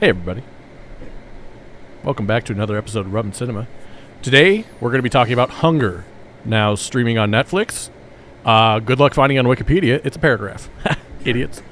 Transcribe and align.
Hey, 0.00 0.10
everybody. 0.10 0.44
Welcome 2.04 2.24
back 2.24 2.44
to 2.44 2.52
another 2.52 2.78
episode 2.78 3.06
of 3.06 3.12
Rum 3.12 3.26
and 3.26 3.34
Cinema. 3.34 3.66
Today, 4.22 4.64
we're 4.80 4.90
going 4.90 5.00
to 5.00 5.02
be 5.02 5.10
talking 5.10 5.32
about 5.32 5.50
Hunger, 5.50 6.04
now 6.44 6.76
streaming 6.76 7.18
on 7.18 7.32
Netflix. 7.32 7.90
Uh, 8.44 8.78
good 8.78 9.00
luck 9.00 9.12
finding 9.12 9.40
on 9.40 9.46
Wikipedia. 9.46 10.00
It's 10.04 10.16
a 10.16 10.20
paragraph. 10.20 10.70
Idiots. 11.24 11.64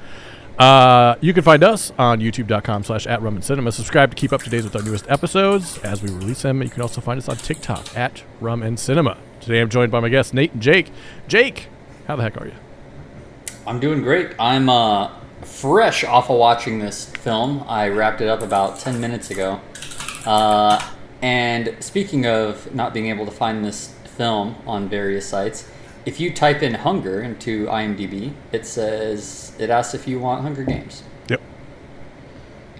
Uh, 0.59 1.15
you 1.21 1.33
can 1.33 1.41
find 1.41 1.63
us 1.63 1.93
on 1.97 2.19
youtube.com 2.19 2.83
slash 2.83 3.07
at 3.07 3.21
Rum 3.21 3.41
Cinema. 3.41 3.71
Subscribe 3.71 4.09
to 4.09 4.17
keep 4.17 4.33
up 4.33 4.43
to 4.43 4.49
date 4.49 4.65
with 4.65 4.75
our 4.75 4.83
newest 4.83 5.09
episodes 5.09 5.77
as 5.77 6.03
we 6.03 6.09
release 6.09 6.41
them. 6.41 6.61
You 6.61 6.69
can 6.69 6.81
also 6.81 6.99
find 6.99 7.17
us 7.17 7.29
on 7.29 7.37
TikTok 7.37 7.95
at 7.95 8.23
Rum 8.41 8.61
and 8.61 8.77
Cinema. 8.77 9.17
Today, 9.39 9.61
I'm 9.61 9.69
joined 9.69 9.93
by 9.93 10.01
my 10.01 10.09
guests, 10.09 10.33
Nate 10.33 10.51
and 10.51 10.61
Jake. 10.61 10.91
Jake, 11.29 11.69
how 12.07 12.17
the 12.17 12.23
heck 12.23 12.35
are 12.41 12.47
you? 12.47 12.55
I'm 13.65 13.79
doing 13.79 14.01
great. 14.01 14.31
I'm 14.37 14.67
uh, 14.67 15.16
fresh 15.41 16.03
off 16.03 16.29
of 16.29 16.37
watching 16.37 16.79
this 16.79 17.05
film. 17.05 17.63
I 17.67 17.89
wrapped 17.89 18.21
it 18.21 18.27
up 18.27 18.41
about 18.41 18.79
10 18.79 18.99
minutes 18.99 19.31
ago. 19.31 19.61
Uh, 20.25 20.81
and 21.21 21.75
speaking 21.79 22.25
of 22.25 22.73
not 22.73 22.93
being 22.93 23.07
able 23.07 23.25
to 23.25 23.31
find 23.31 23.63
this 23.63 23.93
film 24.05 24.55
on 24.65 24.89
various 24.89 25.27
sites, 25.27 25.69
if 26.05 26.19
you 26.19 26.33
type 26.33 26.63
in 26.63 26.73
hunger 26.73 27.21
into 27.21 27.65
IMDb, 27.65 28.33
it 28.51 28.65
says 28.65 29.53
it 29.59 29.69
asks 29.69 29.93
if 29.93 30.07
you 30.07 30.19
want 30.19 30.41
Hunger 30.41 30.63
Games. 30.63 31.03
Yep. 31.27 31.41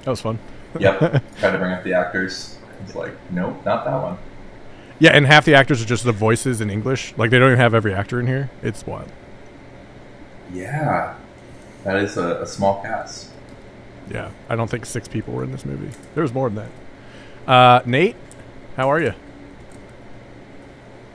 That 0.04 0.10
was 0.10 0.22
fun. 0.22 0.40
Yep. 0.80 1.00
Tried 1.40 1.52
to 1.52 1.58
bring 1.58 1.74
up 1.74 1.84
the 1.84 1.94
actors. 1.94 2.58
It's 2.84 2.96
like, 2.96 3.14
nope, 3.32 3.66
not 3.66 3.84
that 3.86 4.02
one. 4.02 4.18
Yeah, 5.00 5.12
and 5.12 5.26
half 5.28 5.46
the 5.46 5.56
actors 5.56 5.82
are 5.82 5.86
just 5.86 6.06
the 6.06 6.12
voices 6.12 6.62
in 6.62 6.70
English. 6.70 7.14
Like, 7.18 7.30
they 7.30 7.38
don't 7.38 7.50
even 7.50 7.60
have 7.60 7.74
every 7.74 7.94
actor 7.94 8.20
in 8.20 8.28
here. 8.28 8.50
It's 8.64 8.86
wild. 8.86 9.12
Yeah. 10.54 11.16
That 11.88 12.04
is 12.04 12.18
a, 12.18 12.42
a 12.42 12.46
small 12.46 12.82
cast. 12.82 13.30
Yeah, 14.12 14.32
I 14.50 14.58
don't 14.58 14.70
think 14.70 14.86
six 14.86 15.08
people 15.08 15.34
were 15.34 15.46
in 15.46 15.54
this 15.54 15.64
movie. 15.64 15.90
There 16.16 16.22
was 16.22 16.34
more 16.34 16.50
than 16.50 16.68
that. 17.46 17.50
Uh, 17.50 17.82
Nate, 17.86 18.18
how 18.76 18.92
are 18.92 19.00
you? 19.00 19.14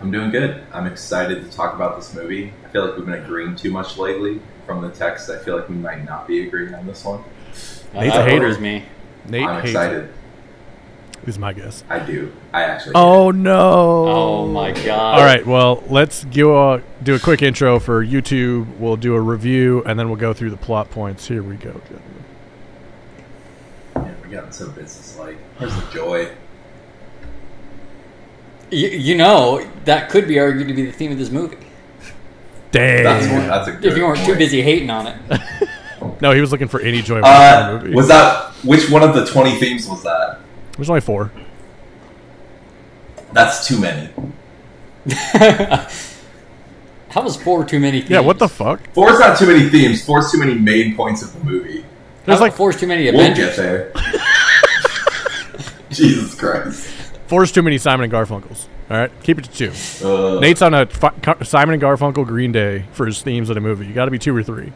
I'm 0.00 0.10
doing 0.10 0.30
good. 0.30 0.64
I'm 0.72 0.86
excited 0.86 1.44
to 1.44 1.54
talk 1.54 1.74
about 1.74 1.96
this 1.96 2.14
movie. 2.14 2.54
I 2.64 2.68
feel 2.68 2.86
like 2.86 2.96
we've 2.96 3.04
been 3.04 3.22
agreeing 3.22 3.54
too 3.54 3.70
much 3.70 3.98
lately. 3.98 4.40
From 4.64 4.80
the 4.80 4.88
text, 4.88 5.28
I 5.28 5.36
feel 5.40 5.58
like 5.58 5.68
we 5.68 5.74
might 5.74 6.06
not 6.06 6.26
be 6.26 6.48
agreeing 6.48 6.74
on 6.74 6.86
this 6.86 7.04
one. 7.04 7.22
Nate's 7.92 8.14
that 8.14 8.26
a 8.26 8.30
hater. 8.30 8.40
worries 8.40 8.58
me. 8.58 8.84
Nate 9.28 9.46
I'm 9.46 9.62
excited. 9.62 10.04
it, 10.04 10.14
is 11.26 11.38
my 11.38 11.52
guess. 11.52 11.84
I 11.88 11.98
do. 12.00 12.32
I 12.52 12.62
actually. 12.64 12.92
Oh 12.94 13.30
no! 13.30 14.06
Oh 14.08 14.46
my 14.48 14.72
god. 14.72 15.18
All 15.18 15.24
right, 15.24 15.46
well, 15.46 15.82
let's 15.88 16.24
go, 16.24 16.72
uh, 16.72 16.80
do 17.02 17.14
a 17.14 17.18
quick 17.18 17.42
intro 17.42 17.78
for 17.78 18.04
YouTube. 18.04 18.66
We'll 18.78 18.96
do 18.96 19.14
a 19.14 19.20
review, 19.20 19.82
and 19.86 19.98
then 19.98 20.08
we'll 20.08 20.18
go 20.18 20.32
through 20.32 20.50
the 20.50 20.56
plot 20.56 20.90
points. 20.90 21.26
Here 21.28 21.42
we 21.42 21.56
go, 21.56 21.72
gentlemen. 21.72 22.24
Yeah, 23.96 24.14
we're 24.22 24.28
getting 24.28 24.52
so 24.52 24.68
business-like. 24.70 25.36
Where's 25.58 25.74
the 25.74 25.90
joy? 25.92 26.28
You, 28.70 28.88
you 28.88 29.14
know, 29.16 29.68
that 29.84 30.08
could 30.10 30.26
be 30.26 30.38
argued 30.38 30.68
to 30.68 30.74
be 30.74 30.84
the 30.86 30.92
theme 30.92 31.12
of 31.12 31.18
this 31.18 31.30
movie. 31.30 31.58
Dang. 32.70 33.04
That's 33.04 33.26
one. 33.30 33.46
That's 33.48 33.68
a 33.68 33.72
good 33.72 33.84
If 33.84 33.96
you 33.98 34.04
weren't 34.04 34.24
too 34.24 34.34
busy 34.34 34.62
hating 34.62 34.90
on 34.90 35.06
it. 35.08 35.16
No, 36.20 36.32
he 36.32 36.40
was 36.40 36.50
looking 36.52 36.66
for 36.68 36.80
any 36.80 37.00
joy 37.00 37.20
watching 37.20 37.22
the 37.22 37.76
Uh, 37.76 37.78
movie. 37.82 37.94
was 37.94 38.08
that 38.08 38.52
which 38.64 38.88
one 38.90 39.02
of 39.04 39.14
the 39.14 39.24
20 39.24 39.58
themes 39.60 39.88
was 39.88 40.02
that? 40.04 40.40
There's 40.76 40.88
only 40.90 41.00
four. 41.00 41.30
That's 43.32 43.66
too 43.66 43.78
many. 43.80 44.10
How 47.10 47.22
was 47.22 47.36
four 47.36 47.64
too 47.64 47.78
many 47.80 47.98
themes? 48.00 48.10
Yeah, 48.10 48.20
what 48.20 48.38
the 48.38 48.48
fuck? 48.48 48.80
Four's 48.92 49.18
not 49.18 49.38
too 49.38 49.46
many 49.46 49.68
themes. 49.68 50.04
Four's 50.04 50.30
too 50.32 50.38
many 50.38 50.54
main 50.54 50.96
points 50.96 51.22
of 51.22 51.32
the 51.38 51.44
movie. 51.44 51.84
There's 52.24 52.38
How 52.38 52.44
like 52.44 52.54
four's 52.54 52.76
too 52.78 52.86
many 52.86 53.10
We'll 53.10 53.34
get 53.34 53.56
there. 53.56 53.92
Jesus 55.90 56.34
Christ. 56.34 56.86
four's 57.26 57.52
too 57.52 57.62
many 57.62 57.76
Simon 57.78 58.04
and 58.04 58.12
Garfunkels. 58.12 58.66
All 58.90 58.96
right, 58.96 59.10
keep 59.22 59.38
it 59.38 59.44
to 59.44 59.50
two. 59.50 60.06
Uh, 60.06 60.38
Nate's 60.40 60.62
on 60.62 60.72
a 60.74 60.86
fi- 60.86 61.12
Simon 61.42 61.74
and 61.74 61.82
Garfunkel 61.82 62.26
Green 62.26 62.52
Day 62.52 62.84
for 62.92 63.06
his 63.06 63.22
themes 63.22 63.48
of 63.50 63.54
the 63.54 63.60
movie. 63.60 63.86
You 63.86 63.92
got 63.94 64.04
to 64.06 64.10
be 64.10 64.18
two 64.18 64.34
or 64.36 64.42
three. 64.42 64.72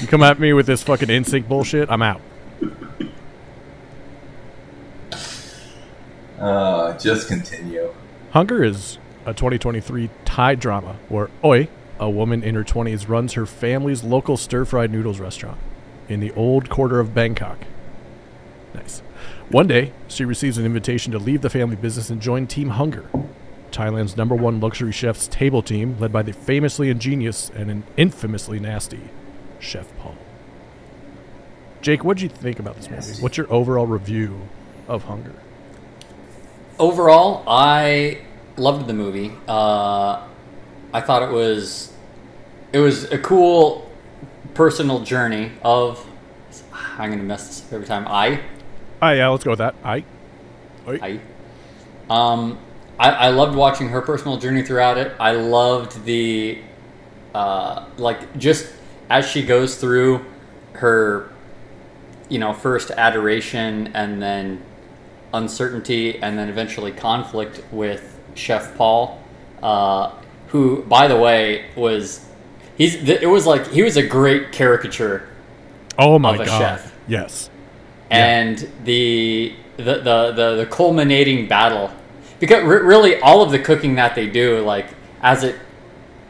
You 0.00 0.06
come 0.08 0.22
at 0.22 0.38
me 0.38 0.52
with 0.52 0.66
this 0.66 0.82
fucking 0.82 1.08
NSYNC 1.08 1.46
bullshit, 1.48 1.90
I'm 1.90 2.02
out. 2.02 2.20
Uh, 6.38 6.96
just 6.98 7.28
continue. 7.28 7.92
Hunger 8.30 8.62
is 8.62 8.98
a 9.26 9.34
2023 9.34 10.10
Thai 10.24 10.54
drama 10.54 10.96
where 11.08 11.30
Oi, 11.44 11.68
a 11.98 12.08
woman 12.08 12.42
in 12.42 12.54
her 12.54 12.64
20s, 12.64 13.08
runs 13.08 13.34
her 13.34 13.46
family's 13.46 14.04
local 14.04 14.36
stir-fried 14.36 14.90
noodles 14.90 15.20
restaurant 15.20 15.58
in 16.08 16.20
the 16.20 16.32
old 16.32 16.70
quarter 16.70 17.00
of 17.00 17.14
Bangkok. 17.14 17.58
Nice. 18.74 19.00
One 19.50 19.66
day, 19.66 19.92
she 20.08 20.24
receives 20.24 20.58
an 20.58 20.64
invitation 20.64 21.12
to 21.12 21.18
leave 21.18 21.42
the 21.42 21.50
family 21.50 21.76
business 21.76 22.10
and 22.10 22.20
join 22.20 22.46
Team 22.46 22.70
Hunger, 22.70 23.08
Thailand's 23.70 24.16
number 24.16 24.34
one 24.34 24.60
luxury 24.60 24.92
chef's 24.92 25.26
table 25.28 25.62
team, 25.62 25.98
led 25.98 26.12
by 26.12 26.22
the 26.22 26.32
famously 26.32 26.90
ingenious 26.90 27.50
and 27.50 27.70
an 27.70 27.84
infamously 27.96 28.60
nasty 28.60 29.00
Chef 29.58 29.94
Paul. 29.98 30.16
Jake, 31.80 32.00
what 32.00 32.16
would 32.16 32.20
you 32.20 32.28
think 32.28 32.58
about 32.58 32.76
this 32.76 32.90
movie? 32.90 33.22
What's 33.22 33.36
your 33.36 33.52
overall 33.52 33.86
review 33.86 34.48
of 34.86 35.04
Hunger? 35.04 35.34
Overall, 36.78 37.44
I 37.46 38.20
loved 38.56 38.86
the 38.86 38.92
movie. 38.92 39.32
Uh, 39.48 40.22
I 40.92 41.00
thought 41.00 41.22
it 41.22 41.32
was 41.32 41.92
it 42.72 42.78
was 42.78 43.10
a 43.10 43.18
cool 43.18 43.90
personal 44.54 45.00
journey 45.00 45.52
of. 45.62 46.04
I'm 46.98 47.10
gonna 47.10 47.22
mess 47.22 47.46
this 47.46 47.64
up 47.66 47.72
every 47.72 47.86
time. 47.86 48.06
I 48.08 48.40
Ah, 49.00 49.12
yeah, 49.12 49.28
let's 49.28 49.44
go 49.44 49.50
with 49.50 49.58
that. 49.58 49.74
I. 49.84 50.04
I 50.86 51.20
um 52.08 52.58
I, 52.98 53.10
I 53.10 53.28
loved 53.28 53.54
watching 53.54 53.88
her 53.90 54.00
personal 54.00 54.38
journey 54.38 54.62
throughout 54.62 54.98
it. 54.98 55.14
I 55.20 55.32
loved 55.32 56.04
the 56.04 56.58
uh 57.34 57.86
like 57.98 58.36
just 58.38 58.72
as 59.10 59.28
she 59.28 59.44
goes 59.44 59.76
through 59.76 60.24
her 60.74 61.30
you 62.28 62.38
know 62.38 62.52
first 62.52 62.90
adoration 62.90 63.88
and 63.94 64.22
then 64.22 64.62
uncertainty 65.32 66.20
and 66.22 66.38
then 66.38 66.48
eventually 66.48 66.92
conflict 66.92 67.62
with 67.70 68.18
Chef 68.34 68.76
Paul, 68.76 69.22
uh, 69.62 70.12
who 70.48 70.82
by 70.84 71.08
the 71.08 71.16
way 71.16 71.66
was 71.76 72.24
he's 72.76 72.94
it 73.08 73.28
was 73.28 73.46
like 73.46 73.66
he 73.68 73.82
was 73.82 73.96
a 73.96 74.06
great 74.06 74.52
caricature 74.52 75.28
Oh 75.98 76.18
my 76.18 76.34
of 76.34 76.40
a 76.40 76.44
god. 76.46 76.58
chef. 76.58 76.94
Yes. 77.08 77.50
and 78.10 78.56
the, 78.84 79.54
the 79.76 79.82
the 79.98 80.32
the 80.32 80.56
the 80.56 80.66
culminating 80.70 81.48
battle 81.48 81.90
because 82.40 82.62
re- 82.64 82.80
really 82.80 83.20
all 83.20 83.42
of 83.42 83.50
the 83.50 83.58
cooking 83.58 83.96
that 83.96 84.14
they 84.14 84.28
do 84.28 84.60
like 84.60 84.86
as 85.22 85.42
it 85.44 85.56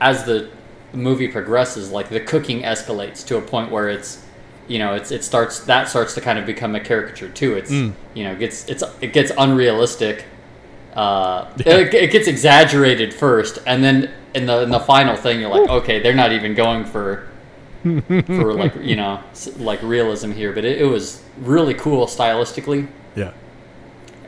as 0.01 0.25
the 0.25 0.51
movie 0.93 1.29
progresses 1.29 1.91
like 1.91 2.09
the 2.09 2.21
cooking 2.21 2.63
escalates 2.63 3.25
to 3.27 3.37
a 3.37 3.43
point 3.43 3.71
where 3.71 3.89
it's 3.89 4.25
you 4.69 4.79
know 4.79 4.95
it's 4.95 5.11
it 5.11 5.25
starts 5.25 5.61
that 5.61 5.89
starts 5.89 6.15
to 6.15 6.21
kind 6.21 6.39
of 6.39 6.47
become 6.47 6.75
a 6.75 6.81
caricature 6.81 7.29
too 7.29 7.55
it's 7.55 7.71
Mm. 7.71 7.93
you 8.15 8.25
know 8.25 8.33
it 8.33 8.39
gets 8.39 8.69
it's 8.69 8.85
it 9.01 9.13
gets 9.13 9.33
unrealistic 9.39 10.25
uh, 10.95 11.51
Yeah. 11.67 11.77
it, 11.79 11.95
it 11.95 12.11
gets 12.11 12.29
exaggerated 12.29 13.13
first 13.15 13.59
and 13.67 13.83
then 13.83 14.11
in 14.35 14.47
the 14.47 14.63
in 14.63 14.71
the 14.71 14.81
final 14.81 15.17
thing 15.17 15.41
you're 15.41 15.51
like 15.51 15.69
okay 15.71 16.01
they're 16.01 16.15
not 16.15 16.33
even 16.33 16.55
going 16.55 16.85
for 16.85 17.27
for 17.83 18.53
like 18.55 18.75
you 18.81 18.97
know 18.97 19.21
like 19.59 19.81
realism 19.83 20.33
here 20.33 20.53
but 20.53 20.65
it, 20.65 20.81
it 20.83 20.85
was 20.87 21.23
really 21.39 21.75
cool 21.75 22.07
stylistically 22.07 22.89
Yeah. 23.17 23.33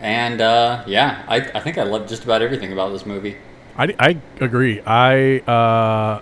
and 0.01 0.41
uh, 0.41 0.85
yeah 0.87 1.25
I, 1.29 1.37
I 1.37 1.61
think 1.61 1.77
i 1.77 1.83
loved 1.83 2.09
just 2.09 2.25
about 2.25 2.41
everything 2.43 2.73
about 2.73 2.91
this 2.93 3.05
movie 3.05 3.37
I, 3.79 3.95
I 3.99 4.17
agree. 4.41 4.81
I 4.85 5.39
uh, 5.39 6.21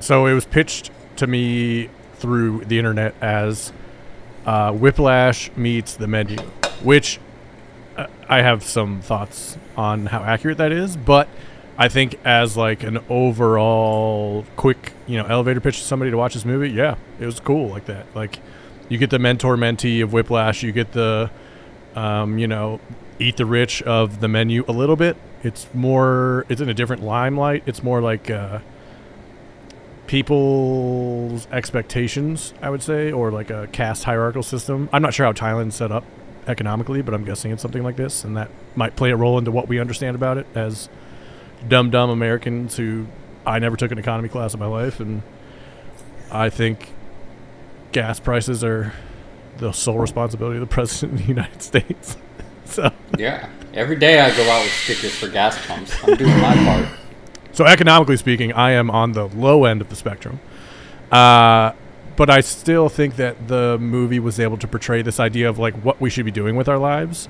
so 0.00 0.26
it 0.26 0.32
was 0.32 0.44
pitched 0.44 0.90
to 1.16 1.26
me 1.26 1.88
through 2.20 2.64
the 2.66 2.78
internet 2.78 3.14
as 3.20 3.72
uh, 4.46 4.72
Whiplash 4.72 5.50
meets 5.56 5.94
the 5.94 6.06
menu, 6.06 6.38
which 6.82 7.18
uh, 7.96 8.06
I 8.28 8.42
have 8.42 8.62
some 8.62 9.00
thoughts 9.00 9.58
on 9.76 10.06
how 10.06 10.22
accurate 10.22 10.58
that 10.58 10.72
is, 10.72 10.96
but 10.96 11.28
I 11.76 11.88
think 11.88 12.18
as 12.24 12.56
like 12.56 12.82
an 12.82 12.98
overall 13.08 14.44
quick, 14.56 14.92
you 15.06 15.16
know, 15.16 15.26
elevator 15.26 15.60
pitch 15.60 15.78
to 15.78 15.84
somebody 15.84 16.10
to 16.10 16.16
watch 16.16 16.34
this 16.34 16.44
movie, 16.44 16.70
yeah, 16.70 16.96
it 17.18 17.26
was 17.26 17.40
cool 17.40 17.68
like 17.68 17.86
that. 17.86 18.06
Like 18.14 18.38
you 18.88 18.98
get 18.98 19.10
the 19.10 19.18
mentor 19.18 19.56
mentee 19.56 20.02
of 20.02 20.12
Whiplash, 20.12 20.62
you 20.62 20.72
get 20.72 20.92
the 20.92 21.30
um, 21.94 22.38
you 22.38 22.46
know, 22.46 22.80
eat 23.18 23.36
the 23.36 23.46
rich 23.46 23.82
of 23.82 24.20
the 24.20 24.28
menu 24.28 24.64
a 24.68 24.72
little 24.72 24.96
bit. 24.96 25.16
It's 25.42 25.66
more, 25.74 26.46
it's 26.48 26.60
in 26.60 26.68
a 26.68 26.74
different 26.74 27.02
limelight. 27.02 27.62
It's 27.66 27.82
more 27.82 28.00
like 28.00 28.30
uh, 28.30 28.60
people's 30.10 31.46
expectations, 31.52 32.52
I 32.60 32.68
would 32.68 32.82
say, 32.82 33.12
or 33.12 33.30
like 33.30 33.48
a 33.48 33.68
caste 33.68 34.02
hierarchical 34.02 34.42
system. 34.42 34.88
I'm 34.92 35.02
not 35.02 35.14
sure 35.14 35.24
how 35.24 35.32
Thailand's 35.32 35.76
set 35.76 35.92
up 35.92 36.02
economically, 36.48 37.00
but 37.00 37.14
I'm 37.14 37.24
guessing 37.24 37.52
it's 37.52 37.62
something 37.62 37.84
like 37.84 37.94
this, 37.94 38.24
and 38.24 38.36
that 38.36 38.50
might 38.74 38.96
play 38.96 39.12
a 39.12 39.16
role 39.16 39.38
into 39.38 39.52
what 39.52 39.68
we 39.68 39.78
understand 39.78 40.16
about 40.16 40.36
it 40.36 40.48
as 40.56 40.88
dumb, 41.68 41.90
dumb 41.90 42.10
Americans 42.10 42.76
who 42.76 43.06
I 43.46 43.60
never 43.60 43.76
took 43.76 43.92
an 43.92 43.98
economy 43.98 44.28
class 44.28 44.52
in 44.52 44.58
my 44.58 44.66
life, 44.66 44.98
and 44.98 45.22
I 46.32 46.50
think 46.50 46.92
gas 47.92 48.18
prices 48.18 48.64
are 48.64 48.92
the 49.58 49.70
sole 49.70 49.98
responsibility 49.98 50.56
of 50.56 50.68
the 50.68 50.74
president 50.74 51.20
of 51.20 51.24
the 51.24 51.28
United 51.28 51.62
States. 51.62 52.16
so, 52.64 52.92
Yeah. 53.16 53.48
Every 53.74 53.94
day 53.94 54.18
I 54.18 54.36
go 54.36 54.42
out 54.50 54.64
with 54.64 54.72
stickers 54.72 55.14
for 55.14 55.28
gas 55.28 55.64
pumps. 55.68 55.94
I'm 56.02 56.16
doing 56.16 56.36
my 56.40 56.56
part. 56.56 56.88
So 57.52 57.64
economically 57.64 58.16
speaking, 58.16 58.52
I 58.52 58.72
am 58.72 58.90
on 58.90 59.12
the 59.12 59.26
low 59.26 59.64
end 59.64 59.80
of 59.80 59.88
the 59.88 59.96
spectrum. 59.96 60.40
Uh, 61.10 61.72
but 62.16 62.30
I 62.30 62.40
still 62.40 62.88
think 62.88 63.16
that 63.16 63.48
the 63.48 63.78
movie 63.80 64.18
was 64.18 64.38
able 64.38 64.58
to 64.58 64.68
portray 64.68 65.02
this 65.02 65.18
idea 65.18 65.48
of 65.48 65.58
like 65.58 65.74
what 65.82 66.00
we 66.00 66.10
should 66.10 66.24
be 66.24 66.30
doing 66.30 66.54
with 66.54 66.68
our 66.68 66.78
lives 66.78 67.28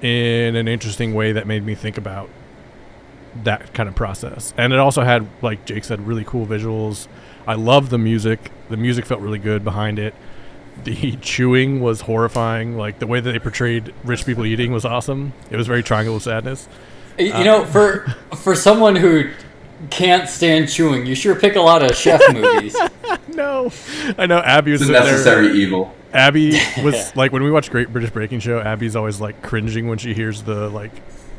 in 0.00 0.56
an 0.56 0.66
interesting 0.66 1.14
way 1.14 1.32
that 1.32 1.46
made 1.46 1.64
me 1.64 1.74
think 1.74 1.98
about 1.98 2.28
that 3.42 3.72
kind 3.74 3.88
of 3.88 3.94
process. 3.94 4.54
And 4.56 4.72
it 4.72 4.78
also 4.78 5.02
had, 5.02 5.26
like 5.42 5.64
Jake 5.64 5.84
said, 5.84 6.06
really 6.06 6.24
cool 6.24 6.46
visuals. 6.46 7.08
I 7.46 7.54
love 7.54 7.90
the 7.90 7.98
music. 7.98 8.50
The 8.68 8.76
music 8.76 9.06
felt 9.06 9.20
really 9.20 9.38
good 9.38 9.64
behind 9.64 9.98
it. 9.98 10.14
The 10.84 11.16
chewing 11.20 11.80
was 11.80 12.02
horrifying. 12.02 12.76
Like 12.76 12.98
the 12.98 13.06
way 13.06 13.20
that 13.20 13.32
they 13.32 13.38
portrayed 13.38 13.92
rich 14.04 14.24
people 14.24 14.46
eating 14.46 14.72
was 14.72 14.84
awesome. 14.84 15.32
It 15.50 15.56
was 15.56 15.66
very 15.66 15.82
Triangle 15.82 16.16
of 16.16 16.22
Sadness. 16.22 16.68
Y- 17.18 17.30
Uh, 17.30 17.38
You 17.38 17.44
know, 17.44 17.64
for 17.64 18.06
for 18.36 18.54
someone 18.54 18.96
who 18.96 19.30
can't 19.90 20.28
stand 20.28 20.68
chewing, 20.70 21.06
you 21.06 21.14
sure 21.14 21.34
pick 21.34 21.56
a 21.56 21.60
lot 21.60 21.82
of 21.82 21.96
chef 21.96 22.20
movies. 22.32 22.76
No, 23.28 23.70
I 24.18 24.26
know 24.26 24.38
Abby 24.38 24.72
was 24.72 24.80
It's 24.82 24.90
a 24.90 24.92
sitting 24.94 25.04
there. 25.04 25.12
necessary 25.12 25.52
evil. 25.52 25.94
Abby 26.12 26.58
was 26.82 27.14
like 27.16 27.32
when 27.32 27.42
we 27.42 27.50
watch 27.50 27.70
Great 27.70 27.92
British 27.92 28.10
Baking 28.10 28.40
Show. 28.40 28.60
Abby's 28.60 28.96
always 28.96 29.20
like 29.20 29.42
cringing 29.42 29.88
when 29.88 29.98
she 29.98 30.14
hears 30.14 30.42
the 30.42 30.68
like 30.70 30.92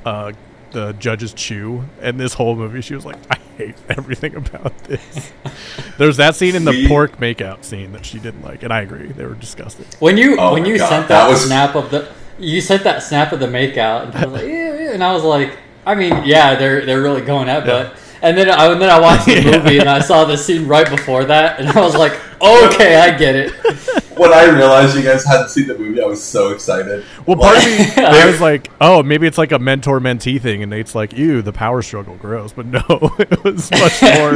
uh, 0.06 0.32
the 0.72 0.94
judges 0.94 1.34
chew. 1.34 1.86
And 2.02 2.20
this 2.20 2.34
whole 2.34 2.56
movie, 2.56 2.82
she 2.82 2.94
was 2.96 3.06
like, 3.06 3.16
"I 3.32 3.38
hate 3.58 3.76
everything 3.90 4.36
about 4.36 4.78
this." 4.84 5.32
There's 5.98 6.18
that 6.18 6.36
scene 6.36 6.56
in 6.56 6.66
the 6.66 6.88
pork 6.88 7.18
makeout 7.18 7.64
scene 7.64 7.94
that 7.94 8.06
she 8.06 8.20
didn't 8.20 8.44
like, 8.44 8.64
and 8.64 8.72
I 8.74 8.82
agree. 8.82 9.08
They 9.08 9.26
were 9.26 9.36
disgusting. 9.36 9.86
When 10.00 10.18
you 10.18 10.38
Oh 10.38 10.54
when 10.54 10.66
you 10.66 10.78
God, 10.78 10.90
sent 10.90 11.08
that 11.08 11.24
that, 11.26 11.30
was- 11.30 11.46
snap 11.46 11.76
of 11.76 11.90
the 11.92 12.08
you 12.38 12.60
sent 12.60 12.84
that 12.84 13.02
snap 13.02 13.32
of 13.32 13.40
the 13.40 13.48
makeout, 13.48 14.04
and 14.08 14.16
I 14.16 14.26
was 14.26 14.34
like, 14.34 14.44
yeah, 14.52 14.74
yeah, 14.74 14.92
and 14.92 15.02
I 15.02 15.14
was 15.14 15.24
like, 15.24 15.58
I 15.86 15.96
mean, 15.96 16.24
yeah, 16.26 16.56
they're 16.56 16.86
they're 16.86 17.02
really 17.02 17.22
going 17.22 17.50
at 17.50 17.66
Yeah. 17.66 17.84
but. 17.90 18.00
And 18.22 18.36
then 18.38 18.50
I 18.50 18.72
and 18.72 18.82
then 18.82 18.90
I 18.90 19.00
watched 19.00 19.26
the 19.26 19.34
Yeah. 19.42 19.58
movie 19.60 19.78
and 19.80 19.90
I 19.90 20.00
saw 20.00 20.26
the 20.26 20.38
scene 20.38 20.68
right 20.68 20.90
before 20.90 21.26
that 21.26 21.60
and 21.60 21.70
I 21.70 21.82
was 21.82 21.96
like, 21.96 22.14
okay, 22.42 22.96
I 22.98 23.16
get 23.18 23.36
it. 23.36 23.52
When 24.16 24.32
I 24.32 24.46
realized 24.46 24.96
you 24.96 25.04
guys 25.04 25.26
hadn't 25.26 25.50
seen 25.50 25.68
the 25.68 25.78
movie, 25.78 26.02
I 26.02 26.06
was 26.06 26.24
so 26.24 26.52
excited. 26.54 27.04
Well, 27.26 27.36
part 27.36 27.58
of 27.58 27.66
me, 27.66 27.80
Like- 27.80 27.98
I 27.98 28.26
was 28.26 28.40
like, 28.40 28.72
"Oh, 28.80 29.04
maybe 29.04 29.28
it's 29.28 29.38
like 29.38 29.52
a 29.52 29.60
mentor-mentee 29.60 30.40
thing," 30.40 30.64
and 30.64 30.70
Nate's 30.70 30.96
like, 30.96 31.12
"Ew, 31.18 31.42
the 31.42 31.52
power 31.52 31.82
struggle, 31.82 32.16
gross." 32.16 32.54
But 32.54 32.66
no, 32.68 32.82
it 33.20 33.44
was 33.44 33.70
much 33.72 34.02
more 34.02 34.32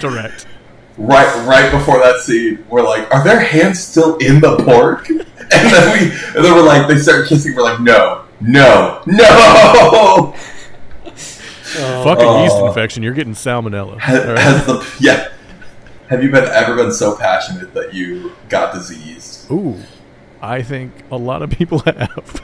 direct. 0.00 0.46
Right, 0.96 1.26
right 1.48 1.68
before 1.72 1.98
that 1.98 2.20
scene, 2.20 2.64
we're 2.70 2.82
like, 2.82 3.12
"Are 3.12 3.24
their 3.24 3.40
hands 3.40 3.82
still 3.82 4.16
in 4.18 4.40
the 4.40 4.56
pork?" 4.58 5.08
And 5.10 5.18
then 5.50 5.92
we, 5.98 6.12
and 6.36 6.44
then 6.44 6.54
we're 6.54 6.62
like, 6.64 6.86
they 6.86 6.98
start 6.98 7.26
kissing. 7.26 7.56
We're 7.56 7.62
like, 7.62 7.80
"No, 7.80 8.22
no, 8.40 9.02
no!" 9.06 10.32
Fucking 11.74 12.24
Oh. 12.24 12.42
yeast 12.42 12.56
infection. 12.58 13.02
You're 13.02 13.14
getting 13.14 13.34
salmonella. 13.34 13.98
Has, 14.00 14.24
right. 14.26 14.38
has 14.38 14.66
the 14.66 14.86
yeah? 15.00 15.28
Have 16.08 16.22
you 16.22 16.30
been 16.30 16.44
ever 16.44 16.76
been 16.76 16.92
so 16.92 17.16
passionate 17.16 17.72
that 17.74 17.94
you 17.94 18.32
got 18.48 18.72
diseased? 18.74 19.50
Ooh, 19.50 19.78
I 20.40 20.62
think 20.62 20.92
a 21.10 21.16
lot 21.16 21.42
of 21.42 21.50
people 21.50 21.78
have. 21.86 22.42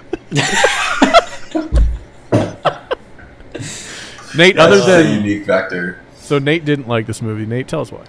Nate, 4.36 4.58
other 4.58 4.76
That's 4.78 4.88
a 4.88 5.02
than 5.02 5.24
unique 5.24 5.44
vector. 5.44 5.98
so, 6.16 6.38
Nate 6.38 6.64
didn't 6.64 6.86
like 6.88 7.06
this 7.06 7.20
movie. 7.20 7.44
Nate, 7.46 7.66
tell 7.68 7.80
us 7.80 7.90
why. 7.92 8.04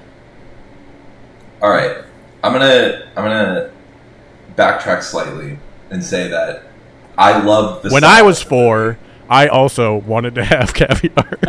All 1.62 1.70
right, 1.70 1.98
I'm 2.44 2.54
gonna 2.54 3.08
I'm 3.16 3.24
gonna 3.24 3.72
backtrack 4.56 5.04
slightly 5.04 5.58
and 5.90 6.04
say 6.04 6.28
that 6.30 6.64
I 7.18 7.40
love 7.42 7.84
When 7.92 8.04
I 8.04 8.22
was 8.22 8.42
four, 8.42 8.98
I 9.32 9.48
also 9.48 9.96
wanted 9.96 10.36
to 10.36 10.44
have 10.44 10.74
caviar. 10.76 11.40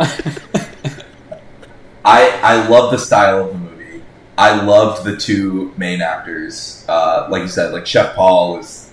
I 2.05 2.29
I 2.41 2.67
love 2.69 2.91
the 2.91 2.97
style 2.97 3.45
of 3.45 3.51
the 3.51 3.57
movie. 3.59 4.01
I 4.37 4.61
loved 4.63 5.03
the 5.03 5.17
two 5.17 5.73
main 5.77 6.01
actors. 6.01 6.85
Uh, 6.87 7.27
like 7.29 7.41
you 7.41 7.49
said, 7.49 7.73
like 7.73 7.85
Chef 7.85 8.15
Paul 8.15 8.57
was 8.57 8.89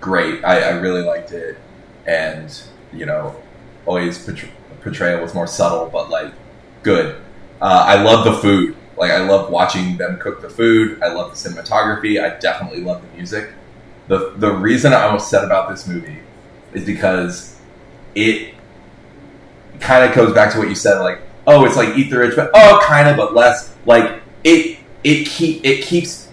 great. 0.00 0.44
I, 0.44 0.60
I 0.60 0.70
really 0.78 1.00
liked 1.00 1.32
it, 1.32 1.56
and 2.06 2.54
you 2.92 3.06
know, 3.06 3.34
always 3.86 4.22
portray- 4.22 4.52
portrayal 4.82 5.22
was 5.22 5.34
more 5.34 5.46
subtle, 5.46 5.88
but 5.90 6.10
like 6.10 6.32
good. 6.82 7.16
Uh, 7.62 7.84
I 7.86 8.02
love 8.02 8.26
the 8.26 8.34
food. 8.34 8.76
Like 8.98 9.10
I 9.10 9.20
love 9.26 9.50
watching 9.50 9.96
them 9.96 10.18
cook 10.18 10.42
the 10.42 10.50
food. 10.50 11.02
I 11.02 11.08
love 11.08 11.30
the 11.30 11.48
cinematography. 11.48 12.22
I 12.22 12.38
definitely 12.38 12.82
love 12.82 13.00
the 13.00 13.16
music. 13.16 13.52
the 14.06 14.34
The 14.36 14.52
reason 14.52 14.92
I'm 14.92 15.14
upset 15.14 15.44
about 15.44 15.70
this 15.70 15.88
movie 15.88 16.18
is 16.74 16.84
because 16.84 17.57
it 18.14 18.54
kind 19.80 20.08
of 20.08 20.14
goes 20.14 20.34
back 20.34 20.52
to 20.52 20.58
what 20.58 20.68
you 20.68 20.74
said. 20.74 21.00
Like, 21.00 21.20
oh, 21.46 21.64
it's 21.64 21.76
like 21.76 21.96
Eat 21.96 22.10
the 22.10 22.18
Rich, 22.18 22.36
but 22.36 22.50
oh, 22.54 22.80
kind 22.84 23.08
of, 23.08 23.16
but 23.16 23.34
less. 23.34 23.74
Like 23.86 24.20
it 24.44 24.78
it 25.04 25.26
keep 25.26 25.64
it 25.64 25.82
keeps. 25.82 26.28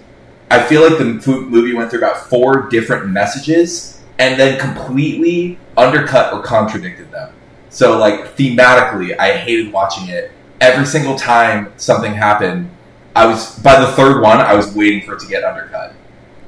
I 0.52 0.64
feel 0.64 0.88
like 0.88 0.98
the 0.98 1.46
movie 1.50 1.74
went 1.74 1.90
through 1.90 2.00
about 2.00 2.30
four 2.30 2.70
different 2.70 3.10
messages 3.10 4.02
and 4.20 4.40
then 4.40 4.60
completely 4.60 5.58
undercut 5.76 6.34
or 6.34 6.42
contradicted 6.42 7.12
them. 7.12 7.34
So 7.70 7.98
like 7.98 8.36
thematically, 8.36 9.18
I 9.18 9.38
hated 9.38 9.74
watching 9.74 10.08
it. 10.10 10.32
Every 10.62 10.86
single 10.86 11.18
time 11.18 11.74
something 11.78 12.14
happened, 12.14 12.70
I 13.16 13.26
was 13.26 13.58
by 13.60 13.80
the 13.80 13.88
third 13.94 14.22
one, 14.22 14.40
I 14.40 14.54
was 14.54 14.74
waiting 14.74 15.02
for 15.02 15.14
it 15.14 15.20
to 15.22 15.28
get 15.28 15.44
undercut, 15.44 15.94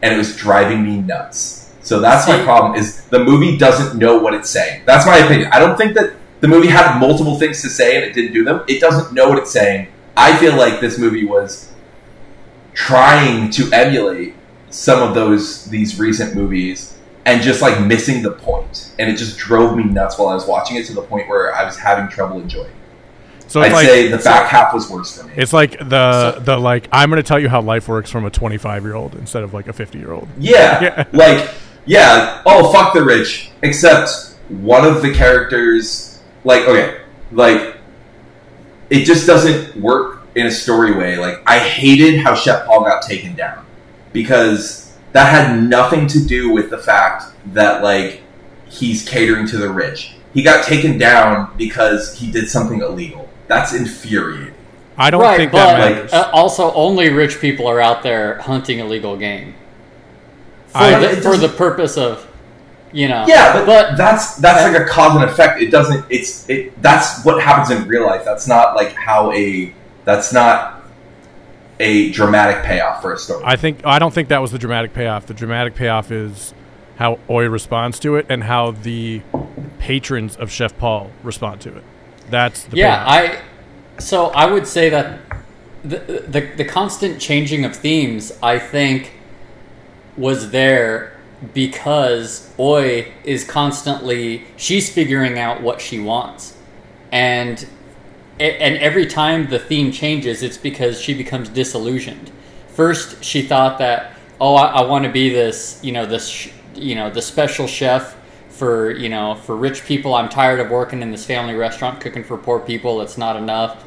and 0.02 0.14
it 0.14 0.18
was 0.18 0.36
driving 0.38 0.84
me 0.84 0.98
nuts. 0.98 1.67
So 1.88 2.00
that's 2.02 2.28
my 2.28 2.44
problem: 2.44 2.76
is 2.76 3.06
the 3.06 3.20
movie 3.20 3.58
doesn't 3.58 3.98
know 3.98 4.18
what 4.20 4.34
it's 4.34 4.50
saying. 4.50 4.82
That's 4.86 5.06
my 5.06 5.18
opinion. 5.18 5.50
I 5.54 5.60
don't 5.60 5.78
think 5.78 5.94
that 5.96 6.14
the 6.42 6.48
movie 6.48 6.68
had 6.68 7.00
multiple 7.00 7.40
things 7.40 7.62
to 7.62 7.70
say 7.70 7.96
and 7.96 8.04
it 8.06 8.14
didn't 8.14 8.34
do 8.34 8.44
them. 8.44 8.64
It 8.68 8.80
doesn't 8.82 9.14
know 9.14 9.30
what 9.30 9.38
it's 9.38 9.52
saying. 9.52 9.88
I 10.16 10.36
feel 10.38 10.56
like 10.58 10.82
this 10.82 10.98
movie 11.00 11.26
was 11.26 11.72
trying 12.74 13.50
to 13.52 13.70
emulate 13.72 14.36
some 14.70 15.02
of 15.02 15.16
those 15.16 15.66
these 15.66 15.98
recent 16.00 16.36
movies 16.36 16.94
and 17.26 17.42
just 17.42 17.62
like 17.62 17.82
missing 17.86 18.22
the 18.22 18.32
point. 18.32 18.92
And 19.00 19.10
it 19.10 19.18
just 19.18 19.38
drove 19.38 19.76
me 19.78 19.84
nuts 19.84 20.18
while 20.18 20.30
I 20.30 20.34
was 20.36 20.46
watching 20.46 20.78
it 20.78 20.86
to 20.88 20.94
the 20.94 21.02
point 21.02 21.28
where 21.28 21.56
I 21.56 21.64
was 21.66 21.78
having 21.78 22.08
trouble 22.10 22.40
enjoying. 22.40 22.68
it. 22.68 22.74
So 23.52 23.62
I'd 23.62 23.72
like 23.72 23.86
say 23.88 24.08
the 24.10 24.18
back 24.18 24.50
half 24.50 24.74
was 24.74 24.90
worse 24.90 25.18
for 25.18 25.26
me. 25.26 25.34
it's 25.38 25.54
like 25.54 25.80
the 25.80 26.34
So- 26.34 26.40
the 26.42 26.58
like 26.58 26.88
I'm 26.92 27.10
going 27.10 27.22
to 27.22 27.28
tell 27.28 27.40
you 27.40 27.48
how 27.50 27.62
life 27.62 27.88
works 27.88 28.12
from 28.12 28.26
a 28.26 28.30
25 28.30 28.84
year 28.84 28.94
old 28.96 29.16
instead 29.16 29.44
of 29.44 29.54
like 29.54 29.68
a 29.68 29.74
50 29.74 29.98
year 29.98 30.12
old. 30.12 30.28
Yeah, 30.38 30.82
Yeah. 30.84 31.04
like 31.14 31.50
yeah. 31.88 32.42
Oh 32.46 32.72
fuck 32.72 32.94
the 32.94 33.04
rich. 33.04 33.52
Except 33.64 34.10
one 34.50 34.86
of 34.86 35.02
the 35.02 35.14
characters, 35.14 36.22
like 36.44 36.64
okay, 36.68 37.02
like 37.32 37.78
it 38.90 39.04
just 39.06 39.26
doesn't 39.26 39.76
work 39.82 40.22
in 40.36 40.46
a 40.46 40.52
story 40.52 40.96
way. 40.96 41.18
Like 41.18 41.42
I 41.48 41.60
hated 41.60 42.20
how 42.20 42.36
Chef 42.36 42.66
Paul 42.66 42.82
got 42.84 43.02
taken 43.02 43.36
down 43.36 43.66
because 44.14 44.96
that 45.14 45.32
had 45.32 45.64
nothing 45.64 46.08
to 46.08 46.24
do 46.24 46.52
with 46.52 46.70
the 46.70 46.78
fact 46.78 47.26
that 47.54 47.82
like 47.84 48.22
he's 48.70 49.08
catering 49.08 49.48
to 49.48 49.58
the 49.58 49.70
rich. 49.70 50.14
He 50.34 50.44
got 50.44 50.64
taken 50.66 50.98
down 50.98 51.56
because 51.58 52.14
he 52.18 52.30
did 52.32 52.48
something 52.50 52.82
illegal. 52.82 53.28
That's 53.48 53.74
infuriating. 53.74 54.54
I 54.98 55.10
don't 55.10 55.22
right, 55.22 55.38
think 55.38 55.52
but 55.52 55.58
that 55.66 55.80
like- 55.80 55.96
matters. 55.96 56.14
uh, 56.14 56.30
also 56.34 56.72
only 56.74 57.10
rich 57.10 57.40
people 57.40 57.68
are 57.68 57.80
out 57.80 58.04
there 58.04 58.40
hunting 58.40 58.80
illegal 58.80 59.16
game 59.18 59.56
for, 60.78 60.84
I- 60.84 61.16
the, 61.16 61.22
for 61.22 61.38
the 61.38 61.50
purpose 61.50 61.98
of, 61.98 62.26
you 62.92 63.08
know. 63.08 63.26
Yeah, 63.28 63.54
but, 63.54 63.66
but 63.66 63.98
that's 63.98 64.36
that's 64.36 64.64
like 64.72 64.82
a 64.82 64.86
cause 64.86 65.16
and 65.16 65.24
effect. 65.24 65.62
It 65.62 65.72
doesn't. 65.72 66.06
It's 66.10 66.48
it. 66.50 66.82
That's 66.82 67.24
what 67.26 67.42
happens 67.42 67.70
in 67.70 67.88
real 67.88 68.06
life. 68.06 68.24
That's 68.24 68.48
not 68.48 68.76
like 68.76 68.94
how 68.94 69.32
a. 69.32 69.74
That's 70.06 70.32
not 70.32 70.84
a 71.80 72.12
dramatic 72.12 72.64
payoff 72.64 73.02
for 73.02 73.14
a 73.14 73.18
story. 73.18 73.44
I 73.46 73.56
think 73.56 73.86
I 73.86 74.00
don't 74.00 74.14
think 74.14 74.30
that 74.30 74.42
was 74.42 74.52
the 74.52 74.58
dramatic 74.58 74.94
payoff. 74.94 75.26
The 75.28 75.34
dramatic 75.34 75.76
payoff 75.76 76.12
is 76.12 76.54
how 76.96 77.20
Oi 77.30 77.48
responds 77.48 78.00
to 78.00 78.16
it 78.16 78.26
and 78.30 78.44
how 78.44 78.72
the 78.72 79.22
patrons 79.80 80.36
of 80.38 80.50
Chef 80.50 80.78
Paul 80.78 81.12
respond 81.24 81.62
to 81.62 81.76
it. 81.76 81.84
That's 82.30 82.64
the 82.64 82.78
yeah, 82.78 83.04
payoff. 83.04 83.44
I. 83.98 84.02
So 84.02 84.28
I 84.28 84.50
would 84.50 84.66
say 84.68 84.90
that 84.90 85.20
the, 85.84 85.98
the 86.28 86.52
the 86.56 86.66
constant 86.66 87.20
changing 87.20 87.66
of 87.66 87.76
themes, 87.76 88.32
I 88.42 88.60
think, 88.60 89.12
was 90.18 90.52
there 90.52 91.18
because 91.54 92.54
Oi 92.60 93.12
is 93.24 93.44
constantly 93.44 94.46
she's 94.58 94.92
figuring 94.92 95.38
out 95.40 95.62
what 95.62 95.80
she 95.82 96.00
wants, 96.00 96.58
and 97.12 97.66
and 98.40 98.78
every 98.78 99.06
time 99.08 99.50
the 99.50 99.60
theme 99.60 99.92
changes, 99.92 100.44
it's 100.44 100.58
because 100.58 101.02
she 101.02 101.14
becomes 101.14 101.50
disillusioned. 101.50 102.32
First, 102.68 103.24
she 103.24 103.42
thought 103.42 103.80
that 103.80 104.14
oh, 104.40 104.56
I, 104.56 104.68
I 104.68 104.82
want 104.86 105.06
to 105.06 105.12
be 105.12 105.30
this, 105.30 105.80
you 105.84 105.92
know, 105.92 106.06
this, 106.06 106.48
you 106.76 106.94
know, 106.94 107.10
the 107.10 107.22
special 107.22 107.68
chef 107.68 108.16
for 108.50 108.92
you 108.92 109.10
know 109.10 109.36
for 109.36 109.56
rich 109.56 109.86
people. 109.86 110.16
I'm 110.16 110.30
tired 110.30 110.60
of 110.60 110.70
working 110.70 111.02
in 111.02 111.12
this 111.12 111.26
family 111.26 111.54
restaurant 111.56 112.02
cooking 112.02 112.24
for 112.24 112.38
poor 112.38 112.60
people. 112.60 113.02
It's 113.02 113.18
not 113.18 113.36
enough. 113.36 113.84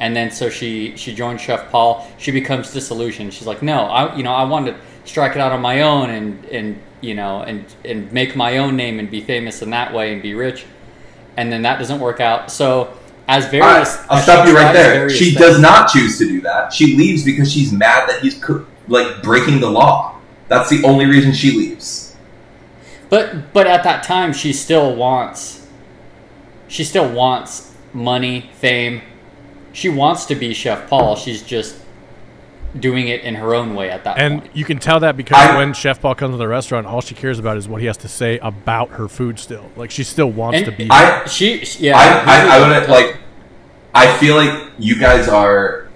and 0.00 0.16
then 0.16 0.30
so 0.30 0.48
she 0.50 0.96
she 0.96 1.14
joins 1.14 1.40
Chef 1.40 1.70
Paul. 1.70 2.06
She 2.18 2.30
becomes 2.32 2.72
disillusioned. 2.72 3.32
She's 3.34 3.46
like, 3.46 3.62
no, 3.62 3.84
I 3.84 4.16
you 4.16 4.22
know 4.22 4.32
I 4.32 4.44
want 4.44 4.66
to 4.66 4.74
strike 5.04 5.32
it 5.32 5.38
out 5.38 5.52
on 5.52 5.60
my 5.60 5.82
own 5.82 6.10
and 6.10 6.44
and 6.46 6.80
you 7.00 7.14
know 7.14 7.42
and 7.42 7.64
and 7.84 8.12
make 8.12 8.36
my 8.36 8.58
own 8.58 8.76
name 8.76 8.98
and 8.98 9.10
be 9.10 9.20
famous 9.20 9.62
in 9.62 9.70
that 9.70 9.92
way 9.92 10.12
and 10.12 10.22
be 10.22 10.34
rich. 10.34 10.64
And 11.36 11.50
then 11.50 11.62
that 11.62 11.78
doesn't 11.78 12.00
work 12.00 12.20
out. 12.20 12.50
So 12.50 12.92
as 13.28 13.46
various, 13.46 13.96
right, 13.96 14.06
I'll 14.10 14.22
stop 14.22 14.46
you 14.46 14.54
right 14.54 14.72
there. 14.72 15.08
She 15.08 15.26
things- 15.26 15.36
does 15.36 15.60
not 15.60 15.88
choose 15.88 16.18
to 16.18 16.26
do 16.26 16.40
that. 16.42 16.72
She 16.72 16.96
leaves 16.96 17.24
because 17.24 17.50
she's 17.52 17.72
mad 17.72 18.08
that 18.08 18.20
he's 18.20 18.34
co- 18.42 18.66
like 18.88 19.22
breaking 19.22 19.60
the 19.60 19.70
law. 19.70 20.16
That's 20.48 20.68
the 20.68 20.82
only 20.84 21.06
reason 21.06 21.32
she 21.32 21.52
leaves. 21.52 22.16
But 23.08 23.52
but 23.52 23.66
at 23.66 23.84
that 23.84 24.02
time, 24.02 24.32
she 24.32 24.52
still 24.52 24.94
wants. 24.94 25.66
She 26.68 26.84
still 26.84 27.10
wants 27.10 27.72
money, 27.92 28.50
fame. 28.54 29.02
She 29.72 29.88
wants 29.88 30.26
to 30.26 30.34
be 30.34 30.52
Chef 30.52 30.88
Paul. 30.88 31.16
She's 31.16 31.42
just 31.42 31.76
doing 32.78 33.08
it 33.08 33.22
in 33.22 33.34
her 33.34 33.54
own 33.54 33.74
way 33.74 33.90
at 33.90 34.04
that 34.04 34.18
And 34.18 34.42
point. 34.42 34.56
you 34.56 34.64
can 34.64 34.78
tell 34.78 35.00
that 35.00 35.16
because 35.16 35.36
I- 35.38 35.56
when 35.56 35.72
Chef 35.72 36.00
Paul 36.00 36.14
comes 36.14 36.34
to 36.34 36.36
the 36.38 36.46
restaurant, 36.48 36.86
all 36.86 37.00
she 37.00 37.14
cares 37.14 37.38
about 37.38 37.56
is 37.56 37.68
what 37.68 37.80
he 37.80 37.86
has 37.86 37.96
to 37.98 38.08
say 38.08 38.38
about 38.38 38.90
her 38.90 39.08
food. 39.08 39.38
Still, 39.38 39.70
like 39.76 39.90
she 39.90 40.04
still 40.04 40.30
wants 40.30 40.58
And 40.58 40.66
to 40.66 40.72
be. 40.72 40.88
I 40.90 41.26
She, 41.26 41.64
yeah. 41.78 41.96
I, 41.98 42.04
here's 42.04 42.50
I, 42.50 42.56
I 42.56 42.60
wouldn't 42.68 42.88
like. 42.88 43.16
I 43.92 44.16
feel 44.18 44.36
like 44.36 44.70
you 44.78 44.98
guys 45.00 45.28
are 45.28 45.88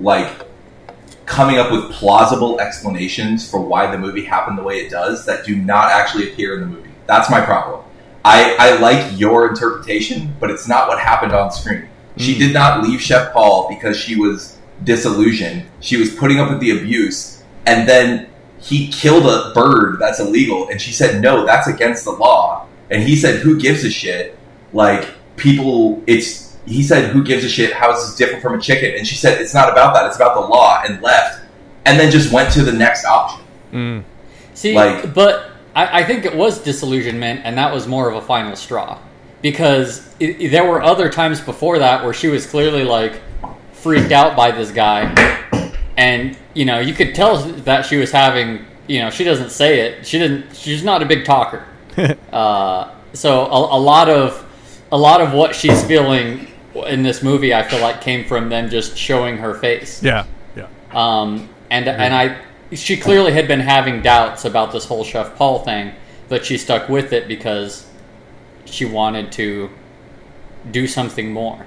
like 0.00 0.46
coming 1.26 1.58
up 1.58 1.70
with 1.70 1.90
plausible 1.92 2.58
explanations 2.60 3.48
for 3.48 3.60
why 3.60 3.90
the 3.90 3.98
movie 3.98 4.24
happened 4.24 4.56
the 4.58 4.62
way 4.62 4.76
it 4.76 4.90
does 4.90 5.26
that 5.26 5.44
do 5.44 5.54
not 5.56 5.90
actually 5.90 6.32
appear 6.32 6.54
in 6.54 6.60
the 6.60 6.66
movie. 6.66 6.90
That's 7.06 7.30
my 7.30 7.40
problem. 7.40 7.82
I, 8.24 8.56
I 8.58 8.78
like 8.80 9.18
your 9.18 9.48
interpretation, 9.48 10.34
but 10.40 10.50
it's 10.50 10.66
not 10.68 10.88
what 10.88 10.98
happened 10.98 11.32
on 11.32 11.50
screen. 11.52 11.88
She 12.16 12.34
Mm. 12.34 12.38
did 12.38 12.54
not 12.54 12.82
leave 12.82 13.00
Chef 13.00 13.32
Paul 13.32 13.68
because 13.68 13.96
she 13.98 14.16
was 14.16 14.57
disillusioned. 14.84 15.64
She 15.80 15.96
was 15.96 16.14
putting 16.14 16.38
up 16.40 16.50
with 16.50 16.60
the 16.60 16.70
abuse, 16.78 17.42
and 17.66 17.88
then 17.88 18.28
he 18.60 18.88
killed 18.88 19.24
a 19.26 19.52
bird 19.54 19.98
that's 20.00 20.20
illegal, 20.20 20.68
and 20.68 20.80
she 20.80 20.92
said, 20.92 21.22
No, 21.22 21.44
that's 21.46 21.66
against 21.68 22.04
the 22.04 22.12
law. 22.12 22.66
And 22.90 23.02
he 23.02 23.16
said, 23.16 23.40
Who 23.40 23.58
gives 23.60 23.84
a 23.84 23.90
shit? 23.90 24.38
Like, 24.72 25.08
people, 25.36 26.02
it's, 26.06 26.56
he 26.66 26.82
said, 26.82 27.10
Who 27.10 27.22
gives 27.22 27.44
a 27.44 27.48
shit? 27.48 27.72
How 27.72 27.92
is 27.92 28.00
this 28.06 28.16
different 28.16 28.42
from 28.42 28.54
a 28.54 28.60
chicken? 28.60 28.94
And 28.96 29.06
she 29.06 29.14
said, 29.14 29.40
It's 29.40 29.54
not 29.54 29.70
about 29.70 29.94
that, 29.94 30.06
it's 30.06 30.16
about 30.16 30.34
the 30.34 30.46
law, 30.46 30.82
and 30.86 31.00
left. 31.02 31.44
And 31.86 31.98
then 31.98 32.10
just 32.10 32.32
went 32.32 32.52
to 32.52 32.62
the 32.62 32.72
next 32.72 33.04
option. 33.04 33.44
Mm. 33.72 34.04
See, 34.54 34.74
like- 34.74 35.14
but 35.14 35.50
I, 35.74 36.00
I 36.00 36.04
think 36.04 36.24
it 36.24 36.34
was 36.34 36.58
disillusionment, 36.62 37.42
and 37.44 37.56
that 37.56 37.72
was 37.72 37.86
more 37.86 38.08
of 38.10 38.16
a 38.16 38.20
final 38.22 38.56
straw. 38.56 38.98
Because 39.40 40.06
it, 40.18 40.40
it- 40.40 40.48
there 40.50 40.64
were 40.68 40.82
other 40.82 41.08
times 41.08 41.40
before 41.40 41.78
that 41.78 42.04
where 42.04 42.12
she 42.12 42.28
was 42.28 42.44
clearly 42.46 42.84
like 42.84 43.20
freaked 43.80 44.12
out 44.12 44.36
by 44.36 44.50
this 44.50 44.70
guy, 44.70 45.14
and 45.96 46.36
you 46.54 46.64
know 46.64 46.78
you 46.80 46.94
could 46.94 47.14
tell 47.14 47.38
that 47.38 47.86
she 47.86 47.96
was 47.96 48.10
having. 48.10 48.64
You 48.86 49.00
know, 49.00 49.10
she 49.10 49.22
doesn't 49.22 49.50
say 49.50 49.80
it. 49.80 50.06
She 50.06 50.18
didn't. 50.18 50.56
She's 50.56 50.82
not 50.82 51.02
a 51.02 51.06
big 51.06 51.24
talker. 51.24 51.66
uh, 52.32 52.94
so 53.12 53.44
a, 53.46 53.76
a 53.76 53.80
lot 53.80 54.08
of 54.08 54.44
a 54.90 54.98
lot 54.98 55.20
of 55.20 55.32
what 55.32 55.54
she's 55.54 55.84
feeling 55.84 56.46
in 56.86 57.02
this 57.02 57.22
movie, 57.22 57.54
I 57.54 57.62
feel 57.62 57.80
like, 57.80 58.00
came 58.00 58.24
from 58.24 58.48
them 58.48 58.70
just 58.70 58.96
showing 58.96 59.38
her 59.38 59.54
face. 59.54 60.02
yeah, 60.02 60.24
yeah. 60.56 60.68
Um, 60.92 61.48
and 61.70 61.88
and 61.88 62.14
I, 62.14 62.40
she 62.72 62.96
clearly 62.96 63.32
had 63.32 63.48
been 63.48 63.60
having 63.60 64.02
doubts 64.02 64.44
about 64.44 64.72
this 64.72 64.84
whole 64.84 65.04
Chef 65.04 65.36
Paul 65.36 65.60
thing, 65.60 65.92
but 66.28 66.44
she 66.44 66.56
stuck 66.56 66.88
with 66.88 67.12
it 67.12 67.28
because 67.28 67.86
she 68.64 68.84
wanted 68.84 69.32
to 69.32 69.70
do 70.70 70.86
something 70.86 71.32
more, 71.32 71.66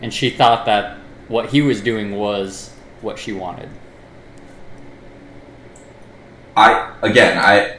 and 0.00 0.12
she 0.12 0.30
thought 0.30 0.66
that 0.66 0.98
what 1.32 1.48
he 1.48 1.62
was 1.62 1.80
doing 1.80 2.14
was 2.14 2.70
what 3.00 3.18
she 3.18 3.32
wanted. 3.32 3.70
I 6.56 6.92
again, 7.02 7.38
I 7.38 7.78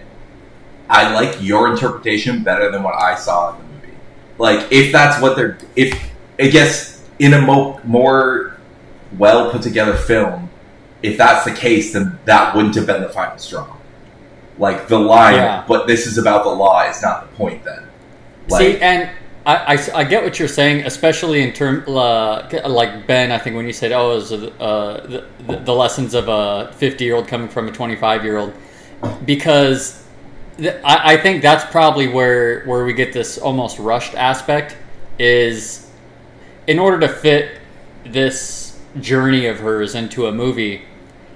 I 0.89 1.13
like 1.13 1.37
your 1.41 1.71
interpretation 1.71 2.43
better 2.43 2.71
than 2.71 2.81
what 2.83 2.95
I 2.95 3.15
saw 3.15 3.51
in 3.53 3.57
the 3.59 3.63
movie. 3.75 3.97
Like, 4.37 4.71
if 4.71 4.91
that's 4.91 5.21
what 5.21 5.35
they're, 5.35 5.57
if 5.75 5.93
I 6.39 6.47
guess 6.47 7.07
in 7.19 7.33
a 7.33 7.41
mo- 7.41 7.79
more 7.83 8.57
well 9.17 9.51
put 9.51 9.61
together 9.61 9.93
film, 9.95 10.49
if 11.03 11.17
that's 11.17 11.45
the 11.45 11.53
case, 11.53 11.93
then 11.93 12.17
that 12.25 12.55
wouldn't 12.55 12.73
have 12.75 12.87
been 12.87 13.01
the 13.03 13.09
final 13.09 13.37
straw. 13.37 13.67
Like 14.57 14.87
the 14.87 14.99
line, 14.99 15.35
Yeah. 15.35 15.63
but 15.67 15.87
this 15.87 16.07
is 16.07 16.17
about 16.17 16.43
the 16.43 16.49
law 16.49 16.81
is 16.89 17.01
not 17.01 17.29
the 17.29 17.35
point. 17.37 17.63
Then, 17.63 17.87
like, 18.49 18.59
See, 18.61 18.77
and 18.79 19.09
I, 19.45 19.75
I, 19.75 19.77
I 19.95 20.03
get 20.05 20.23
what 20.23 20.39
you're 20.39 20.47
saying, 20.47 20.85
especially 20.85 21.41
in 21.41 21.51
term 21.51 21.83
uh, 21.87 22.47
like 22.67 23.05
Ben. 23.07 23.31
I 23.31 23.37
think 23.37 23.55
when 23.55 23.65
you 23.65 23.73
said, 23.73 23.91
"Oh, 23.91 24.15
was 24.15 24.31
uh, 24.31 24.37
the, 24.37 25.25
the, 25.45 25.57
the 25.57 25.73
lessons 25.73 26.13
of 26.13 26.29
a 26.29 26.71
50 26.73 27.03
year 27.03 27.15
old 27.15 27.27
coming 27.27 27.49
from 27.49 27.67
a 27.67 27.71
25 27.71 28.23
year 28.23 28.37
old," 28.37 28.53
because 29.25 30.05
th- 30.57 30.79
I, 30.85 31.13
I 31.13 31.17
think 31.17 31.41
that's 31.41 31.69
probably 31.71 32.07
where 32.07 32.63
where 32.65 32.85
we 32.85 32.93
get 32.93 33.11
this 33.11 33.37
almost 33.37 33.79
rushed 33.79 34.15
aspect 34.15 34.77
is 35.19 35.89
in 36.67 36.79
order 36.79 36.99
to 37.01 37.09
fit 37.09 37.59
this 38.05 38.79
journey 38.99 39.47
of 39.47 39.59
hers 39.59 39.95
into 39.95 40.27
a 40.27 40.31
movie, 40.31 40.83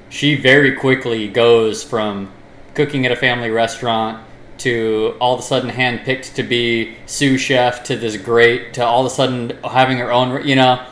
she 0.10 0.36
very 0.36 0.76
quickly 0.76 1.28
goes 1.28 1.84
from 1.84 2.32
cooking 2.74 3.06
at 3.06 3.12
a 3.12 3.16
family 3.16 3.50
restaurant 3.50 4.24
to 4.60 5.16
all 5.20 5.34
of 5.34 5.40
a 5.40 5.44
sudden 5.44 5.70
handpicked 5.70 6.34
to 6.36 6.44
be 6.44 6.96
sous 7.06 7.40
chef 7.42 7.84
to 7.84 7.96
this 7.96 8.18
great 8.18 8.74
to 8.74 8.86
all 8.86 9.02
of 9.06 9.12
a 9.12 9.16
sudden 9.16 9.58
having 9.64 9.98
her 9.98 10.12
own 10.12 10.46
you 10.48 10.56
know 10.56 10.84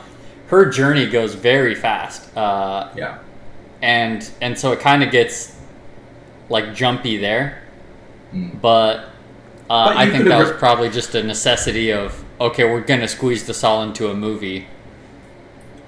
her 0.48 0.66
journey 0.66 1.06
goes 1.08 1.34
very 1.34 1.74
fast 1.74 2.36
uh, 2.36 2.88
yeah, 2.96 3.18
and 3.82 4.30
and 4.40 4.58
so 4.58 4.72
it 4.72 4.80
kind 4.80 5.02
of 5.02 5.10
gets 5.10 5.56
like 6.48 6.74
jumpy 6.74 7.16
there 7.16 7.62
Mm. 8.34 8.60
but, 8.60 8.96
uh, 9.70 9.86
But 9.86 9.96
I 9.96 10.10
think 10.10 10.24
that 10.24 10.38
was 10.38 10.50
probably 10.58 10.90
just 10.90 11.14
a 11.14 11.22
necessity 11.22 11.92
of 11.92 12.24
okay 12.40 12.64
we're 12.64 12.80
gonna 12.80 13.06
squeeze 13.06 13.46
this 13.46 13.62
all 13.62 13.84
into 13.84 14.10
a 14.10 14.14
movie 14.14 14.66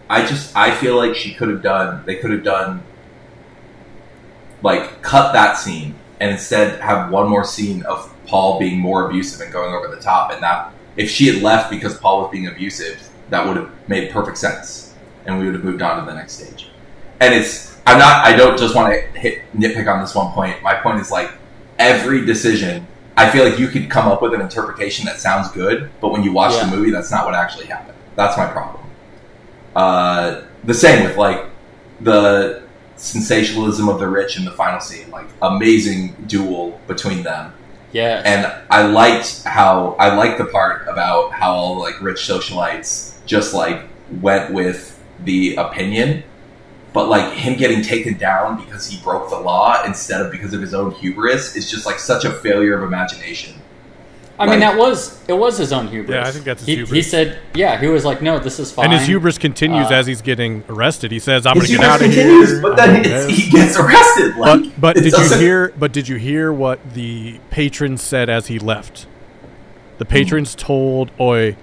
I 0.08 0.25
just 0.25 0.56
I 0.56 0.70
feel 0.75 0.97
like 0.97 1.14
she 1.14 1.35
could 1.35 1.49
have 1.49 1.62
done. 1.62 2.02
They 2.06 2.14
could 2.16 2.30
have 2.30 2.42
done 2.44 2.82
like 4.62 5.02
cut 5.02 5.32
that 5.32 5.54
scene 5.58 5.94
and 6.20 6.30
instead 6.30 6.80
have 6.80 7.10
one 7.10 7.28
more 7.28 7.44
scene 7.44 7.82
of 7.84 8.12
Paul 8.26 8.58
being 8.58 8.78
more 8.78 9.08
abusive 9.08 9.40
and 9.40 9.52
going 9.52 9.75
over 9.75 9.94
the 9.94 10.00
top. 10.00 10.32
And 10.32 10.42
that 10.42 10.72
if 10.96 11.10
she 11.10 11.26
had 11.26 11.42
left 11.42 11.70
because 11.70 11.96
Paul 11.98 12.22
was 12.22 12.30
being 12.30 12.46
abusive, 12.46 13.08
that 13.30 13.46
would 13.46 13.56
have 13.56 13.70
made 13.88 14.10
perfect 14.10 14.38
sense, 14.38 14.94
and 15.26 15.38
we 15.38 15.44
would 15.46 15.54
have 15.54 15.64
moved 15.64 15.82
on 15.82 15.98
to 16.00 16.06
the 16.10 16.14
next 16.16 16.32
stage. 16.34 16.70
And 17.20 17.34
it's 17.34 17.76
I'm 17.87 17.98
not 17.98 18.25
I 18.26 18.37
don't 18.37 18.58
just 18.58 18.75
want 18.75 18.92
to 18.92 19.18
hit 19.20 19.42
nitpick 19.56 19.92
on 19.92 20.00
this 20.00 20.14
one 20.14 20.32
point. 20.32 20.62
My 20.62 20.75
point 20.75 21.00
is 21.00 21.10
like 21.10 21.30
every 21.78 22.25
decision. 22.26 22.87
I 23.16 23.28
feel 23.30 23.44
like 23.48 23.58
you 23.58 23.66
could 23.68 23.90
come 23.90 24.06
up 24.06 24.22
with 24.22 24.32
an 24.32 24.40
interpretation 24.40 25.04
that 25.06 25.18
sounds 25.18 25.50
good, 25.50 25.90
but 26.00 26.10
when 26.10 26.22
you 26.22 26.32
watch 26.32 26.52
Yeah. 26.52 26.66
the 26.70 26.76
movie, 26.76 26.90
that's 26.90 27.10
not 27.10 27.25
what 27.26 27.34
actually 27.34 27.66
happened. 27.66 27.96
That's 28.14 28.37
my 28.37 28.46
problem. 28.46 28.84
Uh, 29.75 30.42
the 30.64 30.75
same 30.75 31.04
with 31.04 31.16
like 31.16 31.44
the 32.00 32.62
sensationalism 32.99 33.88
of 33.88 33.99
the 33.99 34.09
rich 34.09 34.37
in 34.38 34.45
the 34.45 34.52
final 34.52 34.81
scene, 34.81 35.11
like 35.11 35.26
amazing 35.40 36.14
duel 36.26 36.81
between 36.87 37.23
them. 37.23 37.52
Yeah. 37.93 38.23
And 38.25 38.52
I 38.71 38.87
liked 38.87 39.45
how 39.45 39.97
I 39.99 40.14
liked 40.14 40.38
the 40.38 40.45
part 40.45 40.87
about 40.88 41.33
how 41.33 41.52
all 41.52 41.78
like 41.78 42.00
rich 42.02 42.19
socialites 42.19 43.14
just 43.25 43.55
like 43.55 43.85
went 44.21 44.52
with 44.52 45.02
the 45.25 45.57
opinion, 45.57 46.23
but 46.93 47.09
like 47.09 47.33
him 47.33 47.57
getting 47.57 47.83
taken 47.83 48.19
down 48.19 48.62
because 48.62 48.87
he 48.87 49.02
broke 49.02 49.31
the 49.31 49.38
law 49.38 49.83
instead 49.85 50.21
of 50.21 50.31
because 50.31 50.52
of 50.52 50.61
his 50.61 50.75
own 50.75 50.90
hubris 50.93 51.57
is 51.57 51.71
just 51.71 51.87
like 51.87 51.99
such 51.99 52.25
a 52.25 52.33
failure 52.33 52.76
of 52.76 52.83
imagination. 52.83 53.55
I 54.40 54.47
mean, 54.47 54.61
that 54.61 54.76
was 54.78 55.18
it 55.28 55.33
was 55.33 55.59
his 55.59 55.73
own 55.73 55.88
hubris. 55.88 56.14
Yeah, 56.14 56.26
I 56.26 56.30
think 56.30 56.45
that's 56.45 56.61
his 56.61 56.66
he, 56.68 56.75
hubris. 56.76 56.92
He 56.92 57.02
said, 57.02 57.38
"Yeah, 57.54 57.80
he 57.80 57.88
was 57.88 58.04
like, 58.04 58.23
no, 58.23 58.38
this 58.38 58.59
is 58.61 58.71
fine." 58.71 58.85
And 58.87 58.95
his 58.95 59.07
hubris 59.09 59.37
continues 59.38 59.90
Uh, 59.90 59.95
as 59.95 60.07
he's 60.07 60.23
getting 60.23 60.62
arrested. 60.68 61.11
He 61.11 61.18
says, 61.18 61.45
"I'm 61.47 61.54
going 61.54 61.66
to 61.66 61.73
get 61.73 61.80
out 61.85 62.00
hubris 62.00 62.16
of 62.18 62.23
continues, 62.23 62.50
here." 62.50 62.61
but 62.62 62.71
I'm 62.71 62.76
then 62.76 63.02
gonna 63.02 63.14
it's, 63.16 63.26
this." 63.26 63.37
he 63.45 63.50
gets 63.50 63.76
arrested. 63.78 64.37
Like, 64.37 64.61
But 64.62 64.80
but 64.80 64.97
it 64.97 65.00
did 65.02 65.04
you 65.12 65.18
doesn't- 65.18 65.40
hear? 65.40 65.75
But 65.78 65.92
did 65.92 66.09
you 66.09 66.16
hear 66.16 66.52
what 66.52 66.95
the 66.95 67.40
patrons 67.50 68.00
said 68.02 68.28
as 68.30 68.47
he 68.47 68.59
left? 68.59 69.07
The 69.99 70.04
patrons 70.04 70.54
told 70.54 71.11
Oi, 71.21 71.57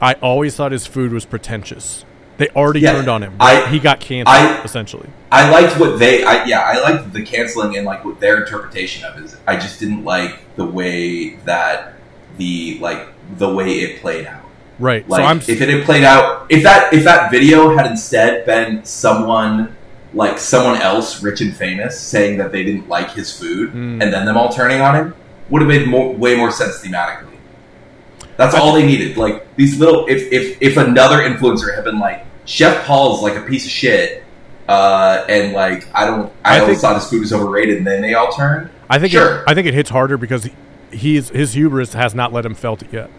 "I 0.00 0.14
always 0.14 0.56
thought 0.56 0.72
his 0.72 0.86
food 0.86 1.12
was 1.12 1.26
pretentious." 1.26 2.04
They 2.38 2.48
already 2.48 2.80
Yeah, 2.80 2.92
turned 2.92 3.08
on 3.08 3.22
him. 3.22 3.34
I- 3.40 3.66
he 3.68 3.78
got 3.78 3.98
canceled 4.00 4.36
I- 4.36 4.62
essentially. 4.62 5.08
I 5.32 5.50
liked 5.50 5.78
what 5.80 5.98
they, 5.98 6.22
I, 6.22 6.44
yeah, 6.44 6.60
I 6.60 6.78
liked 6.80 7.12
the 7.12 7.22
canceling 7.22 7.76
and 7.76 7.84
like 7.86 8.04
what 8.04 8.20
their 8.20 8.38
interpretation 8.42 9.04
of 9.04 9.22
it. 9.22 9.34
I 9.46 9.56
just 9.56 9.80
didn't 9.80 10.04
like 10.04 10.54
the 10.54 10.64
way 10.66 11.36
that 11.46 11.94
the 12.36 12.78
like 12.80 13.06
the 13.38 13.48
way 13.52 13.80
it 13.80 14.00
played 14.00 14.26
out. 14.26 14.42
Right. 14.78 15.08
Like 15.08 15.20
so 15.20 15.24
I'm. 15.26 15.38
if 15.38 15.60
it 15.62 15.68
had 15.68 15.84
played 15.84 16.04
out, 16.04 16.46
if 16.50 16.62
that 16.64 16.92
if 16.92 17.04
that 17.04 17.30
video 17.30 17.76
had 17.76 17.86
instead 17.86 18.44
been 18.46 18.84
someone 18.84 19.74
like 20.14 20.38
someone 20.38 20.80
else, 20.80 21.22
rich 21.22 21.40
and 21.40 21.54
famous, 21.54 21.98
saying 22.00 22.38
that 22.38 22.52
they 22.52 22.62
didn't 22.62 22.88
like 22.88 23.10
his 23.12 23.36
food, 23.38 23.70
Mm. 23.72 24.02
and 24.02 24.12
then 24.12 24.24
them 24.26 24.36
all 24.36 24.50
turning 24.50 24.80
on 24.80 24.94
him, 24.94 25.14
would 25.50 25.60
have 25.62 25.68
made 25.68 25.86
more, 25.88 26.12
way 26.14 26.36
more 26.36 26.50
sense 26.50 26.78
thematically. 26.78 27.36
That's 28.36 28.54
all 28.54 28.72
they 28.74 28.84
needed. 28.86 29.16
Like 29.16 29.54
these 29.56 29.78
little, 29.78 30.06
if 30.06 30.30
if 30.32 30.60
if 30.60 30.76
another 30.76 31.18
influencer 31.18 31.74
had 31.74 31.84
been 31.84 31.98
like, 31.98 32.24
Chef 32.44 32.84
Paul's 32.86 33.22
like 33.22 33.34
a 33.36 33.42
piece 33.42 33.64
of 33.64 33.70
shit, 33.70 34.24
uh, 34.68 35.24
and 35.28 35.52
like 35.54 35.88
I 35.94 36.04
don't, 36.06 36.32
I, 36.44 36.56
I 36.56 36.60
always 36.60 36.76
think- 36.76 36.82
thought 36.82 36.94
his 37.00 37.08
food 37.10 37.20
was 37.20 37.32
overrated, 37.32 37.78
and 37.78 37.86
then 37.86 38.02
they 38.02 38.12
all 38.14 38.30
turned. 38.32 38.68
I 38.90 38.98
think 38.98 39.12
Sure. 39.12 39.38
it, 39.38 39.44
I 39.48 39.54
think 39.54 39.66
it 39.66 39.74
hits 39.74 39.90
harder 39.90 40.16
because 40.16 40.48
he's 40.92 41.28
his 41.30 41.54
hubris 41.54 41.92
has 41.94 42.14
not 42.14 42.32
let 42.32 42.44
him 42.46 42.54
felt 42.54 42.82
it 42.82 42.92
yet. 42.92 43.10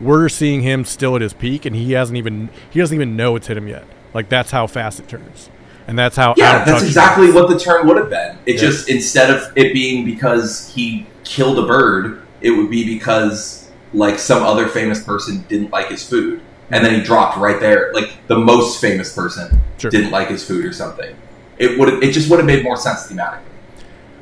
We're 0.00 0.28
seeing 0.28 0.62
him 0.62 0.84
still 0.84 1.16
at 1.16 1.22
his 1.22 1.32
peak, 1.32 1.64
and 1.66 1.74
he 1.74 1.92
hasn't 1.92 2.16
even 2.16 2.50
he 2.70 2.78
doesn't 2.80 2.94
even 2.94 3.16
know 3.16 3.36
it's 3.36 3.46
hit 3.48 3.56
him 3.56 3.68
yet. 3.68 3.84
Like 4.14 4.28
that's 4.28 4.50
how 4.50 4.66
fast 4.66 5.00
it 5.00 5.08
turns, 5.08 5.50
and 5.86 5.98
that's 5.98 6.16
how 6.16 6.34
Yeah, 6.36 6.64
that's 6.64 6.82
exactly 6.84 7.30
what 7.32 7.48
the 7.48 7.58
turn 7.58 7.86
would 7.86 7.96
have 7.96 8.10
been. 8.10 8.38
It 8.46 8.58
just 8.58 8.88
instead 8.88 9.30
of 9.30 9.52
it 9.56 9.72
being 9.72 10.04
because 10.04 10.72
he 10.74 11.06
killed 11.24 11.58
a 11.58 11.66
bird, 11.66 12.22
it 12.40 12.50
would 12.52 12.70
be 12.70 12.84
because 12.98 13.68
like 13.92 14.18
some 14.18 14.42
other 14.42 14.68
famous 14.68 15.02
person 15.02 15.44
didn't 15.48 15.70
like 15.70 15.88
his 15.88 16.06
food, 16.08 16.40
and 16.70 16.84
then 16.84 16.94
he 16.94 17.00
dropped 17.02 17.36
right 17.38 17.58
there. 17.60 17.92
Like 17.92 18.10
the 18.28 18.38
most 18.38 18.80
famous 18.80 19.12
person 19.14 19.60
Sure. 19.78 19.90
didn't 19.90 20.10
like 20.10 20.28
his 20.28 20.44
food 20.46 20.64
or 20.64 20.72
something. 20.72 21.14
It 21.58 21.78
would 21.78 22.02
it 22.04 22.12
just 22.12 22.30
would 22.30 22.38
have 22.38 22.46
made 22.46 22.62
more 22.64 22.76
sense 22.76 23.06
thematically. 23.08 23.40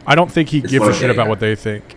I 0.06 0.14
don't 0.14 0.30
think 0.32 0.48
he 0.50 0.58
It's 0.58 0.70
gives 0.70 0.86
a 0.86 0.94
shit 0.94 1.10
about 1.10 1.24
at. 1.26 1.28
what 1.30 1.40
they 1.40 1.54
think, 1.56 1.96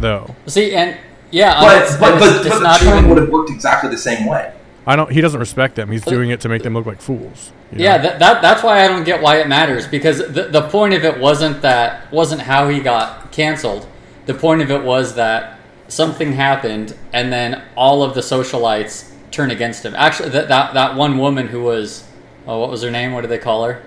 though. 0.00 0.34
See, 0.46 0.74
and 0.74 0.96
yeah, 1.30 1.60
But 1.60 1.82
it's, 1.82 1.96
but 1.96 2.12
and 2.12 2.20
but, 2.20 2.28
it's, 2.28 2.38
but 2.38 2.46
it's 2.46 2.56
the 2.56 2.62
not 2.62 2.82
even. 2.82 3.08
would 3.08 3.18
have 3.18 3.28
worked 3.30 3.50
exactly 3.50 3.90
the 3.90 3.98
same 3.98 4.26
way. 4.26 4.52
I 4.86 4.94
don't. 4.94 5.10
He 5.10 5.20
doesn't 5.20 5.40
respect 5.40 5.74
them. 5.74 5.90
He's 5.90 6.04
doing 6.04 6.30
it 6.30 6.40
to 6.42 6.48
make 6.48 6.62
them 6.62 6.74
look 6.74 6.86
like 6.86 7.00
fools. 7.00 7.52
Yeah, 7.72 7.98
that, 7.98 8.20
that 8.20 8.40
that's 8.40 8.62
why 8.62 8.84
I 8.84 8.88
don't 8.88 9.02
get 9.02 9.20
why 9.20 9.38
it 9.40 9.48
matters 9.48 9.88
because 9.88 10.18
the 10.18 10.44
the 10.44 10.68
point 10.68 10.94
of 10.94 11.04
it 11.04 11.18
wasn't 11.18 11.62
that 11.62 12.10
wasn't 12.12 12.42
how 12.42 12.68
he 12.68 12.78
got 12.78 13.32
canceled. 13.32 13.88
The 14.26 14.34
point 14.34 14.62
of 14.62 14.70
it 14.70 14.84
was 14.84 15.16
that 15.16 15.58
something 15.88 16.32
happened 16.32 16.96
and 17.12 17.32
then 17.32 17.62
all 17.76 18.02
of 18.04 18.14
the 18.14 18.20
socialites 18.20 19.10
turn 19.32 19.50
against 19.50 19.84
him. 19.84 19.94
Actually, 19.96 20.28
that 20.30 20.46
that, 20.48 20.74
that 20.74 20.94
one 20.94 21.18
woman 21.18 21.48
who 21.48 21.62
was 21.62 22.04
oh, 22.46 22.60
what 22.60 22.70
was 22.70 22.82
her 22.82 22.90
name? 22.90 23.10
What 23.12 23.22
did 23.22 23.30
they 23.30 23.38
call 23.38 23.64
her? 23.64 23.82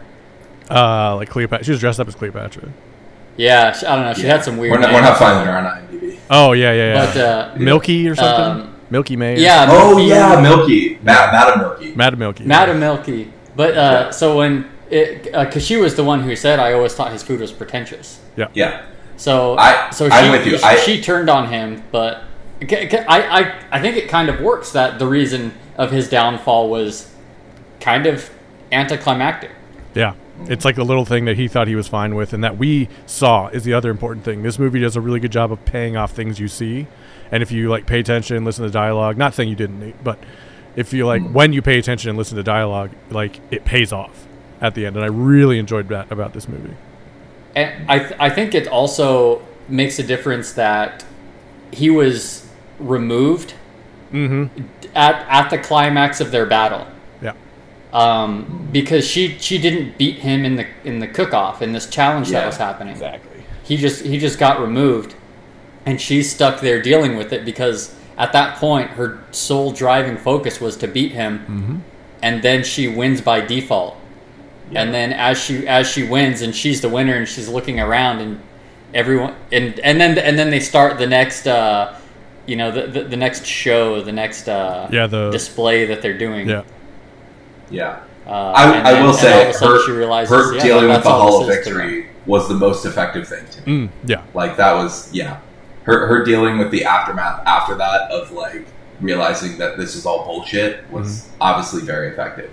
uh, 0.70 1.16
like 1.16 1.30
Cleopatra. 1.30 1.63
She 1.63 1.72
was 1.72 1.80
dressed 1.80 2.01
up 2.01 2.08
as 2.10 2.16
Cleopatra. 2.16 2.70
Yeah, 3.38 3.72
she, 3.72 3.86
I 3.86 3.96
don't 3.96 4.04
know. 4.06 4.13
She 4.13 4.28
had 4.28 4.44
some 4.44 4.58
weird. 4.58 4.74
We're 4.74 4.80
not, 4.80 4.94
we're 4.94 5.01
not 5.01 5.18
finding 5.18 5.46
her 5.46 5.58
on 5.58 5.63
IMDb. 5.63 5.88
Oh 6.29 6.51
yeah, 6.53 6.71
yeah, 6.74 6.93
yeah. 6.93 7.05
But 7.05 7.17
uh, 7.17 7.55
Milky 7.57 8.07
or 8.07 8.15
something. 8.15 8.65
um, 8.65 8.75
Milky 8.89 9.15
May. 9.15 9.36
or 9.36 9.39
yeah, 9.39 9.65
Oh 9.69 9.95
Milky- 9.95 10.09
yeah, 10.09 10.41
Milky, 10.41 10.95
Ma- 11.03 11.31
Madam 11.31 11.59
Milky. 11.62 11.93
Madam 11.95 12.19
Milky. 12.19 12.43
Madam 12.45 12.79
Milky. 12.79 13.33
But 13.55 13.71
uh, 13.71 13.75
Yeah. 14.05 14.09
so 14.12 14.38
when 14.38 14.65
it 14.89 15.24
because 15.31 15.65
she 15.65 15.77
was 15.77 15.95
the 15.95 16.03
one 16.03 16.21
who 16.21 16.36
said 16.36 16.59
I 16.59 16.74
always 16.74 16.93
thought 16.93 17.12
his 17.12 17.24
food 17.24 17.39
was 17.39 17.51
pretentious. 17.51 18.19
Yeah, 18.36 18.48
Yeah. 18.53 18.81
So 19.17 19.57
I- 19.57 19.89
so 19.91 20.07
she, 20.09 20.15
I'm 20.15 20.31
with 20.31 20.45
you. 20.45 20.57
she, 20.57 20.63
I- 20.63 20.75
she 20.77 21.01
turned 21.01 21.29
on 21.29 21.48
him, 21.50 21.83
but 21.91 22.24
ca- 22.67 22.88
ca- 22.88 23.05
I, 23.07 23.39
I 23.41 23.53
I 23.71 23.79
think 23.81 23.98
it 23.98 24.07
kind 24.09 24.29
of 24.29 24.39
works 24.39 24.71
that 24.71 24.98
the 25.00 25.07
reason 25.07 25.53
of 25.77 25.91
his 25.91 26.09
downfall 26.09 26.69
was 26.69 27.12
kind 27.81 28.05
of 28.05 28.29
anticlimactic. 28.71 29.51
Yeah. 29.95 30.13
It's 30.48 30.63
like 30.65 30.75
the 30.75 30.86
little 30.86 31.05
thing 31.05 31.25
that 31.25 31.36
he 31.38 31.48
thought 31.48 31.67
he 31.67 31.75
was 31.75 31.88
fine 31.88 32.15
with 32.15 32.34
and 32.34 32.43
that 32.43 32.58
we 32.58 32.88
saw 33.05 33.48
is 33.50 33.63
the 33.63 33.74
other 33.74 33.89
important 33.91 34.24
thing. 34.25 34.41
This 34.43 34.58
movie 34.58 34.79
does 34.79 34.96
a 34.96 35.01
really 35.01 35.19
good 35.19 35.31
job 35.31 35.51
of 35.51 35.63
paying 35.65 35.98
off 35.98 36.12
things 36.12 36.39
you 36.39 36.48
see. 36.48 36.88
And 37.31 37.43
if 37.43 37.51
you 37.51 37.69
like 37.69 37.86
pay 37.86 38.00
attention, 38.00 38.46
listen 38.46 38.63
to 38.65 38.72
dialogue, 38.72 39.17
not 39.17 39.34
saying 39.34 39.50
you 39.50 39.55
didn't, 39.55 40.03
but 40.03 40.17
if 40.75 40.93
you 40.93 41.05
like 41.05 41.22
when 41.31 41.51
you 41.53 41.62
pay 41.62 41.77
attention 41.77 42.10
and 42.10 42.17
listen 42.17 42.38
to 42.38 42.43
dialogue, 42.43 42.91
like 43.10 43.39
it 43.51 43.65
pays 43.65 43.91
off 43.91 44.27
at 44.62 44.75
the 44.75 44.86
end. 44.86 44.96
And 44.96 45.03
I 45.03 45.10
really 45.10 45.60
enjoyed 45.60 45.88
that 45.89 46.12
about 46.12 46.34
this 46.34 46.48
movie. 46.48 46.75
And 47.55 47.89
I 47.89 48.00
th- 48.00 48.15
I 48.19 48.29
think 48.29 48.55
it 48.55 48.67
also 48.67 49.41
makes 49.67 50.00
a 50.00 50.03
difference 50.03 50.53
that 50.53 51.03
he 51.72 51.89
was 51.89 52.48
removed 52.79 53.53
Mm-hmm. 54.12 54.63
at 54.96 55.15
at 55.29 55.50
the 55.50 55.60
climax 55.60 56.19
of 56.19 56.31
their 56.31 56.48
battle. 56.48 56.88
Yeah. 57.91 57.98
Um, 58.00 58.69
because 58.72 59.08
she 59.08 59.38
she 59.39 59.58
didn't 59.58 59.98
beat 59.98 60.19
him 60.19 60.46
in 60.46 60.55
the 60.55 60.67
in 60.84 61.00
the 61.00 61.08
cook 61.08 61.34
off 61.34 61.62
in 61.62 61.72
this 61.74 61.88
challenge 61.89 62.29
that 62.29 62.46
was 62.46 62.58
happening. 62.58 62.93
Exactly. 62.93 63.43
he 63.63 63.77
just 63.77 64.05
he 64.05 64.17
just 64.19 64.38
got 64.39 64.60
removed 64.62 65.15
and 65.85 66.00
she's 66.00 66.31
stuck 66.31 66.59
there 66.61 66.81
dealing 66.81 67.16
with 67.18 67.33
it 67.33 67.46
because 67.46 67.96
at 68.18 68.31
that 68.33 68.57
point 68.57 68.92
her 68.92 69.24
sole 69.31 69.72
driving 69.72 70.18
focus 70.18 70.59
was 70.61 70.75
to 70.77 70.87
beat 70.87 71.11
him 71.14 71.40
Mm-hmm. 71.40 71.77
and 72.22 72.42
then 72.44 72.64
she 72.64 72.87
wins 72.87 73.22
by 73.22 73.42
default 73.42 73.96
and 74.75 74.94
then 74.94 75.11
as 75.14 75.40
she 75.44 75.68
as 75.68 75.90
she 75.90 76.03
wins 76.03 76.42
and 76.44 76.53
she's 76.55 76.81
the 76.81 76.90
winner 76.90 77.16
and 77.16 77.27
she's 77.27 77.48
looking 77.50 77.79
around 77.79 78.20
and 78.20 78.40
everyone 78.94 79.33
and 79.51 79.79
and 79.79 80.00
then 80.00 80.16
and 80.20 80.37
then 80.37 80.51
they 80.51 80.59
start 80.59 81.00
the 81.00 81.07
next 81.07 81.48
uh 81.48 81.98
you 82.46 82.55
know 82.55 82.70
the 82.72 82.85
the, 82.87 83.03
the 83.03 83.18
next 83.18 83.46
show 83.46 84.01
the 84.03 84.11
next 84.11 84.48
uh 84.48 84.87
Yeah, 84.92 85.07
the 85.07 85.31
display 85.31 85.85
that 85.85 86.01
they're 86.03 86.18
doing 86.18 86.48
yeah. 86.50 86.64
Yeah. 87.72 88.00
uh, 88.27 88.29
I, 88.55 88.77
and 88.77 88.88
I 88.88 88.92
then- 88.94 89.03
will 89.03 89.10
and 89.12 89.18
say 89.20 89.46
all 89.46 89.50
of 89.50 89.55
her, 89.60 89.86
she 89.86 89.92
realizes, 89.92 90.34
her 90.36 90.55
yeah, 90.55 90.62
dealing 90.64 90.90
with 90.90 91.03
the 91.03 91.10
all 91.10 91.22
Hall 91.22 91.42
of 91.42 91.48
this 91.48 91.58
is 91.60 91.68
to 91.68 91.74
them. 91.74 91.82
Victory 91.88 92.10
was 92.25 92.48
the 92.48 92.55
most 92.55 92.86
effective 92.86 93.27
thing 93.27 93.46
to 93.51 93.70
me. 93.70 93.88
Mm, 93.88 93.90
yeah. 94.05 94.24
Like 94.34 94.58
that 94.58 94.74
was 94.74 95.12
yeah. 95.14 95.40
Her 95.84 96.05
her 96.08 96.24
dealing 96.24 96.58
with 96.60 96.70
the 96.72 96.86
aftermath 96.86 97.46
after 97.48 97.75
that 97.75 98.12
of 98.12 98.32
like 98.32 98.66
realizing 99.01 99.58
that 99.58 99.77
this 99.77 99.96
is 99.96 100.05
all 100.05 100.25
bullshit 100.25 100.90
was 100.92 101.08
Mm-hmm. 101.22 101.42
obviously 101.42 101.82
very 101.82 102.10
effective. 102.10 102.51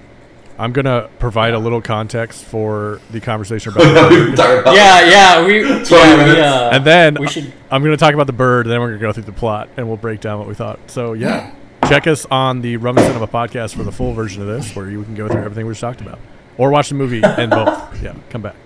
I'm 0.58 0.72
gonna 0.72 1.10
provide 1.18 1.52
a 1.52 1.58
little 1.58 1.82
context 1.82 2.44
for 2.44 2.98
the 3.10 3.20
conversation 3.20 3.72
about 3.76 4.08
the 4.08 4.32
bird. 4.34 4.58
about 4.60 4.74
yeah 4.74 5.10
yeah 5.10 5.44
we, 5.44 5.62
yeah, 5.68 6.34
we, 6.34 6.40
uh, 6.40 6.70
and 6.70 6.86
then 6.86 7.16
we 7.20 7.26
should 7.28 7.52
I'm 7.70 7.82
going 7.82 7.92
to 7.94 7.98
talk 7.98 8.14
about 8.14 8.26
the 8.28 8.32
bird, 8.32 8.64
and 8.64 8.72
then 8.72 8.80
we're 8.80 8.86
going 8.96 9.00
to 9.00 9.06
go 9.06 9.12
through 9.12 9.24
the 9.24 9.32
plot, 9.32 9.68
and 9.76 9.86
we'll 9.88 9.96
break 9.98 10.20
down 10.20 10.38
what 10.38 10.48
we 10.48 10.54
thought. 10.54 10.78
So 10.90 11.12
yeah, 11.12 11.52
check 11.88 12.06
us 12.06 12.26
on 12.30 12.60
the 12.60 12.76
Rum 12.76 12.98
and 12.98 13.06
Cinema 13.06 13.26
podcast 13.26 13.74
for 13.74 13.84
the 13.84 13.92
full 13.92 14.12
version 14.12 14.42
of 14.42 14.48
this, 14.48 14.74
where 14.74 14.90
you 14.90 15.02
can 15.04 15.14
go 15.14 15.28
through 15.28 15.42
everything 15.42 15.66
we 15.66 15.72
just 15.72 15.80
talked 15.80 16.00
about, 16.00 16.18
or 16.58 16.70
watch 16.70 16.88
the 16.88 16.94
movie 16.94 17.22
and 17.22 17.50
both. 17.50 18.02
Yeah, 18.02 18.14
come 18.30 18.42
back. 18.42 18.56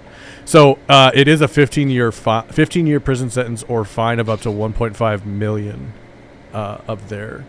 So 0.44 0.78
uh, 0.88 1.10
it 1.14 1.28
is 1.28 1.40
a 1.40 1.48
15 1.48 1.90
year 1.90 2.10
fi- 2.10 2.42
15 2.42 2.86
year 2.86 2.98
prison 3.00 3.30
sentence 3.30 3.62
or 3.64 3.84
fine 3.84 4.18
of 4.18 4.28
up 4.28 4.40
to 4.40 4.48
1.5 4.48 5.24
million 5.24 5.92
uh, 6.52 6.78
of 6.88 7.08
their 7.08 7.44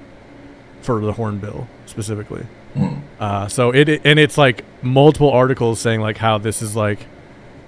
for 0.82 1.00
the 1.00 1.14
hornbill 1.14 1.68
specifically. 1.86 2.46
Hmm. 2.74 3.00
Uh, 3.20 3.48
so 3.48 3.72
it 3.72 4.02
and 4.06 4.20
it's 4.20 4.38
like 4.38 4.64
multiple 4.82 5.32
articles 5.32 5.80
saying 5.80 6.02
like 6.02 6.18
how 6.18 6.38
this 6.38 6.62
is 6.62 6.76
like 6.76 7.00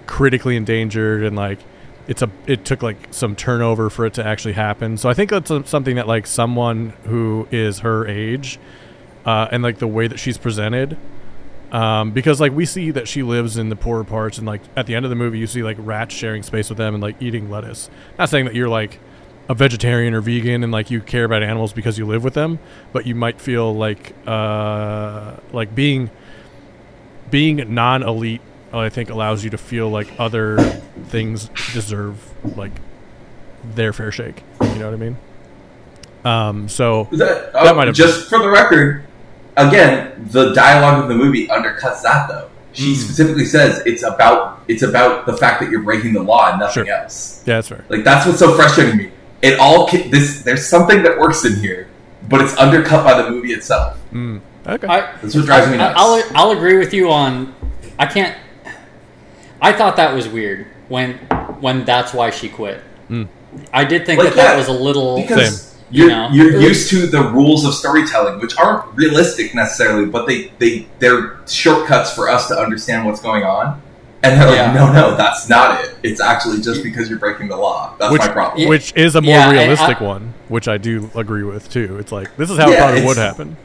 critically 0.07 0.55
endangered 0.55 1.23
and 1.23 1.35
like 1.35 1.59
it's 2.07 2.21
a 2.21 2.29
it 2.47 2.65
took 2.65 2.83
like 2.83 2.97
some 3.11 3.35
turnover 3.35 3.89
for 3.89 4.05
it 4.05 4.13
to 4.15 4.25
actually 4.25 4.53
happen. 4.53 4.97
So 4.97 5.09
I 5.09 5.13
think 5.13 5.29
that's 5.29 5.51
uh, 5.51 5.63
something 5.63 5.95
that 5.95 6.07
like 6.07 6.27
someone 6.27 6.89
who 7.05 7.47
is 7.51 7.79
her 7.79 8.07
age 8.07 8.59
uh, 9.25 9.47
and 9.51 9.63
like 9.63 9.79
the 9.79 9.87
way 9.87 10.07
that 10.07 10.19
she's 10.19 10.37
presented. 10.37 10.97
Um, 11.71 12.11
because 12.11 12.39
like 12.39 12.51
we 12.51 12.65
see 12.65 12.91
that 12.91 13.07
she 13.07 13.23
lives 13.23 13.57
in 13.57 13.69
the 13.69 13.75
poorer 13.75 14.03
parts, 14.03 14.37
and 14.37 14.45
like 14.45 14.61
at 14.75 14.85
the 14.85 14.93
end 14.93 15.05
of 15.05 15.09
the 15.09 15.15
movie, 15.15 15.39
you 15.39 15.47
see 15.47 15.63
like 15.63 15.77
rats 15.79 16.13
sharing 16.13 16.43
space 16.43 16.69
with 16.69 16.77
them 16.77 16.93
and 16.93 17.01
like 17.01 17.19
eating 17.19 17.49
lettuce. 17.49 17.89
Not 18.19 18.29
saying 18.29 18.45
that 18.45 18.53
you're 18.53 18.69
like 18.69 18.99
a 19.49 19.55
vegetarian 19.55 20.13
or 20.13 20.21
vegan 20.21 20.63
and 20.63 20.71
like 20.71 20.91
you 20.91 21.01
care 21.01 21.25
about 21.25 21.43
animals 21.43 21.73
because 21.73 21.97
you 21.97 22.05
live 22.05 22.23
with 22.23 22.35
them, 22.35 22.59
but 22.91 23.07
you 23.07 23.15
might 23.15 23.41
feel 23.41 23.73
like 23.73 24.13
uh, 24.27 25.37
like 25.51 25.73
being 25.73 26.11
being 27.31 27.73
non-elite. 27.73 28.41
I 28.79 28.89
think 28.89 29.09
allows 29.09 29.43
you 29.43 29.49
to 29.51 29.57
feel 29.57 29.89
like 29.89 30.07
other 30.19 30.57
things 31.07 31.49
deserve 31.73 32.17
like 32.57 32.71
their 33.75 33.93
fair 33.93 34.11
shake. 34.11 34.43
You 34.61 34.75
know 34.75 34.85
what 34.85 34.93
I 34.93 34.97
mean? 34.97 35.17
Um, 36.25 36.69
so 36.69 37.07
That, 37.11 37.53
That 37.53 37.67
oh, 37.67 37.73
might 37.75 37.87
have- 37.87 37.95
just 37.95 38.29
for 38.29 38.39
the 38.39 38.49
record, 38.49 39.03
again, 39.57 40.27
the 40.31 40.53
dialogue 40.53 41.03
of 41.03 41.09
the 41.09 41.15
movie 41.15 41.47
undercuts 41.47 42.01
that 42.03 42.27
though. 42.29 42.47
She 42.71 42.93
Mm. 42.93 42.95
specifically 42.95 43.45
says 43.45 43.83
it's 43.85 44.01
about 44.03 44.61
it's 44.67 44.81
about 44.81 45.25
the 45.27 45.37
fact 45.37 45.59
that 45.61 45.69
you're 45.69 45.83
breaking 45.83 46.13
the 46.13 46.21
law 46.23 46.49
and 46.49 46.59
nothing 46.59 46.85
Sure. 46.85 46.93
else. 46.95 47.41
yeah, 47.45 47.55
that's 47.55 47.67
fair. 47.67 47.83
Like 47.89 48.03
that's 48.03 48.25
what's 48.25 48.39
so 48.39 48.53
frustrating 48.55 48.97
to 48.97 49.03
me. 49.03 49.11
It 49.43 49.59
all 49.59 49.87
this 50.09 50.41
there's 50.41 50.65
something 50.65 51.03
that 51.03 51.19
works 51.19 51.45
in 51.45 51.57
here, 51.57 51.87
but 52.29 52.41
it's 52.41 52.57
undercut 52.57 53.03
by 53.03 53.21
the 53.21 53.29
movie 53.29 53.51
itself. 53.53 53.97
Mm. 54.13 54.39
Okay. 54.65 54.87
I, 54.87 55.01
That's 55.21 55.35
what 55.35 55.45
drives 55.45 55.67
me 55.67 55.73
I- 55.73 55.77
nuts. 55.77 55.95
I'll, 55.99 56.23
I'll 56.35 56.51
agree 56.51 56.77
with 56.79 56.93
you 56.93 57.11
on. 57.11 57.53
I 57.99 58.05
can't. 58.07 58.35
I 59.63 59.71
thought 59.73 59.95
that 59.95 60.13
was 60.13 60.27
weird 60.27 60.67
when 60.89 61.13
when 61.61 61.85
that's 61.85 62.13
why 62.13 62.29
she 62.29 62.49
quit. 62.49 62.81
Mm. 63.09 63.27
I 63.73 63.85
did 63.85 64.05
think 64.05 64.19
Like, 64.19 64.29
that 64.35 64.35
that 64.35 64.57
was 64.57 64.67
a 64.67 64.73
little. 64.73 65.15
because 65.21 65.61
Same. 65.61 65.79
you're 65.91 66.05
You 66.09 66.11
know? 66.15 66.29
you're 66.31 66.61
used 66.61 66.89
to 66.89 67.07
the 67.07 67.23
rules 67.23 67.65
of 67.65 67.73
storytelling, 67.73 68.39
which 68.41 68.57
aren't 68.57 68.83
realistic 68.95 69.55
necessarily, 69.55 70.05
but 70.05 70.27
they 70.27 70.51
they 70.59 70.87
they're 70.99 71.37
shortcuts 71.47 72.13
for 72.13 72.29
us 72.29 72.47
to 72.49 72.55
understand 72.59 73.05
what's 73.05 73.21
going 73.21 73.43
on. 73.43 73.81
And 74.25 74.39
they're 74.39 74.55
Yeah. 74.55 74.65
like, 74.67 74.75
no, 74.75 74.91
no, 74.93 75.17
that's 75.17 75.49
not 75.49 75.83
it. 75.83 75.95
It's 76.01 76.21
actually 76.21 76.61
just 76.61 76.81
because 76.81 77.09
you're 77.09 77.19
breaking 77.19 77.49
the 77.49 77.57
law. 77.57 77.93
That's 77.99 78.11
which, 78.11 78.21
my 78.21 78.27
problem. 78.29 78.69
Which 78.69 78.93
is 78.95 79.15
a 79.15 79.21
more 79.21 79.35
Yeah, 79.35 79.51
realistic 79.51 80.01
I- 80.01 80.03
one, 80.05 80.33
which 80.47 80.67
I 80.69 80.77
do 80.77 81.09
agree 81.15 81.43
with 81.43 81.69
too. 81.69 81.97
It's 81.99 82.11
like 82.11 82.35
this 82.37 82.49
is 82.49 82.57
how 82.57 82.69
it 82.71 82.77
probably 82.77 83.03
would 83.05 83.17
happen. 83.17 83.57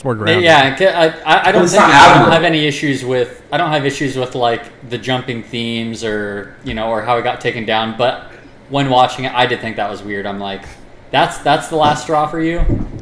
It's 0.00 0.04
more 0.06 0.14
grounded. 0.14 0.42
Yeah, 0.42 0.74
I, 0.80 1.30
I, 1.30 1.48
I 1.50 1.52
don't 1.52 1.68
think 1.68 1.82
I 1.82 2.18
don't 2.22 2.32
have 2.32 2.42
any 2.42 2.64
issues 2.64 3.04
with 3.04 3.42
I 3.52 3.58
don't 3.58 3.70
have 3.70 3.84
issues 3.84 4.16
with 4.16 4.34
like 4.34 4.62
the 4.88 4.96
jumping 4.96 5.42
themes 5.42 6.02
or 6.02 6.56
you 6.64 6.72
know 6.72 6.88
or 6.88 7.02
how 7.02 7.18
it 7.18 7.22
got 7.22 7.42
taken 7.42 7.66
down. 7.66 7.98
But 7.98 8.30
when 8.70 8.88
watching 8.88 9.26
it, 9.26 9.34
I 9.34 9.44
did 9.44 9.60
think 9.60 9.76
that 9.76 9.90
was 9.90 10.02
weird. 10.02 10.24
I'm 10.24 10.38
like, 10.40 10.64
that's 11.10 11.36
that's 11.40 11.68
the 11.68 11.76
last 11.76 12.04
straw 12.04 12.26
for 12.26 12.40
you. 12.40 12.60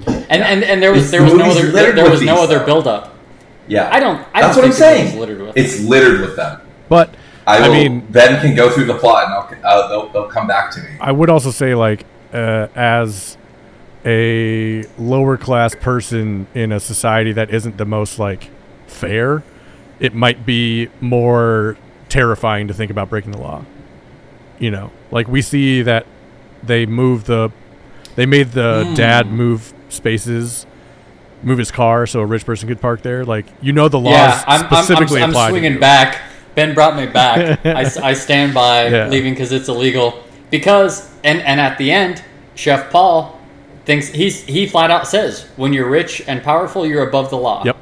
And 0.09 0.43
and, 0.43 0.65
and 0.65 0.83
there 0.83 0.91
was 0.91 1.05
It's- 1.07 1.11
there 1.13 1.21
the 1.21 1.37
was 1.37 1.39
no 1.39 1.51
other 1.53 1.71
there, 1.71 1.93
there 1.93 2.11
was 2.11 2.21
no 2.21 2.35
these, 2.35 2.45
other 2.47 2.59
though. 2.59 2.67
build 2.67 2.89
up. 2.89 3.15
Yeah, 3.69 3.89
I 3.93 4.01
don't. 4.01 4.19
I 4.35 4.41
That's 4.41 4.57
don't 4.57 4.65
what 4.65 4.73
I'm 4.73 4.73
think 4.73 4.79
the 4.81 4.97
movie's 4.97 5.11
saying. 5.13 5.21
Littered 5.21 5.41
with 5.43 5.57
It's 5.57 5.81
littered 5.85 6.21
with 6.21 6.35
them. 6.35 6.63
But 6.89 7.15
I, 7.47 7.59
I 7.59 7.69
mean- 7.69 8.01
Ben 8.11 8.41
can 8.41 8.57
go 8.57 8.71
through 8.71 8.87
the 8.87 8.99
plot 8.99 9.27
and 9.27 9.65
I'll, 9.65 9.79
uh, 9.83 9.89
they'll, 9.89 10.09
they'll 10.09 10.29
come 10.29 10.49
back 10.49 10.73
to 10.73 10.81
me. 10.81 10.89
I 11.01 11.13
would 11.13 11.31
also 11.31 11.53
say, 11.53 11.77
like, 11.77 12.05
uh, 12.33 12.67
as 12.75 13.38
a 14.05 14.85
lower 14.99 15.37
class 15.37 15.75
person 15.75 16.47
in 16.55 16.73
a 16.73 16.81
society 16.81 17.33
that 17.33 17.51
isn't 17.51 17.77
the 17.79 17.85
most 17.85 18.19
like 18.19 18.51
fair, 18.87 19.43
it 20.01 20.15
might 20.15 20.47
be 20.47 20.89
more 21.01 21.77
terrifying 22.09 22.69
to 22.69 22.75
think 22.75 22.91
about 22.91 23.11
breaking 23.11 23.33
the 23.33 23.39
law. 23.39 23.65
You 24.59 24.71
know, 24.71 24.91
like 25.11 25.29
we 25.29 25.43
see 25.43 25.83
that 25.83 26.07
they 26.63 26.87
move 26.87 27.25
the, 27.25 27.51
they 28.17 28.27
made 28.27 28.53
the 28.53 28.85
Hmm. 28.89 28.95
dad 28.95 29.27
move 29.27 29.73
spaces, 29.89 30.67
move 31.43 31.59
his 31.59 31.71
car 31.71 32.07
so 32.07 32.21
a 32.21 32.27
rich 32.27 32.45
person 32.45 32.69
could 32.69 32.81
park 32.81 33.03
there. 33.03 33.25
Like 33.25 33.47
you 33.61 33.73
know, 33.73 33.89
the 33.89 33.99
laws 34.01 34.13
yeah, 34.13 34.45
I'm, 34.47 34.65
I'm, 34.71 34.97
I'm, 35.13 35.37
I'm 35.37 35.51
swinging 35.51 35.79
back. 35.79 36.21
Ben 36.55 36.75
brought 36.75 36.97
me 36.97 37.07
back. 37.07 37.61
I, 37.65 38.09
I, 38.09 38.13
stand 38.15 38.53
by 38.55 38.89
Yeah. 38.89 39.09
leaving 39.09 39.33
because 39.35 39.53
it's 39.53 39.69
illegal. 39.69 40.25
Because 40.51 41.09
and 41.23 41.41
and 41.43 41.61
at 41.61 41.79
the 41.79 41.93
end, 41.93 42.25
Chef 42.57 42.91
Paul 42.91 43.38
thinks 43.89 44.09
he's 44.09 44.45
he 44.45 44.67
flat 44.67 44.91
out 44.91 45.07
says 45.09 45.49
when 45.57 45.73
you're 45.73 45.89
rich 45.89 46.21
and 46.29 46.43
powerful, 46.43 46.87
you're 46.87 47.09
above 47.09 47.31
the 47.31 47.39
law. 47.39 47.65
Yep, 47.65 47.77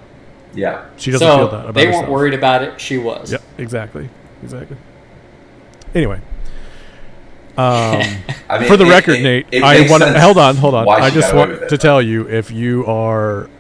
Yeah. 0.55 0.85
she 0.97 1.11
doesn't 1.11 1.27
so 1.27 1.37
feel 1.37 1.49
that 1.49 1.61
about 1.63 1.75
they 1.75 1.87
herself. 1.87 2.03
weren't 2.05 2.13
worried 2.15 2.33
about 2.35 2.63
it. 2.63 2.81
She 2.81 2.97
was. 2.97 3.33
Yep, 3.33 3.43
exactly, 3.59 4.09
exactly. 4.41 4.77
Anyway, 5.97 6.19
um, 7.59 8.03
I 8.49 8.61
mean, 8.61 8.69
for 8.69 8.77
the 8.77 8.87
it- 8.87 8.91
record, 8.91 9.17
it- 9.17 9.23
Nate, 9.25 9.47
it 9.51 9.65
I 9.65 9.91
want 9.91 10.05
to 10.05 10.21
hold 10.21 10.39
on, 10.39 10.55
hold 10.55 10.75
on. 10.77 10.89
I 10.89 11.11
just 11.11 11.35
want 11.35 11.69
to 11.69 11.77
tell 11.77 12.01
you 12.01 12.29
if 12.29 12.53
you 12.53 12.87
are 12.87 13.51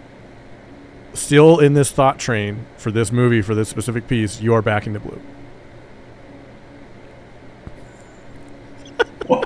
still 1.12 1.58
in 1.58 1.72
this 1.74 1.90
thought 1.90 2.20
train 2.20 2.64
for 2.76 2.92
this 2.92 3.10
movie 3.10 3.42
for 3.42 3.56
this 3.56 3.68
specific 3.68 4.06
piece, 4.06 4.40
you 4.40 4.54
are 4.54 4.62
backing 4.62 4.92
the 4.92 5.00
blue. 5.00 5.20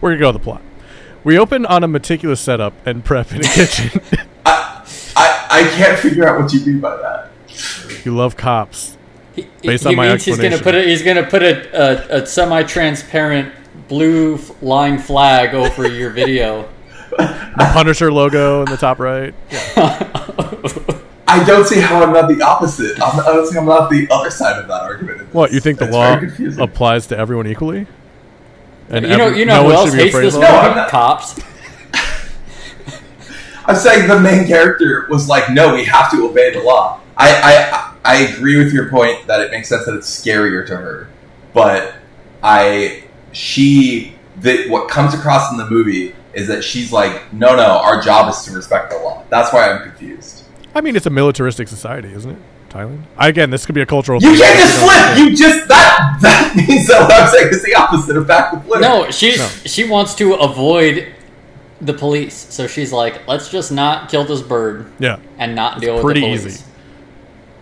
We're 0.00 0.10
gonna 0.10 0.18
go 0.20 0.28
with 0.32 0.36
the 0.36 0.44
plot. 0.44 0.62
We 1.24 1.38
open 1.38 1.64
on 1.66 1.84
a 1.84 1.88
meticulous 1.88 2.40
setup 2.40 2.74
and 2.84 3.04
prep 3.04 3.32
in 3.32 3.40
a 3.40 3.48
kitchen. 3.48 4.00
I, 4.46 4.84
I, 5.16 5.46
I 5.50 5.62
can't 5.76 5.98
figure 5.98 6.26
out 6.28 6.40
what 6.40 6.52
you 6.52 6.64
mean 6.64 6.80
by 6.80 6.96
that. 6.96 7.30
you 8.04 8.14
love 8.14 8.36
cops. 8.36 8.96
He, 9.34 9.46
Based 9.62 9.84
he 9.84 9.90
on 9.90 9.96
my 9.96 10.08
means 10.08 10.24
he's 10.24 10.38
gonna 10.38 10.58
put 10.58 10.74
a, 10.74 10.82
he's 10.82 11.02
gonna 11.02 11.24
put 11.24 11.42
a, 11.42 12.16
a, 12.16 12.22
a 12.22 12.26
semi-transparent 12.26 13.52
blue 13.88 14.38
line 14.60 14.98
flag 14.98 15.54
over 15.54 15.88
your 15.88 16.10
video. 16.10 16.68
The 17.12 17.70
Punisher 17.74 18.10
logo 18.10 18.62
in 18.62 18.70
the 18.70 18.78
top 18.78 18.98
right. 18.98 19.34
I 21.32 21.44
don't 21.46 21.66
see 21.66 21.78
how 21.78 22.02
I'm 22.02 22.10
not 22.10 22.26
the 22.26 22.40
opposite. 22.42 22.98
I'm, 23.02 23.20
I 23.20 23.24
don't 23.24 23.46
see 23.46 23.54
how 23.54 23.60
I'm 23.60 23.66
not 23.66 23.90
the 23.90 24.08
other 24.10 24.30
side 24.30 24.58
of 24.58 24.66
that 24.68 24.82
argument. 24.82 25.32
What 25.34 25.52
you 25.52 25.60
think 25.60 25.78
the 25.78 25.88
It's 25.88 26.58
law 26.58 26.64
applies 26.64 27.08
to 27.08 27.18
everyone 27.18 27.46
equally? 27.46 27.86
And 28.90 29.06
you 29.06 29.16
know 29.16 29.26
every- 29.26 29.38
you 29.38 29.44
know 29.46 29.62
no 29.62 29.68
who 29.68 29.72
else 29.74 29.92
hates 29.94 30.14
this 30.14 30.34
of 30.34 30.40
movie? 30.40 30.52
No. 30.52 30.58
I'm 30.58 30.76
not- 30.76 30.88
Cops. 30.90 31.40
I'm 33.64 33.76
saying 33.76 34.08
the 34.08 34.18
main 34.18 34.46
character 34.46 35.06
was 35.08 35.28
like, 35.28 35.48
no, 35.50 35.74
we 35.74 35.84
have 35.84 36.10
to 36.10 36.28
obey 36.28 36.52
the 36.52 36.60
law. 36.60 37.00
I, 37.16 37.30
I, 38.04 38.14
I 38.14 38.16
agree 38.24 38.56
with 38.62 38.72
your 38.72 38.88
point 38.90 39.26
that 39.28 39.40
it 39.40 39.50
makes 39.52 39.68
sense 39.68 39.84
that 39.86 39.94
it's 39.94 40.10
scarier 40.10 40.66
to 40.66 40.76
her, 40.76 41.08
but 41.54 41.94
I, 42.42 43.04
she, 43.30 44.16
that 44.40 44.68
what 44.68 44.88
comes 44.88 45.14
across 45.14 45.52
in 45.52 45.58
the 45.58 45.66
movie 45.70 46.14
is 46.34 46.48
that 46.48 46.64
she's 46.64 46.90
like, 46.92 47.32
no, 47.32 47.54
no, 47.54 47.62
our 47.78 48.00
job 48.00 48.28
is 48.30 48.42
to 48.44 48.52
respect 48.52 48.90
the 48.90 48.96
law. 48.98 49.22
That's 49.30 49.52
why 49.52 49.70
I'm 49.70 49.82
confused. 49.82 50.42
I 50.74 50.80
mean, 50.80 50.96
it's 50.96 51.06
a 51.06 51.10
militaristic 51.10 51.68
society, 51.68 52.12
isn't 52.12 52.30
it? 52.32 52.38
Thailand. 52.72 53.02
Again, 53.18 53.50
this 53.50 53.66
could 53.66 53.74
be 53.74 53.82
a 53.82 53.86
cultural. 53.86 54.20
You 54.22 54.30
thing. 54.30 54.38
can't 54.40 54.58
just 54.58 54.82
We 54.82 54.88
flip. 54.88 55.18
You 55.18 55.36
just 55.36 55.68
that 55.68 56.18
that 56.22 56.54
means 56.68 56.86
that 56.88 57.02
what 57.02 57.12
I'm 57.22 57.28
saying 57.28 57.48
is 57.48 57.62
the 57.62 57.74
opposite 57.74 58.16
of 58.16 58.26
back 58.26 58.52
with 58.52 58.64
flip. 58.64 58.80
No, 58.80 59.10
she's 59.10 59.38
No. 59.38 59.46
she 59.66 59.84
wants 59.88 60.14
to 60.16 60.34
avoid 60.34 61.12
the 61.80 61.92
police, 61.92 62.34
so 62.50 62.66
she's 62.66 62.92
like, 62.92 63.26
let's 63.28 63.48
just 63.50 63.72
not 63.72 64.08
kill 64.08 64.24
this 64.24 64.40
bird 64.40 64.86
Yeah, 64.98 65.18
and 65.38 65.54
not 65.54 65.80
deal 65.80 65.94
with 65.94 66.02
pretty 66.04 66.20
the 66.20 66.26
police. 66.36 66.46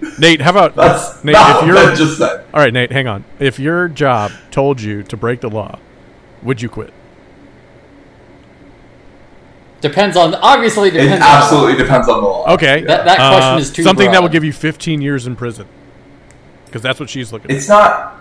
easy. 0.02 0.16
Nate, 0.18 0.40
how 0.40 0.50
about 0.50 0.76
that's 0.76 1.22
Nate? 1.24 1.32
not 1.34 1.62
If 1.62 1.66
you're 1.68 1.94
just 1.94 2.18
said. 2.18 2.44
all 2.54 2.60
right, 2.60 2.72
Nate, 2.72 2.92
hang 2.92 3.06
on. 3.06 3.24
If 3.38 3.58
your 3.58 3.88
job 3.88 4.30
told 4.50 4.80
you 4.80 5.02
to 5.04 5.16
break 5.16 5.40
the 5.40 5.50
law, 5.50 5.78
would 6.42 6.62
you 6.62 6.68
quit? 6.68 6.92
Depends 9.80 10.16
on 10.16 10.34
obviously 10.34 10.88
It 10.88 10.92
depends. 10.92 11.12
on 11.14 11.18
the 11.20 11.24
absolutely 11.26 11.72
law. 11.72 11.78
depends 11.78 12.08
on 12.08 12.20
the 12.20 12.26
law. 12.28 12.52
Okay, 12.54 12.82
That- 12.84 13.04
that 13.06 13.18
uh, 13.20 13.30
question 13.30 13.58
is 13.60 13.72
too 13.72 13.82
something 13.82 14.10
that 14.12 14.20
will 14.22 14.28
give 14.28 14.44
you 14.44 14.52
15 14.52 15.00
years 15.00 15.26
in 15.26 15.36
prison, 15.36 15.66
because 16.66 16.82
that's 16.82 17.00
what 17.00 17.08
she's 17.10 17.32
looking. 17.32 17.50
It's 17.54 17.68
not. 17.68 18.16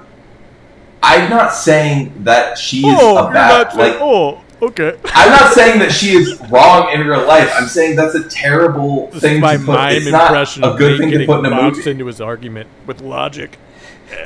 I'm 1.01 1.29
not 1.29 1.53
saying 1.53 2.13
that 2.25 2.57
she 2.57 2.79
is 2.87 2.97
oh, 2.99 3.27
a 3.27 3.31
bad. 3.31 3.67
not 3.67 3.75
Like, 3.77 3.93
oh, 4.01 4.41
okay. 4.61 4.97
I'm 5.13 5.29
not 5.31 5.53
saying 5.53 5.79
that 5.79 5.91
she 5.93 6.09
is 6.09 6.39
wrong 6.49 6.91
in 6.93 7.07
real 7.07 7.25
life. 7.25 7.49
I'm 7.55 7.67
saying 7.67 7.95
that's 7.95 8.15
a 8.15 8.27
terrible 8.27 9.07
This 9.07 9.21
thing 9.21 9.39
my 9.39 9.53
to 9.53 9.59
put. 9.59 9.67
mime 9.75 9.95
It's 9.95 10.07
not 10.11 10.23
impression 10.27 10.63
a 10.65 10.67
of 10.71 10.77
good 10.77 10.99
Nate 10.99 11.09
thing 11.11 11.19
to 11.19 11.25
put 11.25 11.39
in 11.39 11.45
a 11.45 11.49
boxed 11.51 11.77
movie. 11.79 11.91
into 11.91 12.05
his 12.07 12.19
argument 12.19 12.67
with 12.85 12.99
logic. 13.01 13.57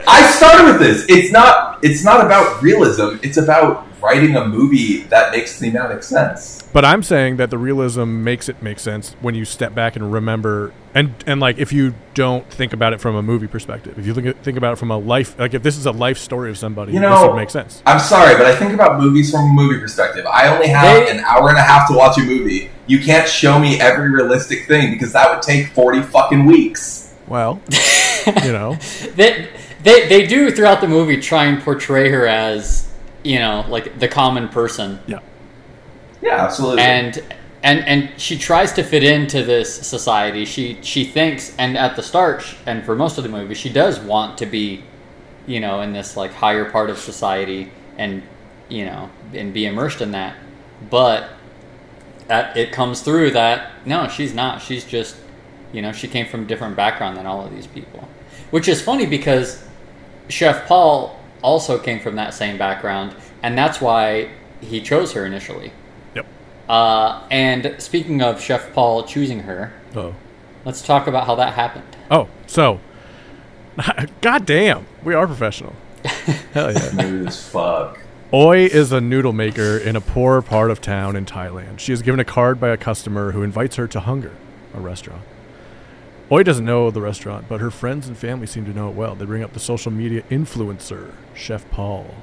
I 0.08 0.26
started 0.32 0.66
with 0.66 0.80
this. 0.80 1.06
It's 1.10 1.32
not. 1.32 1.78
It's 1.84 2.04
not 2.04 2.26
about 2.26 2.62
realism. 2.64 3.18
It's 3.22 3.38
about 3.38 3.86
writing 4.04 4.36
a 4.36 4.46
movie 4.46 5.04
that 5.04 5.32
makes 5.32 5.58
thematic 5.60 6.04
sense. 6.04 6.62
But 6.74 6.84
I'm 6.84 7.02
saying 7.04 7.38
that 7.38 7.50
the 7.50 7.58
realism 7.58 8.24
makes 8.24 8.50
it 8.50 8.62
make 8.62 8.80
sense 8.80 9.16
when 9.22 9.34
you 9.36 9.46
step 9.46 9.74
back 9.74 9.96
and 9.96 10.12
remember, 10.12 10.74
and 10.94 11.14
and 11.26 11.40
like 11.40 11.58
if 11.58 11.72
you 11.72 11.94
don't 12.14 12.48
think 12.52 12.74
about 12.74 12.94
it 12.94 13.00
from 13.02 13.16
a 13.16 13.22
movie 13.24 13.48
perspective, 13.48 13.98
if 13.98 14.06
you 14.06 14.14
think 14.14 14.42
think 14.44 14.58
about 14.58 14.74
it 14.74 14.76
from 14.78 14.92
a 14.92 14.98
life, 14.98 15.40
like 15.40 15.54
if 15.54 15.64
this 15.64 15.78
is 15.78 15.86
a 15.86 15.92
life 15.92 16.18
story 16.18 16.50
of 16.50 16.58
somebody, 16.58 16.92
You 16.94 17.00
know, 17.00 17.10
this 17.12 17.22
know- 17.22 17.28
would 17.30 17.36
make 17.38 17.50
sense. 17.50 17.82
I'm 17.86 18.00
sorry, 18.00 18.36
but 18.36 18.46
I 18.46 18.56
think 18.56 18.74
about 18.74 19.00
movies 19.00 19.32
from 19.32 19.42
a 19.50 19.54
movie 19.54 19.80
perspective. 19.80 20.26
I 20.26 20.48
only 20.54 20.68
have 20.68 21.08
an 21.08 21.20
hour 21.22 21.50
and 21.50 21.58
a 21.58 21.62
half 21.64 21.88
to 21.90 21.94
watch 21.96 22.18
a 22.18 22.22
movie. 22.24 22.70
You 22.88 23.00
can't 23.00 23.28
show 23.30 23.58
me 23.60 23.80
every 23.80 24.10
realistic 24.10 24.68
thing 24.68 24.92
because 24.94 25.14
that 25.14 25.32
would 25.32 25.42
take 25.42 25.68
forty 25.68 26.02
fucking 26.02 26.46
weeks. 26.46 27.14
Well, 27.28 27.62
you 28.44 28.52
know, 28.52 28.76
They, 29.16 29.48
they 29.84 30.08
they 30.10 30.28
do 30.28 30.52
throughout 30.52 30.82
the 30.82 30.88
movie 30.88 31.22
try 31.22 31.46
and 31.46 31.62
portray 31.62 32.10
her 32.10 32.28
as 32.28 32.88
you 33.24 33.40
know 33.40 33.66
like 33.70 34.00
the 34.00 34.08
common 34.08 34.50
person, 34.50 35.00
yeah, 35.08 35.20
Yeah, 36.22 36.44
absolutely. 36.46 36.82
and 36.82 37.24
and 37.64 37.80
and 37.88 38.20
she 38.22 38.38
tries 38.38 38.74
to 38.74 38.84
fit 38.84 39.04
into 39.04 39.44
this 39.44 39.74
society. 39.74 40.46
She 40.46 40.78
she 40.82 41.06
thinks, 41.06 41.56
and 41.58 41.78
at 41.78 41.96
the 41.96 42.04
start, 42.04 42.44
and 42.66 42.84
for 42.84 42.96
most 42.96 43.18
of 43.18 43.24
the 43.24 43.30
movie, 43.30 43.54
she 43.56 43.70
does 43.70 44.00
want 44.00 44.38
to 44.40 44.46
be, 44.46 44.84
you 45.48 45.60
know, 45.60 45.82
in 45.82 45.94
this 45.94 46.18
like 46.18 46.32
higher 46.34 46.66
part 46.70 46.90
of 46.90 46.98
society, 46.98 47.72
and 47.98 48.22
you 48.70 48.86
know, 48.86 49.10
and 49.34 49.54
be 49.54 49.66
immersed 49.66 50.02
in 50.02 50.12
that. 50.12 50.36
But 50.90 51.30
at, 52.30 52.56
it 52.58 52.72
comes 52.72 53.02
through 53.02 53.32
that 53.32 53.72
no, 53.86 54.08
she's 54.08 54.34
not. 54.34 54.62
She's 54.62 54.84
just, 54.86 55.16
you 55.72 55.82
know, 55.82 55.92
she 55.92 56.08
came 56.08 56.26
from 56.26 56.42
a 56.44 56.46
different 56.46 56.76
background 56.76 57.18
than 57.18 57.26
all 57.26 57.46
of 57.46 57.54
these 57.54 57.68
people, 57.68 58.08
which 58.52 58.68
is 58.68 58.82
funny 58.82 59.06
because 59.06 59.64
Chef 60.30 60.66
Paul 60.68 61.18
also 61.44 61.78
came 61.78 62.00
from 62.00 62.16
that 62.16 62.34
same 62.34 62.58
background, 62.58 63.16
and 63.44 63.56
that's 63.58 63.80
why 63.80 64.30
he 64.62 64.82
chose 64.82 65.14
her 65.14 65.26
initially. 65.26 65.72
yep. 66.16 66.26
Uh, 66.68 67.22
and 67.30 67.76
speaking 67.78 68.22
of 68.24 68.42
Chef 68.42 68.74
Paul 68.74 69.04
choosing 69.04 69.42
her, 69.42 69.72
Oh, 69.96 70.16
let's 70.66 70.82
talk 70.82 71.06
about 71.08 71.28
how 71.28 71.36
that 71.36 71.54
happened. 71.54 71.86
oh, 72.10 72.28
so, 72.48 72.80
god 74.22 74.46
damn, 74.46 74.86
we 75.04 75.14
are 75.14 75.28
professional. 75.28 75.74
Hell 76.54 76.72
yeah. 76.74 76.80
Smooth 76.80 77.28
as 77.28 77.48
fuck. 77.48 78.00
Oi 78.34 78.66
is 78.66 78.92
a 78.92 79.00
noodle 79.00 79.32
maker 79.34 79.78
in 79.78 79.96
a 79.96 80.02
poor 80.02 80.42
part 80.42 80.72
of 80.72 80.82
town 80.82 81.16
in 81.16 81.24
Thailand. 81.26 81.78
She 81.80 81.94
is 81.94 82.02
given 82.02 82.20
a 82.20 82.26
card 82.26 82.60
by 82.60 82.70
a 82.70 82.78
customer 82.78 83.32
who 83.34 83.44
invites 83.44 83.76
her 83.76 83.88
to 83.90 84.00
Hunger, 84.00 84.32
a 84.74 84.80
restaurant. 84.80 85.22
Oi 86.34 86.42
doesn't 86.42 86.66
know 86.66 86.90
the 86.90 87.00
restaurant, 87.02 87.46
but 87.48 87.62
her 87.62 87.70
friends 87.70 88.08
and 88.08 88.18
family 88.18 88.48
seem 88.48 88.66
to 88.66 88.74
know 88.74 88.90
it 88.90 88.96
well. 88.96 89.14
They 89.14 89.26
bring 89.26 89.44
up 89.44 89.54
the 89.54 89.60
social 89.60 89.92
media 89.92 90.24
influencer, 90.32 91.12
Chef 91.36 91.70
Paul, 91.70 92.16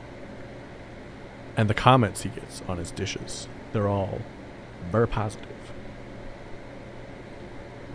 and 1.56 1.70
the 1.70 1.74
comments 1.74 2.22
he 2.22 2.28
gets 2.30 2.60
on 2.68 2.78
his 2.78 2.90
dishes. 2.90 3.46
They're 3.72 3.86
all 3.86 4.20
very 4.90 5.06
positive. 5.06 5.46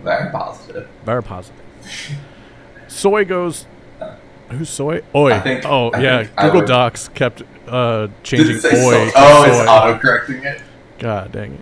Very 0.04 0.32
positive. 0.32 0.88
Very 1.04 1.22
positive. 1.24 1.66
Soy 2.88 3.26
goes. 3.26 3.66
Who's 4.52 4.70
soy? 4.70 5.02
Oi. 5.16 5.34
I 5.34 5.40
think- 5.40 5.66
oh 5.66 5.90
I 5.90 6.00
yeah. 6.02 6.24
Google 6.40 6.60
would- 6.62 6.68
Docs 6.68 7.08
kept 7.10 7.42
uh, 7.68 8.10
changing 8.22 8.58
oi. 8.58 8.60
so? 8.60 8.70
to 8.70 9.12
Oh, 9.16 9.44
soy. 9.44 9.50
it's 9.60 9.68
auto 9.70 9.98
correcting 9.98 10.44
it. 10.44 10.62
God 11.00 11.32
dang 11.32 11.54
it. 11.56 11.62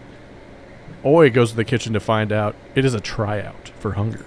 Oi 1.08 1.30
goes 1.30 1.52
to 1.52 1.56
the 1.56 1.64
kitchen 1.64 1.94
to 1.94 2.02
find 2.02 2.34
out 2.34 2.56
it 2.76 2.84
is 2.84 2.94
a 2.94 3.00
tryout 3.00 3.70
for 3.80 3.94
hunger. 3.94 4.26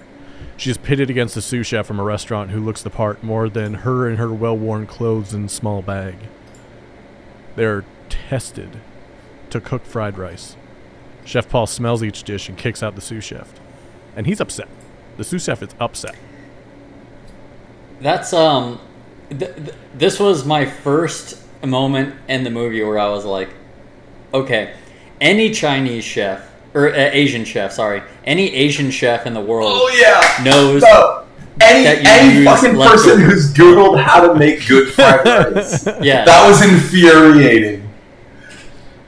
She 0.57 0.71
is 0.71 0.77
pitted 0.77 1.11
against 1.11 1.37
a 1.37 1.41
sous 1.41 1.67
chef 1.67 1.85
from 1.85 1.99
a 1.99 2.03
restaurant 2.03 2.49
who 2.49 2.59
looks 2.59 2.81
the 2.81 2.89
part 2.89 3.23
more 3.23 3.47
than 3.47 3.75
her 3.75 4.09
in 4.09 4.17
her 4.17 4.33
well 4.33 4.57
worn 4.57 4.87
clothes 4.87 5.31
and 5.31 5.49
small 5.49 5.83
bag. 5.83 6.15
They 7.55 7.65
are 7.65 7.85
tested 8.09 8.79
to 9.51 9.61
cook 9.61 9.85
fried 9.85 10.17
rice. 10.17 10.55
Chef 11.25 11.47
Paul 11.47 11.67
smells 11.67 12.03
each 12.03 12.23
dish 12.23 12.49
and 12.49 12.57
kicks 12.57 12.81
out 12.81 12.95
the 12.95 13.01
sous 13.01 13.23
chef. 13.23 13.59
And 14.15 14.25
he's 14.25 14.41
upset. 14.41 14.67
The 15.17 15.23
sous 15.23 15.43
chef 15.43 15.61
is 15.61 15.69
upset. 15.79 16.15
That's 17.99 18.33
um, 18.33 18.79
th- 19.29 19.55
th- 19.55 19.73
this 19.93 20.19
was 20.19 20.45
my 20.45 20.65
first 20.65 21.43
moment 21.63 22.15
in 22.27 22.43
the 22.43 22.49
movie 22.49 22.83
where 22.83 22.99
I 22.99 23.09
was 23.09 23.25
like, 23.25 23.49
okay, 24.33 24.73
any 25.21 25.51
Chinese 25.51 26.03
chef 26.03 26.49
or 26.77 26.89
uh, 26.89 26.93
Asian 27.11 27.43
chef, 27.43 27.71
sorry, 27.73 28.03
any 28.25 28.53
Asian 28.53 28.91
chef 28.91 29.25
in 29.25 29.33
the 29.33 29.41
world 29.41 29.69
Oh 29.73 29.89
yeah. 29.99 30.43
knows 30.43 30.83
So 30.83 31.25
any 31.61 31.83
that 31.85 32.01
you 32.03 32.09
any 32.09 32.35
use 32.35 32.45
fucking 32.45 32.75
person 32.75 33.19
leftovers. 33.19 33.33
who's 33.33 33.53
googled 33.53 33.99
how 34.01 34.27
to 34.27 34.35
make 34.35 34.67
good 34.67 34.93
fried 34.93 35.25
rice. 35.55 35.85
Yeah. 36.01 36.23
That 36.25 36.47
was 36.47 36.61
infuriating. 36.61 37.89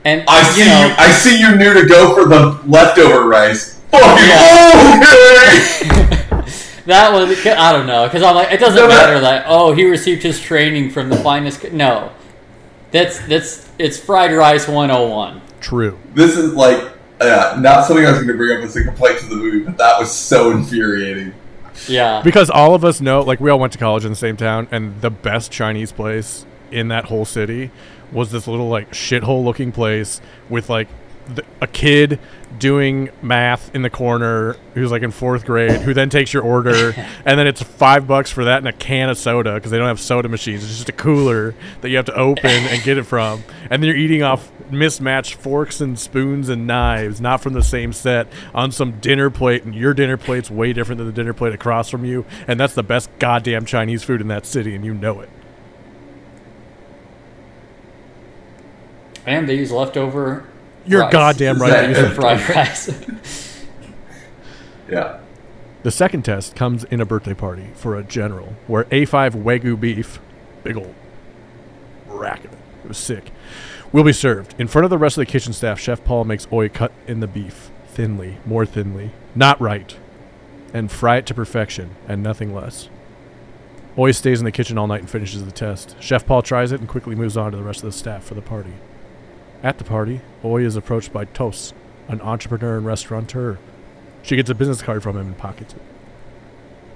and 0.04 0.24
I 0.28 0.40
you 0.40 0.46
see 0.54 0.64
know, 0.64 0.86
you. 0.86 0.94
I 0.98 1.10
see 1.12 1.38
you 1.40 1.56
knew 1.56 1.74
to 1.74 1.86
go 1.86 2.14
for 2.14 2.28
the 2.28 2.60
leftover 2.66 3.26
rice. 3.28 3.78
Fucking 3.90 4.28
Yeah. 4.28 5.00
okay. 5.02 6.44
that 6.86 7.12
was 7.12 7.46
I 7.46 7.72
don't 7.72 7.86
know 7.86 8.06
because 8.06 8.22
I'm 8.22 8.34
like 8.34 8.50
it 8.52 8.58
doesn't 8.58 8.74
No, 8.80 8.88
matter 8.88 9.20
that 9.20 9.44
oh 9.46 9.72
he 9.72 9.84
received 9.84 10.22
his 10.22 10.40
training 10.40 10.90
from 10.90 11.08
the 11.08 11.16
finest 11.18 11.70
no 11.72 12.10
that's 12.90 13.20
that's 13.26 13.68
it's 13.78 13.98
fried 13.98 14.32
rice 14.32 14.66
101 14.66 15.40
True. 15.60 15.98
this 16.14 16.36
is 16.36 16.54
like, 16.54 16.82
uh, 17.20 17.56
not 17.60 17.84
something 17.84 18.04
I 18.04 18.10
was 18.10 18.18
going 18.18 18.28
to 18.28 18.34
bring 18.34 18.58
up 18.58 18.64
as 18.64 18.76
a 18.76 18.84
complaint 18.84 19.18
to 19.20 19.26
the 19.26 19.36
movie, 19.36 19.60
but 19.60 19.76
that 19.76 19.98
was 19.98 20.10
so 20.10 20.50
infuriating. 20.50 21.34
yeah 21.88 22.22
Because 22.22 22.50
all 22.50 22.74
of 22.74 22.84
us 22.84 23.00
know, 23.00 23.20
like, 23.20 23.40
we 23.40 23.50
all 23.50 23.58
went 23.58 23.72
to 23.74 23.78
college 23.78 24.04
in 24.04 24.10
the 24.10 24.16
same 24.16 24.36
town, 24.36 24.68
and 24.70 25.00
the 25.00 25.10
best 25.10 25.50
Chinese 25.52 25.92
place 25.92 26.46
in 26.70 26.88
that 26.88 27.06
whole 27.06 27.24
city 27.24 27.70
was 28.12 28.30
this 28.30 28.46
little, 28.46 28.68
like, 28.68 28.90
shithole 28.92 29.44
looking 29.44 29.70
place 29.72 30.20
with, 30.48 30.68
like, 30.70 30.88
th- 31.28 31.46
a 31.60 31.66
kid 31.66 32.18
doing 32.58 33.10
math 33.22 33.74
in 33.74 33.82
the 33.82 33.90
corner 33.90 34.56
who's, 34.74 34.90
like, 34.90 35.02
in 35.02 35.10
fourth 35.10 35.44
grade, 35.44 35.80
who 35.80 35.94
then 35.94 36.10
takes 36.10 36.32
your 36.32 36.42
order, 36.42 36.92
and 37.24 37.38
then 37.38 37.46
it's 37.46 37.62
five 37.62 38.06
bucks 38.06 38.30
for 38.30 38.44
that 38.44 38.58
and 38.58 38.68
a 38.68 38.72
can 38.72 39.08
of 39.08 39.16
soda 39.16 39.54
because 39.54 39.70
they 39.70 39.78
don't 39.78 39.86
have 39.86 40.00
soda 40.00 40.28
machines. 40.28 40.62
It's 40.64 40.76
just 40.76 40.88
a 40.88 40.92
cooler 40.92 41.54
that 41.80 41.88
you 41.90 41.96
have 41.96 42.06
to 42.06 42.14
open 42.14 42.50
and 42.50 42.82
get 42.82 42.98
it 42.98 43.04
from. 43.04 43.42
And 43.70 43.82
then 43.82 43.88
you're 43.88 43.96
eating 43.96 44.22
off 44.22 44.50
mismatched 44.70 45.34
forks 45.34 45.80
and 45.80 45.98
spoons 45.98 46.48
and 46.48 46.66
knives, 46.66 47.20
not 47.20 47.40
from 47.40 47.52
the 47.52 47.62
same 47.62 47.92
set, 47.92 48.26
on 48.54 48.72
some 48.72 49.00
dinner 49.00 49.30
plate, 49.30 49.64
and 49.64 49.74
your 49.74 49.94
dinner 49.94 50.16
plate's 50.16 50.50
way 50.50 50.72
different 50.72 50.98
than 50.98 51.06
the 51.06 51.12
dinner 51.12 51.32
plate 51.32 51.54
across 51.54 51.88
from 51.88 52.04
you, 52.04 52.24
and 52.46 52.58
that's 52.58 52.74
the 52.74 52.82
best 52.82 53.10
goddamn 53.18 53.64
Chinese 53.64 54.02
food 54.02 54.20
in 54.20 54.28
that 54.28 54.46
city, 54.46 54.74
and 54.74 54.84
you 54.84 54.94
know 54.94 55.20
it. 55.20 55.30
and 59.26 59.48
they 59.48 59.56
use 59.56 59.70
leftover 59.70 60.46
You're 60.86 61.00
rice. 61.02 61.12
goddamn 61.12 61.58
right. 61.60 61.70
that 61.70 61.84
you 61.84 61.90
Exactly. 61.90 62.38
said- 62.38 62.44
fried 62.46 62.56
rice 62.56 63.64
Yeah. 64.88 65.18
The 65.82 65.90
second 65.90 66.24
test 66.24 66.54
comes 66.56 66.84
in 66.84 67.00
a 67.00 67.06
birthday 67.06 67.32
party 67.34 67.68
for 67.74 67.96
a 67.96 68.02
general, 68.02 68.54
where 68.66 68.84
A5 68.90 69.34
Wagyu 69.34 69.78
beef, 69.80 70.18
big 70.62 70.76
old 70.76 70.94
rack 72.06 72.44
of 72.44 72.52
it, 72.52 72.58
it 72.84 72.88
was 72.88 72.98
sick, 72.98 73.30
will 73.92 74.04
be 74.04 74.12
served. 74.12 74.54
In 74.58 74.66
front 74.68 74.84
of 74.84 74.90
the 74.90 74.98
rest 74.98 75.16
of 75.16 75.22
the 75.22 75.26
kitchen 75.32 75.52
staff, 75.54 75.78
Chef 75.80 76.04
Paul 76.04 76.24
makes 76.24 76.46
Oi 76.52 76.68
cut 76.68 76.92
in 77.06 77.20
the 77.20 77.26
beef, 77.26 77.70
thinly, 77.88 78.36
more 78.44 78.66
thinly, 78.66 79.12
not 79.34 79.58
right, 79.60 79.96
and 80.74 80.90
fry 80.90 81.16
it 81.16 81.26
to 81.26 81.34
perfection, 81.34 81.90
and 82.06 82.22
nothing 82.22 82.54
less. 82.54 82.88
Oi 83.98 84.10
stays 84.10 84.38
in 84.40 84.44
the 84.44 84.52
kitchen 84.52 84.76
all 84.76 84.86
night 84.86 85.00
and 85.00 85.08
finishes 85.10 85.44
the 85.44 85.50
test. 85.50 85.96
Chef 86.00 86.26
Paul 86.26 86.42
tries 86.42 86.72
it 86.72 86.80
and 86.80 86.88
quickly 86.88 87.14
moves 87.14 87.36
on 87.38 87.52
to 87.52 87.56
the 87.56 87.64
rest 87.64 87.80
of 87.82 87.86
the 87.90 87.96
staff 87.96 88.22
for 88.24 88.34
the 88.34 88.42
party. 88.42 88.74
At 89.62 89.78
the 89.78 89.84
party, 89.84 90.20
Oi 90.44 90.64
is 90.64 90.76
approached 90.76 91.12
by 91.12 91.26
Tos, 91.26 91.74
an 92.08 92.20
entrepreneur 92.22 92.78
and 92.78 92.86
restaurateur. 92.86 93.58
She 94.22 94.36
gets 94.36 94.50
a 94.50 94.54
business 94.54 94.82
card 94.82 95.02
from 95.02 95.16
him 95.16 95.26
and 95.28 95.38
pockets 95.38 95.74
it. 95.74 95.82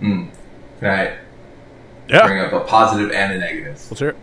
Mm. 0.03 0.31
Can 0.81 0.89
I 0.91 1.17
Yeah. 2.09 2.27
bring 2.27 2.41
up 2.41 2.53
a 2.53 2.61
positive 2.61 3.11
and 3.13 3.33
a 3.33 3.39
negative 3.39 3.81
Let's 3.91 4.01
hear 4.01 4.11
it. 4.11 4.17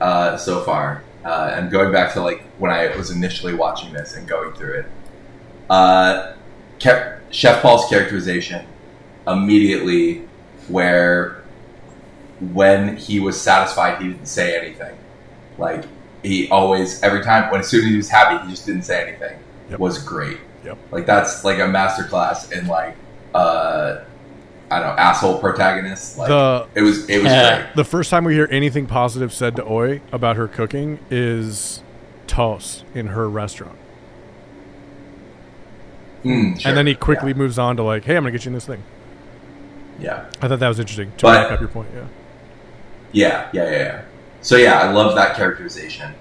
uh, 0.00 0.36
so 0.36 0.60
far? 0.62 1.02
Uh, 1.24 1.52
and 1.54 1.70
going 1.70 1.90
back 1.92 2.12
to 2.14 2.20
like 2.20 2.42
when 2.58 2.70
I 2.70 2.94
was 2.96 3.10
initially 3.10 3.54
watching 3.54 3.92
this 3.94 4.14
and 4.14 4.26
going 4.28 4.52
through 4.52 4.80
it, 4.80 4.86
uh, 5.70 6.32
Chef 7.30 7.62
Paul's 7.62 7.88
characterization 7.88 8.66
immediately, 9.26 10.22
where 10.68 11.42
when 12.52 12.96
he 12.98 13.20
was 13.20 13.40
satisfied, 13.40 14.02
he 14.02 14.08
didn't 14.08 14.26
say 14.26 14.58
anything. 14.58 14.94
Like 15.56 15.84
he 16.24 16.48
always, 16.50 17.02
every 17.02 17.22
time, 17.22 17.50
when 17.52 17.60
as 17.60 17.68
soon 17.68 17.84
as 17.84 17.90
he 17.90 17.96
was 17.96 18.08
happy, 18.08 18.42
he 18.44 18.50
just 18.50 18.66
didn't 18.66 18.82
say 18.82 19.06
anything. 19.08 19.38
Yep. 19.70 19.78
Was 19.78 19.98
great. 20.02 20.38
Yep. 20.64 20.78
Like 20.90 21.06
that's 21.06 21.44
like 21.44 21.58
a 21.58 21.62
masterclass 21.62 22.50
in 22.52 22.66
like 22.66 22.96
uh, 23.34 24.02
I 24.70 24.78
don't 24.78 24.88
know 24.88 25.02
asshole 25.02 25.38
protagonist. 25.38 26.18
Like 26.18 26.28
The 26.28 26.66
it 26.74 26.82
was 26.82 27.08
it 27.08 27.22
was 27.22 27.26
Yeah. 27.32 27.62
great. 27.64 27.76
the 27.76 27.84
first 27.84 28.10
time 28.10 28.24
we 28.24 28.34
hear 28.34 28.48
anything 28.50 28.86
positive 28.86 29.32
said 29.32 29.56
to 29.56 29.64
Oi 29.66 30.00
about 30.12 30.36
her 30.36 30.48
cooking 30.48 30.98
is 31.10 31.82
Tos 32.26 32.84
in 32.94 33.08
her 33.08 33.28
restaurant. 33.28 33.78
Mm, 36.24 36.60
sure. 36.60 36.68
And 36.68 36.76
then 36.78 36.86
he 36.86 36.94
quickly 36.94 37.32
yeah. 37.32 37.36
moves 37.38 37.58
on 37.58 37.76
to 37.76 37.82
like, 37.82 38.04
hey, 38.04 38.16
I'm 38.16 38.22
gonna 38.22 38.32
get 38.32 38.44
you 38.44 38.48
in 38.50 38.54
this 38.54 38.66
thing. 38.66 38.82
yeah. 39.98 40.26
I 40.40 40.48
thought 40.48 40.58
that 40.60 40.68
was 40.68 40.78
interesting 40.80 41.12
to 41.18 41.22
But- 41.26 41.42
back 41.42 41.52
up 41.52 41.60
your 41.60 41.68
point. 41.68 41.88
Yeah. 41.94 42.06
Yeah, 43.12 43.48
yeah, 43.52 43.64
yeah, 43.70 43.78
yeah. 43.78 44.02
So 44.44 44.56
yeah, 44.56 44.78
I 44.78 44.92
love 44.92 45.14
that 45.16 45.36
characterization. 45.36 46.14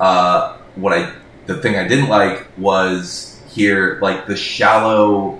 Uh, 0.00 0.56
what 0.76 0.94
I, 0.94 1.14
the 1.44 1.58
thing 1.60 1.76
I 1.76 1.86
didn't 1.86 2.08
like 2.08 2.46
was 2.56 3.42
here, 3.50 3.98
like 4.00 4.26
the 4.26 4.34
shallow, 4.36 5.38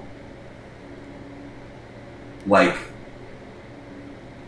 like 2.47 2.77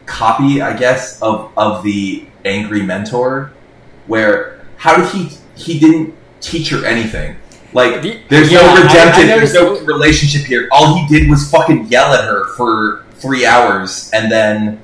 copy, 0.05 0.61
I 0.61 0.77
guess, 0.77 1.23
of 1.23 1.51
of 1.57 1.83
the 1.83 2.27
angry 2.45 2.83
mentor, 2.83 3.51
where 4.07 4.61
how 4.77 4.99
did 4.99 5.07
he 5.15 5.31
he 5.57 5.79
didn't 5.81 6.15
teach 6.43 6.69
her 6.69 6.85
anything. 6.85 7.37
Like, 7.73 8.03
The- 8.03 8.21
there's 8.29 8.53
yeah, 8.53 8.61
no 8.61 8.83
redemptive, 8.83 9.27
there's 9.27 9.55
no 9.55 9.81
relationship 9.85 10.43
here. 10.43 10.69
All 10.71 10.97
he 10.97 11.07
did 11.07 11.31
was 11.31 11.51
fucking 11.51 11.87
yell 11.87 12.13
at 12.13 12.25
her 12.25 12.45
for 12.57 13.05
three 13.13 13.47
hours, 13.47 14.11
and 14.13 14.31
then 14.31 14.83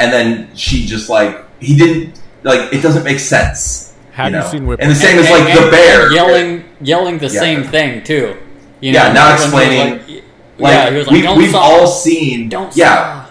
and 0.00 0.12
then 0.12 0.54
she 0.56 0.84
just 0.84 1.08
like 1.08 1.44
he 1.60 1.76
didn't 1.76 2.20
like 2.44 2.72
it 2.72 2.82
doesn't 2.82 3.04
make 3.04 3.18
sense. 3.18 3.92
Have 4.12 4.32
you, 4.32 4.38
know? 4.38 4.46
seen 4.46 4.66
Whip? 4.66 4.80
And 4.80 4.90
the 4.90 4.94
same 4.94 5.18
And- 5.18 5.26
as 5.26 5.30
like 5.30 5.48
and- 5.48 5.66
the 5.66 5.70
bear 5.70 6.12
yelling 6.12 6.64
yelling 6.80 7.18
the 7.18 7.26
Yeah. 7.26 7.40
same 7.40 7.64
thing 7.64 8.04
too 8.04 8.36
you 8.80 8.92
Yeah, 8.92 9.12
not 9.12 9.14
when 9.14 9.26
he 9.26 9.32
was 9.32 9.42
explaining- 9.44 9.90
like- 9.92 10.24
Like 10.58 10.72
yeah 10.72 10.90
he 10.90 10.96
was 10.98 11.06
like 11.08 11.14
we, 11.16 11.22
don't 11.22 11.38
we've 11.38 11.50
saw, 11.50 11.58
all 11.60 11.86
seen 11.88 12.48
don't 12.48 12.76
yeah 12.76 12.94
saw." 13.24 13.30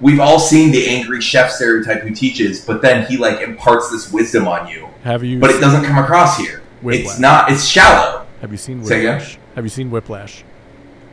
we've 0.00 0.18
all 0.18 0.40
seen 0.40 0.72
the 0.72 0.88
angry 0.88 1.20
chef 1.20 1.50
stereotype 1.52 2.02
who 2.02 2.10
teaches, 2.12 2.60
but 2.60 2.82
then 2.82 3.06
he 3.06 3.16
like 3.16 3.40
imparts 3.42 3.90
this 3.92 4.12
wisdom 4.12 4.48
on 4.48 4.66
you, 4.66 4.88
Have 5.04 5.22
you? 5.22 5.38
but 5.38 5.50
it 5.50 5.60
doesn't 5.60 5.84
come 5.84 5.98
across 5.98 6.36
here. 6.36 6.62
Whiplash. 6.82 7.12
It's 7.12 7.18
not. 7.20 7.50
It's 7.52 7.64
shallow. 7.64 8.26
Have 8.40 8.50
you 8.50 8.58
seen 8.58 8.82
Whiplash? 8.82 9.38
Have 9.54 9.64
you 9.64 9.70
seen 9.70 9.90
Whiplash? 9.92 10.42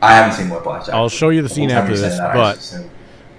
I 0.02 0.14
haven't 0.14 0.32
seen 0.36 0.50
Whiplash. 0.50 0.88
I'll 0.88 1.08
show 1.08 1.28
you 1.28 1.42
the 1.42 1.48
scene 1.48 1.70
after 1.70 1.96
this, 1.96 2.18
that, 2.18 2.30
I 2.32 2.34
but- 2.34 2.54
just 2.56 2.72
assumed- 2.72 2.90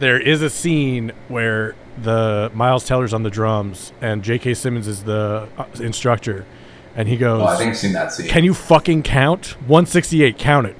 There 0.04 0.20
is 0.20 0.42
a 0.42 0.50
scene 0.50 1.13
where 1.30 1.76
the 1.98 2.52
Miles 2.54 2.86
Teller's 2.86 3.13
on 3.13 3.24
the 3.24 3.30
drums 3.30 3.94
and 4.02 4.22
J.K. 4.22 4.54
Simmons 4.54 4.86
is 4.86 5.06
the 5.06 5.48
uh, 5.58 5.66
instructor, 5.80 6.46
and 6.94 7.08
he 7.08 7.16
goes, 7.16 7.42
oh, 7.42 7.46
I 7.46 7.56
think 7.56 7.70
I've 7.70 7.78
seen 7.78 7.94
that 7.94 8.12
scene. 8.12 8.28
Can 8.28 8.44
you 8.44 8.54
fucking 8.54 9.04
count? 9.04 9.52
168, 9.62 10.38
count 10.38 10.68
it. 10.68 10.76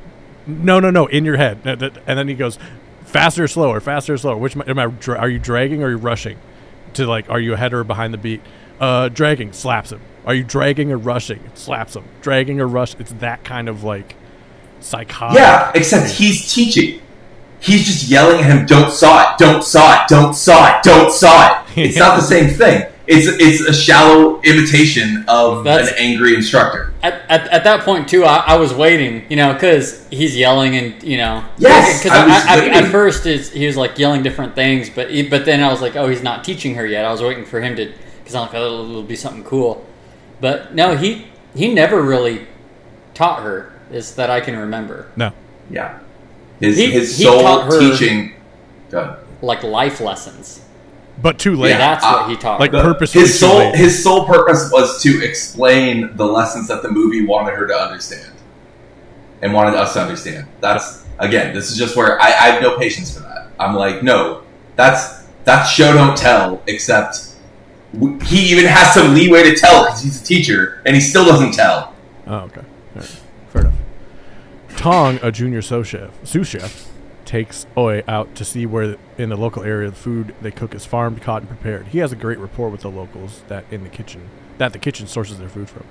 No, 0.46 0.82
no, 0.82 0.90
no, 0.90 1.06
in 1.06 1.24
your 1.24 1.38
head. 1.38 1.60
And 1.64 2.20
then 2.20 2.28
he 2.28 2.34
goes, 2.34 2.60
faster 3.06 3.46
or 3.46 3.48
slower, 3.48 3.80
faster 3.80 4.16
or 4.16 4.18
slower. 4.18 4.36
Which 4.36 4.58
am 4.58 4.78
I, 4.78 4.92
are 5.16 5.30
you 5.30 5.40
dragging 5.40 5.84
or 5.84 5.86
are 5.86 5.92
you 5.92 5.96
rushing? 5.96 6.38
To 6.96 7.08
like, 7.08 7.30
are 7.30 7.40
you 7.40 7.54
ahead 7.54 7.74
or 7.74 7.86
behind 7.86 8.14
the 8.14 8.18
beat? 8.18 8.42
Uh, 8.78 9.08
dragging, 9.08 9.54
slaps 9.54 9.94
him. 9.94 10.02
Are 10.26 10.34
you 10.34 10.44
dragging 10.44 10.92
or 10.92 10.98
rushing? 10.98 11.40
Slaps 11.54 11.96
him. 11.96 12.04
Dragging 12.22 12.60
or 12.60 12.68
rush? 12.68 12.96
It's 13.00 13.14
that 13.14 13.46
kind 13.46 13.70
of 13.70 13.86
like 13.86 14.18
psychotic. 14.82 15.38
Yeah, 15.38 15.72
except 15.74 16.12
he's 16.12 16.54
teaching. 16.54 17.00
He's 17.64 17.86
just 17.86 18.10
yelling 18.10 18.40
at 18.42 18.46
him, 18.46 18.66
"Don't 18.66 18.92
saw 18.92 19.32
it! 19.34 19.38
Don't 19.40 19.64
saw 19.64 20.02
it! 20.04 20.08
Don't 20.10 20.34
saw 20.36 20.78
it! 20.78 20.84
Don't 20.84 21.12
saw 21.12 21.64
it!" 21.76 21.78
It's 21.88 21.98
not 21.98 22.16
the 22.18 22.22
same 22.26 22.50
thing. 22.50 22.88
It's 23.08 23.28
it's 23.28 23.62
a 23.68 23.74
shallow 23.74 24.42
imitation 24.44 25.26
of 25.28 25.64
That's- 25.66 25.90
an 25.92 25.96
angry 25.98 26.36
instructor. 26.36 26.94
at, 27.04 27.14
at, 27.30 27.48
at 27.50 27.64
that 27.66 27.82
point 27.82 28.08
too 28.08 28.24
I, 28.24 28.38
I 28.48 28.56
was 28.56 28.74
waiting 28.74 29.26
you 29.30 29.36
know 29.36 29.52
because 29.54 30.08
he's 30.10 30.38
yelling 30.38 30.78
and 30.78 31.04
you 31.04 31.18
know 31.18 31.44
Yes, 31.58 32.02
because 32.02 32.18
I 32.18 32.26
was 32.26 32.46
at, 32.46 32.84
at 32.86 32.92
first 32.92 33.26
it's, 33.26 33.50
he 33.50 33.66
was 33.68 33.76
like 33.76 34.00
yelling 34.00 34.24
different 34.24 34.56
things 34.56 34.90
but 34.90 35.12
he, 35.12 35.28
but 35.28 35.44
then 35.44 35.62
I 35.62 35.70
was 35.70 35.82
like 35.82 35.98
oh 35.98 36.08
he's 36.08 36.24
not 36.24 36.46
teaching 36.46 36.76
her 36.76 36.86
yet 36.86 37.04
I 37.04 37.12
was 37.12 37.22
waiting 37.22 37.44
for 37.44 37.60
him 37.60 37.76
to 37.76 37.92
because 38.20 38.36
I'm 38.36 38.44
like 38.48 38.54
oh 38.56 38.66
it'll, 38.66 38.90
it'll 38.92 39.04
be 39.04 39.18
something 39.18 39.44
cool 39.44 39.86
but 40.40 40.74
no 40.74 40.96
he 40.96 41.26
he 41.54 41.74
never 41.74 42.02
really 42.02 42.48
taught 43.14 43.44
her 43.44 43.74
is 43.92 44.16
that 44.16 44.30
I 44.30 44.40
can 44.40 44.56
remember 44.56 45.12
No. 45.18 45.34
Yeah, 45.70 46.00
his 46.64 46.78
He- 46.78 46.92
his 46.92 47.18
he 47.18 47.24
sole 47.26 47.62
her- 47.62 47.80
teaching. 47.80 48.34
Like 49.42 49.64
life 49.64 50.00
lessons 50.00 50.62
But 51.22 51.38
too 51.40 51.56
late. 51.56 51.70
Yeah. 51.72 51.78
that's 51.80 52.06
uh, 52.06 52.14
what 52.14 52.30
he 52.30 52.36
taught 52.38 52.60
like 52.60 52.72
her 52.72 52.78
The- 52.78 52.84
purposely 52.94 53.22
his 53.22 53.32
too 53.34 53.38
sole 53.48 53.58
late. 53.60 53.76
his 53.76 54.04
sole 54.04 54.26
purpose 54.26 54.70
was 54.72 55.02
to 55.04 55.24
explain 55.24 56.16
the 56.16 56.26
lessons 56.26 56.68
that 56.70 56.82
the 56.82 56.90
movie 56.92 57.26
wanted 57.26 57.56
her 57.56 57.68
to 57.68 57.74
understand 57.76 58.32
and 59.42 59.52
wanted 59.54 59.76
us 59.76 59.94
to 59.94 60.02
understand. 60.02 60.48
That's 60.62 61.06
again, 61.20 61.54
this 61.54 61.72
is 61.72 61.78
just 61.78 61.96
where 61.98 62.22
I, 62.22 62.28
I 62.28 62.46
have 62.52 62.62
no 62.62 62.78
patience 62.78 63.14
for 63.14 63.22
that. 63.22 63.50
I'm 63.60 63.76
like, 63.76 64.02
no, 64.04 64.44
that's 64.76 65.24
that's 65.44 65.70
show 65.70 65.92
don't 65.94 66.16
tell. 66.18 66.62
Except 66.68 67.18
w- 67.94 68.18
he 68.22 68.52
even 68.52 68.66
has 68.66 68.94
some 68.94 69.14
leeway 69.14 69.44
to 69.44 69.56
tell 69.56 69.86
because 69.86 70.02
he's 70.02 70.22
a 70.22 70.26
teacher, 70.26 70.82
and 70.86 70.96
he 70.96 71.02
still 71.02 71.26
doesn't 71.26 71.52
tell. 71.54 71.94
Oh, 72.28 72.36
okay. 72.48 72.62
All 72.62 73.02
right. 73.02 73.22
Fair 73.50 73.62
enough. 73.64 73.74
Tong, 74.76 75.20
a 75.22 75.32
junior 75.32 75.62
sous 75.62 75.88
chef, 75.88 76.12
sous 76.26 76.48
chef, 76.48 76.90
takes 77.26 77.66
Oi 77.78 78.04
out 78.08 78.36
to 78.36 78.44
see 78.44 78.66
where 78.66 78.98
in 79.18 79.30
the 79.30 79.38
local 79.38 79.64
area 79.64 79.90
the 79.90 79.96
food 79.96 80.36
they 80.42 80.52
cook 80.52 80.76
is 80.76 80.86
farmed, 80.86 81.22
caught, 81.22 81.42
and 81.42 81.50
prepared. 81.50 81.88
He 81.88 82.00
has 82.00 82.12
a 82.12 82.18
great 82.18 82.38
rapport 82.38 82.70
with 82.70 82.82
the 82.82 82.92
locals 82.92 83.44
that 83.48 83.66
in 83.72 83.84
the 83.84 83.90
kitchen 83.90 84.30
that 84.58 84.74
the 84.74 84.80
kitchen 84.80 85.08
sources 85.08 85.40
their 85.40 85.50
food 85.50 85.70
from. 85.70 85.86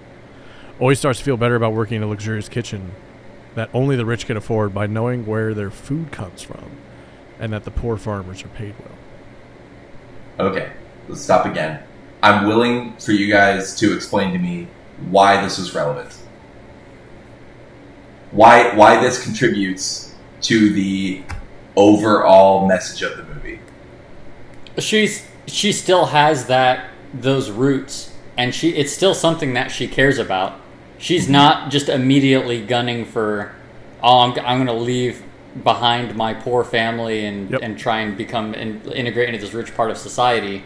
Oi 0.81 0.95
starts 0.95 1.19
to 1.19 1.25
feel 1.25 1.37
better 1.37 1.57
about 1.57 1.73
working 1.73 1.97
in 1.97 2.03
a 2.03 2.07
luxurious 2.07 2.49
kitchen 2.49 2.93
that 3.55 3.71
only 3.75 3.97
the 3.97 4.07
rich 4.07 4.27
can 4.27 4.37
afford 4.37 4.73
by 4.73 4.87
knowing 4.87 5.27
where 5.27 5.53
their 5.53 5.71
food 5.71 6.11
comes 6.11 6.43
from, 6.43 6.71
and 7.39 7.53
that 7.53 7.65
the 7.65 7.71
poor 7.71 7.97
farmers 7.97 8.45
are 8.45 8.49
paid 8.49 8.75
well. 8.79 10.49
Okay, 10.49 10.73
let's 11.09 11.21
stop 11.21 11.45
again. 11.45 11.83
I'm 12.23 12.47
willing 12.47 12.97
for 12.97 13.13
you 13.13 13.31
guys 13.31 13.75
to 13.77 13.95
explain 13.95 14.33
to 14.33 14.39
me 14.39 14.69
why 15.11 15.43
this 15.43 15.59
is 15.59 15.75
relevant. 15.75 16.17
Why 18.33 18.75
why 18.75 19.01
this 19.01 19.23
contributes 19.23 20.15
to 20.43 20.71
the 20.73 21.23
overall 21.77 22.67
message 22.67 23.03
of 23.03 23.17
the 23.17 23.23
movie. 23.25 23.61
she's 24.79 25.27
she 25.47 25.73
still 25.73 26.07
has 26.07 26.47
that 26.47 26.91
those 27.13 27.51
roots 27.51 28.15
and 28.37 28.55
she 28.55 28.71
it's 28.71 28.93
still 28.93 29.15
something 29.15 29.55
that 29.55 29.71
she 29.71 29.89
cares 29.89 30.19
about 30.19 30.59
she's 30.99 31.25
mm-hmm. 31.25 31.33
not 31.33 31.71
just 31.71 31.89
immediately 31.89 32.65
gunning 32.65 33.05
for 33.05 33.55
oh 34.03 34.21
i'm, 34.21 34.31
I'm 34.41 34.65
going 34.65 34.67
to 34.67 34.73
leave 34.85 35.23
behind 35.63 36.15
my 36.15 36.33
poor 36.33 36.65
family 36.65 37.27
and 37.27 37.51
Yep. 37.51 37.61
and 37.63 37.79
try 37.79 38.01
and 38.01 38.17
become 38.17 38.55
and 38.55 38.87
integrate 38.89 39.29
into 39.29 39.41
this 39.41 39.53
rich 39.53 39.75
part 39.75 39.91
of 39.91 39.99
society 39.99 40.65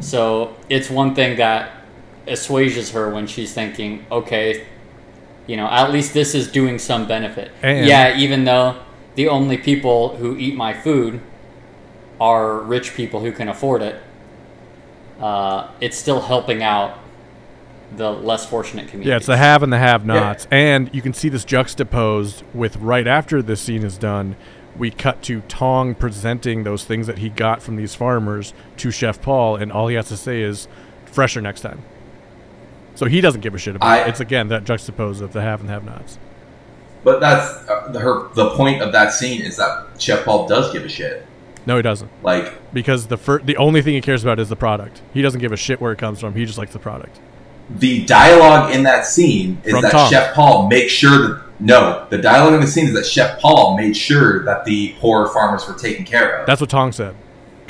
so 0.00 0.56
it's 0.68 0.90
one 0.90 1.14
thing 1.14 1.36
that 1.38 1.72
assuages 2.26 2.90
her 2.90 3.10
when 3.10 3.26
she's 3.26 3.54
thinking 3.54 4.04
okay 4.12 4.66
you 5.46 5.56
know 5.56 5.66
at 5.66 5.90
least 5.90 6.14
this 6.14 6.34
is 6.34 6.50
doing 6.50 6.78
some 6.78 7.06
benefit 7.06 7.50
And- 7.62 7.86
yeah 7.86 8.16
even 8.16 8.44
though 8.44 8.76
the 9.14 9.28
only 9.28 9.58
people 9.58 10.16
who 10.16 10.36
eat 10.36 10.54
my 10.54 10.72
food 10.72 11.20
are 12.20 12.58
rich 12.60 12.94
people 12.94 13.20
who 13.20 13.32
can 13.32 13.48
afford 13.48 13.82
it, 13.82 14.00
uh, 15.20 15.68
it's 15.80 15.96
still 15.96 16.20
helping 16.20 16.62
out 16.62 16.98
the 17.96 18.10
less 18.10 18.46
fortunate 18.46 18.88
community. 18.88 19.10
Yeah, 19.10 19.16
it's 19.16 19.26
the 19.26 19.36
have 19.36 19.62
and 19.62 19.72
the 19.72 19.78
have-nots, 19.78 20.46
and 20.50 20.90
you 20.94 21.02
can 21.02 21.12
see 21.12 21.28
this 21.28 21.44
juxtaposed 21.44 22.44
with 22.54 22.76
right 22.76 23.06
after 23.06 23.42
this 23.42 23.60
scene 23.60 23.82
is 23.82 23.98
done. 23.98 24.36
We 24.76 24.90
cut 24.90 25.22
to 25.22 25.40
Tong 25.42 25.94
presenting 25.94 26.62
those 26.62 26.84
things 26.84 27.06
that 27.08 27.18
he 27.18 27.28
got 27.28 27.62
from 27.62 27.76
these 27.76 27.94
farmers 27.94 28.54
to 28.76 28.90
Chef 28.90 29.20
Paul, 29.20 29.56
and 29.56 29.72
all 29.72 29.88
he 29.88 29.96
has 29.96 30.08
to 30.08 30.16
say 30.16 30.42
is 30.42 30.68
"fresher 31.06 31.40
next 31.40 31.62
time." 31.62 31.82
So 33.00 33.06
he 33.06 33.22
doesn't 33.22 33.40
give 33.40 33.54
a 33.54 33.58
shit 33.58 33.76
about 33.76 33.88
I- 33.88 34.02
it. 34.02 34.08
It's 34.08 34.20
again 34.20 34.48
that 34.48 34.64
juxtapose 34.64 35.22
of 35.22 35.32
the 35.32 35.40
have 35.40 35.62
and 35.62 35.70
have-nots. 35.70 36.18
But 37.02 37.18
that's 37.18 37.66
uh, 37.66 37.88
the, 37.92 37.98
her. 37.98 38.28
The 38.34 38.50
point 38.50 38.82
of 38.82 38.92
that 38.92 39.14
scene 39.14 39.40
is 39.40 39.56
that 39.56 39.86
Chef 39.98 40.22
Paul 40.22 40.46
does 40.46 40.70
give 40.70 40.84
a 40.84 40.88
shit. 40.90 41.26
No, 41.64 41.76
he 41.76 41.82
doesn't, 41.82 42.10
Like 42.22 42.52
because 42.74 43.06
the 43.06 43.16
fir- 43.16 43.38
the 43.38 43.56
only 43.56 43.80
thing 43.80 43.94
he 43.94 44.02
cares 44.02 44.22
about 44.22 44.38
is 44.38 44.50
the 44.50 44.56
product. 44.56 45.00
He 45.14 45.22
doesn't 45.22 45.40
give 45.40 45.50
a 45.50 45.56
shit 45.56 45.80
where 45.80 45.92
it 45.92 45.98
comes 45.98 46.20
from. 46.20 46.34
He 46.34 46.44
just 46.44 46.58
likes 46.58 46.74
the 46.74 46.78
product. 46.78 47.18
the 47.70 48.04
dialogue 48.04 48.74
in 48.74 48.82
that 48.82 49.06
scene 49.06 49.62
is 49.64 49.80
that 49.80 49.92
Tong. 49.92 50.10
Chef 50.10 50.34
Paul 50.34 50.68
makes 50.68 50.92
sure 50.92 51.28
that 51.28 51.42
no, 51.58 52.06
the 52.10 52.18
dialogue 52.18 52.52
in 52.52 52.60
the 52.60 52.66
scene 52.66 52.84
is 52.84 52.92
that 52.92 53.06
Chef 53.06 53.40
Paul 53.40 53.78
made 53.78 53.96
sure 53.96 54.44
that 54.44 54.66
the 54.66 54.94
poor 55.00 55.26
farmers 55.28 55.66
were 55.66 55.74
taken 55.74 56.04
care 56.04 56.40
of. 56.40 56.46
That's 56.46 56.60
what 56.60 56.68
Tong 56.68 56.92
said, 56.92 57.14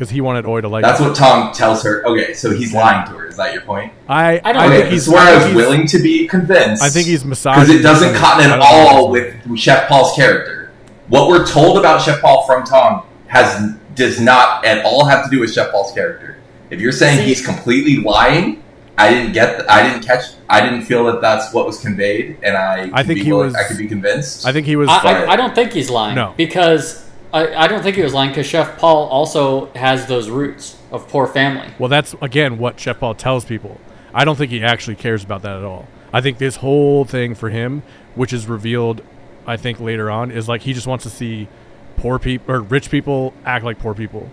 because 0.01 0.09
he 0.11 0.23
wanted 0.23 0.47
Oi 0.47 0.63
to 0.63 0.69
like. 0.69 0.83
That's 0.83 0.99
it. 0.99 1.03
what 1.05 1.15
Tong 1.15 1.53
tells 1.53 1.83
her. 1.83 2.03
Okay, 2.07 2.33
so 2.33 2.51
he's 2.57 2.73
lying 2.73 3.07
to 3.09 3.13
her. 3.19 3.27
Is 3.27 3.37
that 3.37 3.53
your 3.53 3.61
point? 3.61 3.93
I. 4.09 4.41
I 4.43 4.53
don't 4.55 4.65
Okay, 4.65 4.79
think 4.81 4.93
he's 4.93 5.03
is 5.07 5.13
where 5.13 5.21
I 5.21 5.35
was 5.35 5.45
he's- 5.45 5.55
willing 5.57 5.87
to 5.89 5.99
be 5.99 6.27
convinced. 6.27 6.83
I 6.83 6.89
think 6.89 7.07
he's 7.07 7.23
because 7.23 7.69
it 7.69 7.83
doesn't 7.83 8.15
cotton 8.15 8.51
at 8.51 8.61
all 8.61 9.13
he's- 9.15 9.35
with 9.47 9.59
Chef 9.59 9.89
Paul's 9.91 10.17
character. 10.17 10.71
What 11.09 11.29
we're 11.29 11.47
told 11.47 11.77
about 11.77 12.01
Chef 12.01 12.19
Paul 12.23 12.47
from 12.47 12.65
Tong 12.65 13.03
has 13.27 13.75
does 13.95 14.19
not 14.19 14.65
at 14.65 14.83
all 14.87 15.05
have 15.05 15.23
to 15.25 15.31
do 15.31 15.41
with 15.41 15.53
Chef 15.53 15.71
Paul's 15.71 15.93
character. 15.93 16.39
If 16.71 16.81
you're 16.81 16.93
saying 16.93 17.27
he's 17.27 17.45
completely 17.45 17.97
lying, 17.99 18.63
I 18.97 19.11
didn't 19.13 19.33
get. 19.33 19.57
th- 19.59 19.69
I 19.69 19.83
didn't 19.87 20.03
catch. 20.07 20.25
I 20.49 20.63
didn't 20.63 20.83
feel 20.83 21.05
that 21.07 21.21
that's 21.21 21.53
what 21.53 21.67
was 21.67 21.79
conveyed, 21.79 22.39
and 22.43 22.57
I. 22.57 22.85
I 22.85 23.03
could 23.03 23.07
think 23.09 23.19
be 23.19 23.25
he 23.25 23.33
willing- 23.33 23.49
was- 23.49 23.55
I 23.57 23.65
could 23.65 23.77
be 23.77 23.87
convinced. 23.87 24.47
I 24.47 24.53
think 24.53 24.65
he 24.67 24.77
was. 24.77 24.89
I, 24.89 25.25
I, 25.27 25.33
I 25.33 25.37
don't 25.37 25.55
think 25.55 25.73
he's 25.73 25.91
lying. 25.91 26.15
No. 26.15 26.33
Because 26.39 27.05
I, 27.33 27.55
I 27.55 27.69
don't 27.69 27.83
think 27.83 27.97
he 27.97 28.03
was 28.03 28.15
lying 28.15 28.31
because 28.31 28.47
Chef 28.47 28.79
Paul 28.79 29.09
also 29.09 29.67
has 29.73 30.07
those 30.07 30.29
roots 30.29 30.79
of 30.91 31.09
poor 31.09 31.27
family. 31.27 31.69
Well, 31.79 31.89
that's 31.89 32.15
again 32.21 32.59
what 32.59 32.79
Chef 32.81 32.99
Paul 32.99 33.15
tells 33.15 33.45
people. 33.45 33.81
I 34.13 34.25
don't 34.25 34.37
think 34.37 34.51
he 34.51 34.63
actually 34.65 34.97
cares 34.97 35.23
about 35.23 35.43
that 35.43 35.57
at 35.57 35.65
all. 35.65 35.87
I 36.13 36.21
think 36.21 36.39
this 36.39 36.57
whole 36.57 37.05
thing 37.05 37.35
for 37.35 37.51
him, 37.51 37.83
which 38.15 38.33
is 38.33 38.47
revealed, 38.49 39.03
I 39.47 39.57
think 39.57 39.79
later 39.79 40.11
on, 40.11 40.31
is 40.31 40.49
like 40.49 40.63
he 40.63 40.73
just 40.73 40.87
wants 40.87 41.05
to 41.05 41.11
see 41.11 41.49
poor 41.97 42.19
people 42.19 42.53
or 42.53 42.61
rich 42.61 42.91
people 42.91 43.33
act 43.45 43.65
like 43.65 43.79
poor 43.79 43.95
people. 43.95 44.29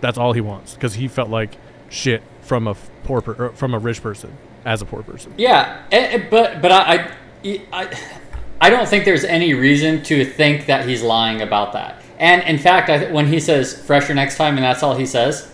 That's 0.00 0.18
all 0.18 0.32
he 0.32 0.40
wants 0.40 0.74
because 0.74 0.94
he 0.94 1.08
felt 1.08 1.30
like 1.30 1.56
shit 1.88 2.22
from 2.42 2.68
a 2.68 2.74
poor 3.04 3.20
per- 3.20 3.46
or 3.46 3.52
from 3.52 3.74
a 3.74 3.78
rich 3.78 4.02
person 4.02 4.36
as 4.64 4.82
a 4.82 4.84
poor 4.84 5.02
person. 5.02 5.34
Yeah, 5.36 5.82
but 6.30 6.62
but 6.62 6.70
I, 6.70 7.10
I 7.44 7.62
I 7.72 7.98
I 8.60 8.70
don't 8.70 8.88
think 8.88 9.04
there's 9.04 9.24
any 9.24 9.54
reason 9.54 10.02
to 10.04 10.24
think 10.24 10.66
that 10.66 10.88
he's 10.88 11.02
lying 11.02 11.42
about 11.42 11.72
that. 11.72 12.03
And 12.18 12.42
in 12.44 12.58
fact, 12.58 12.88
I, 12.90 12.98
th- 12.98 13.10
when 13.12 13.26
he 13.26 13.40
says 13.40 13.74
"fresher 13.74 14.14
next 14.14 14.36
time" 14.36 14.56
and 14.56 14.64
that's 14.64 14.82
all 14.82 14.94
he 14.96 15.06
says, 15.06 15.50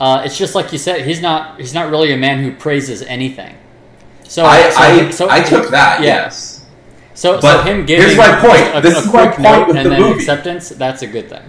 uh, 0.00 0.22
it's 0.24 0.38
just 0.38 0.54
like 0.54 0.72
you 0.72 0.78
said. 0.78 1.02
He's 1.06 1.20
not 1.20 1.58
he's 1.60 1.74
not 1.74 1.90
really 1.90 2.12
a 2.12 2.16
man 2.16 2.42
who 2.42 2.52
praises 2.52 3.02
anything. 3.02 3.54
So 4.24 4.44
I, 4.44 4.70
so, 4.70 4.76
I, 4.80 5.10
so- 5.10 5.30
I 5.30 5.40
took 5.42 5.70
that. 5.70 6.00
yeah. 6.00 6.06
Yes. 6.24 6.66
So, 7.14 7.40
But 7.40 7.62
so 7.62 7.62
him 7.64 7.84
giving 7.84 8.04
here's 8.06 8.16
my 8.16 8.38
point. 8.40 8.76
a, 8.76 8.80
This 8.80 8.94
a 8.94 9.00
is 9.00 9.12
my 9.12 9.26
point 9.28 9.66
with 9.68 9.76
and 9.76 9.86
the 9.86 9.90
then 9.90 10.00
movie. 10.02 10.14
acceptance, 10.20 10.68
that's 10.68 11.02
a 11.02 11.06
good 11.08 11.28
thing. 11.28 11.42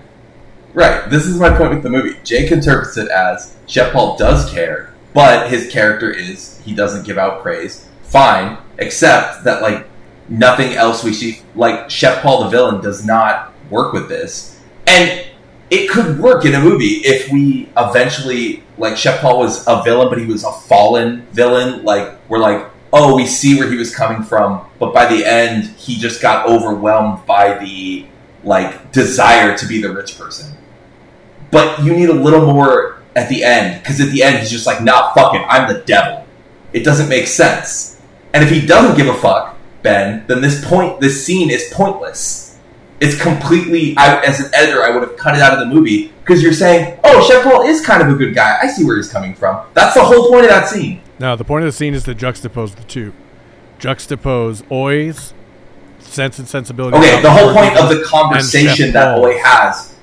Right. 0.74 1.08
This 1.12 1.26
is 1.28 1.40
my 1.40 1.56
point 1.56 1.72
with 1.76 1.84
the 1.84 1.90
movie. 1.92 2.18
Jake 2.24 2.52
interprets 2.52 2.98
it 2.98 3.08
as 3.10 3.56
Chef 3.68 3.94
Paul 3.94 4.18
does 4.18 4.50
care, 4.52 4.94
but 5.14 5.50
his 5.52 5.72
character 5.72 6.10
is 6.10 6.60
he 6.66 6.74
doesn't 6.74 7.06
give 7.06 7.18
out 7.20 7.44
praise. 7.44 7.88
Fine, 8.04 8.58
except 8.80 9.44
that 9.44 9.62
like 9.62 9.88
nothing 10.28 10.74
else 10.74 11.04
we 11.04 11.14
see. 11.14 11.42
Like 11.54 11.90
Chef 11.92 12.22
Paul 12.24 12.44
the 12.46 12.50
villain 12.50 12.82
does 12.82 13.06
not 13.06 13.49
work 13.70 13.94
with 13.94 14.10
this, 14.10 14.60
and 14.88 15.26
it 15.70 15.90
could 15.90 16.20
work 16.20 16.46
in 16.46 16.56
a 16.56 16.60
movie 16.60 17.02
if 17.06 17.32
we 17.32 17.70
eventually 17.78 18.64
like 18.78 18.98
Chef 18.98 19.22
Paul 19.22 19.40
was 19.40 19.66
a 19.68 19.84
villain, 19.84 20.10
but 20.10 20.18
he 20.18 20.26
was 20.26 20.44
a 20.44 20.52
fallen 20.52 21.22
villain. 21.32 21.84
Like 21.84 22.18
we're 22.30 22.40
like, 22.40 22.68
oh, 22.92 23.16
we 23.16 23.26
see 23.26 23.60
where 23.60 23.70
he 23.70 23.78
was 23.78 23.96
coming 23.96 24.24
from, 24.24 24.66
but 24.80 24.94
by 24.94 25.06
the 25.06 25.26
end, 25.26 25.66
he 25.78 25.98
just 25.98 26.22
got 26.22 26.48
overwhelmed 26.48 27.26
by 27.26 27.58
the 27.60 28.06
like 28.44 28.92
desire 28.92 29.58
to 29.58 29.68
be 29.68 29.82
the 29.82 29.94
rich 29.94 30.18
person. 30.18 30.56
But 31.52 31.84
you 31.84 31.94
need 31.96 32.10
a 32.10 32.14
little 32.14 32.46
more 32.46 33.02
at 33.16 33.30
the 33.30 33.44
end 33.44 33.82
because 33.82 34.00
at 34.00 34.10
the 34.12 34.24
end 34.24 34.40
he's 34.40 34.52
just 34.52 34.66
like, 34.66 34.82
nah, 34.82 35.14
fuck 35.14 35.36
it, 35.36 35.46
I'm 35.48 35.72
the 35.72 35.82
devil. 35.82 36.26
It 36.74 36.84
doesn't 36.84 37.10
make 37.10 37.28
sense. 37.28 38.00
And 38.34 38.44
if 38.44 38.50
he 38.50 38.66
doesn't 38.66 38.96
give 38.96 39.08
a 39.08 39.14
fuck, 39.20 39.58
Ben, 39.82 40.26
then 40.28 40.42
this 40.42 40.64
point, 40.66 41.00
this 41.00 41.26
scene 41.26 41.50
is 41.50 41.72
pointless. 41.74 42.49
It's 43.02 43.22
completely. 43.22 43.96
I, 43.98 44.20
as 44.22 44.40
an 44.40 44.52
editor, 44.54 44.84
I 44.84 44.90
would 44.90 45.02
have 45.04 45.16
cut 45.18 45.36
it 45.36 45.42
out 45.42 45.54
of 45.54 45.60
the 45.60 45.74
movie 45.74 46.12
because 46.22 46.44
you're 46.44 46.54
saying, 46.54 47.00
"Oh, 47.04 47.26
Chef 47.28 47.44
Paul 47.44 47.62
is 47.66 47.86
kind 47.86 48.02
of 48.02 48.10
a 48.10 48.16
good 48.16 48.36
guy. 48.36 48.58
I 48.62 48.68
see 48.68 48.84
where 48.84 48.98
he's 48.98 49.12
coming 49.12 49.34
from." 49.34 49.66
That's 49.74 49.94
the 49.94 50.04
whole 50.04 50.30
point 50.30 50.44
of 50.44 50.50
that 50.50 50.68
scene. 50.68 51.02
No, 51.20 51.36
the 51.36 51.46
point 51.46 51.64
of 51.64 51.68
the 51.68 51.78
scene 51.78 51.94
is 51.94 52.04
to 52.04 52.16
juxtapose 52.16 52.76
the 52.76 52.84
two. 52.84 53.14
Juxtapose 53.80 54.70
Oi's 54.72 55.34
sense 56.00 56.40
and 56.40 56.48
sensibility. 56.48 56.98
Okay, 56.98 57.22
the 57.22 57.32
whole 57.32 57.54
point 57.54 57.78
of 57.78 57.90
the 57.90 58.04
conversation 58.04 58.92
that. 58.94 59.18
Oi 59.18 59.38
has, 59.38 59.96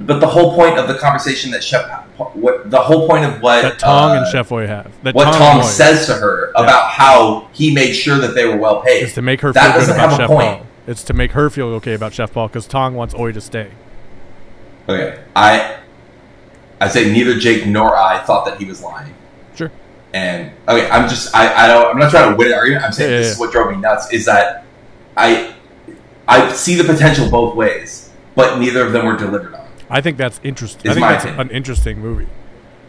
but 0.00 0.20
the 0.20 0.26
whole 0.26 0.54
point 0.54 0.78
of 0.78 0.88
the 0.88 0.94
conversation 0.94 1.50
that 1.52 1.62
Chef, 1.62 1.88
what 2.34 2.68
the 2.70 2.80
whole 2.80 3.06
point 3.06 3.24
of 3.24 3.40
what 3.40 3.62
that 3.62 3.78
Tong 3.78 4.16
uh, 4.16 4.22
and 4.22 4.26
Chef 4.32 4.50
Oi 4.50 4.66
have. 4.66 4.90
That 5.04 5.14
what 5.14 5.32
Tong, 5.32 5.62
says 5.62 6.06
to 6.06 6.14
her 6.14 6.50
about 6.56 6.90
how 6.90 7.48
he 7.52 7.72
made 7.72 7.92
sure 7.92 8.18
that 8.18 8.34
they 8.34 8.46
were 8.46 8.56
well 8.56 8.82
paid. 8.82 9.02
is 9.04 9.14
to 9.14 9.22
make 9.22 9.40
her 9.42 9.52
That 9.52 9.62
feel 9.62 9.72
good 9.72 9.78
doesn't 9.78 9.94
about 9.94 10.10
have 10.10 10.18
a 10.18 10.22
Chef 10.22 10.28
point. 10.28 10.58
Paul. 10.58 10.66
It's 10.86 11.02
to 11.04 11.12
make 11.12 11.32
her 11.32 11.50
feel 11.50 11.66
okay 11.74 11.94
about 11.94 12.12
Chef 12.12 12.32
Paul 12.32 12.48
because 12.48 12.66
Tong 12.66 12.94
wants 12.94 13.14
Oi 13.14 13.32
to 13.32 13.40
stay. 13.40 13.70
Okay, 14.88 15.22
I 15.34 15.78
I 16.80 16.88
say 16.88 17.10
neither 17.10 17.38
Jake 17.38 17.66
nor 17.66 17.96
I 17.96 18.18
thought 18.18 18.44
that 18.46 18.58
he 18.58 18.64
was 18.64 18.82
lying. 18.82 19.14
Sure. 19.54 19.72
And 20.14 20.52
okay, 20.68 20.88
I'm 20.90 21.08
just 21.08 21.34
I, 21.34 21.64
I 21.64 21.66
don't 21.66 21.90
I'm 21.90 21.98
not 21.98 22.10
trying 22.10 22.30
to 22.30 22.36
win 22.36 22.48
an 22.48 22.54
argument. 22.54 22.84
I'm 22.84 22.92
saying 22.92 23.10
Yeah, 23.10 23.16
yeah, 23.16 23.22
this 23.22 23.32
is 23.32 23.38
what 23.38 23.52
drove 23.52 23.70
me 23.70 23.78
nuts 23.78 24.12
is 24.12 24.26
that 24.26 24.64
I 25.16 25.54
I 26.28 26.52
see 26.52 26.74
the 26.74 26.84
potential 26.84 27.30
both 27.30 27.56
ways, 27.56 28.10
but 28.34 28.58
neither 28.58 28.84
of 28.84 28.92
them 28.92 29.06
were 29.06 29.16
delivered 29.16 29.54
on. 29.54 29.66
I 29.88 30.00
think 30.00 30.16
that's 30.16 30.40
interesting. 30.42 30.90
I 30.90 30.94
think 30.94 31.06
that's 31.06 31.24
opinion. 31.24 31.48
an 31.48 31.54
interesting 31.54 31.98
movie. 32.00 32.28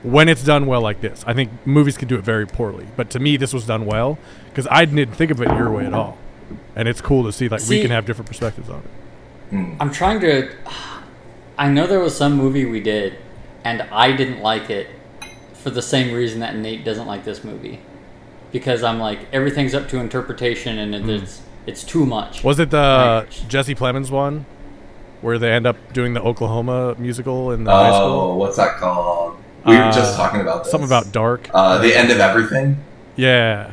When 0.03 0.29
it's 0.29 0.43
done 0.43 0.67
well 0.67 0.81
like 0.81 1.01
this, 1.01 1.23
I 1.27 1.33
think 1.33 1.51
movies 1.65 1.97
can 1.97 2.07
do 2.07 2.15
it 2.15 2.23
very 2.23 2.45
poorly. 2.47 2.87
But 2.95 3.09
to 3.11 3.19
me, 3.19 3.37
this 3.37 3.53
was 3.53 3.65
done 3.65 3.85
well 3.85 4.17
because 4.49 4.67
I 4.69 4.85
didn't 4.85 5.13
think 5.15 5.31
of 5.31 5.41
it 5.41 5.49
your 5.49 5.71
way 5.71 5.85
at 5.85 5.93
all, 5.93 6.17
and 6.75 6.87
it's 6.87 7.01
cool 7.01 7.23
to 7.23 7.31
see 7.31 7.47
like 7.49 7.61
we 7.67 7.81
can 7.81 7.91
have 7.91 8.05
different 8.05 8.27
perspectives 8.27 8.69
on 8.69 8.79
it. 8.79 9.53
Mm. 9.55 9.77
I'm 9.79 9.91
trying 9.91 10.19
to. 10.21 10.49
I 11.59 11.69
know 11.69 11.87
there 11.87 11.99
was 11.99 12.15
some 12.15 12.33
movie 12.33 12.65
we 12.65 12.79
did, 12.79 13.17
and 13.63 13.81
I 13.91 14.11
didn't 14.15 14.41
like 14.41 14.69
it 14.69 14.87
for 15.53 15.71
the 15.71 15.81
same 15.81 16.13
reason 16.13 16.39
that 16.41 16.55
Nate 16.55 16.85
doesn't 16.85 17.07
like 17.07 17.23
this 17.23 17.43
movie, 17.43 17.79
because 18.51 18.83
I'm 18.83 18.99
like 18.99 19.19
everything's 19.33 19.73
up 19.73 19.89
to 19.89 19.97
interpretation 19.97 20.77
and 20.79 20.93
Hmm. 21.03 21.09
it's 21.09 21.41
it's 21.65 21.83
too 21.83 22.05
much. 22.05 22.43
Was 22.43 22.59
it 22.59 22.69
the 22.69 23.25
Right. 23.27 23.43
Jesse 23.49 23.73
Plemons 23.75 24.09
one, 24.11 24.45
where 25.21 25.37
they 25.39 25.51
end 25.51 25.65
up 25.65 25.75
doing 25.93 26.13
the 26.13 26.21
Oklahoma 26.21 26.95
musical 26.99 27.51
in 27.51 27.63
the 27.63 27.71
high 27.71 27.89
Oh, 27.89 27.93
school? 27.93 28.37
what's 28.37 28.55
that 28.57 28.77
called? 28.77 29.35
We 29.65 29.75
were 29.75 29.81
Uh, 29.83 29.91
just 29.91 30.15
talking 30.15 30.39
about 30.41 30.63
this. 30.63 30.71
Something 30.71 30.87
about 30.87 31.11
dark. 31.11 31.49
uh, 31.53 31.79
the 31.79 31.93
end 31.97 32.09
of 32.11 32.19
everything. 32.19 32.77
Yeah, 33.17 33.71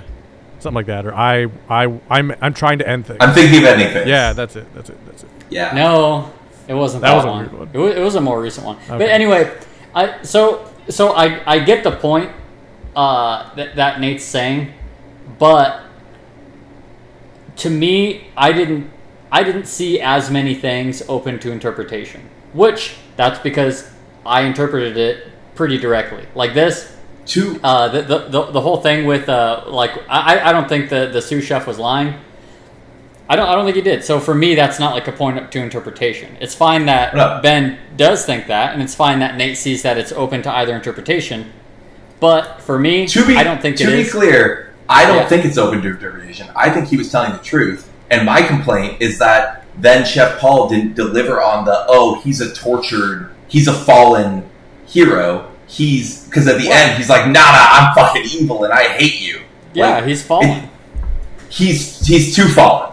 something 0.64 0.74
like 0.74 0.86
that. 0.86 1.06
Or 1.06 1.14
I, 1.14 1.46
I, 1.68 2.00
I'm, 2.10 2.34
I'm 2.40 2.52
trying 2.54 2.78
to 2.80 2.88
end 2.88 3.06
things. 3.06 3.18
I'm 3.20 3.32
thinking 3.32 3.60
of 3.60 3.64
ending 3.66 3.92
things. 3.92 4.08
yeah, 4.08 4.32
that's 4.32 4.56
it. 4.56 4.66
That's 4.74 4.90
it. 4.90 5.06
That's 5.06 5.22
it. 5.22 5.28
yeah. 5.50 5.72
No, 5.72 6.32
it 6.66 6.74
wasn't 6.74 7.02
That 7.02 7.10
that, 7.10 7.16
was 7.16 7.24
a 7.24 7.28
one. 7.28 7.38
weird 7.38 7.52
one. 7.52 7.70
It, 7.72 7.78
was, 7.78 7.94
it 7.94 8.00
was 8.00 8.14
a 8.16 8.20
more 8.20 8.40
recent 8.40 8.66
one. 8.66 8.76
Okay. 8.78 8.98
But 8.98 9.08
anyway, 9.08 9.56
I 9.94 10.22
so 10.22 10.68
so 10.88 11.12
I 11.12 11.40
I 11.46 11.58
get 11.60 11.84
the 11.84 11.92
point 11.92 12.32
uh, 12.96 13.54
that 13.54 13.76
that 13.76 14.00
Nate's 14.00 14.24
saying, 14.24 14.72
but 15.38 15.82
to 17.56 17.70
me, 17.70 18.26
I 18.36 18.52
didn't 18.52 18.90
I 19.30 19.42
didn't 19.44 19.66
see 19.66 20.00
as 20.00 20.30
many 20.30 20.54
things 20.54 21.02
open 21.08 21.38
to 21.40 21.52
interpretation. 21.52 22.28
Which 22.52 22.96
that's 23.16 23.38
because 23.40 23.90
I 24.24 24.42
interpreted 24.42 24.96
it 24.96 25.28
pretty 25.54 25.78
directly. 25.78 26.26
Like 26.34 26.54
this, 26.54 26.93
Two. 27.26 27.58
uh, 27.64 27.88
the, 27.88 28.02
the, 28.02 28.18
the, 28.28 28.42
the 28.52 28.60
whole 28.60 28.78
thing 28.78 29.06
with 29.06 29.28
uh, 29.28 29.64
like 29.66 29.92
I, 30.08 30.40
I 30.50 30.52
don't 30.52 30.68
think 30.68 30.90
the, 30.90 31.06
the 31.06 31.22
sous 31.22 31.44
chef 31.44 31.66
was 31.66 31.78
lying. 31.78 32.14
I 33.28 33.36
don't 33.36 33.48
I 33.48 33.54
don't 33.54 33.64
think 33.64 33.76
he 33.76 33.82
did. 33.82 34.04
So 34.04 34.20
for 34.20 34.34
me, 34.34 34.54
that's 34.54 34.78
not 34.78 34.92
like 34.94 35.08
a 35.08 35.12
point 35.12 35.38
up 35.38 35.50
to 35.52 35.58
interpretation. 35.60 36.36
It's 36.40 36.54
fine 36.54 36.84
that 36.86 37.14
No. 37.14 37.40
Ben 37.42 37.78
does 37.96 38.26
think 38.26 38.46
that, 38.48 38.74
and 38.74 38.82
it's 38.82 38.94
fine 38.94 39.20
that 39.20 39.36
Nate 39.36 39.56
sees 39.56 39.82
that 39.82 39.96
it's 39.96 40.12
open 40.12 40.42
to 40.42 40.50
either 40.54 40.74
interpretation. 40.74 41.50
But 42.20 42.60
for 42.60 42.78
me, 42.78 43.06
to 43.08 43.26
be 43.26 43.36
I 43.36 43.42
don't 43.42 43.60
think 43.62 43.76
to 43.78 43.86
be 43.86 44.00
is. 44.02 44.12
clear, 44.12 44.74
I 44.88 45.06
don't 45.06 45.16
Yeah. 45.16 45.26
think 45.28 45.44
it's 45.46 45.56
open 45.56 45.80
to 45.82 45.88
interpretation. 45.88 46.48
I 46.54 46.68
think 46.70 46.88
he 46.88 46.96
was 46.98 47.10
telling 47.10 47.32
the 47.32 47.38
truth. 47.38 47.90
And 48.10 48.26
my 48.26 48.42
complaint 48.42 49.00
is 49.00 49.18
that 49.18 49.64
then 49.78 50.04
Chef 50.04 50.38
Paul 50.38 50.68
didn't 50.68 50.94
deliver 50.94 51.40
on 51.42 51.64
the 51.64 51.86
oh 51.88 52.20
he's 52.20 52.42
a 52.42 52.54
tortured 52.54 53.30
he's 53.48 53.66
a 53.68 53.72
fallen 53.72 54.48
hero. 54.86 55.50
He's 55.66 56.24
because 56.26 56.46
at 56.46 56.58
the 56.58 56.68
What? 56.68 56.76
end 56.76 56.98
he's 56.98 57.08
like 57.08 57.26
nah 57.26 57.32
nah 57.40 57.68
I'm 57.72 57.94
fucking 57.94 58.24
evil 58.24 58.64
and 58.64 58.72
I 58.72 58.84
hate 58.84 59.20
you. 59.20 59.40
yeah, 59.72 59.96
Like, 59.96 60.04
he's 60.04 60.22
fallen. 60.22 60.48
it- 60.50 60.68
he's 61.48 62.06
he's 62.06 62.34
too 62.34 62.48
fallen. 62.48 62.92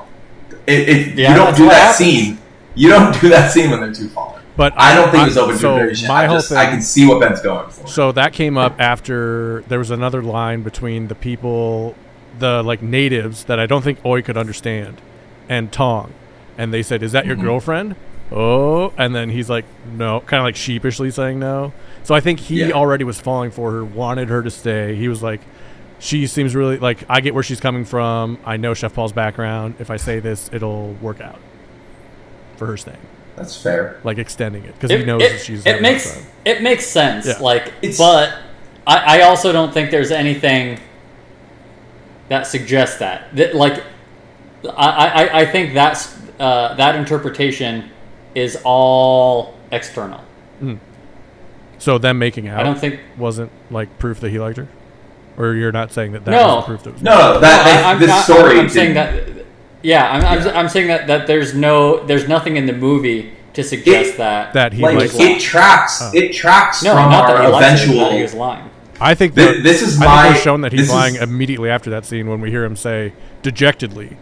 If, 0.67 0.87
if 0.87 1.15
Yeah, 1.17 1.29
you 1.31 1.35
don't 1.35 1.55
do 1.57 1.65
that 1.65 1.73
happens. 1.73 1.95
scene, 1.97 2.37
you 2.75 2.89
don't 2.89 3.19
do 3.19 3.29
that 3.29 3.51
scene 3.51 3.71
when 3.71 3.81
they're 3.81 3.93
too 3.93 4.07
fallen. 4.09 4.41
But 4.57 4.73
I 4.77 4.93
don't 4.95 5.09
think 5.11 5.23
it 5.23 5.27
was 5.27 5.37
open 5.37 5.55
to 5.55 5.61
so 5.61 5.71
interpretation. 5.73 6.07
My 6.09 6.23
I, 6.23 6.25
whole 6.27 6.37
just, 6.37 6.49
thing. 6.49 6.57
I 6.57 6.65
can 6.65 6.81
see 6.81 7.07
what 7.07 7.19
Ben's 7.19 7.41
going 7.41 7.69
for. 7.71 7.87
So 7.87 8.11
that 8.11 8.33
came 8.33 8.57
up 8.57 8.75
after 8.79 9.63
there 9.67 9.79
was 9.79 9.89
another 9.91 10.21
line 10.21 10.61
between 10.61 11.07
the 11.07 11.15
people, 11.15 11.95
the 12.37 12.61
like 12.61 12.81
natives 12.81 13.45
that 13.45 13.59
I 13.59 13.65
don't 13.65 13.81
think 13.81 14.03
Oi 14.05 14.21
could 14.21 14.37
understand, 14.37 15.01
and 15.49 15.71
Tong, 15.71 16.13
and 16.57 16.73
they 16.73 16.83
said, 16.83 17.01
"Is 17.01 17.11
that 17.13 17.25
your 17.25 17.37
Mhm. 17.37 17.41
girlfriend?" 17.41 17.95
Oh, 18.31 18.93
and 18.97 19.13
then 19.13 19.29
he's 19.29 19.49
like, 19.49 19.65
"No," 19.91 20.21
kind 20.21 20.39
of 20.39 20.45
like 20.45 20.55
sheepishly 20.55 21.11
saying 21.11 21.39
no. 21.39 21.73
So 22.03 22.15
I 22.15 22.19
think 22.21 22.39
he 22.39 22.61
Yeah. 22.61 22.71
already 22.71 23.03
was 23.03 23.19
falling 23.19 23.51
for 23.51 23.71
her, 23.71 23.83
wanted 23.83 24.29
her 24.29 24.41
to 24.41 24.49
stay. 24.49 24.95
He 24.95 25.07
was 25.09 25.21
like, 25.21 25.41
"She 25.99 26.25
seems 26.27 26.55
really 26.55 26.77
like 26.77 26.99
I 27.09 27.19
get 27.21 27.33
where 27.33 27.43
she's 27.43 27.59
coming 27.59 27.83
from. 27.85 28.37
I 28.45 28.57
know 28.57 28.73
Chef 28.73 28.93
Paul's 28.93 29.11
background. 29.11 29.75
If 29.79 29.91
I 29.91 29.97
say 29.97 30.19
this, 30.19 30.49
it'll 30.53 30.93
work 31.01 31.19
out 31.19 31.39
for 32.57 32.67
her 32.67 32.77
staying, 32.77 32.97
That's 33.35 33.59
fair. 33.61 33.97
like 34.03 34.17
extending 34.17 34.63
it 34.63 34.75
because 34.75 34.91
he 34.91 35.03
knows 35.03 35.21
it, 35.23 35.31
that 35.31 35.41
she's 35.41 35.65
it 35.65 35.81
makes 35.81 36.13
hard 36.13 36.25
it 36.45 36.61
makes 36.61 36.85
sense. 36.85 37.25
Yeah. 37.27 37.37
Like, 37.39 37.67
It's- 37.81 37.97
but 37.97 38.33
I, 38.87 39.19
I 39.19 39.21
also 39.23 39.51
don't 39.51 39.73
think 39.73 39.91
there's 39.91 40.11
anything 40.11 40.79
that 42.29 42.47
suggests 42.47 42.97
that. 42.99 43.35
That 43.35 43.55
like, 43.55 43.83
I 44.65 44.69
I, 45.27 45.39
I 45.41 45.45
think 45.45 45.73
that's 45.73 46.17
uh, 46.39 46.73
that 46.75 46.95
interpretation 46.95 47.89
is 48.35 48.57
all 48.63 49.55
external. 49.71 50.21
Hmm. 50.59 50.75
So 51.77 51.97
them 51.97 52.19
making 52.19 52.47
out. 52.47 52.59
I 52.59 52.63
don't 52.63 52.77
think. 52.79 52.99
wasn't 53.17 53.51
like 53.71 53.97
proof 53.99 54.19
that 54.19 54.29
he 54.29 54.39
liked 54.39 54.57
her, 54.57 54.67
or 55.37 55.53
you're 55.53 55.71
not 55.71 55.91
saying 55.91 56.11
that 56.11 56.25
that 56.25 56.31
No. 56.31 56.55
was 56.57 56.65
proof 56.65 56.83
that 56.83 56.93
was 56.93 57.01
No, 57.01 57.11
no, 57.17 57.39
that, 57.39 57.63
that- 57.63 57.85
I- 57.85 57.91
I'm 57.91 57.99
this 57.99 58.09
not- 58.09 58.23
story. 58.23 58.59
I'm 58.59 58.69
saying 58.69 58.93
didn't- 58.93 59.35
that. 59.37 59.45
Yeah, 59.83 60.11
I'm, 60.11 60.23
I'm, 60.47 60.47
I'm 60.55 60.69
saying 60.69 60.87
that, 60.89 61.07
that 61.07 61.25
there's 61.25 61.55
no 61.55 62.03
there's 62.05 62.27
nothing 62.27 62.55
in 62.55 62.67
the 62.67 62.73
movie 62.73 63.33
to 63.53 63.63
suggest 63.63 64.11
It- 64.13 64.17
that. 64.19 64.53
that 64.53 64.73
he 64.73 64.83
like 64.83 64.95
liked. 64.97 65.15
lying. 65.15 65.37
it 65.37 65.41
tracks. 65.41 65.99
Oh. 66.03 66.11
It 66.13 66.33
tracks 66.33 66.83
no, 66.83 66.93
from 66.93 67.09
not 67.09 67.27
that 67.27 67.35
our 67.37 67.49
he 67.51 67.57
eventual. 67.57 67.99
that 68.05 68.11
he 68.13 68.21
was 68.21 68.33
lying. 68.35 68.69
I 68.99 69.15
think 69.15 69.33
Thi- 69.33 69.43
that 69.45 69.63
this 69.63 69.81
is 69.81 69.99
I 69.99 70.05
my- 70.05 70.21
think 70.23 70.35
we're 70.35 70.41
shown 70.43 70.61
that 70.61 70.71
he's 70.73 70.91
lying 70.91 71.15
is- 71.15 71.21
immediately 71.23 71.71
after 71.71 71.89
that 71.89 72.05
scene 72.05 72.29
when 72.29 72.39
we 72.41 72.51
hear 72.51 72.63
him 72.63 72.75
say 72.75 73.13
dejectedly, 73.41 74.17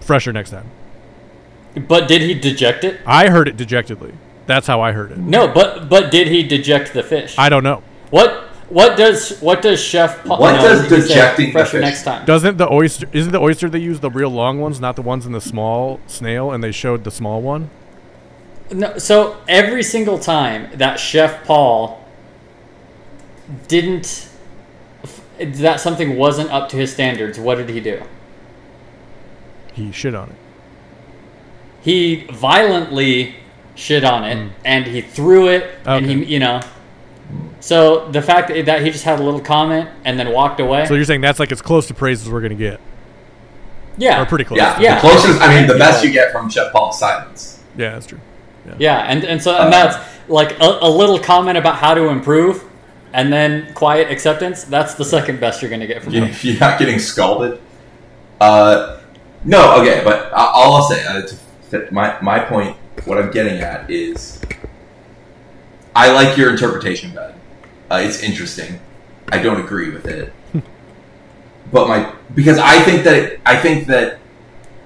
"Fresher 0.00 0.32
next 0.34 0.50
time." 0.50 0.66
But 1.86 2.08
did 2.08 2.22
he 2.22 2.34
deject 2.34 2.84
it? 2.84 3.00
I 3.06 3.28
heard 3.28 3.48
it 3.48 3.56
dejectedly. 3.56 4.12
That's 4.46 4.66
how 4.66 4.80
I 4.80 4.92
heard 4.92 5.12
it. 5.12 5.18
No, 5.18 5.46
but 5.48 5.88
but 5.88 6.10
did 6.10 6.28
he 6.28 6.42
deject 6.42 6.94
the 6.94 7.02
fish? 7.02 7.34
I 7.38 7.48
don't 7.48 7.62
know. 7.62 7.82
What 8.10 8.44
what 8.70 8.96
does 8.96 9.38
what 9.40 9.60
does 9.62 9.82
Chef? 9.82 10.24
Pa- 10.24 10.38
What 10.38 10.52
no, 10.56 10.62
does 10.62 10.82
he 10.84 10.88
said 10.88 11.08
dejecting 11.08 11.52
the 11.52 11.64
fish- 11.66 11.80
next 11.80 12.02
time? 12.04 12.24
Doesn't 12.24 12.56
the 12.56 12.70
oyster? 12.72 13.06
Isn't 13.12 13.32
the 13.32 13.40
oyster 13.40 13.68
they 13.68 13.78
use 13.78 14.00
the 14.00 14.10
real 14.10 14.30
long 14.30 14.58
ones, 14.60 14.80
not 14.80 14.96
the 14.96 15.02
ones 15.02 15.26
in 15.26 15.32
the 15.32 15.40
small 15.40 16.00
snail? 16.06 16.50
And 16.52 16.64
they 16.64 16.72
showed 16.72 17.04
the 17.04 17.10
small 17.10 17.42
one. 17.42 17.70
No, 18.70 18.98
so 18.98 19.36
every 19.48 19.82
single 19.82 20.18
time 20.18 20.70
that 20.76 20.98
Chef 20.98 21.44
Paul 21.44 22.04
didn't 23.66 24.28
that 25.38 25.80
something 25.80 26.16
wasn't 26.16 26.50
up 26.50 26.68
to 26.70 26.76
his 26.76 26.92
standards, 26.92 27.38
what 27.38 27.56
did 27.56 27.68
he 27.68 27.80
do? 27.80 28.02
He 29.72 29.92
shit 29.92 30.14
on 30.14 30.30
it. 30.30 30.36
He 31.82 32.26
violently 32.32 33.36
shit 33.74 34.04
on 34.04 34.24
it 34.24 34.36
Mm. 34.36 34.50
and 34.64 34.86
he 34.86 35.00
threw 35.00 35.48
it 35.48 35.70
and 35.86 36.04
he 36.06 36.24
you 36.24 36.38
know. 36.40 36.60
So 37.60 38.08
the 38.10 38.22
fact 38.22 38.48
that 38.48 38.66
that 38.66 38.82
he 38.82 38.90
just 38.90 39.04
had 39.04 39.20
a 39.20 39.22
little 39.22 39.40
comment 39.40 39.88
and 40.04 40.18
then 40.18 40.32
walked 40.32 40.60
away. 40.60 40.86
So 40.86 40.94
you're 40.94 41.04
saying 41.04 41.20
that's 41.20 41.38
like 41.40 41.52
as 41.52 41.62
close 41.62 41.86
to 41.88 41.94
praise 41.94 42.22
as 42.22 42.30
we're 42.30 42.40
gonna 42.40 42.54
get, 42.54 42.80
yeah. 43.96 44.20
or 44.20 44.26
pretty 44.26 44.44
close. 44.44 44.58
Yeah, 44.58 44.78
Yeah. 44.80 44.94
the 44.96 45.00
closest. 45.08 45.40
I 45.40 45.48
mean, 45.54 45.66
the 45.66 45.74
Yeah. 45.74 45.78
best 45.78 46.04
you 46.04 46.10
get 46.10 46.32
from 46.32 46.50
Chef 46.50 46.72
Paul's 46.72 46.98
silence. 46.98 47.60
Yeah, 47.76 47.90
that's 47.90 48.06
true. 48.06 48.20
Yeah, 48.78 48.98
and, 48.98 49.24
and 49.24 49.42
so 49.42 49.52
Uh, 49.56 49.64
and 49.64 49.72
that's 49.72 49.96
like 50.28 50.52
a, 50.60 50.78
a 50.82 50.90
little 50.90 51.18
comment 51.18 51.56
about 51.56 51.76
how 51.76 51.94
to 51.94 52.08
improve, 52.08 52.64
and 53.14 53.32
then 53.32 53.68
quiet 53.74 54.10
acceptance. 54.10 54.64
That's 54.64 54.92
the 54.94 55.04
second 55.06 55.40
best 55.40 55.62
you're 55.62 55.70
gonna 55.70 55.86
get 55.86 56.02
from 56.02 56.12
You- 56.12 56.24
him. 56.24 56.30
If 56.30 56.44
you're 56.44 56.60
not 56.60 56.78
getting 56.78 56.98
scalded. 56.98 57.58
Uh, 58.40 58.98
no, 59.44 59.80
okay, 59.80 60.02
but 60.04 60.30
I- 60.34 60.50
all 60.52 60.74
I'll 60.76 60.82
say, 60.82 61.02
uh, 61.06 61.22
to 61.22 61.28
fit 61.28 61.38
my 61.90 62.20
my 62.20 62.40
point, 62.40 62.76
what 63.04 63.18
I'm 63.18 63.30
getting 63.30 63.60
at 63.60 63.90
is, 63.90 64.40
I 65.94 66.12
like 66.12 66.36
your 66.36 66.50
interpretation, 66.50 67.14
Ben. 67.14 67.34
Uh, 67.90 68.00
it's 68.04 68.22
interesting. 68.22 68.80
I 69.30 69.38
don't 69.38 69.60
agree 69.60 69.90
with 69.90 70.06
it, 70.06 70.32
but 71.72 71.88
my 71.88 72.12
because 72.34 72.58
I 72.58 72.80
think 72.82 73.04
that 73.04 73.16
it, 73.16 73.40
I 73.44 73.56
think 73.56 73.86
that 73.88 74.18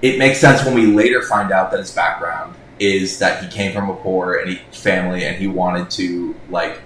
it 0.01 0.17
makes 0.17 0.39
sense 0.39 0.65
when 0.65 0.73
we 0.73 0.85
later 0.87 1.21
find 1.21 1.51
out 1.51 1.71
that 1.71 1.79
his 1.79 1.91
background 1.91 2.55
is 2.79 3.19
that 3.19 3.43
he 3.43 3.49
came 3.49 3.71
from 3.71 3.89
a 3.89 3.95
poor 3.95 4.35
and 4.35 4.49
he, 4.49 4.55
family 4.71 5.23
and 5.23 5.37
he 5.37 5.47
wanted 5.47 5.89
to 5.91 6.35
like 6.49 6.81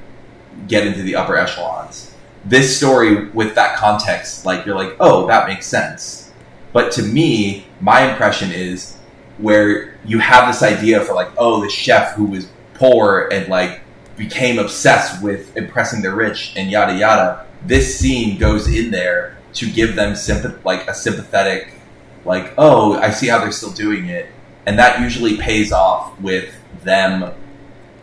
get 0.67 0.85
into 0.85 1.01
the 1.01 1.15
upper 1.15 1.35
echelons. 1.35 2.13
This 2.45 2.77
story 2.77 3.25
with 3.29 3.55
that 3.55 3.75
context, 3.77 4.45
like 4.45 4.65
you're 4.65 4.75
like, 4.75 4.95
oh, 4.99 5.27
that 5.27 5.47
makes 5.47 5.65
sense. 5.65 6.31
But 6.73 6.91
to 6.93 7.01
me, 7.01 7.65
my 7.81 8.09
impression 8.11 8.51
is 8.51 8.96
where 9.37 9.97
you 10.05 10.19
have 10.19 10.47
this 10.47 10.63
idea 10.63 11.01
for 11.01 11.13
like, 11.13 11.29
oh, 11.37 11.61
the 11.61 11.69
chef 11.69 12.13
who 12.13 12.25
was 12.25 12.47
poor 12.73 13.29
and 13.31 13.47
like 13.47 13.81
became 14.15 14.59
obsessed 14.59 15.21
with 15.21 15.55
impressing 15.55 16.01
the 16.01 16.13
rich 16.13 16.53
and 16.55 16.71
yada 16.71 16.97
yada. 16.97 17.45
This 17.65 17.99
scene 17.99 18.37
goes 18.37 18.67
in 18.67 18.91
there 18.91 19.37
to 19.53 19.69
give 19.69 19.95
them 19.95 20.13
sympath- 20.13 20.63
like 20.63 20.87
a 20.87 20.93
sympathetic, 20.93 21.73
like, 22.25 22.53
oh, 22.57 22.93
I 22.93 23.11
see 23.11 23.27
how 23.27 23.39
they're 23.39 23.51
still 23.51 23.71
doing 23.71 24.07
it, 24.07 24.29
and 24.65 24.77
that 24.79 24.99
usually 24.99 25.37
pays 25.37 25.71
off 25.71 26.19
with 26.19 26.53
them 26.83 27.33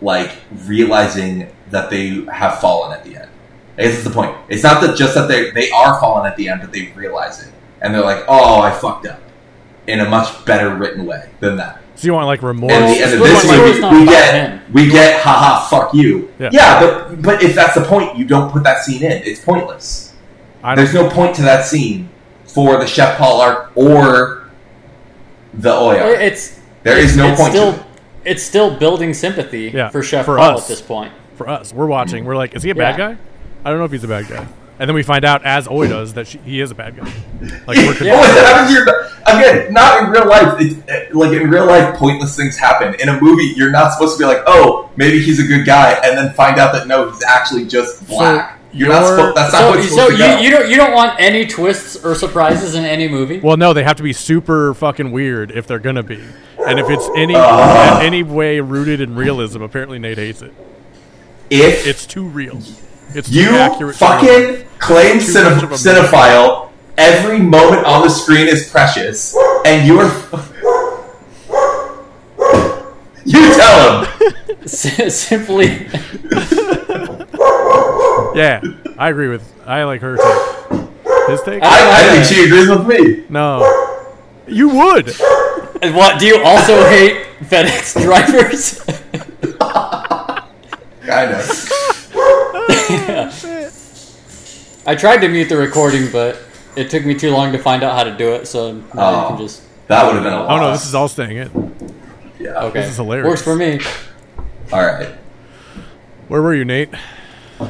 like 0.00 0.32
realizing 0.66 1.48
that 1.70 1.90
they 1.90 2.24
have 2.26 2.60
fallen 2.60 2.92
at 2.92 3.04
the 3.04 3.16
end. 3.16 3.30
I 3.78 3.82
guess 3.82 4.04
the 4.04 4.10
point. 4.10 4.36
It's 4.48 4.62
not 4.62 4.80
that 4.82 4.96
just 4.96 5.14
that 5.14 5.28
they 5.28 5.50
they 5.50 5.70
are 5.70 5.98
fallen 6.00 6.26
at 6.26 6.36
the 6.36 6.48
end, 6.48 6.60
but 6.60 6.72
they 6.72 6.92
realize 6.94 7.42
it, 7.46 7.52
and 7.80 7.92
they're 7.92 8.02
like, 8.02 8.24
"Oh, 8.28 8.60
I 8.60 8.70
fucked 8.70 9.06
up," 9.06 9.20
in 9.86 10.00
a 10.00 10.08
much 10.08 10.44
better 10.44 10.74
written 10.74 11.06
way 11.06 11.28
than 11.40 11.56
that. 11.56 11.80
So 11.96 12.06
you 12.06 12.12
want 12.14 12.26
like 12.26 12.42
remorse? 12.42 12.72
And 12.72 12.84
at 12.84 12.94
the 12.96 13.02
end 13.04 13.14
of 13.14 13.20
this 13.20 13.42
the 13.42 13.48
story's 13.54 13.80
movie, 13.80 13.96
we 14.00 14.06
get 14.06 14.70
we 14.72 14.90
get, 14.90 15.20
haha, 15.22 15.60
fuck 15.68 15.94
you. 15.94 16.32
Yeah. 16.38 16.50
Yeah. 16.52 16.80
but 16.80 17.22
but 17.22 17.42
if 17.42 17.54
that's 17.54 17.74
the 17.74 17.82
point, 17.84 18.16
you 18.16 18.24
don't 18.24 18.50
put 18.50 18.62
that 18.64 18.80
scene 18.84 19.02
in. 19.02 19.12
It's 19.12 19.40
pointless. 19.40 20.12
There's 20.74 20.94
no 20.94 21.08
point 21.10 21.36
to 21.36 21.42
that 21.42 21.64
scene 21.64 22.08
for 22.46 22.78
the 22.78 22.86
Chef 22.86 23.18
Paul 23.18 23.40
arc 23.40 23.76
or 23.76 24.50
the 25.52 25.72
Oya. 25.72 26.02
arc. 26.02 26.18
It's 26.20 26.58
There 26.82 26.98
is 26.98 27.16
no 27.16 27.28
it's 27.28 27.40
point 27.40 27.52
still 27.52 27.72
to 27.74 27.78
it. 27.80 27.86
it's 28.24 28.42
still 28.42 28.76
building 28.76 29.12
sympathy 29.14 29.70
Yeah, 29.74 29.90
for 29.90 30.02
Chef 30.02 30.24
for 30.24 30.36
Paul 30.38 30.56
us. 30.56 30.62
at 30.62 30.68
this 30.68 30.80
point. 30.82 31.12
For 31.36 31.48
us, 31.48 31.72
we're 31.72 31.86
watching. 31.86 32.24
We're 32.24 32.36
like, 32.36 32.54
is 32.56 32.62
he 32.62 32.70
a 32.70 32.74
bad 32.74 32.98
Yeah. 32.98 33.12
guy? 33.12 33.18
I 33.64 33.70
don't 33.70 33.78
know 33.78 33.84
if 33.84 33.92
he's 33.92 34.04
a 34.04 34.08
bad 34.08 34.26
guy. 34.28 34.46
And 34.78 34.88
then 34.88 34.94
we 34.94 35.04
find 35.04 35.24
out, 35.24 35.44
as 35.44 35.68
Oi 35.68 35.86
does, 35.88 36.14
that 36.14 36.26
she, 36.26 36.38
he 36.38 36.60
is 36.60 36.72
a 36.72 36.74
bad 36.74 36.96
guy. 36.96 37.04
Like 37.66 37.76
we're 37.78 37.94
Yeah. 38.04 38.14
Oh, 38.16 38.22
it 38.24 38.44
happens 38.44 38.70
here. 38.70 39.10
Again, 39.26 39.72
not 39.72 40.02
in 40.02 40.10
real 40.10 40.26
life. 40.26 40.60
It, 40.60 40.82
it- 40.88 41.14
like 41.14 41.32
in 41.32 41.48
real 41.48 41.66
life, 41.66 41.94
pointless 41.96 42.36
things 42.36 42.56
happen. 42.56 42.94
In 43.00 43.08
a 43.08 43.20
movie, 43.20 43.52
you're 43.56 43.70
not 43.70 43.92
supposed 43.92 44.18
to 44.18 44.22
be 44.22 44.26
like, 44.26 44.42
"Oh, 44.48 44.90
maybe 44.96 45.22
he's 45.22 45.38
a 45.38 45.46
good 45.46 45.64
guy," 45.64 45.92
and 46.04 46.18
then 46.18 46.32
find 46.34 46.58
out 46.58 46.72
that 46.72 46.88
no, 46.88 47.08
he's 47.10 47.22
actually 47.22 47.66
just 47.66 48.06
black. 48.08 48.58
you're 48.72 48.88
not 48.88 49.02
you're- 49.02 49.10
supposed. 49.16 49.36
That's 49.36 49.52
not 49.52 49.58
So, 49.60 49.70
what 49.70 49.78
it's 49.78 49.88
so 49.90 49.94
supposed 49.94 50.12
you, 50.12 50.18
to 50.18 50.24
go. 50.34 50.40
you 50.40 50.50
don't 50.50 50.70
you 50.70 50.76
don't 50.76 50.92
want 50.92 51.20
any 51.20 51.46
twists 51.46 52.04
or 52.04 52.16
surprises 52.16 52.74
in 52.74 52.84
any 52.84 53.06
movie? 53.06 53.38
Well, 53.38 53.56
no, 53.56 53.72
they 53.74 53.84
have 53.84 53.96
to 53.98 54.02
be 54.02 54.12
super 54.12 54.74
fucking 54.74 55.12
weird 55.12 55.52
if 55.52 55.68
they're 55.68 55.78
gonna 55.78 56.02
be, 56.02 56.20
and 56.66 56.80
if 56.80 56.90
it's 56.90 57.08
any 57.16 57.34
in 57.34 58.02
any 58.04 58.22
way 58.24 58.58
rooted 58.60 59.00
in 59.00 59.14
realism, 59.14 59.62
apparently 59.62 60.00
Nate 60.00 60.18
hates 60.18 60.42
it. 60.42 60.52
if 61.48 61.86
It's 61.86 62.06
too 62.06 62.24
real. 62.26 62.60
It's 63.14 63.30
you 63.30 63.50
accurate. 63.50 63.96
to 63.96 64.04
real 64.06 64.10
life. 64.10 64.20
fucking 64.20 64.66
claim 64.78 65.18
Too 65.20 65.24
cine- 65.26 65.54
much 65.54 65.62
of 65.62 65.70
a 65.72 65.74
cinephile, 65.74 66.68
every 66.98 67.38
moment 67.40 67.84
on 67.86 68.02
the 68.02 68.08
screen 68.10 68.46
is 68.48 68.68
precious, 68.70 69.34
and 69.64 69.86
you're. 69.86 70.10
You 73.26 73.54
tell 73.54 74.04
him. 74.04 74.66
Simply, 74.66 75.66
Yeah, 78.34 78.60
I 78.98 79.08
agree 79.10 79.28
with. 79.28 79.42
I 79.66 79.84
like 79.84 80.00
her 80.00 80.16
take. 80.16 80.88
His 81.28 81.42
take? 81.42 81.62
I, 81.62 82.00
I 82.00 82.02
think 82.14 82.24
she 82.26 82.44
agrees 82.44 82.68
with 82.68 82.86
me. 82.86 83.24
no, 83.28 83.62
you 84.46 84.68
would. 84.68 85.08
And 85.82 85.94
what 85.94 86.18
do 86.18 86.26
you 86.26 86.42
also 86.42 86.84
hate 86.88 87.26
FedEx 87.40 88.02
drivers? 88.02 88.80
Kind 91.06 91.34
of. 91.34 91.44
I 94.86 94.94
tried 94.94 95.18
to 95.18 95.28
mute 95.28 95.48
the 95.48 95.56
recording, 95.56 96.10
but 96.12 96.38
it 96.76 96.90
took 96.90 97.04
me 97.04 97.14
too 97.14 97.30
long 97.30 97.52
to 97.52 97.58
find 97.58 97.82
out 97.82 97.96
how 97.96 98.04
to 98.04 98.16
do 98.16 98.32
it. 98.34 98.46
So 98.46 98.72
now 98.72 98.78
you 98.78 98.84
Oh. 98.94 99.28
can 99.28 99.38
just 99.38 99.62
That 99.88 100.06
would 100.06 100.14
have 100.14 100.24
been 100.24 100.32
a 100.32 100.40
lot. 100.44 100.50
Oh 100.50 100.56
no, 100.62 100.72
this 100.72 100.86
is 100.86 100.94
all 100.94 101.08
staying 101.08 101.36
in. 101.36 101.94
Yeah. 102.38 102.64
okay. 102.64 102.80
This 102.80 102.90
is 102.90 102.96
hilarious. 102.96 103.26
Works 103.28 103.42
for 103.42 103.54
me. 103.56 103.80
All 104.72 104.84
right. 104.84 105.08
Where 106.28 106.40
were 106.42 106.54
you, 106.54 106.64
Nate? 106.64 106.88
Oh, 107.60 107.68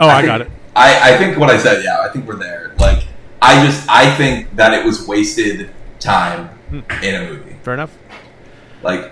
I, 0.00 0.16
think- 0.16 0.26
got 0.26 0.40
it. 0.42 0.50
I, 0.74 1.14
I 1.14 1.16
think 1.16 1.38
what 1.38 1.50
I 1.50 1.58
said, 1.58 1.82
yeah, 1.84 2.00
I 2.00 2.08
think 2.10 2.26
we're 2.26 2.36
there. 2.36 2.74
Like, 2.78 3.04
I 3.42 3.64
just, 3.64 3.88
I 3.88 4.14
think 4.16 4.54
that 4.56 4.72
it 4.74 4.84
was 4.84 5.06
wasted 5.08 5.70
time 6.00 6.48
Hmm. 6.68 6.80
in 7.02 7.14
a 7.14 7.28
movie. 7.30 7.56
Fair 7.62 7.74
enough. 7.74 7.96
Like, 8.82 9.10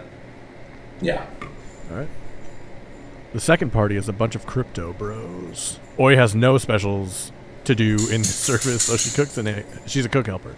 yeah. 1.00 1.24
All 1.90 1.96
right. 1.98 2.08
The 3.32 3.40
second 3.40 3.70
party 3.72 3.96
is 3.96 4.08
a 4.08 4.12
bunch 4.12 4.34
of 4.34 4.46
crypto 4.46 4.92
bros. 4.92 5.78
Oi 5.98 6.16
has 6.16 6.34
no 6.34 6.56
specials 6.58 7.32
to 7.64 7.74
do 7.74 7.94
in 8.10 8.18
his 8.20 8.34
service, 8.34 8.82
so 8.84 8.96
she 8.96 9.10
cooks 9.10 9.38
in 9.38 9.46
a. 9.46 9.64
She's 9.86 10.04
a 10.04 10.08
cook 10.08 10.26
helper. 10.26 10.54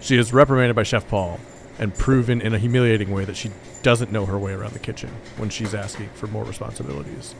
She 0.00 0.16
is 0.16 0.32
reprimanded 0.32 0.76
by 0.76 0.82
Chef 0.84 1.06
Paul 1.08 1.40
and 1.78 1.94
proven 1.94 2.40
in 2.40 2.54
a 2.54 2.58
humiliating 2.58 3.10
way 3.10 3.24
that 3.24 3.36
she 3.36 3.50
doesn't 3.82 4.10
know 4.12 4.26
her 4.26 4.38
way 4.38 4.52
around 4.52 4.72
the 4.72 4.78
kitchen 4.78 5.10
when 5.36 5.48
she's 5.50 5.74
asking 5.74 6.08
for 6.14 6.26
more 6.26 6.44
responsibilities. 6.44 7.34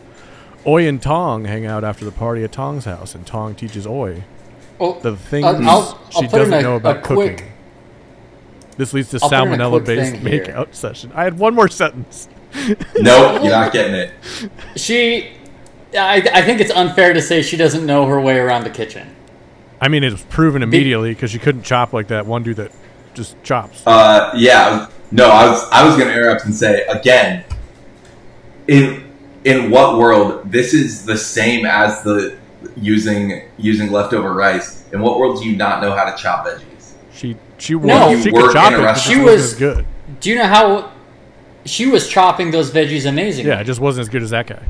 Oi 0.67 0.87
and 0.89 1.01
Tong 1.01 1.45
hang 1.45 1.67
out 1.67 1.85
after 1.85 2.05
the 2.05 2.11
party 2.13 2.43
at 2.45 2.53
Tong's 2.53 2.85
house, 2.85 3.15
and 3.15 3.27
Tong 3.27 3.55
teaches 3.55 3.87
Oi 3.87 4.25
Well, 4.79 4.95
the 5.01 5.17
things 5.17 5.45
I'll- 5.47 5.69
I'll- 5.69 6.01
she 6.11 6.25
I'll 6.25 6.31
doesn't 6.31 6.53
a- 6.55 6.63
know 6.63 6.77
about 6.77 6.99
a 6.99 7.01
quick- 7.01 7.37
cooking. 7.39 7.53
This 8.77 8.93
leads 8.93 9.11
to 9.11 9.19
I'll 9.23 9.29
put 9.29 9.39
in 9.49 9.53
a 9.55 9.57
salmonella 9.57 9.71
quick 9.71 9.85
based 9.87 10.13
thing 10.13 10.21
here. 10.27 10.45
makeout 10.47 10.75
session. 10.75 11.11
I 11.15 11.25
had 11.25 11.37
one 11.39 11.55
more 11.55 11.69
sentence. 11.69 12.29
Nope, 12.55 12.77
you're 13.43 13.51
not 13.51 13.73
getting 13.73 13.95
it. 13.95 14.11
She, 14.77 15.33
I, 15.95 16.17
I 16.33 16.43
think 16.43 16.61
it's 16.61 16.71
unfair 16.71 17.13
to 17.15 17.23
say 17.23 17.43
she 17.43 17.57
doesn't 17.57 17.87
know 17.87 18.07
her 18.07 18.21
way 18.21 18.39
around 18.39 18.65
the 18.65 18.71
kitchen. 18.71 19.15
I 19.81 19.89
mean, 19.89 20.03
it 20.05 20.11
was 20.13 20.23
proven 20.23 20.63
immediately 20.63 21.15
because 21.15 21.31
she 21.31 21.39
couldn't 21.39 21.63
chop 21.63 21.93
like 21.93 22.09
that 22.09 22.27
one 22.27 22.43
dude 22.43 22.57
that 22.57 22.73
just 23.15 23.41
chops. 23.43 23.83
Uh, 23.87 24.33
yeah, 24.37 24.89
no, 25.11 25.29
I 25.31 25.49
was, 25.49 25.69
I 25.71 25.87
was 25.87 25.97
going 25.97 26.09
to 26.09 26.15
interrupt 26.15 26.45
and 26.45 26.55
say 26.55 26.83
again. 26.87 27.45
In 28.67 29.05
in 29.45 29.71
what 29.71 29.97
world 29.99 30.51
this 30.53 30.75
is 30.75 31.07
the 31.07 31.17
same 31.17 31.65
as 31.65 32.03
the 32.03 32.37
using 32.77 33.45
using 33.57 33.91
leftover 33.91 34.35
rice? 34.35 34.85
In 34.93 35.01
what 35.01 35.19
world 35.19 35.41
do 35.41 35.49
you 35.49 35.57
not 35.57 35.81
know 35.81 35.93
how 35.95 36.05
to 36.05 36.15
chop 36.21 36.47
veggies? 36.47 36.93
She 37.15 37.37
she 37.57 37.75
No. 37.75 38.11
was 38.11 38.23
she 38.25 38.31
could 38.31 38.53
chop 38.53 38.73
it. 38.73 38.75
a 38.75 38.79
but 38.79 38.85
restaurant. 38.85 38.99
She 38.99 39.13
She 39.15 39.21
wasn't 39.21 39.37
was- 39.37 39.53
as 39.53 39.59
good. 39.59 39.87
Do 40.21 40.29
you 40.31 40.37
know 40.37 40.47
how 40.47 40.93
she 41.65 41.87
was 41.87 42.09
chopping 42.09 42.51
those 42.51 42.71
veggies 42.71 43.07
amazing? 43.09 43.47
Yeah, 43.47 43.61
it 43.61 43.65
just 43.65 43.81
wasn't 43.81 44.03
as 44.03 44.09
good 44.11 44.23
as 44.23 44.31
that 44.31 44.47
guy. 44.47 44.63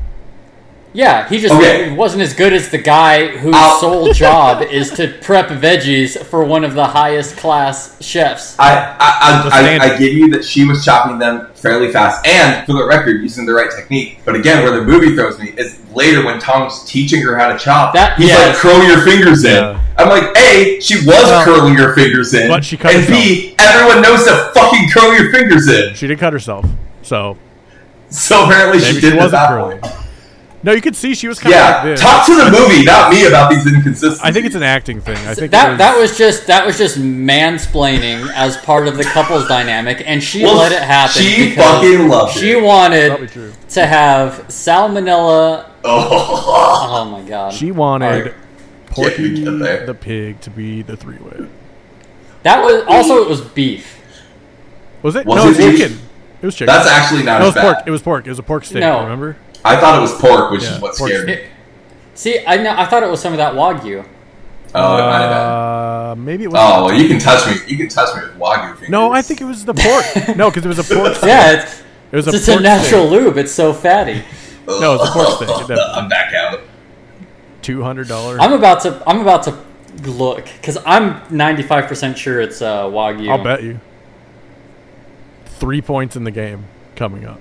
Yeah, 0.91 1.29
he 1.29 1.37
just 1.37 1.53
Okay. 1.53 1.93
wasn't 1.93 2.23
as 2.23 2.33
good 2.33 2.51
as 2.51 2.69
the 2.69 2.79
guy 2.79 3.27
whose 3.27 3.53
I'll- 3.55 3.79
sole 3.79 4.11
job 4.25 4.63
is 4.63 4.89
to 4.93 5.07
prep 5.21 5.49
veggies 5.49 6.17
for 6.25 6.43
one 6.43 6.63
of 6.63 6.73
the 6.73 6.85
highest 6.85 7.37
class 7.37 7.95
chefs. 8.03 8.57
I 8.57 8.95
I, 8.99 9.49
I. 9.51 9.77
I, 9.77 9.93
I 9.93 9.97
give 9.99 10.13
you 10.13 10.31
that 10.31 10.43
she 10.43 10.65
was 10.65 10.83
chopping 10.83 11.19
them 11.19 11.47
fairly 11.53 11.91
fast, 11.91 12.25
and 12.25 12.65
for 12.65 12.73
the 12.73 12.85
record, 12.85 13.21
using 13.21 13.45
the 13.45 13.53
right 13.53 13.69
technique. 13.69 14.21
But 14.25 14.33
again, 14.35 14.63
where 14.63 14.71
the 14.79 14.83
movie 14.83 15.13
throws 15.15 15.37
me 15.39 15.49
is 15.57 15.79
later 15.93 16.25
when 16.25 16.39
Tong's 16.39 16.83
teaching 16.85 17.21
her 17.21 17.37
how 17.37 17.53
to 17.53 17.59
chop. 17.59 17.93
That- 17.93 18.17
he's 18.17 18.29
yeah. 18.29 18.47
like, 18.47 18.55
"Curl 18.55 18.83
your 18.87 19.01
fingers 19.05 19.43
in." 19.43 19.51
Yeah. 19.53 19.79
I'm 19.99 20.09
like, 20.09 20.35
"A, 20.37 20.79
she 20.79 20.95
was 20.95 21.05
Well, 21.05 21.45
curling 21.45 21.75
her 21.75 21.93
fingers 21.93 22.33
in, 22.33 22.47
but 22.47 22.65
she 22.65 22.77
cut 22.77 22.95
and 22.95 23.05
B, 23.05 23.53
everyone 23.59 24.01
knows 24.01 24.23
to 24.23 24.51
fucking 24.55 24.89
curl 24.89 25.13
your 25.13 25.31
fingers 25.31 25.67
in." 25.67 25.93
She 25.93 26.07
did 26.07 26.17
cut 26.17 26.33
herself, 26.33 26.65
so 27.03 27.37
So 28.09 28.45
apparently, 28.45 28.79
maybe 28.79 28.93
she 28.95 28.95
she, 28.95 29.01
did 29.01 29.13
at 29.13 29.17
wasn't 29.19 29.31
that 29.33 29.47
curling. 29.49 29.79
point. 29.81 29.95
No, 30.61 30.73
you 30.73 30.81
could 30.81 30.95
see 30.95 31.15
she 31.15 31.27
was 31.29 31.39
kind 31.39 31.53
of 31.55 31.59
Yeah, 31.59 31.73
like 31.75 31.83
this. 31.85 32.01
talk 32.01 32.25
to 32.25 32.35
the 32.35 32.51
movie, 32.51 32.83
not 32.83 33.11
me, 33.13 33.25
about 33.25 33.49
these 33.49 33.65
inconsistencies. 33.65 34.19
I 34.21 34.31
think 34.33 34.45
it's 34.45 34.55
an 34.55 34.63
acting 34.63 34.99
thing. 34.99 35.15
I 35.25 35.33
think 35.33 35.51
that 35.51 35.73
it 35.75 35.77
that 35.77 35.97
was 35.97 36.17
just 36.17 36.47
that 36.47 36.65
was 36.65 36.77
just 36.77 36.97
mansplaining 36.97 38.29
as 38.33 38.57
part 38.57 38.87
of 38.87 38.97
the 38.97 39.05
couple's 39.05 39.47
dynamic, 39.47 40.03
and 40.05 40.21
she 40.21 40.43
Well, 40.43 40.57
let 40.57 40.71
it 40.73 40.81
happen. 40.81 41.21
she 41.21 41.55
fucking 41.55 42.09
loved 42.09 42.37
She 42.37 42.51
it. 42.51 42.53
probably 42.59 42.67
wanted 42.67 43.49
to 43.69 43.85
have 43.87 44.47
salmonella. 44.49 45.65
Oh, 45.85 46.89
Oh 46.91 47.05
my 47.05 47.21
god! 47.21 47.53
She 47.53 47.71
wanted 47.71 48.05
Alright. 48.27 48.33
Porky 48.87 49.43
the 49.45 49.95
pig 49.99 50.41
to 50.41 50.49
be 50.49 50.81
the 50.81 50.97
three 50.97 51.19
way. 51.19 51.47
that 52.43 52.61
was 52.63 52.83
also 52.87 53.21
it 53.23 53.29
was 53.29 53.39
beef. 53.41 53.97
Was 55.03 55.15
it? 55.15 55.25
Was 55.25 55.37
no, 55.37 55.43
it 55.43 55.45
it 55.45 55.47
was 55.49 55.57
beef? 55.57 55.79
chicken. 55.89 55.99
It 56.41 56.45
was 56.45 56.55
chicken. 56.55 56.73
that's 56.73 56.89
actually 56.89 57.23
not 57.23 57.39
no, 57.39 57.45
it 57.45 57.49
as 57.49 57.55
was 57.55 57.63
pork. 57.63 57.77
It 57.87 57.91
was 57.91 58.01
pork. 58.01 58.25
It 58.27 58.29
was 58.29 58.39
a 58.39 58.43
pork 58.43 58.65
steak. 58.65 58.81
No. 58.81 59.03
Remember? 59.03 59.37
I 59.65 59.75
thought 59.79 59.97
it 59.97 60.01
was 60.01 60.13
pork, 60.19 60.51
which 60.51 60.63
Yeah, 60.63 60.75
is 60.75 60.81
what 60.81 60.95
scared 60.95 61.27
me. 61.27 61.39
See, 62.15 62.43
I 62.45 62.57
know 62.57 62.71
I 62.77 62.85
thought 62.85 63.03
it 63.03 63.09
was 63.09 63.21
some 63.21 63.33
of 63.33 63.37
that 63.37 63.53
wagyu. 63.53 64.05
Oh, 64.75 64.97
it 64.97 65.01
might 65.01 65.19
have 65.19 65.29
been. 65.29 65.37
Uh, 65.37 66.15
maybe 66.17 66.43
it 66.43 66.47
was. 66.51 66.59
Oh, 66.61 66.85
well, 66.85 66.93
you 66.95 67.07
can 67.07 67.19
touch 67.19 67.45
me. 67.47 67.55
You 67.67 67.77
can 67.77 67.89
touch 67.89 68.15
me 68.15 68.21
with 68.23 68.37
wagyu 68.37 68.73
fingers. 68.73 68.89
No, 68.89 69.11
I 69.11 69.21
think 69.21 69.41
it 69.41 69.45
was 69.45 69.65
the 69.65 69.73
pork. 69.73 70.05
no, 70.37 70.49
because 70.49 70.65
it 70.65 70.67
was 70.67 70.79
a 70.79 70.83
pork. 70.95 71.15
steak. 71.15 71.23
Yeah, 71.29 71.63
it's, 71.63 71.81
it 72.11 72.15
was 72.15 72.27
a 72.27 72.31
it's 72.35 72.47
a 72.47 72.59
natural 72.59 73.07
steak. 73.07 73.21
lube. 73.21 73.37
It's 73.37 73.51
so 73.51 73.73
fatty. 73.73 74.23
No, 74.67 74.95
it's 74.95 75.09
a 75.09 75.11
pork 75.11 75.29
steak, 75.37 75.47
definitely. 75.47 75.75
I'm 75.93 76.09
back 76.09 76.33
out. 76.33 76.61
Two 77.61 77.81
hundred 77.83 78.07
dollars. 78.07 78.39
I'm 78.41 78.53
about 78.53 78.81
to 78.81 79.01
I'm 79.07 79.21
about 79.21 79.43
to 79.43 79.57
look 80.09 80.45
because 80.61 80.77
I'm 80.85 81.21
95 81.29 81.87
percent 81.87 82.17
sure 82.17 82.39
it's 82.39 82.61
uh, 82.61 82.83
wagyu. 82.85 83.29
I'll 83.29 83.43
bet 83.43 83.63
you. 83.63 83.79
Three 85.45 85.81
points 85.81 86.15
in 86.15 86.23
the 86.23 86.31
game 86.31 86.65
coming 86.95 87.25
up. 87.25 87.39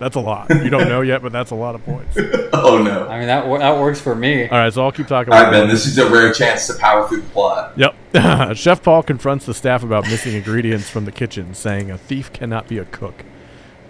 That's 0.00 0.16
a 0.16 0.20
lot. 0.20 0.48
You 0.48 0.70
don't 0.70 0.88
know 0.88 1.02
yet, 1.02 1.20
but 1.20 1.30
that's 1.30 1.50
a 1.50 1.54
lot 1.54 1.74
of 1.74 1.84
points. 1.84 2.18
Oh 2.52 2.82
no. 2.82 3.06
I 3.06 3.18
mean 3.18 3.28
that 3.28 3.48
that 3.60 3.78
works 3.78 4.00
for 4.00 4.14
me. 4.14 4.48
All 4.48 4.58
right, 4.58 4.72
so 4.72 4.84
I'll 4.84 4.92
keep 4.92 5.06
talking. 5.06 5.32
All 5.32 5.38
about 5.38 5.52
right, 5.52 5.60
Ben. 5.60 5.68
This 5.68 5.86
is 5.86 5.96
a 5.98 6.10
rare 6.10 6.32
chance 6.32 6.66
to 6.66 6.74
power 6.74 7.06
through 7.06 7.20
the 7.22 7.30
plot. 7.30 7.72
Yep. 7.76 8.56
Chef 8.56 8.82
Paul 8.82 9.02
confronts 9.04 9.46
the 9.46 9.54
staff 9.54 9.84
about 9.84 10.04
missing 10.04 10.34
ingredients 10.34 10.90
from 10.90 11.04
the 11.04 11.12
kitchen, 11.12 11.54
saying 11.54 11.90
a 11.90 11.96
thief 11.96 12.32
cannot 12.32 12.66
be 12.66 12.78
a 12.78 12.84
cook. 12.84 13.24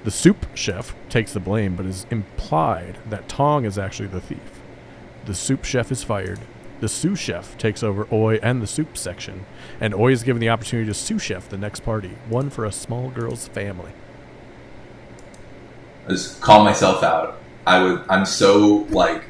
The 0.05 0.11
soup 0.11 0.47
chef 0.55 0.95
takes 1.09 1.33
the 1.33 1.41
blame, 1.41 1.75
but 1.75 1.87
is 1.87 2.07
implied 2.11 2.99
that 3.09 3.29
Tong 3.29 3.65
is 3.65 3.79
actually 3.79 4.09
the 4.09 4.21
thief. 4.21 4.61
The 5.25 5.35
soup 5.35 5.65
chef 5.65 5.91
is 5.91 6.03
fired. 6.05 6.41
The 6.81 6.89
sous 6.89 7.19
chef 7.19 7.57
takes 7.59 7.83
over 7.83 8.07
Oi 8.13 8.37
and 8.43 8.63
the 8.63 8.67
soup 8.67 8.97
section, 8.97 9.47
and 9.81 9.95
Oi 9.95 10.13
is 10.13 10.23
given 10.23 10.41
the 10.41 10.49
opportunity 10.49 10.87
to 10.87 10.95
sous 10.95 11.23
chef 11.23 11.49
the 11.49 11.59
next 11.59 11.81
party, 11.81 12.17
one 12.29 12.51
for 12.51 12.65
a 12.65 12.73
small 12.73 13.11
girl's 13.11 13.49
family. 13.49 13.93
I 16.11 16.13
just 16.13 16.41
call 16.41 16.65
myself 16.65 17.05
out. 17.05 17.39
I 17.67 17.83
would. 17.83 18.05
I'm 18.09 18.27
so 18.27 18.87
like 18.91 19.23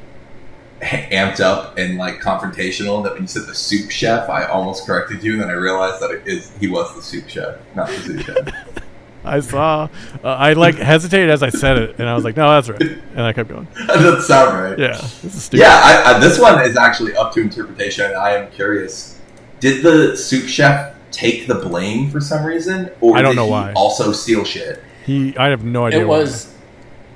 amped 0.81 1.41
up 1.41 1.77
and 1.77 1.99
like 1.99 2.21
confrontational 2.21 3.03
that 3.05 3.13
when 3.13 3.23
you 3.23 3.29
said 3.29 3.47
the 3.47 3.55
soup 3.55 3.91
chef, 3.91 4.31
I 4.31 4.45
almost 4.47 4.87
corrected 4.87 5.23
you, 5.23 5.33
and 5.33 5.43
then 5.43 5.51
I 5.51 5.55
realized 5.55 6.01
that 6.01 6.11
it 6.11 6.27
is 6.27 6.51
he 6.59 6.69
was 6.69 6.95
the 6.97 7.03
soup 7.03 7.29
chef, 7.29 7.57
not 7.75 7.89
the 7.89 7.99
soup 7.99 8.21
chef. 8.21 8.55
I 9.25 9.41
saw, 9.41 9.91
uh, 10.25 10.29
I 10.29 10.55
like 10.55 10.77
hesitated 10.77 11.29
as 11.29 11.43
I 11.43 11.51
said 11.51 11.77
it, 11.77 11.99
and 11.99 12.09
I 12.09 12.15
was 12.15 12.25
like, 12.25 12.39
"No, 12.39 12.49
that's 12.49 12.71
right," 12.71 12.81
and 12.81 13.21
I 13.21 13.35
kept 13.35 13.51
going. 13.51 13.69
that 13.87 13.89
doesn't 13.89 14.23
sound 14.23 14.59
right. 14.59 14.79
Yeah, 14.79 14.97
this 14.97 15.25
is 15.25 15.45
stupid. 15.45 15.65
Yeah, 15.65 15.79
I, 15.85 16.15
I, 16.15 16.19
this 16.19 16.41
one 16.41 16.65
is 16.65 16.79
actually 16.79 17.15
up 17.15 17.35
to 17.35 17.43
interpretation. 17.43 18.07
and 18.07 18.15
I 18.15 18.37
am 18.37 18.51
curious. 18.51 19.21
Did 19.61 19.83
the 19.83 20.17
soup 20.17 20.49
chef 20.49 20.95
take 21.11 21.47
the 21.47 21.57
blame 21.57 22.11
for 22.11 22.23
some 22.23 22.47
reason, 22.47 22.91
or 23.03 23.19
I 23.19 23.21
don't 23.21 23.33
did 23.33 23.37
know 23.37 23.45
he 23.45 23.51
why. 23.51 23.73
also 23.75 24.13
steal 24.13 24.45
shit? 24.45 24.83
He, 25.05 25.37
I 25.37 25.49
have 25.49 25.65
no 25.65 25.87
idea. 25.87 26.01
It 26.01 26.09
why. 26.09 26.19
was, 26.21 26.55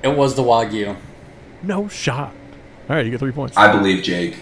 it 0.04 0.16
was 0.16 0.34
the 0.36 0.42
wagyu. 0.42 0.96
no 1.62 1.88
shot. 1.88 2.32
All 2.88 2.94
right, 2.96 3.04
you 3.04 3.10
get 3.10 3.18
three 3.20 3.32
points. 3.32 3.56
I 3.56 3.72
believe 3.72 4.02
Jake. 4.04 4.36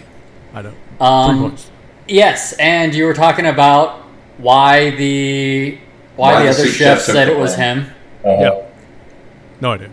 I 0.53 0.61
don't. 0.61 0.73
three 0.73 0.97
Um, 0.99 1.39
points. 1.39 1.71
yes, 2.07 2.53
and 2.59 2.93
you 2.93 3.05
were 3.05 3.13
talking 3.13 3.45
about 3.45 4.01
why 4.37 4.91
the 4.91 5.77
why, 6.15 6.33
Why 6.33 6.39
the 6.39 6.43
the 6.43 6.49
other 6.49 6.63
sous 6.65 6.75
chef 6.75 6.97
chef 6.99 7.01
said 7.15 7.27
it 7.29 7.37
was 7.37 7.55
blame. 7.55 7.79
him. 7.85 7.91
Yeah. 8.25 8.61
No 9.61 9.71
idea. 9.71 9.89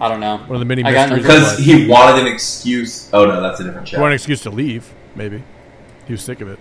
I 0.00 0.08
don't 0.08 0.20
know. 0.20 0.38
One 0.38 0.56
of 0.56 0.58
the 0.58 0.64
many 0.66 0.82
I 0.84 0.90
mysteries. 0.90 1.22
Because 1.22 1.58
he 1.58 1.86
wanted 1.86 2.26
an 2.26 2.32
excuse. 2.32 3.08
Oh 3.12 3.24
no, 3.24 3.40
that's 3.40 3.60
a 3.60 3.64
different 3.64 3.88
He 3.88 3.96
wanted 3.96 4.08
an 4.08 4.14
excuse 4.16 4.42
to 4.42 4.50
leave. 4.50 4.92
Maybe 5.14 5.42
he 6.06 6.12
was 6.12 6.22
sick 6.22 6.40
of 6.40 6.48
it. 6.48 6.58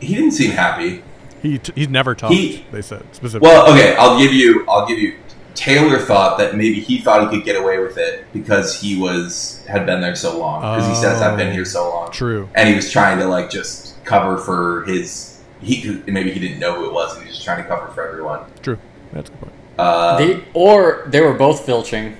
He 0.00 0.14
didn't 0.14 0.32
seem 0.32 0.50
happy. 0.50 1.02
He 1.40 1.58
t- 1.58 1.72
he's 1.76 1.88
never 1.88 2.16
talked. 2.16 2.34
He- 2.34 2.64
they 2.72 2.82
said 2.82 3.04
specifically. 3.12 3.48
Well, 3.48 3.72
okay, 3.72 3.94
I'll 3.96 4.18
give 4.18 4.32
you. 4.32 4.66
I'll 4.68 4.86
give 4.86 4.98
you. 4.98 5.14
Taylor 5.58 5.98
thought 5.98 6.38
that 6.38 6.54
maybe 6.56 6.80
he 6.80 6.98
thought 6.98 7.28
he 7.30 7.36
could 7.36 7.44
get 7.44 7.56
away 7.60 7.78
with 7.78 7.98
it 7.98 8.24
because 8.32 8.80
he 8.80 8.96
was 8.98 9.64
had 9.68 9.84
been 9.86 10.00
there 10.00 10.14
so 10.14 10.38
long. 10.38 10.60
Because 10.60 10.86
he 10.88 10.94
says, 10.94 11.20
"I've 11.20 11.36
been 11.36 11.48
Oh. 11.48 11.52
here 11.52 11.64
so 11.64 11.88
long," 11.90 12.10
True. 12.12 12.48
and 12.54 12.68
he 12.68 12.74
was 12.74 12.90
trying 12.90 13.18
to 13.18 13.26
like 13.26 13.50
just 13.50 14.02
cover 14.04 14.38
for 14.38 14.84
his. 14.84 15.36
He 15.60 16.00
maybe 16.06 16.30
he 16.30 16.38
didn't 16.38 16.60
know 16.60 16.74
who 16.74 16.86
it 16.86 16.92
was, 16.92 17.14
and 17.14 17.22
he 17.24 17.28
was 17.28 17.36
just 17.36 17.44
trying 17.44 17.60
to 17.62 17.68
cover 17.68 17.88
for 17.92 18.06
everyone. 18.06 18.40
True. 18.62 18.78
That's 19.12 19.28
a 19.28 19.32
good 19.32 19.40
point. 19.40 19.52
Uh, 19.78 20.16
The, 20.18 20.40
or 20.54 21.04
they 21.08 21.20
were 21.20 21.34
both 21.34 21.66
filching. 21.66 22.16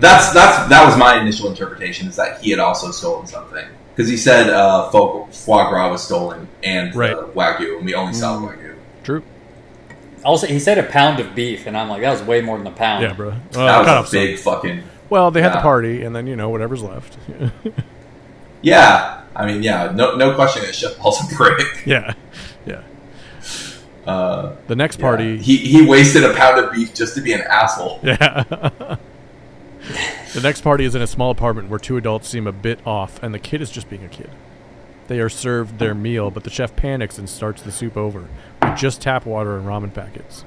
That's 0.00 0.32
that's 0.32 0.68
that 0.68 0.84
was 0.86 0.96
my 0.96 1.20
initial 1.20 1.48
interpretation 1.48 2.08
is 2.08 2.16
that 2.16 2.40
he 2.40 2.50
had 2.50 2.58
also 2.58 2.90
stolen 2.90 3.26
something 3.26 3.64
because 3.94 4.08
he 4.10 4.16
said 4.16 4.48
uh, 4.50 4.90
foie, 4.90 5.26
foie 5.30 5.68
gras 5.68 5.90
was 5.90 6.02
stolen 6.02 6.48
and 6.64 6.94
Right. 6.96 7.14
the 7.14 7.22
wagyu, 7.38 7.76
and 7.76 7.86
we 7.86 7.94
only 7.94 8.14
sell 8.14 8.40
Mm. 8.40 8.48
wagyu. 8.48 8.74
True. 9.04 9.22
Also, 10.24 10.46
he 10.46 10.58
said 10.60 10.78
a 10.78 10.84
pound 10.84 11.18
of 11.20 11.34
beef, 11.34 11.66
and 11.66 11.76
I'm 11.76 11.88
like, 11.88 12.02
that 12.02 12.10
was 12.12 12.22
way 12.22 12.40
more 12.42 12.56
than 12.58 12.66
a 12.66 12.70
pound. 12.72 13.02
Yeah, 13.02 13.12
bro. 13.14 13.30
Well, 13.54 13.66
that 13.66 13.78
was 13.80 13.88
off 13.88 14.04
a 14.06 14.08
some. 14.08 14.18
big 14.20 14.38
fucking 14.38 14.82
Well, 15.10 15.30
they 15.30 15.42
had 15.42 15.52
the 15.52 15.60
party, 15.60 16.02
and 16.04 16.14
then 16.14 16.26
you 16.26 16.36
know 16.36 16.48
whatever's 16.48 16.82
left. 16.82 17.18
yeah. 18.62 19.22
I 19.34 19.46
mean, 19.46 19.62
yeah, 19.62 19.90
no 19.94 20.14
no 20.16 20.34
question 20.34 20.62
that 20.62 20.74
Chef 20.74 20.96
Paul's 20.98 21.20
a 21.22 21.34
prick. 21.34 21.86
yeah, 21.86 22.14
yeah. 22.66 22.82
Uh, 24.06 24.54
The 24.66 24.76
next 24.76 24.98
yeah. 24.98 25.02
party. 25.02 25.38
he 25.38 25.56
he 25.56 25.86
wasted 25.86 26.22
a 26.24 26.34
pound 26.34 26.58
of 26.62 26.70
beef 26.72 26.92
just 26.94 27.14
to 27.14 27.20
be 27.20 27.32
an 27.32 27.40
asshole. 27.42 27.98
Yeah. 28.02 28.44
the 30.34 30.40
next 30.42 30.60
party 30.62 30.84
is 30.84 30.94
in 30.94 31.02
a 31.02 31.06
small 31.06 31.30
apartment 31.30 31.68
where 31.70 31.78
two 31.78 31.96
adults 31.96 32.28
seem 32.28 32.46
a 32.46 32.52
bit 32.52 32.78
off, 32.86 33.22
and 33.22 33.32
the 33.34 33.38
kid 33.38 33.60
is 33.62 33.70
just 33.70 33.88
being 33.88 34.04
a 34.04 34.08
kid. 34.08 34.30
They 35.12 35.20
are 35.20 35.28
served 35.28 35.78
their 35.78 35.94
meal, 35.94 36.30
but 36.30 36.42
the 36.42 36.48
chef 36.48 36.74
panics 36.74 37.18
and 37.18 37.28
starts 37.28 37.60
the 37.60 37.70
soup 37.70 37.98
over 37.98 38.28
with 38.62 38.78
just 38.78 39.02
tap 39.02 39.26
water 39.26 39.58
and 39.58 39.66
ramen 39.66 39.92
packets. 39.92 40.42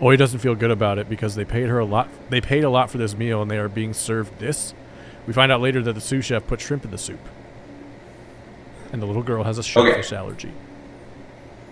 Oi 0.00 0.14
doesn't 0.14 0.38
feel 0.38 0.54
good 0.54 0.70
about 0.70 1.00
it 1.00 1.08
because 1.08 1.34
they 1.34 1.44
paid 1.44 1.68
her 1.68 1.80
a 1.80 1.84
lot. 1.84 2.08
They 2.30 2.40
paid 2.40 2.62
a 2.62 2.70
lot 2.70 2.90
for 2.90 2.98
this 2.98 3.16
meal, 3.16 3.42
and 3.42 3.50
they 3.50 3.58
are 3.58 3.68
being 3.68 3.92
served 3.92 4.38
this. 4.38 4.72
We 5.26 5.32
find 5.32 5.50
out 5.50 5.60
later 5.60 5.82
that 5.82 5.94
the 5.94 6.00
sous 6.00 6.24
chef 6.26 6.46
put 6.46 6.60
shrimp 6.60 6.84
in 6.84 6.92
the 6.92 6.96
soup, 6.96 7.18
and 8.92 9.02
the 9.02 9.06
little 9.06 9.24
girl 9.24 9.42
has 9.42 9.58
a 9.58 9.64
shellfish 9.64 10.12
allergy. 10.12 10.52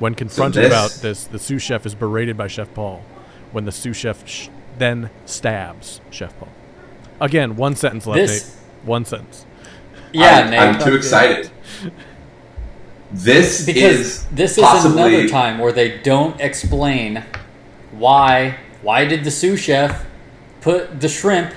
When 0.01 0.17
confronted 0.17 0.65
this- 0.65 0.73
about 0.73 0.91
this, 1.01 1.23
the 1.23 1.39
sous 1.39 1.63
chef 1.63 1.87
is 1.87 1.95
berated 1.95 2.37
by 2.37 2.49
Chef 2.49 2.75
Paul. 2.75 3.05
When 3.53 3.67
the 3.67 3.73
sous 3.73 3.97
chef 3.97 4.27
sh- 4.27 4.49
then 4.79 5.11
stabs 5.27 6.01
Chef 6.11 6.37
Paul. 6.41 6.49
Again, 7.21 7.55
one 7.55 7.77
sentence 7.77 8.05
left. 8.05 8.17
This- 8.17 8.49
Nate. 8.57 8.85
One 8.89 9.05
sentence. 9.05 9.47
Yeah, 10.13 10.41
I'm, 10.41 10.51
Nate. 10.51 10.61
I'm 10.61 10.79
too 10.81 10.97
excited. 10.97 11.49
This 13.13 13.67
because 13.67 13.83
is 13.83 14.25
this 14.33 14.57
is 14.59 14.65
possibly 14.65 15.03
another 15.03 15.29
time 15.29 15.59
where 15.59 15.73
they 15.73 15.99
don't 15.99 16.41
explain 16.41 17.23
why 17.91 18.57
why 18.81 19.05
did 19.05 19.23
the 19.25 19.31
sous 19.31 19.61
chef 19.61 20.07
put 20.63 21.01
the 21.01 21.09
shrimp 21.09 21.53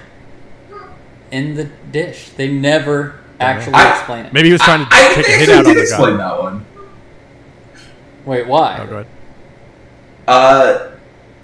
in 1.32 1.56
the 1.56 1.66
dish 1.92 2.30
they 2.32 2.50
never 2.52 3.20
actually 3.40 3.76
I- 3.76 3.96
explain 3.98 4.26
it 4.26 4.34
Maybe 4.34 4.50
he 4.50 4.54
was 4.54 4.62
trying 4.62 4.86
to 4.86 4.88
I, 4.92 5.10
I 5.10 5.14
take 5.16 5.28
a 5.28 5.32
hit 5.32 5.50
out 5.50 5.66
on 5.66 5.74
the 5.76 5.82
explain 5.82 6.18
guy. 6.18 6.28
that 6.30 6.40
one. 6.42 6.66
wait 8.26 8.48
why 8.48 8.80
Oh, 8.82 8.88
go 8.88 8.94
ahead. 8.96 9.08
Uh, 10.28 10.92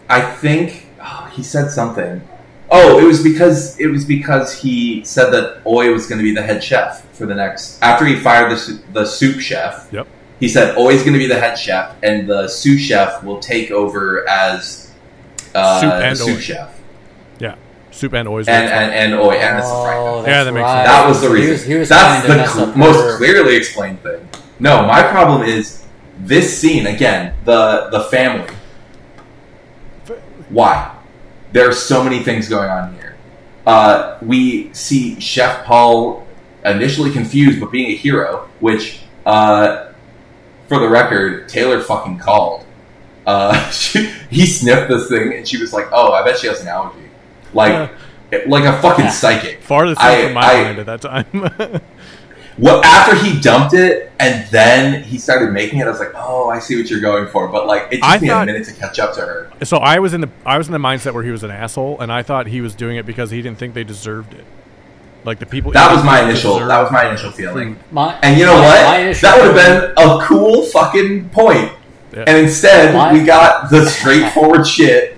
I 0.09 0.21
think 0.21 0.87
oh, 0.99 1.29
he 1.33 1.43
said 1.43 1.69
something. 1.69 2.21
Oh, 2.73 2.97
it 2.99 3.03
was 3.03 3.21
because 3.21 3.77
it 3.79 3.87
was 3.87 4.05
because 4.05 4.53
he 4.57 5.03
said 5.03 5.29
that 5.31 5.61
Oi 5.67 5.91
was 5.91 6.07
going 6.07 6.19
to 6.19 6.23
be 6.23 6.33
the 6.33 6.41
head 6.41 6.63
chef 6.63 7.03
for 7.13 7.25
the 7.25 7.35
next. 7.35 7.81
After 7.83 8.05
he 8.05 8.15
fired 8.15 8.49
the 8.51 8.81
the 8.93 9.05
soup 9.05 9.41
chef, 9.41 9.89
Yep. 9.91 10.07
he 10.39 10.47
said 10.47 10.77
Oi 10.77 10.93
is 10.93 11.01
going 11.01 11.13
to 11.13 11.19
be 11.19 11.27
the 11.27 11.39
head 11.39 11.57
chef, 11.59 11.95
and 12.01 12.27
the 12.29 12.47
sous 12.47 12.79
chef 12.79 13.23
will 13.23 13.39
take 13.39 13.71
over 13.71 14.27
as 14.29 14.91
uh, 15.53 15.81
Soup 15.81 15.91
and 15.91 16.15
the 16.17 16.23
soup 16.23 16.37
Oi. 16.37 16.39
chef, 16.39 16.79
Yeah. 17.39 17.55
Soup 17.91 18.13
and 18.13 18.25
oys. 18.29 18.47
and 18.47 18.69
and, 18.69 18.93
and 18.93 19.13
Oi, 19.21 19.33
and 19.35 19.59
it's 19.59 19.67
the 19.67 19.73
oh, 19.75 19.83
Franklin. 19.83 20.23
that's 20.23 20.27
Yeah, 20.29 20.43
that 20.45 20.53
makes 20.53 20.63
right. 20.63 20.85
sense. 20.85 20.87
That 20.87 21.07
was 21.09 21.21
the 21.21 21.27
He 21.27 21.33
reason. 21.33 21.51
was, 21.51 21.63
he 21.65 21.75
was 21.75 21.89
That's 21.89 22.25
the 22.27 22.45
cl- 22.47 22.75
most 22.77 22.95
her- 23.03 23.17
clearly 23.17 23.55
explained 23.57 24.01
thing. 24.01 24.29
No, 24.59 24.85
my 24.87 25.03
problem 25.03 25.41
is 25.43 25.83
this 26.19 26.57
scene 26.57 26.87
again. 26.87 27.33
The 27.43 27.89
the 27.91 27.99
family. 28.05 28.47
Why? 30.49 30.95
There 31.51 31.67
are 31.69 31.73
so 31.73 32.03
many 32.03 32.23
things 32.23 32.47
going 32.47 32.69
on 32.69 32.93
here. 32.95 33.15
Uh, 33.65 34.17
we 34.21 34.73
see 34.73 35.19
Chef 35.19 35.65
Paul 35.65 36.25
initially 36.65 37.11
confused, 37.11 37.59
but 37.59 37.71
being 37.71 37.91
a 37.91 37.95
hero, 37.95 38.49
which, 38.59 39.01
uh, 39.25 39.91
for 40.67 40.79
the 40.79 40.87
record, 40.89 41.49
Taylor 41.49 41.81
fucking 41.81 42.17
called. 42.19 42.65
Uh, 43.25 43.69
she, 43.71 44.05
he 44.29 44.45
sniffed 44.45 44.89
this 44.89 45.09
thing, 45.09 45.33
and 45.33 45.47
she 45.47 45.57
was 45.57 45.73
like, 45.73 45.87
"Oh, 45.91 46.11
I 46.13 46.23
bet 46.23 46.37
she 46.39 46.47
has 46.47 46.61
an 46.61 46.67
allergy." 46.69 47.09
Like, 47.53 47.91
like 48.47 48.63
a 48.63 48.81
fucking 48.81 49.05
Yeah. 49.05 49.11
psychic. 49.11 49.61
Farthest 49.61 49.99
I- 50.01 50.23
from 50.25 50.33
my 50.33 50.41
I- 50.41 50.63
mind 50.63 50.79
at 50.79 50.85
that 50.87 51.01
time. 51.01 51.81
Well, 52.61 52.83
after 52.85 53.15
he 53.15 53.39
dumped 53.41 53.73
it 53.73 54.11
and 54.19 54.47
then 54.51 55.03
he 55.03 55.17
started 55.17 55.51
making 55.51 55.79
it, 55.79 55.87
I 55.87 55.89
was 55.89 55.99
like, 55.99 56.11
"Oh, 56.15 56.49
I 56.49 56.59
see 56.59 56.77
what 56.77 56.89
you're 56.89 56.99
going 57.01 57.27
for." 57.27 57.47
But 57.47 57.65
like, 57.67 57.87
it 57.91 57.97
took 57.97 58.05
I 58.05 58.19
me 58.19 58.27
thought- 58.27 58.43
a 58.43 58.45
minute 58.45 58.65
to 58.67 58.73
catch 58.73 58.99
up 58.99 59.15
to 59.15 59.21
her. 59.21 59.49
so 59.63 59.77
I 59.77 59.97
was 59.99 60.13
in 60.13 60.21
the 60.21 60.29
I 60.45 60.57
was 60.59 60.67
in 60.67 60.73
the 60.73 60.79
mindset 60.79 61.13
where 61.13 61.23
he 61.23 61.31
was 61.31 61.43
an 61.43 61.51
asshole, 61.51 61.99
and 61.99 62.11
I 62.13 62.21
thought 62.23 62.45
he 62.47 62.61
was 62.61 62.75
doing 62.75 62.97
it 62.97 63.05
because 63.05 63.31
he 63.31 63.41
didn't 63.41 63.57
think 63.57 63.73
they 63.73 63.83
deserved 63.83 64.33
it. 64.35 64.45
Like 65.23 65.39
the 65.39 65.45
people. 65.45 65.71
That 65.71 65.93
was 65.93 66.03
my 66.03 66.21
initial. 66.23 66.59
That 66.59 66.81
was 66.81 66.91
my 66.91 67.07
initial 67.07 67.31
feeling. 67.31 67.77
my, 67.91 68.15
And 68.23 68.39
you 68.39 68.45
know 68.45 68.55
my- 68.55 68.61
what? 68.61 69.05
my 69.07 69.13
That 69.13 69.37
would 69.41 69.55
have 69.55 69.95
been 69.97 70.05
a 70.09 70.25
cool 70.25 70.63
fucking 70.63 71.29
point. 71.29 71.71
Yeah. 72.13 72.23
And 72.27 72.37
instead, 72.39 72.93
My- 72.93 73.13
we 73.13 73.23
got 73.23 73.69
the 73.69 73.85
straightforward 73.89 74.67
shit 74.67 75.17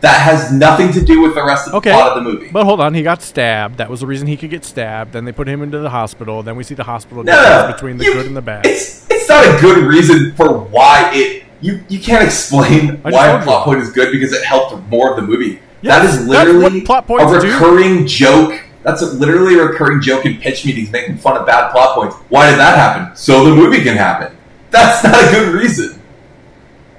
that 0.00 0.20
has 0.20 0.52
nothing 0.52 0.92
to 0.92 1.04
do 1.04 1.20
with 1.20 1.34
the 1.34 1.44
rest 1.44 1.66
of 1.66 1.72
the 1.72 1.78
Okay. 1.78 1.92
plot 1.92 2.16
of 2.16 2.24
the 2.24 2.30
movie. 2.30 2.48
But 2.50 2.64
hold 2.64 2.80
on, 2.80 2.94
he 2.94 3.02
got 3.02 3.20
stabbed. 3.22 3.78
That 3.78 3.90
was 3.90 4.00
the 4.00 4.06
reason 4.06 4.26
he 4.26 4.36
could 4.36 4.50
get 4.50 4.64
stabbed. 4.64 5.12
Then 5.12 5.24
they 5.24 5.32
put 5.32 5.46
him 5.48 5.62
into 5.62 5.78
the 5.78 5.90
hospital. 5.90 6.42
Then 6.42 6.56
we 6.56 6.64
see 6.64 6.74
the 6.74 6.84
hospital 6.84 7.22
no, 7.22 7.70
between 7.72 7.98
the 7.98 8.04
You- 8.04 8.12
good 8.14 8.26
and 8.26 8.36
the 8.36 8.42
bad. 8.42 8.66
It's 8.66 9.06
it's 9.10 9.28
not 9.28 9.44
a 9.44 9.60
good 9.60 9.78
reason 9.84 10.32
for 10.36 10.58
why 10.58 11.10
it. 11.14 11.44
You 11.60 11.80
you 11.88 12.00
can't 12.00 12.24
explain 12.24 12.98
why 13.02 13.28
a 13.28 13.42
plot 13.42 13.64
point 13.64 13.80
is 13.80 13.90
good 13.90 14.10
because 14.12 14.32
it 14.32 14.42
helped 14.44 14.74
more 14.88 15.10
of 15.10 15.16
the 15.16 15.22
movie. 15.22 15.60
Yes, 15.82 16.02
that 16.02 16.08
is 16.20 16.26
literally 16.26 16.80
plot 16.82 17.04
a 17.04 17.06
points 17.06 17.32
do. 17.42 17.52
recurring 17.52 18.06
joke. 18.06 18.58
That's 18.82 19.02
a, 19.02 19.06
literally 19.06 19.58
a 19.58 19.64
recurring 19.64 20.00
joke 20.00 20.24
in 20.24 20.38
pitch 20.38 20.64
meetings, 20.64 20.90
making 20.90 21.18
fun 21.18 21.36
of 21.36 21.46
bad 21.46 21.70
plot 21.70 21.94
points. 21.94 22.16
Why 22.30 22.48
did 22.48 22.58
that 22.58 22.78
happen? 22.78 23.14
So 23.14 23.44
the 23.44 23.54
movie 23.54 23.82
can 23.82 23.94
happen. 23.94 24.34
That's 24.70 25.04
not 25.04 25.14
a 25.22 25.30
good 25.30 25.54
reason. 25.54 25.99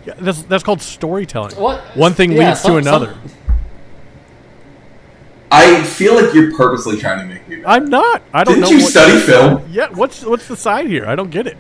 Yeah, 0.06 0.14
that's 0.20 0.41
that's 0.43 0.64
called 0.64 0.82
storytelling. 0.82 1.56
What? 1.56 1.82
One 1.95 2.14
thing 2.14 2.32
Yeah, 2.32 2.49
leads 2.49 2.62
some- 2.62 2.72
to 2.72 2.78
another. 2.78 3.08
some- 3.14 3.32
I 5.52 5.84
feel 5.84 6.16
like 6.16 6.34
you're 6.34 6.56
purposely 6.56 6.97
trying 6.97 7.20
to 7.20 7.26
make 7.34 7.47
me. 7.47 7.58
mad. 7.58 7.66
I'm 7.68 7.89
not. 7.89 8.22
I 8.34 8.43
don't 8.43 8.56
Didn't 8.56 8.70
know. 8.72 8.78
you 8.78 8.84
what- 8.84 8.91
study 8.91 9.20
film? 9.20 9.64
Yeah. 9.72 9.88
What's 9.93 10.24
what's 10.24 10.47
the 10.47 10.56
side 10.56 10.88
here? 10.88 11.06
I 11.06 11.16
don't 11.16 11.30
get 11.30 11.45
it. 11.47 11.58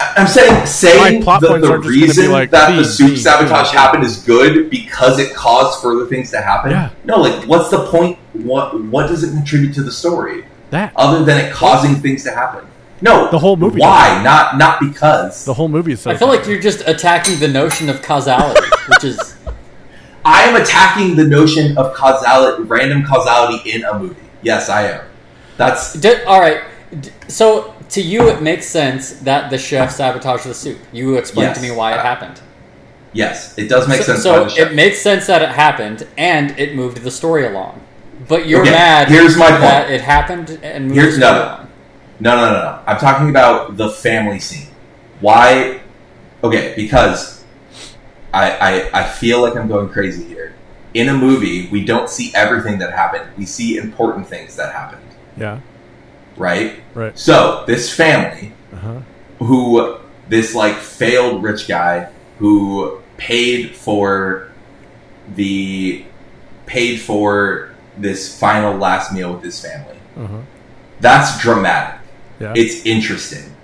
I'm 0.00 0.26
saying 0.26 0.66
saying 0.66 1.18
My 1.20 1.24
plot 1.24 1.40
the, 1.42 1.48
points 1.48 1.66
the 1.66 1.72
aren't 1.72 1.84
just 1.84 1.94
gonna 1.94 2.00
be 2.00 2.06
reason 2.06 2.32
like, 2.32 2.50
that 2.50 2.70
the 2.74 2.82
theme, 2.82 2.84
soup 3.10 3.16
sabotage 3.18 3.68
theme. 3.70 3.78
happened 3.78 4.02
is 4.02 4.16
good 4.16 4.68
because 4.68 5.20
it 5.20 5.32
caused 5.34 5.80
further 5.80 6.06
things 6.06 6.30
to 6.32 6.40
happen. 6.40 6.72
Yeah. 6.72 6.90
No, 7.04 7.18
like 7.20 7.44
what's 7.46 7.68
the 7.70 7.86
point? 7.86 8.18
What 8.32 8.82
what 8.86 9.06
does 9.06 9.22
it 9.22 9.28
contribute 9.30 9.74
to 9.74 9.82
the 9.82 9.92
story 9.92 10.44
That 10.70 10.92
other 10.96 11.24
than 11.24 11.38
it 11.38 11.52
causing 11.52 11.94
things 11.96 12.24
to 12.24 12.32
happen? 12.32 12.66
No, 13.02 13.30
The 13.30 13.38
whole 13.38 13.56
movie 13.56 13.80
Why? 13.80 14.22
Not 14.22 14.56
not 14.56 14.80
because. 14.80 15.44
the 15.44 15.52
whole 15.54 15.68
movie 15.68 15.92
is. 15.92 16.00
So 16.00 16.10
I 16.10 16.16
feel 16.16 16.28
like 16.28 16.46
you're 16.46 16.60
just 16.60 16.82
attacking 16.86 17.38
the 17.40 17.48
notion 17.48 17.88
of 17.88 18.00
causality, 18.00 18.60
which 18.88 19.04
is 19.04 19.36
I 20.24 20.42
am 20.44 20.54
attacking 20.60 21.16
the 21.16 21.24
notion 21.26 21.76
of 21.76 21.92
causality, 21.94 22.62
random 22.62 23.04
causality 23.04 23.70
in 23.72 23.84
a 23.84 23.98
movie. 23.98 24.14
Yes, 24.42 24.68
I 24.68 24.82
am. 24.88 25.04
That's 25.56 25.94
D- 25.94 26.22
all 26.24 26.40
right. 26.40 26.62
D- 27.00 27.10
So 27.28 27.74
to 27.90 28.00
you, 28.00 28.28
it 28.28 28.40
makes 28.40 28.66
sense 28.66 29.12
that 29.20 29.50
the 29.50 29.58
chef 29.58 29.90
sabotaged 29.90 30.44
the 30.44 30.54
soup. 30.54 30.78
You 30.92 31.16
explained 31.16 31.54
to 31.56 31.60
me 31.60 31.70
why 31.72 31.92
it 31.94 32.00
happened. 32.00 32.40
yes, 33.12 33.58
it 33.58 33.68
does 33.68 33.88
make 33.88 33.98
so 34.02 34.12
sense. 34.12 34.22
so 34.22 34.32
by 34.32 34.44
the 34.44 34.50
chef. 34.50 34.70
it 34.70 34.74
makes 34.74 34.98
sense 35.00 35.26
that 35.26 35.42
it 35.42 35.48
happened, 35.50 36.06
and 36.16 36.56
it 36.58 36.74
moved 36.76 36.98
the 37.02 37.10
story 37.10 37.44
along. 37.46 37.80
But 38.28 38.46
you're 38.46 38.62
Okay, 38.62 38.70
mad 38.70 39.08
here's 39.08 39.36
my 39.36 39.50
point. 39.50 39.90
it 39.90 40.00
happened 40.02 40.60
and 40.62 40.84
moved 40.86 40.94
Here's- 41.00 41.16
the 41.16 41.20
story 41.26 41.58
no. 41.58 41.68
No, 42.22 42.36
no, 42.36 42.46
no, 42.52 42.60
no. 42.68 42.78
I'm 42.86 42.98
talking 42.98 43.28
about 43.30 43.76
the 43.76 43.88
family 43.90 44.38
scene. 44.38 44.68
Why? 45.20 45.80
Okay, 46.44 46.72
because 46.76 47.42
I, 48.32 48.50
I 48.68 49.00
I 49.00 49.08
feel 49.08 49.42
like 49.42 49.56
I'm 49.56 49.66
going 49.68 49.88
crazy 49.88 50.24
here. 50.24 50.54
in 50.94 51.08
a 51.08 51.14
movie, 51.26 51.68
we 51.74 51.80
don't 51.84 52.08
see 52.10 52.30
everything 52.34 52.78
that 52.78 52.92
happened. 52.92 53.24
We 53.38 53.46
see 53.46 53.78
important 53.78 54.28
things 54.28 54.56
that 54.56 54.74
happened, 54.74 55.08
Yeah. 55.38 55.60
right? 56.36 56.80
Right. 56.94 57.18
So 57.18 57.64
this 57.66 57.84
family, 58.02 58.52
Uh-huh. 58.74 59.00
who 59.38 59.96
this 60.28 60.54
like 60.54 60.76
failed 60.76 61.42
rich 61.42 61.66
guy 61.66 62.08
who 62.38 63.00
paid 63.16 63.74
for 63.74 64.48
the 65.34 66.04
paid 66.66 67.00
for 67.00 67.70
this 67.96 68.20
final 68.38 68.76
last 68.76 69.12
meal 69.16 69.32
with 69.34 69.42
his 69.50 69.58
family. 69.60 69.96
Uh-huh. 70.16 70.40
That's 71.00 71.40
dramatic. 71.40 72.00
Yeah. 72.42 72.52
It's 72.56 72.84
interesting. 72.84 73.54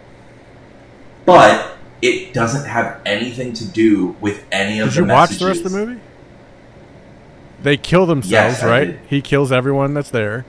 But 1.26 1.76
it 2.00 2.32
doesn't 2.32 2.66
have 2.68 3.00
anything 3.04 3.52
to 3.54 3.66
do 3.66 4.16
with 4.20 4.44
any 4.50 4.78
of 4.78 4.88
Did 4.94 5.02
the 5.04 5.06
you 5.08 5.12
watch 5.12 5.30
the 5.38 5.46
rest 5.46 5.64
of 5.64 5.72
the 5.72 5.78
movie? 5.86 6.00
They 7.60 7.76
kill 7.76 8.06
themselves, 8.06 8.30
Yes, 8.30 8.64
right? 8.64 8.98
He 9.08 9.20
kills 9.20 9.50
everyone 9.50 9.94
that's 9.94 10.10
there. 10.10 10.46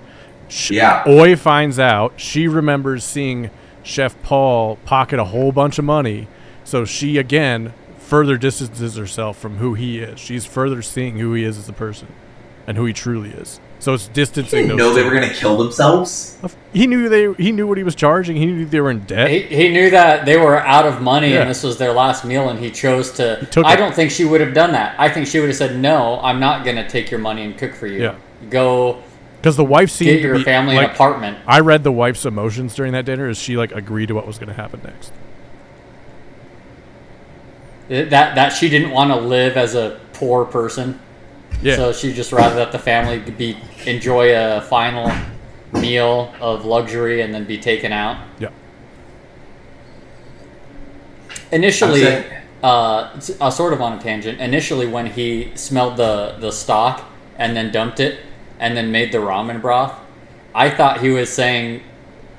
Sh- 0.48 0.72
Yeah. 0.72 1.04
Oi 1.08 1.36
finds 1.36 1.80
out. 1.80 2.14
She 2.18 2.48
remembers 2.48 3.04
seeing 3.04 3.50
Chef 3.84 4.22
Paul 4.22 4.76
pocket 4.86 5.20
a 5.20 5.26
whole 5.26 5.52
bunch 5.52 5.80
of 5.80 5.86
money. 5.86 6.28
So 6.64 6.86
she, 6.86 7.18
again, 7.18 7.74
further 7.98 8.38
distances 8.38 8.96
herself 8.96 9.38
from 9.40 9.58
who 9.58 9.74
he 9.74 10.00
is. 10.00 10.20
She's 10.20 10.46
further 10.46 10.84
seeing 10.84 11.18
who 11.18 11.34
he 11.34 11.44
is 11.44 11.58
as 11.58 11.68
a 11.68 11.74
person 11.74 12.08
and 12.68 12.78
who 12.78 12.86
he 12.86 12.94
truly 12.94 13.32
is. 13.32 13.60
So 13.82 13.94
it's 13.94 14.08
He 14.08 14.14
distancing 14.14 14.68
didn't 14.68 14.78
those 14.78 14.78
know 14.78 14.94
they 14.94 15.04
were 15.10 15.16
going 15.16 15.30
to 15.30 15.34
kill 15.34 15.58
themselves. 15.58 16.38
He 16.74 16.86
knew 16.86 17.08
they. 17.08 17.32
He 17.42 17.54
knew 17.54 17.66
what 17.66 17.78
he 17.78 17.84
was 17.86 17.96
charging. 17.96 18.36
He 18.36 18.46
knew 18.46 18.66
they 18.66 18.82
were 18.82 18.92
in 18.92 19.00
debt. 19.06 19.30
He, 19.30 19.42
he 19.44 19.70
knew 19.70 19.90
that 19.92 20.26
they 20.26 20.36
were 20.38 20.58
out 20.58 20.86
of 20.86 21.02
money 21.02 21.32
Yeah. 21.34 21.42
and 21.42 21.50
this 21.50 21.64
was 21.64 21.78
their 21.78 21.94
last 21.94 22.26
meal, 22.26 22.50
and 22.50 22.60
he 22.60 22.72
chose 22.72 23.12
to. 23.14 23.46
took 23.46 23.66
I 23.66 23.74
it. 23.74 23.78
don't 23.78 23.96
think 23.96 24.12
she 24.12 24.26
would 24.26 24.42
have 24.42 24.54
done 24.54 24.74
that. 24.74 25.00
I 25.00 25.08
think 25.10 25.28
she 25.28 25.40
would 25.40 25.48
have 25.48 25.56
said, 25.58 25.78
"No, 25.80 26.20
I'm 26.22 26.42
not 26.42 26.66
going 26.66 26.76
to 26.76 26.88
take 26.90 27.10
your 27.10 27.22
money 27.22 27.44
and 27.46 27.58
cook 27.58 27.74
for 27.74 27.88
you. 27.88 28.02
Yeah. 28.02 28.16
Go 28.50 29.02
Because 29.38 29.56
the 29.56 29.64
wife 29.66 29.90
seemed 29.92 30.10
get 30.12 30.16
to 30.18 30.28
your 30.28 30.38
be, 30.40 30.44
family 30.44 30.76
like, 30.76 30.90
an 30.90 30.94
apartment." 30.96 31.38
I 31.48 31.62
read 31.62 31.86
the 31.86 31.92
wife's 31.94 32.26
emotions 32.26 32.76
during 32.76 32.92
that 32.92 33.06
dinner 33.06 33.30
Is 33.30 33.38
she 33.38 33.56
like 33.56 33.72
agreed 33.72 34.08
to 34.08 34.14
what 34.16 34.28
was 34.28 34.38
going 34.38 34.50
to 34.50 34.56
happen 34.56 34.82
next. 34.84 35.14
That 37.88 38.10
that 38.36 38.50
she 38.50 38.68
didn't 38.70 38.92
want 38.92 39.10
to 39.12 39.16
live 39.20 39.58
as 39.58 39.74
a 39.74 40.00
poor 40.14 40.46
person, 40.46 41.00
Yeah. 41.62 41.76
so 41.76 41.92
she 41.92 42.14
just 42.14 42.32
rather 42.32 42.56
that 42.56 42.72
the 42.72 42.80
family 42.80 43.20
be 43.20 43.58
enjoy 43.86 44.36
a 44.36 44.62
final 44.62 45.12
meal 45.74 46.34
of 46.40 46.66
luxury 46.66 47.22
and 47.22 47.34
then 47.34 47.46
be 47.46 47.58
taken 47.58 47.92
out. 47.92 48.26
yeah. 48.40 48.50
Initially, 51.52 52.06
I'm 52.06 52.24
uh, 52.64 53.20
uh, 53.42 53.50
sort 53.50 53.74
of 53.74 53.82
on 53.82 53.98
a 53.98 54.02
tangent. 54.02 54.40
Initially, 54.40 54.86
when 54.86 55.08
he 55.08 55.52
smelled 55.56 55.98
the 55.98 56.38
the 56.40 56.52
stock 56.52 57.10
and 57.38 57.56
then 57.56 57.72
dumped 57.72 58.00
it 58.00 58.20
and 58.60 58.78
then 58.78 58.92
made 58.92 59.12
the 59.12 59.18
ramen 59.18 59.62
broth, 59.62 59.98
I 60.54 60.70
thought 60.70 61.02
he 61.02 61.10
was 61.10 61.30
saying 61.30 61.82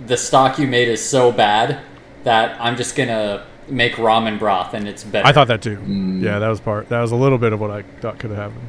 the 0.07 0.17
stock 0.17 0.59
you 0.59 0.67
made 0.67 0.89
is 0.89 1.05
so 1.05 1.33
bad 1.33 1.81
that 2.25 2.61
I'm 2.61 2.77
just 2.77 2.95
gonna 2.97 3.47
make 3.69 3.95
ramen 3.95 4.39
broth 4.39 4.75
and 4.75 4.87
it's 4.87 5.05
better. 5.05 5.27
I 5.27 5.33
thought 5.33 5.49
that 5.49 5.63
too. 5.63 5.77
Mm. 5.77 6.23
Yeah, 6.23 6.39
that 6.39 6.49
was 6.49 6.61
part. 6.61 6.89
That 6.89 7.01
was 7.01 7.13
a 7.13 7.17
little 7.17 7.39
bit 7.39 7.53
of 7.53 7.61
what 7.61 7.71
I 7.71 7.83
thought 8.01 8.19
could 8.19 8.31
have 8.31 8.39
happened. 8.39 8.69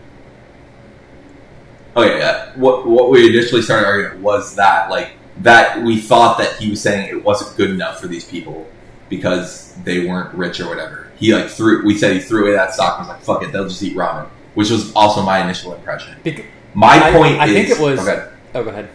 Okay, 1.95 2.19
yeah. 2.19 2.51
What 2.55 2.87
what 2.87 3.09
we 3.09 3.27
initially 3.29 3.61
started 3.61 3.85
arguing 3.87 4.21
was 4.21 4.55
that 4.55 4.89
like 4.89 5.11
that 5.41 5.81
we 5.83 5.99
thought 5.99 6.37
that 6.37 6.55
he 6.57 6.69
was 6.69 6.81
saying 6.81 7.09
it 7.09 7.23
wasn't 7.23 7.55
good 7.57 7.69
enough 7.71 7.99
for 7.99 8.07
these 8.07 8.23
people 8.25 8.67
because 9.09 9.73
they 9.83 10.05
weren't 10.07 10.33
rich 10.33 10.59
or 10.59 10.67
whatever. 10.69 11.11
He 11.17 11.33
like 11.35 11.49
threw. 11.49 11.85
We 11.85 11.97
said 11.97 12.13
he 12.13 12.19
threw 12.19 12.43
away 12.43 12.53
that 12.53 12.73
stock 12.73 12.99
and 12.99 13.07
was 13.07 13.15
like, 13.15 13.23
"Fuck 13.23 13.43
it, 13.43 13.51
they'll 13.51 13.67
just 13.67 13.83
eat 13.83 13.95
ramen," 13.95 14.27
which 14.55 14.69
was 14.69 14.91
also 14.93 15.21
my 15.21 15.43
initial 15.43 15.73
impression. 15.73 16.15
Bec- 16.23 16.45
My 16.73 16.95
I- 16.97 17.11
point 17.11 17.39
I 17.39 17.47
is, 17.47 17.53
think 17.53 17.69
it 17.69 17.79
was- 17.79 17.99
okay. 18.07 18.27
Oh, 18.55 18.63
go 18.63 18.69
ahead. 18.69 18.89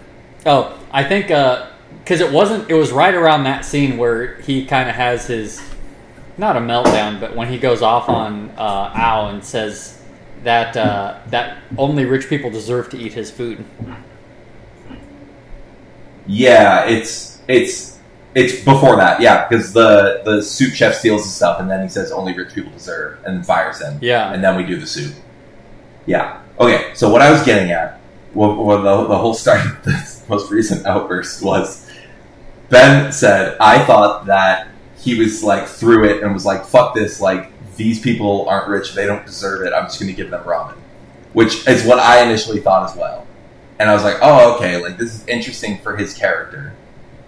Oh, 0.47 0.79
I 0.93 1.05
think 1.05 1.31
uh 1.31 1.67
because 2.03 2.21
it 2.21 2.31
wasn't. 2.33 2.71
It 2.71 2.75
was 2.75 2.93
right 2.93 3.15
around 3.15 3.45
that 3.45 3.65
scene 3.65 3.97
where 3.99 4.37
he 4.43 4.65
kind 4.65 4.89
of 4.89 4.95
has 4.95 5.27
his 5.27 5.61
not 6.39 6.57
a 6.57 6.61
meltdown, 6.61 7.19
but 7.21 7.35
when 7.35 7.49
he 7.49 7.59
goes 7.59 7.83
off 7.83 8.09
on 8.09 8.51
uh, 8.59 8.93
Al 8.95 9.29
and 9.29 9.45
says 9.45 9.96
that 10.47 10.77
uh, 10.77 11.19
that 11.31 11.59
only 11.77 12.05
rich 12.05 12.29
people 12.29 12.51
deserve 12.51 12.89
to 12.91 12.97
eat 12.97 13.15
his 13.15 13.33
food. 13.33 13.65
Yeah, 16.27 16.85
it's 16.85 17.41
it's 17.49 17.99
it's 18.33 18.65
before 18.65 18.95
that. 18.95 19.21
Yeah, 19.21 19.49
because 19.49 19.73
the 19.73 20.23
the 20.25 20.41
soup 20.41 20.73
chef 20.73 20.95
steals 20.95 21.25
the 21.25 21.31
stuff 21.31 21.59
and 21.59 21.69
then 21.69 21.83
he 21.83 21.89
says 21.89 22.13
only 22.13 22.33
rich 22.33 22.55
people 22.55 22.71
deserve 22.71 23.19
and 23.25 23.37
then 23.37 23.43
fires 23.43 23.83
him. 23.83 23.99
Yeah. 24.01 24.33
and 24.33 24.43
then 24.43 24.57
we 24.57 24.63
do 24.63 24.79
the 24.79 24.87
soup. 24.87 25.17
Yeah. 26.07 26.41
Okay. 26.61 26.93
So 26.95 27.11
what 27.11 27.23
I 27.23 27.33
was 27.33 27.43
getting 27.43 27.73
at, 27.73 27.99
what, 28.33 28.57
what 28.57 28.83
the, 28.83 29.09
the 29.09 29.19
whole 29.19 29.35
start 29.35 29.67
of 29.67 29.83
this 29.83 30.25
most 30.29 30.53
recent 30.53 30.87
outburst 30.87 31.43
was, 31.43 31.91
Ben 32.69 33.13
said, 33.13 33.57
"I 33.59 33.85
thought 33.85 34.27
that 34.27 34.69
he 34.97 35.19
was 35.19 35.43
like 35.43 35.67
through 35.67 36.05
it 36.05 36.23
and 36.23 36.33
was 36.33 36.47
like, 36.47 36.65
fuck 36.65 36.95
this, 36.95 37.21
like 37.21 37.51
these 37.77 38.01
people 38.01 38.49
aren't 38.49 38.69
rich, 38.69 38.95
they 38.95 39.07
don't 39.07 39.27
deserve 39.27 39.67
it. 39.67 39.73
I'm 39.73 39.85
just 39.85 40.01
going 40.01 40.11
to 40.11 40.17
give 40.17 40.31
them 40.31 40.43
ramen," 40.45 40.75
which 41.33 41.67
is 41.69 41.85
what 41.85 41.99
I 41.99 42.23
initially 42.23 42.61
thought 42.61 42.91
as 42.91 42.97
well. 42.97 43.27
And 43.79 43.91
I 43.91 43.95
was 43.95 44.05
like, 44.05 44.17
"Oh, 44.23 44.57
okay, 44.57 44.81
like 44.83 44.99
this 44.99 45.15
is 45.15 45.27
interesting 45.27 45.79
for 45.79 45.97
his 45.97 46.15
character." 46.15 46.75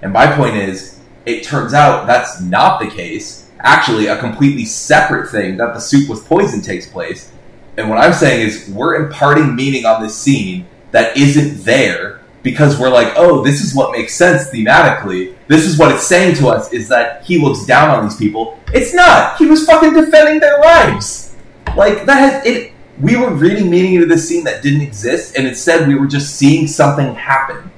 And 0.03 0.13
my 0.13 0.27
point 0.35 0.57
is, 0.57 0.99
it 1.27 1.45
turns 1.45 1.75
out 1.75 2.07
that's 2.07 2.41
not 2.41 2.81
the 2.81 2.89
case. 2.89 3.51
Actually, 3.61 4.07
a 4.07 4.17
completely 4.17 4.65
separate 4.65 5.31
thing 5.31 5.57
that 5.57 5.75
the 5.75 5.81
soup 5.81 6.09
with 6.09 6.25
poison 6.27 6.63
takes 6.63 6.87
place. 6.87 7.33
And 7.77 7.89
what 7.89 7.99
I'm 7.99 8.13
saying 8.13 8.47
is, 8.47 8.69
we're 8.69 8.95
imparting 8.95 9.55
meaning 9.55 9.85
on 9.85 10.03
this 10.03 10.17
scene 10.17 10.67
that 10.93 11.17
isn't 11.17 11.65
there 11.65 12.18
because 12.43 12.79
we're 12.79 12.89
like, 12.91 13.13
oh, 13.17 13.43
this 13.43 13.63
is 13.63 13.75
what 13.75 13.93
makes 13.93 14.15
sense 14.15 14.49
thematically. 14.51 15.35
This 15.49 15.67
is 15.67 15.79
what 15.79 15.93
it's 15.93 16.07
saying 16.07 16.37
to 16.37 16.49
us 16.49 16.73
is 16.73 16.89
that 16.89 17.25
he 17.25 17.39
looks 17.39 17.65
down 17.67 17.91
on 17.91 18.05
these 18.05 18.17
people. 18.17 18.59
It's 18.73 18.95
not. 18.95 19.37
He 19.39 19.47
was 19.47 19.65
fucking 19.67 19.93
defending 19.95 20.41
their 20.41 20.59
lives. 20.61 21.35
Like 21.77 22.07
that 22.07 22.19
has 22.19 22.47
it. 22.47 22.73
We 23.01 23.17
were 23.17 23.31
reading 23.31 23.71
meaning 23.71 23.95
into 23.95 24.07
this 24.07 24.29
scene 24.29 24.45
that 24.45 24.63
didn't 24.63 24.81
exist, 24.81 25.37
and 25.37 25.47
instead 25.47 25.87
we 25.87 25.95
were 25.95 26.07
just 26.09 26.37
seeing 26.37 26.67
something 26.67 27.15
happen. 27.15 27.71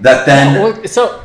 That 0.00 0.26
then 0.26 0.60
Well, 0.62 0.86
so 0.86 1.22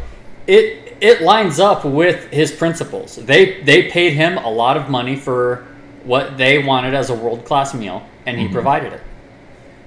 it 0.47 0.95
it 1.01 1.21
lines 1.21 1.59
up 1.59 1.83
with 1.83 2.31
his 2.31 2.51
principles. 2.51 3.17
They 3.17 3.61
they 3.63 3.89
paid 3.89 4.13
him 4.13 4.37
a 4.37 4.49
lot 4.49 4.77
of 4.77 4.89
money 4.89 5.15
for 5.15 5.65
what 6.03 6.37
they 6.37 6.59
wanted 6.63 6.93
as 6.93 7.09
a 7.09 7.13
world 7.13 7.43
class 7.45 7.73
meal, 7.73 8.03
and 8.25 8.37
he 8.39 8.47
Mhm. 8.47 8.53
provided 8.53 8.93
it. 8.93 9.01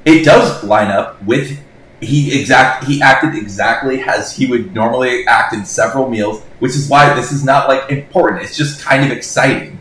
it 0.04 0.22
does 0.22 0.62
line 0.62 0.90
up 0.90 1.22
with 1.24 1.58
he 2.04 2.38
exact 2.38 2.84
he 2.84 3.02
acted 3.02 3.34
exactly 3.34 4.02
as 4.02 4.36
he 4.36 4.46
would 4.46 4.74
normally 4.74 5.26
act 5.26 5.52
in 5.52 5.64
several 5.64 6.08
meals, 6.08 6.42
which 6.58 6.74
is 6.74 6.88
why 6.88 7.12
this 7.14 7.32
is 7.32 7.44
not 7.44 7.68
like 7.68 7.90
important. 7.90 8.42
It's 8.42 8.56
just 8.56 8.82
kind 8.82 9.04
of 9.04 9.16
exciting. 9.16 9.78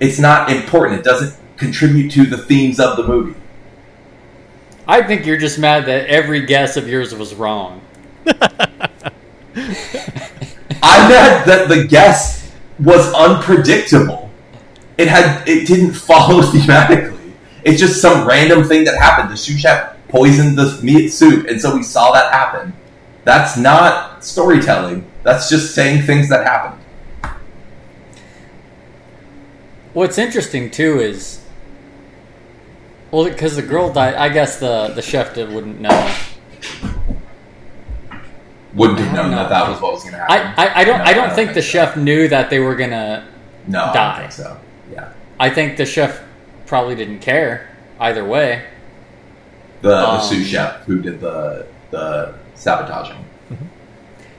It's 0.00 0.18
not 0.18 0.50
important. 0.50 1.00
It 1.00 1.04
doesn't 1.04 1.38
contribute 1.56 2.10
to 2.12 2.26
the 2.26 2.38
themes 2.38 2.80
of 2.80 2.96
the 2.96 3.06
movie. 3.06 3.38
I 4.86 5.02
think 5.02 5.26
you're 5.26 5.36
just 5.36 5.58
mad 5.58 5.86
that 5.86 6.06
every 6.06 6.44
guess 6.44 6.76
of 6.76 6.88
yours 6.88 7.14
was 7.14 7.34
wrong. 7.34 7.80
I'm 8.26 8.40
mad 11.08 11.46
that 11.46 11.68
the 11.68 11.86
guess 11.88 12.52
was 12.78 13.12
unpredictable. 13.14 14.30
It 14.98 15.08
had 15.08 15.48
it 15.48 15.66
didn't 15.66 15.92
follow 15.92 16.42
thematically. 16.42 17.32
It's 17.64 17.78
just 17.78 18.00
some 18.00 18.26
random 18.26 18.64
thing 18.64 18.84
that 18.84 18.98
happened. 18.98 19.30
The 19.30 19.36
sous 19.36 19.60
chef 19.60 19.91
poisoned 20.12 20.56
the 20.58 20.78
meat 20.82 21.08
soup, 21.08 21.46
and 21.48 21.60
so 21.60 21.74
we 21.74 21.82
saw 21.82 22.12
that 22.12 22.30
happen. 22.32 22.72
That's 23.24 23.56
not 23.56 24.22
storytelling. 24.24 25.04
That's 25.22 25.48
just 25.48 25.74
saying 25.74 26.02
things 26.02 26.28
that 26.28 26.46
happened. 26.46 26.78
What's 29.94 30.18
interesting 30.18 30.70
too 30.70 31.00
is, 31.00 31.40
well, 33.10 33.24
because 33.24 33.56
the 33.56 33.62
girl 33.62 33.92
died. 33.92 34.14
I 34.14 34.28
guess 34.28 34.58
the 34.60 34.88
the 34.88 35.02
chef 35.02 35.34
did, 35.34 35.50
wouldn't 35.50 35.80
know. 35.80 36.14
Wouldn't 38.74 38.98
have 39.00 39.14
known 39.14 39.30
that 39.32 39.42
know. 39.44 39.48
that 39.50 39.68
was 39.70 39.80
what 39.82 39.92
was 39.92 40.02
going 40.02 40.14
to 40.14 40.18
happen. 40.20 40.54
I, 40.56 40.80
I 40.80 40.84
don't 40.84 40.98
No, 40.98 41.04
I 41.04 41.12
don't 41.12 41.32
think 41.34 41.52
the 41.54 41.60
so. 41.62 41.68
chef 41.68 41.96
knew 41.96 42.26
that 42.28 42.48
they 42.48 42.58
were 42.58 42.74
gonna. 42.74 43.28
no, 43.66 43.84
I 43.84 43.92
die. 43.92 44.10
don't 44.12 44.20
think 44.20 44.32
so. 44.32 44.60
Yeah, 44.92 45.12
I 45.38 45.50
think 45.50 45.76
the 45.76 45.84
chef 45.86 46.22
probably 46.66 46.94
didn't 46.94 47.18
care 47.20 47.68
either 48.00 48.24
way. 48.24 48.64
The 49.82 49.88
the 49.88 50.08
Um, 50.08 50.20
sous 50.20 50.46
chef 50.46 50.84
who 50.86 51.00
did 51.00 51.20
the 51.20 51.66
the 51.90 52.34
sabotaging. 52.54 53.18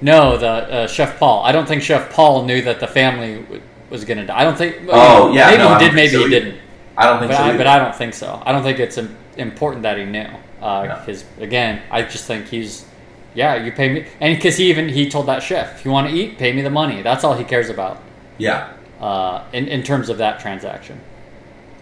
No, 0.01 0.37
the 0.37 0.47
uh, 0.49 0.87
chef 0.87 1.17
Paul. 1.19 1.43
I 1.45 1.51
don't 1.53 1.65
think 1.67 1.81
Chef 1.81 2.11
Paul 2.11 2.43
knew 2.45 2.61
that 2.63 2.79
the 2.81 2.87
family 2.87 3.35
w- 3.43 3.61
was 3.89 4.03
gonna 4.03 4.25
die. 4.25 4.37
I 4.41 4.43
don't 4.43 4.57
think. 4.57 4.75
Oh, 4.89 5.31
yeah, 5.33 5.47
maybe 5.51 5.57
no, 5.63 5.75
he 5.77 5.85
did, 5.85 5.93
maybe 5.95 6.09
so 6.13 6.23
he 6.25 6.29
didn't. 6.29 6.57
I 6.97 7.05
don't 7.07 7.19
think 7.19 7.31
But 7.31 7.37
so. 7.37 7.43
I, 7.43 7.57
but 7.57 7.67
I 7.67 7.79
don't 7.79 7.95
think 7.95 8.13
so. 8.13 8.41
I 8.45 8.51
don't 8.51 8.63
think 8.63 8.79
it's 8.79 8.97
im- 8.97 9.15
important 9.37 9.83
that 9.83 9.97
he 9.97 10.03
knew. 10.03 10.27
No. 10.61 10.99
Again, 11.39 11.81
I 11.89 12.01
just 12.03 12.25
think 12.25 12.47
he's, 12.47 12.85
yeah, 13.33 13.55
you 13.63 13.71
pay 13.71 13.89
me, 13.93 14.05
and 14.19 14.35
because 14.35 14.57
he 14.57 14.69
even 14.69 14.89
he 14.89 15.09
told 15.09 15.25
that 15.27 15.41
chef, 15.41 15.79
if 15.79 15.85
you 15.85 15.91
want 15.91 16.09
to 16.09 16.13
eat, 16.13 16.37
pay 16.37 16.51
me 16.51 16.61
the 16.61 16.69
money. 16.69 17.01
That's 17.01 17.23
all 17.23 17.35
he 17.35 17.43
cares 17.45 17.69
about. 17.69 18.01
yeah. 18.37 18.73
Uh, 19.01 19.43
in 19.53 19.67
in 19.67 19.83
terms 19.83 20.09
of 20.09 20.17
that 20.17 20.39
transaction. 20.39 20.99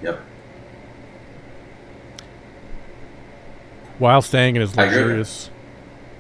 Yep. 0.04 0.20
While 4.02 4.24
staying 4.24 4.56
in 4.56 4.62
his 4.62 4.76
luxurious 4.76 5.52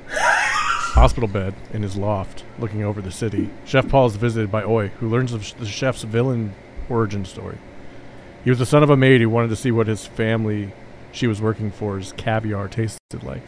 hospital 0.07 1.27
bed 1.27 1.55
in 1.73 1.82
his 1.82 1.95
loft, 1.95 2.43
looking 2.59 2.84
over 2.84 3.01
the 3.01 3.09
city, 3.09 3.49
Chef 3.65 3.89
Paul 3.89 4.05
is 4.05 4.17
visited 4.17 4.51
by 4.51 4.63
Oi, 4.63 4.89
who 4.99 5.09
learns 5.09 5.34
of 5.34 5.57
the 5.57 5.65
chef's 5.65 6.03
villain 6.03 6.53
origin 6.89 7.25
story. 7.25 7.57
He 8.43 8.51
was 8.51 8.59
the 8.59 8.67
son 8.67 8.84
of 8.84 8.91
a 8.91 8.95
maid 8.95 9.19
who 9.21 9.32
wanted 9.32 9.47
to 9.47 9.55
see 9.55 9.71
what 9.71 9.88
his 9.88 10.05
family 10.05 10.73
she 11.11 11.25
was 11.25 11.41
working 11.41 11.71
for's 11.71 12.13
caviar 12.17 12.67
tasted 12.67 13.23
like. 13.23 13.41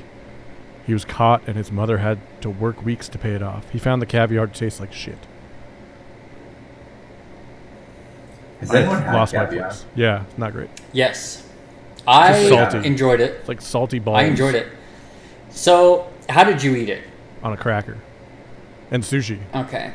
He 0.88 0.94
was 0.94 1.06
caught, 1.06 1.44
and 1.46 1.56
his 1.56 1.72
mother 1.72 2.00
had 2.00 2.18
to 2.42 2.50
work 2.50 2.84
weeks 2.84 3.08
to 3.10 3.20
pay 3.20 3.36
it 3.36 3.44
off. 3.44 3.70
He 3.70 3.78
found 3.78 4.02
the 4.02 4.08
caviar 4.08 4.48
to 4.48 4.52
taste 4.60 4.80
like 4.80 4.94
shit. 4.94 5.20
Has 8.62 8.74
anyone 8.74 9.00
had 9.00 9.14
Lost 9.14 9.36
my 9.36 9.46
caviar? 9.46 9.68
place. 9.70 9.86
Yeah, 9.94 10.24
not 10.38 10.54
great. 10.54 10.72
Yes, 10.92 11.43
I 12.08 12.50
salty. 12.50 12.86
enjoyed 12.86 13.22
it. 13.22 13.36
It's 13.40 13.48
like 13.48 13.62
salty 13.62 14.00
balls. 14.00 14.18
I 14.18 14.24
enjoyed 14.24 14.56
it. 14.56 14.68
So, 15.50 16.12
how 16.30 16.44
did 16.44 16.62
you 16.64 16.76
eat 16.76 16.90
it? 16.90 17.04
on 17.44 17.52
a 17.52 17.58
cracker, 17.58 17.98
and 18.90 19.04
sushi. 19.04 19.40
Okay. 19.54 19.94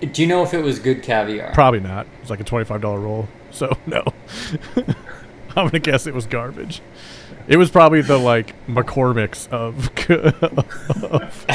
Do 0.00 0.22
you 0.22 0.28
know 0.28 0.42
if 0.42 0.54
it 0.54 0.62
was 0.62 0.78
good 0.78 1.02
caviar? 1.02 1.52
Probably 1.52 1.80
not. 1.80 2.06
It's 2.20 2.30
like 2.30 2.40
a 2.40 2.44
twenty-five 2.44 2.80
dollar 2.80 2.98
roll. 2.98 3.28
So 3.50 3.76
no. 3.86 4.02
I'm 5.56 5.66
gonna 5.68 5.78
guess 5.78 6.06
it 6.06 6.14
was 6.14 6.26
garbage. 6.26 6.80
It 7.46 7.58
was 7.58 7.70
probably 7.70 8.00
the 8.00 8.18
like 8.18 8.54
McCormick's 8.66 9.46
of 9.48 9.88
of, 11.12 11.46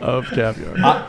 of 0.00 0.26
caviar. 0.26 0.74
I, 0.78 1.08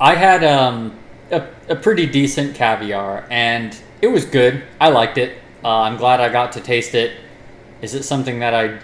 I 0.00 0.14
had 0.14 0.44
um, 0.44 0.96
a, 1.30 1.46
a 1.68 1.76
pretty 1.76 2.06
decent 2.06 2.54
caviar, 2.54 3.26
and 3.30 3.76
it 4.02 4.08
was 4.08 4.24
good. 4.24 4.62
I 4.80 4.90
liked 4.90 5.18
it. 5.18 5.38
Uh, 5.68 5.82
I'm 5.82 5.98
glad 5.98 6.18
I 6.20 6.30
got 6.30 6.52
to 6.52 6.60
taste 6.62 6.94
it. 6.94 7.12
Is 7.82 7.92
it 7.94 8.02
something 8.04 8.38
that 8.38 8.54
I 8.54 8.78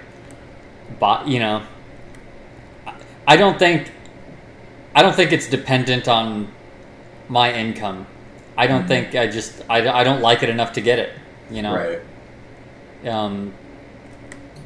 bought? 1.00 1.26
You 1.26 1.38
know, 1.38 1.62
I- 2.86 2.92
I 3.26 3.36
don't 3.36 3.58
think 3.58 3.90
I 4.94 5.00
don't 5.02 5.14
think 5.16 5.32
it's 5.32 5.48
dependent 5.48 6.08
on 6.08 6.48
my 7.28 7.52
income. 7.54 8.06
I 8.56 8.66
don't 8.66 8.86
think 8.86 9.14
I 9.14 9.26
just 9.26 9.62
I, 9.70 9.78
I 10.00 10.04
don't 10.04 10.20
like 10.20 10.42
it 10.42 10.50
enough 10.50 10.72
to 10.74 10.82
get 10.82 10.98
it. 10.98 11.10
You 11.50 11.62
know, 11.62 11.74
Right. 11.74 13.08
um, 13.10 13.52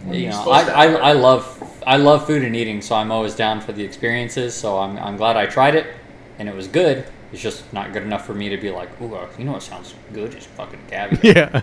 When 0.05 0.19
you 0.19 0.31
know, 0.31 0.43
I, 0.51 0.63
I. 0.63 0.87
I 1.11 1.13
love 1.13 1.45
I 1.87 1.97
love 1.99 2.27
food 2.27 2.43
and 2.43 2.55
eating, 2.57 2.83
so 2.83 2.97
I'm 2.97 3.13
always 3.13 3.35
down 3.37 3.61
for 3.61 3.73
the 3.73 3.85
experiences. 3.85 4.55
So 4.55 4.79
I'm, 4.79 4.99
I'm 4.99 5.17
glad 5.17 5.37
I 5.37 5.47
tried 5.47 5.75
it, 5.77 5.87
and 6.39 6.49
it 6.49 6.55
was 6.55 6.67
good. 6.67 7.07
It's 7.33 7.41
just 7.41 7.73
not 7.73 7.93
good 7.95 8.03
enough 8.03 8.27
for 8.27 8.35
me 8.35 8.49
to 8.51 8.57
be 8.59 8.71
like, 8.71 8.91
ooh, 9.01 9.15
uh, 9.15 9.29
you 9.39 9.45
know 9.45 9.53
what 9.53 9.63
sounds 9.63 9.95
good? 10.13 10.35
It's 10.35 10.47
fucking 10.47 10.81
caviar. 10.91 11.21
yeah. 11.37 11.63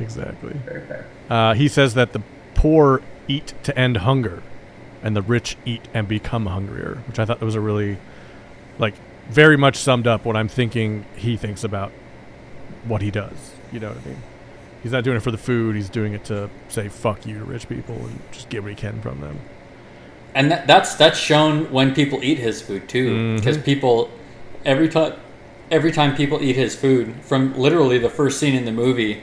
Exactly. 0.00 0.52
Very 0.64 0.86
fair. 0.86 1.06
Uh, 1.30 1.54
he 1.54 1.68
says 1.68 1.94
that 1.94 2.12
the 2.12 2.22
poor 2.54 3.02
eat 3.28 3.54
to 3.62 3.76
end 3.78 3.98
hunger, 3.98 4.42
and 5.02 5.16
the 5.16 5.22
rich 5.22 5.56
eat 5.64 5.86
and 5.94 6.06
become 6.08 6.46
hungrier, 6.46 7.02
which 7.06 7.18
I 7.18 7.24
thought 7.24 7.40
was 7.40 7.54
a 7.54 7.60
really, 7.60 7.98
like, 8.78 8.94
very 9.28 9.56
much 9.56 9.76
summed 9.76 10.06
up 10.06 10.24
what 10.24 10.36
I'm 10.36 10.48
thinking 10.48 11.04
he 11.16 11.36
thinks 11.36 11.64
about 11.64 11.92
what 12.84 13.00
he 13.02 13.10
does. 13.10 13.52
You 13.72 13.80
know 13.80 13.88
what 13.88 13.98
I 13.98 14.08
mean? 14.08 14.22
He's 14.82 14.92
not 14.92 15.02
doing 15.04 15.16
it 15.16 15.20
for 15.20 15.30
the 15.30 15.38
food. 15.38 15.76
He's 15.76 15.88
doing 15.88 16.12
it 16.12 16.24
to 16.26 16.50
say 16.68 16.88
"fuck 16.88 17.24
you" 17.26 17.38
to 17.38 17.44
rich 17.44 17.66
people 17.68 17.94
and 17.94 18.20
just 18.32 18.50
get 18.50 18.62
what 18.62 18.68
he 18.70 18.76
can 18.76 19.00
from 19.00 19.20
them. 19.22 19.38
and 20.34 20.50
that, 20.50 20.66
that's 20.66 20.94
that's 20.96 21.18
shown 21.18 21.70
when 21.72 21.94
people 21.94 22.22
eat 22.22 22.38
his 22.38 22.60
food 22.60 22.86
too, 22.88 23.36
because 23.36 23.56
people 23.56 24.10
every 24.66 24.88
time 24.90 25.14
every 25.70 25.90
time 25.90 26.14
people 26.14 26.42
eat 26.42 26.56
his 26.56 26.76
food, 26.76 27.14
from 27.22 27.54
literally 27.58 27.96
the 27.98 28.10
first 28.10 28.38
scene 28.38 28.54
in 28.54 28.66
the 28.66 28.72
movie 28.72 29.22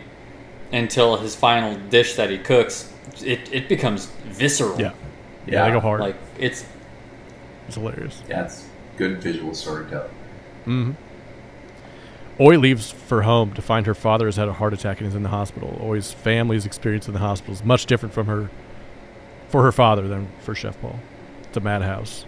until 0.71 1.17
his 1.17 1.35
final 1.35 1.75
dish 1.89 2.15
that 2.15 2.29
he 2.29 2.37
cooks, 2.37 2.91
it, 3.23 3.51
it 3.53 3.67
becomes 3.69 4.05
visceral. 4.25 4.79
Yeah, 4.79 4.93
Yeah. 5.45 5.65
they 5.65 5.71
go 5.73 5.79
hard. 5.79 5.99
like 6.01 6.15
it's 6.39 6.65
it's 7.67 7.75
hilarious. 7.75 8.21
Yeah, 8.29 8.45
it's 8.45 8.65
good 8.97 9.21
visual 9.21 9.53
storytelling. 9.53 10.11
hmm 10.65 10.91
Oi 12.39 12.57
leaves 12.57 12.89
for 12.89 13.21
home 13.21 13.53
to 13.53 13.61
find 13.61 13.85
her 13.85 13.93
father 13.93 14.25
has 14.25 14.35
had 14.35 14.47
a 14.47 14.53
heart 14.53 14.73
attack 14.73 14.99
and 14.99 15.07
is 15.07 15.13
in 15.15 15.21
the 15.21 15.29
hospital. 15.29 15.79
Oi's 15.83 16.11
family's 16.11 16.65
experience 16.65 17.07
in 17.07 17.13
the 17.13 17.19
hospital 17.19 17.53
is 17.53 17.63
much 17.63 17.85
different 17.85 18.13
from 18.15 18.25
her, 18.27 18.49
for 19.49 19.61
her 19.63 19.71
father 19.71 20.07
than 20.07 20.27
for 20.39 20.55
Chef 20.55 20.79
Paul. 20.81 20.99
It's 21.43 21.57
a 21.57 21.59
madhouse, 21.59 22.25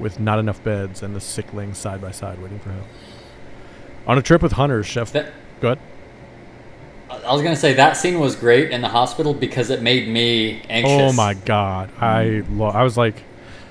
with 0.00 0.18
not 0.18 0.38
enough 0.40 0.64
beds 0.64 1.02
and 1.02 1.14
the 1.14 1.20
sick 1.20 1.52
laying 1.54 1.74
side 1.74 2.00
by 2.00 2.10
side 2.10 2.40
waiting 2.42 2.58
for 2.58 2.70
help. 2.72 2.86
On 4.08 4.18
a 4.18 4.22
trip 4.22 4.42
with 4.42 4.52
Hunter, 4.52 4.82
Chef. 4.82 5.12
that 5.12 5.32
Go 5.60 5.68
ahead. 5.72 5.78
I 7.10 7.32
was 7.32 7.42
gonna 7.42 7.56
say 7.56 7.74
that 7.74 7.96
scene 7.96 8.18
was 8.18 8.34
great 8.36 8.70
in 8.70 8.80
the 8.80 8.88
hospital 8.88 9.32
because 9.34 9.70
it 9.70 9.82
made 9.82 10.08
me 10.08 10.62
anxious. 10.68 11.12
Oh 11.12 11.12
my 11.12 11.34
god, 11.34 11.90
I 12.00 12.24
mm. 12.24 12.58
lo- 12.58 12.66
I 12.68 12.82
was 12.82 12.96
like, 12.96 13.22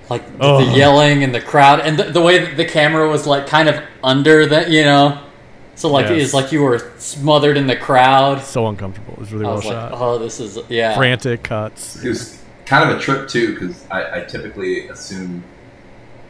Like 0.09 0.23
Ugh. 0.39 0.65
the 0.65 0.71
yelling 0.77 1.23
and 1.23 1.33
the 1.33 1.41
crowd 1.41 1.79
and 1.81 1.97
the, 1.97 2.03
the 2.05 2.21
way 2.21 2.39
that 2.39 2.57
the 2.57 2.65
camera 2.65 3.09
was 3.09 3.25
like 3.27 3.47
kind 3.47 3.67
of 3.69 3.81
under 4.03 4.45
the 4.45 4.69
you 4.69 4.83
know, 4.83 5.21
so 5.75 5.89
like 5.89 6.07
Yes. 6.09 6.23
it's 6.25 6.33
like 6.33 6.51
you 6.51 6.61
were 6.63 6.91
smothered 6.97 7.57
in 7.57 7.67
the 7.67 7.75
crowd. 7.75 8.41
so 8.41 8.67
uncomfortable. 8.67 9.13
It 9.13 9.19
was 9.19 9.33
really 9.33 9.45
I 9.45 9.47
well 9.49 9.55
was 9.57 9.65
like, 9.65 9.73
shot. 9.73 9.91
oh, 9.93 10.17
this 10.17 10.39
is 10.39 10.57
yeah. 10.69 10.95
Frantic 10.95 11.43
cuts. 11.43 12.03
It 12.03 12.09
was 12.09 12.41
kind 12.65 12.89
of 12.89 12.97
a 12.97 13.01
trip 13.01 13.27
too, 13.27 13.53
because 13.53 13.85
I, 13.91 14.21
I 14.21 14.23
typically 14.23 14.87
assume 14.87 15.43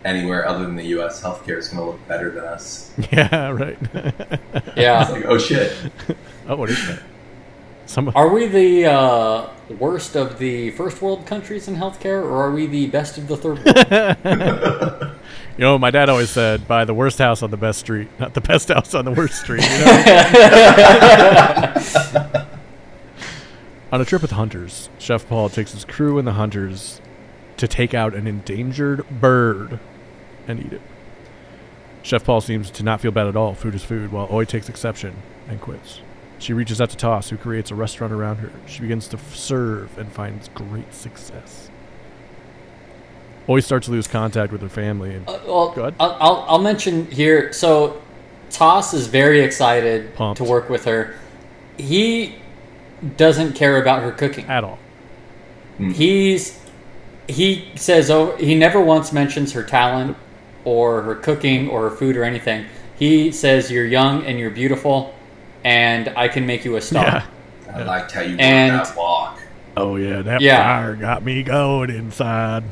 anywhere 0.05 0.47
other 0.47 0.63
than 0.65 0.77
the 0.77 0.85
U.S., 0.87 1.21
healthcare 1.21 1.57
is 1.57 1.67
going 1.67 1.79
to 1.83 1.91
look 1.91 2.07
better 2.07 2.31
than 2.31 2.45
us. 2.45 2.93
Yeah, 3.11 3.49
right. 3.51 3.77
It's 3.93 4.77
Yeah. 4.77 5.09
like, 5.09 5.25
oh 5.25 5.37
shit. 5.37 5.75
oh, 6.47 6.55
what 6.55 6.69
is 6.69 6.87
that? 6.87 7.01
Some 7.87 8.11
Are 8.15 8.29
we 8.29 8.47
the 8.47 8.85
uh, 8.85 9.49
worst 9.77 10.15
of 10.15 10.39
the 10.39 10.71
first 10.71 11.01
world 11.03 11.27
countries 11.27 11.67
in 11.67 11.75
healthcare, 11.75 12.23
or 12.23 12.45
are 12.45 12.51
we 12.51 12.65
the 12.65 12.87
best 12.87 13.17
of 13.19 13.27
the 13.27 13.37
third 13.37 13.63
world? 13.63 15.11
You 15.57 15.61
know, 15.61 15.77
my 15.77 15.91
dad 15.91 16.09
always 16.09 16.31
said, 16.31 16.67
"Buy 16.67 16.83
the 16.85 16.95
worst 16.95 17.19
house 17.19 17.43
on 17.43 17.51
the 17.51 17.57
best 17.57 17.79
street, 17.79 18.07
not 18.19 18.33
the 18.33 18.41
best 18.41 18.69
house 18.69 18.95
on 18.95 19.05
the 19.05 19.11
worst 19.11 19.39
street." 19.39 19.61
You 19.63 19.85
know? 19.85 20.03
on 23.91 24.01
a 24.01 24.05
trip 24.05 24.21
with 24.21 24.31
hunters, 24.31 24.89
Chef 24.99 25.27
Paul 25.29 25.49
takes 25.49 25.71
his 25.71 25.85
crew 25.85 26.17
and 26.17 26.27
the 26.27 26.33
hunters 26.33 26.99
to 27.57 27.67
take 27.67 27.93
out 27.93 28.13
an 28.13 28.27
endangered 28.27 29.05
bird 29.21 29.79
and 30.47 30.59
eat 30.65 30.73
it. 30.73 30.81
Chef 32.03 32.23
Paul 32.23 32.41
seems 32.41 32.69
to 32.71 32.83
not 32.83 33.01
feel 33.01 33.11
bad 33.11 33.27
at 33.27 33.35
all. 33.35 33.53
Food 33.55 33.73
is 33.75 33.83
food, 33.83 34.11
while 34.11 34.27
Oi 34.31 34.45
takes 34.45 34.69
exception 34.69 35.15
and 35.47 35.59
quits. 35.59 36.01
She 36.37 36.53
reaches 36.53 36.79
out 36.81 36.89
to 36.91 36.97
Toss, 36.97 37.29
who 37.29 37.37
creates 37.37 37.71
a 37.71 37.75
restaurant 37.75 38.13
around 38.13 38.37
her. 38.37 38.51
She 38.67 38.81
begins 38.81 39.07
to 39.07 39.17
f- 39.17 39.35
serve 39.35 39.97
and 39.97 40.11
finds 40.11 40.49
great 40.49 40.93
success. 40.93 41.69
Oi 43.47 43.59
starts 43.59 43.85
to 43.85 43.91
lose 43.91 44.07
contact 44.07 44.51
with 44.51 44.61
her 44.61 44.69
family 44.69 45.15
and 45.15 45.27
Uh, 45.27 45.39
well, 45.45 45.71
Go 45.71 45.81
ahead. 45.83 45.95
I'll, 45.99 46.17
I'll, 46.19 46.45
I'll 46.49 46.59
mention 46.61 47.05
here. 47.09 47.53
So, 47.53 48.01
Toss 48.49 48.93
is 48.93 49.07
very 49.07 49.39
excited 49.41 50.13
Pumped. 50.15 50.37
to 50.37 50.43
work 50.43 50.69
with 50.69 50.85
her. 50.85 51.15
He 51.77 52.35
doesn't 53.17 53.53
care 53.53 53.81
about 53.81 54.01
her 54.03 54.11
cooking. 54.11 54.45
at 54.45 54.63
all. 54.63 54.77
He's 55.77 56.59
he 57.27 57.69
says 57.75 58.09
oh 58.09 58.35
he 58.37 58.55
never 58.55 58.79
once 58.79 59.11
mentions 59.11 59.51
her 59.53 59.61
talent 59.63 60.15
or 60.65 61.01
her 61.03 61.15
cooking 61.15 61.69
or 61.69 61.89
her 61.89 61.95
food 61.95 62.17
or 62.17 62.23
anything. 62.23 62.65
He 62.97 63.31
says 63.31 63.71
you're 63.71 63.85
young 63.85 64.25
and 64.25 64.37
you're 64.39 64.49
beautiful, 64.51 65.13
and 65.63 66.09
I 66.17 66.27
can 66.27 66.45
make 66.45 66.65
you 66.65 66.75
a 66.75 66.81
star. 66.81 67.05
Yeah. 67.05 67.25
I 67.73 67.83
liked 67.83 68.11
how 68.11 68.21
you 68.21 68.31
worked 68.31 68.41
And- 68.41 68.79
that 68.79 68.95
walk. 68.97 69.39
Oh 69.77 69.97
yeah, 69.97 70.21
that 70.21 70.39
Yeah. 70.41 70.63
fire 70.63 70.95
got 70.95 71.23
me 71.23 71.43
going 71.43 71.89
inside. 71.89 72.63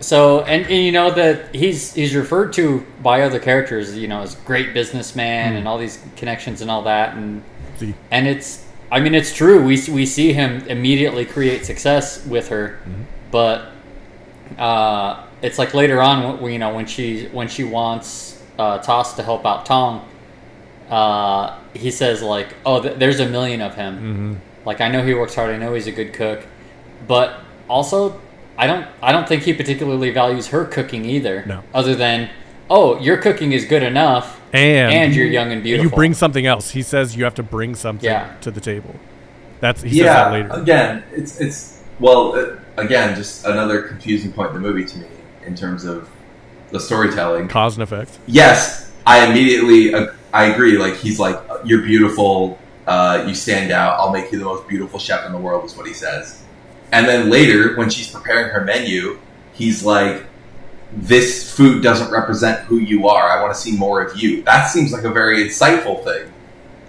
So 0.00 0.40
and, 0.42 0.64
and 0.66 0.84
you 0.84 0.92
know 0.92 1.10
that 1.12 1.54
he's 1.54 1.92
he's 1.94 2.14
referred 2.14 2.52
to 2.54 2.84
by 3.02 3.22
other 3.22 3.38
characters, 3.38 3.96
you 3.96 4.08
know, 4.08 4.22
as 4.22 4.34
great 4.34 4.74
businessman 4.74 5.54
and 5.56 5.66
all 5.68 5.78
these 5.78 5.98
connections 6.16 6.60
and 6.60 6.70
all 6.70 6.82
that, 6.82 7.14
and 7.16 7.42
See, 7.78 7.94
and 8.10 8.26
it's 8.28 8.64
I 8.90 9.00
mean 9.00 9.14
it's 9.14 9.32
true. 9.34 9.62
We 9.64 9.80
we 9.90 10.06
see 10.06 10.32
him 10.32 10.64
immediately 10.68 11.24
create 11.24 11.64
success 11.66 12.24
with 12.26 12.48
her, 12.48 12.78
but 13.30 13.68
uh, 14.58 15.24
it's 15.42 15.58
like 15.58 15.74
later 15.74 16.00
on, 16.00 16.40
when, 16.40 16.52
you 16.52 16.58
know, 16.58 16.74
when 16.74 16.86
she 16.86 17.26
when 17.28 17.48
she 17.48 17.64
wants 17.64 18.40
uh, 18.58 18.78
Toss 18.78 19.14
to 19.16 19.22
help 19.22 19.44
out 19.44 19.66
Tong, 19.66 20.08
uh, 20.90 21.58
he 21.74 21.90
says 21.90 22.22
like, 22.22 22.54
"Oh, 22.64 22.82
th- 22.82 22.96
there's 22.98 23.20
a 23.20 23.28
million 23.28 23.60
of 23.60 23.74
him. 23.74 23.96
hmm 23.98 24.34
Like 24.66 24.80
I 24.80 24.88
know 24.88 25.04
he 25.04 25.14
works 25.14 25.34
hard. 25.34 25.50
I 25.50 25.58
know 25.58 25.74
he's 25.74 25.86
a 25.86 25.92
good 25.92 26.12
cook, 26.12 26.44
but 27.08 27.40
also 27.68 28.20
I 28.56 28.66
don't 28.66 28.86
I 29.02 29.12
don't 29.12 29.26
think 29.26 29.42
he 29.42 29.52
particularly 29.52 30.10
values 30.10 30.48
her 30.48 30.64
cooking 30.64 31.04
either. 31.04 31.44
No. 31.46 31.62
Other 31.74 31.94
than, 31.94 32.30
oh, 32.70 32.98
your 33.00 33.16
cooking 33.16 33.52
is 33.52 33.64
good 33.64 33.82
enough, 33.82 34.40
and 34.52 34.92
and 34.92 35.14
you're 35.14 35.26
young 35.26 35.50
and 35.52 35.62
beautiful. 35.62 35.90
you 35.90 35.96
bring 35.96 36.14
something 36.14 36.46
else. 36.46 36.70
He 36.70 36.82
says 36.82 37.16
you 37.16 37.24
have 37.24 37.34
to 37.36 37.42
bring 37.42 37.74
something 37.74 38.04
Yeah. 38.04 38.34
to 38.42 38.50
the 38.50 38.60
table. 38.60 38.94
That's 39.60 39.82
he 39.82 39.90
says 39.90 39.98
yeah, 39.98 40.12
that 40.14 40.32
later. 40.32 40.48
again, 40.50 41.02
it's 41.12 41.40
it's 41.40 41.82
well, 42.00 42.34
uh, 42.34 42.56
again, 42.76 43.16
just 43.16 43.44
another 43.46 43.82
confusing 43.82 44.32
point 44.32 44.48
in 44.50 44.54
the 44.54 44.60
movie 44.60 44.84
to 44.84 44.98
me 44.98 45.06
in 45.44 45.54
terms 45.54 45.84
of 45.84 46.08
the 46.70 46.80
storytelling. 46.80 47.48
Cause 47.48 47.76
and 47.76 47.82
effect. 47.82 48.18
Yes, 48.26 48.92
I 49.06 49.26
immediately 49.28 49.94
uh, 49.94 50.12
I 50.32 50.46
agree. 50.46 50.78
Like 50.78 50.96
he's 50.96 51.18
like, 51.20 51.38
you're 51.64 51.82
beautiful. 51.82 52.58
Uh, 52.86 53.24
you 53.28 53.34
stand 53.34 53.70
out. 53.70 53.98
I'll 54.00 54.12
make 54.12 54.32
you 54.32 54.38
the 54.38 54.44
most 54.44 54.66
beautiful 54.66 54.98
chef 54.98 55.24
in 55.24 55.32
the 55.32 55.38
world, 55.38 55.64
is 55.64 55.76
what 55.76 55.86
he 55.86 55.94
says. 55.94 56.42
And 56.90 57.06
then 57.06 57.30
later, 57.30 57.76
when 57.76 57.90
she's 57.90 58.10
preparing 58.10 58.50
her 58.52 58.64
menu, 58.64 59.18
he's 59.52 59.84
like, 59.84 60.24
"This 60.92 61.54
food 61.54 61.82
doesn't 61.82 62.10
represent 62.10 62.60
who 62.66 62.78
you 62.78 63.08
are. 63.08 63.30
I 63.30 63.40
want 63.40 63.54
to 63.54 63.60
see 63.60 63.76
more 63.76 64.02
of 64.02 64.16
you." 64.16 64.42
That 64.42 64.66
seems 64.66 64.92
like 64.92 65.04
a 65.04 65.10
very 65.10 65.44
insightful 65.44 66.02
thing. 66.02 66.32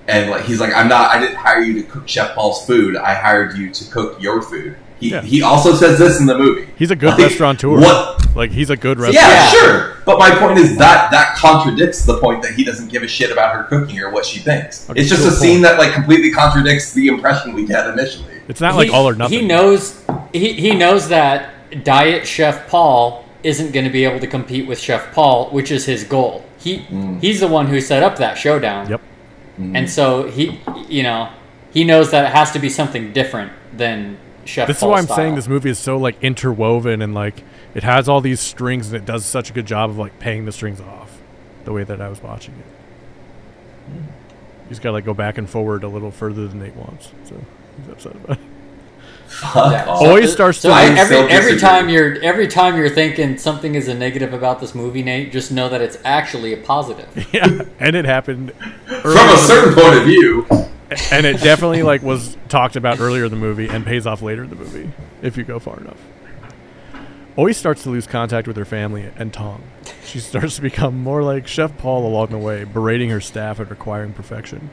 And 0.07 0.31
like 0.31 0.45
he's 0.45 0.59
like, 0.59 0.73
"I'm 0.73 0.87
not. 0.87 1.11
I 1.11 1.19
didn't 1.19 1.37
hire 1.37 1.61
you 1.61 1.81
to 1.81 1.83
cook 1.83 2.07
Chef 2.07 2.33
Paul's 2.33 2.65
food. 2.65 2.95
I 2.95 3.13
hired 3.13 3.57
you 3.57 3.69
to 3.71 3.91
cook 3.91 4.21
your 4.21 4.41
food." 4.41 4.75
He, 5.03 5.09
Yeah. 5.09 5.21
he 5.21 5.41
also 5.41 5.75
says 5.75 5.99
this 5.99 6.19
in 6.19 6.25
the 6.25 6.37
movie. 6.37 6.67
He's 6.77 6.91
a 6.91 6.95
good 6.95 7.09
Like, 7.09 7.19
restaurateur. 7.19 7.77
What 7.79 8.35
Like 8.35 8.51
he's 8.51 8.69
a 8.69 8.77
good 8.77 8.99
restaurateur. 8.99 9.29
yeah, 9.29 9.43
Yeah. 9.43 9.49
sure. 9.51 9.97
But 10.05 10.17
my 10.17 10.31
point 10.31 10.57
is 10.59 10.77
that 10.77 11.11
that 11.11 11.35
contradicts 11.35 12.05
the 12.05 12.17
point 12.17 12.41
that 12.43 12.53
he 12.53 12.63
doesn't 12.63 12.89
give 12.89 13.03
a 13.03 13.07
shit 13.07 13.31
about 13.31 13.53
her 13.53 13.63
cooking 13.63 13.99
or 13.99 14.09
what 14.11 14.25
she 14.25 14.39
thinks. 14.39 14.89
Okay, 14.89 14.99
it's 15.01 15.09
just 15.09 15.23
cool 15.23 15.31
a 15.31 15.35
scene 15.35 15.61
that 15.61 15.77
like 15.77 15.93
completely 15.93 16.31
contradicts 16.31 16.93
the 16.93 17.07
impression 17.07 17.53
we 17.53 17.65
get 17.65 17.87
initially. 17.87 18.41
It's 18.47 18.61
not 18.61 18.75
like 18.75 18.89
He- 18.89 18.93
all 18.93 19.07
or 19.07 19.15
nothing. 19.15 19.39
He 19.41 19.45
knows 19.45 20.01
he, 20.31 20.53
he 20.53 20.73
knows 20.75 21.09
that 21.09 21.49
Diet 21.83 22.25
Chef 22.27 22.67
Paul 22.67 23.25
isn't 23.43 23.71
going 23.71 23.85
to 23.85 23.91
be 23.91 24.05
able 24.05 24.19
to 24.19 24.27
compete 24.27 24.67
with 24.67 24.79
Chef 24.79 25.13
Paul, 25.13 25.49
which 25.51 25.69
is 25.71 25.85
his 25.85 26.03
goal. 26.03 26.45
He 26.59 26.79
mm. 26.79 27.19
he's 27.21 27.39
the 27.41 27.47
one 27.47 27.67
who 27.67 27.79
set 27.81 28.03
up 28.03 28.17
that 28.17 28.37
showdown. 28.37 28.89
Yep. 28.89 29.01
Mm. 29.59 29.77
And 29.77 29.89
so 29.89 30.29
he 30.29 30.59
you 30.87 31.03
know, 31.03 31.29
he 31.71 31.83
knows 31.83 32.11
that 32.11 32.25
it 32.25 32.31
has 32.33 32.51
to 32.51 32.59
be 32.59 32.69
something 32.69 33.13
different 33.13 33.51
than 33.75 34.17
Chef 34.45 34.67
This 34.67 34.77
is 34.77 34.83
why 34.83 34.97
I'm 34.97 35.05
style. 35.05 35.15
saying 35.17 35.35
this 35.35 35.47
movie 35.47 35.69
is 35.69 35.79
so 35.79 35.97
like 35.97 36.21
interwoven 36.23 37.01
and 37.01 37.13
like 37.13 37.43
it 37.73 37.83
has 37.83 38.09
all 38.09 38.21
these 38.21 38.39
strings 38.39 38.87
and 38.87 38.95
it 38.95 39.05
does 39.05 39.25
such 39.25 39.49
a 39.49 39.53
good 39.53 39.65
job 39.65 39.89
of 39.89 39.97
like 39.97 40.19
paying 40.19 40.45
the 40.45 40.51
strings 40.51 40.81
off 40.81 41.17
the 41.65 41.71
way 41.71 41.83
that 41.83 42.01
I 42.01 42.09
was 42.09 42.21
watching 42.21 42.53
it. 42.55 42.65
Hmm. 43.91 43.95
You 43.97 44.69
just 44.69 44.81
gotta 44.81 44.93
like 44.93 45.05
go 45.05 45.13
back 45.13 45.37
and 45.37 45.49
forward 45.49 45.83
a 45.83 45.87
little 45.87 46.11
further 46.11 46.47
than 46.47 46.59
Nate 46.59 46.75
wants. 46.75 47.11
So 47.25 47.35
he's 47.79 47.89
upset 47.91 48.15
about 48.15 48.37
it. 48.37 48.43
Fuck 49.27 49.55
Yeah. 49.71 49.85
off. 49.87 49.99
So- 49.99 50.05
Always 50.05 50.31
starts 50.31 50.59
so 50.59 50.69
to- 50.69 50.75
I- 50.75 50.81
I 50.81 50.85
every 50.89 51.05
still 51.17 51.27
every 51.29 51.57
time 51.59 51.89
you're 51.89 52.21
every 52.21 52.47
time 52.47 52.77
you're 52.77 52.89
thinking 52.89 53.37
something 53.37 53.75
is 53.75 53.87
a 53.87 53.93
negative 53.93 54.33
about 54.33 54.59
this 54.59 54.75
movie, 54.75 55.01
Nate, 55.03 55.31
just 55.31 55.51
know 55.51 55.69
that 55.69 55.81
it's 55.81 55.97
actually 56.05 56.53
a 56.53 56.57
positive. 56.57 57.07
yeah, 57.33 57.63
and 57.79 57.95
it 57.95 58.05
happened 58.05 58.51
From 59.01 59.11
a 59.17 59.37
certain 59.37 59.73
point 59.73 59.95
of 59.97 60.03
view, 60.03 60.45
and 61.11 61.25
it 61.25 61.41
definitely 61.41 61.83
like 61.83 62.01
was 62.01 62.37
talked 62.49 62.75
about 62.75 62.99
earlier 62.99 63.25
in 63.25 63.31
the 63.31 63.37
movie 63.37 63.67
and 63.67 63.85
pays 63.85 64.05
off 64.05 64.21
later 64.21 64.43
in 64.43 64.49
the 64.49 64.55
movie 64.55 64.89
if 65.21 65.37
you 65.37 65.43
go 65.43 65.59
far 65.59 65.79
enough. 65.79 65.99
Always 67.35 67.57
starts 67.57 67.83
to 67.83 67.89
lose 67.89 68.05
contact 68.05 68.47
with 68.47 68.57
her 68.57 68.65
family 68.65 69.09
and 69.15 69.33
Tong. 69.33 69.63
She 70.05 70.19
starts 70.19 70.55
to 70.57 70.61
become 70.61 71.01
more 71.01 71.23
like 71.23 71.47
Chef 71.47 71.75
Paul 71.77 72.05
along 72.05 72.29
the 72.29 72.37
way, 72.37 72.63
berating 72.63 73.09
her 73.09 73.21
staff 73.21 73.59
and 73.59 73.69
requiring 73.69 74.13
perfection. 74.13 74.69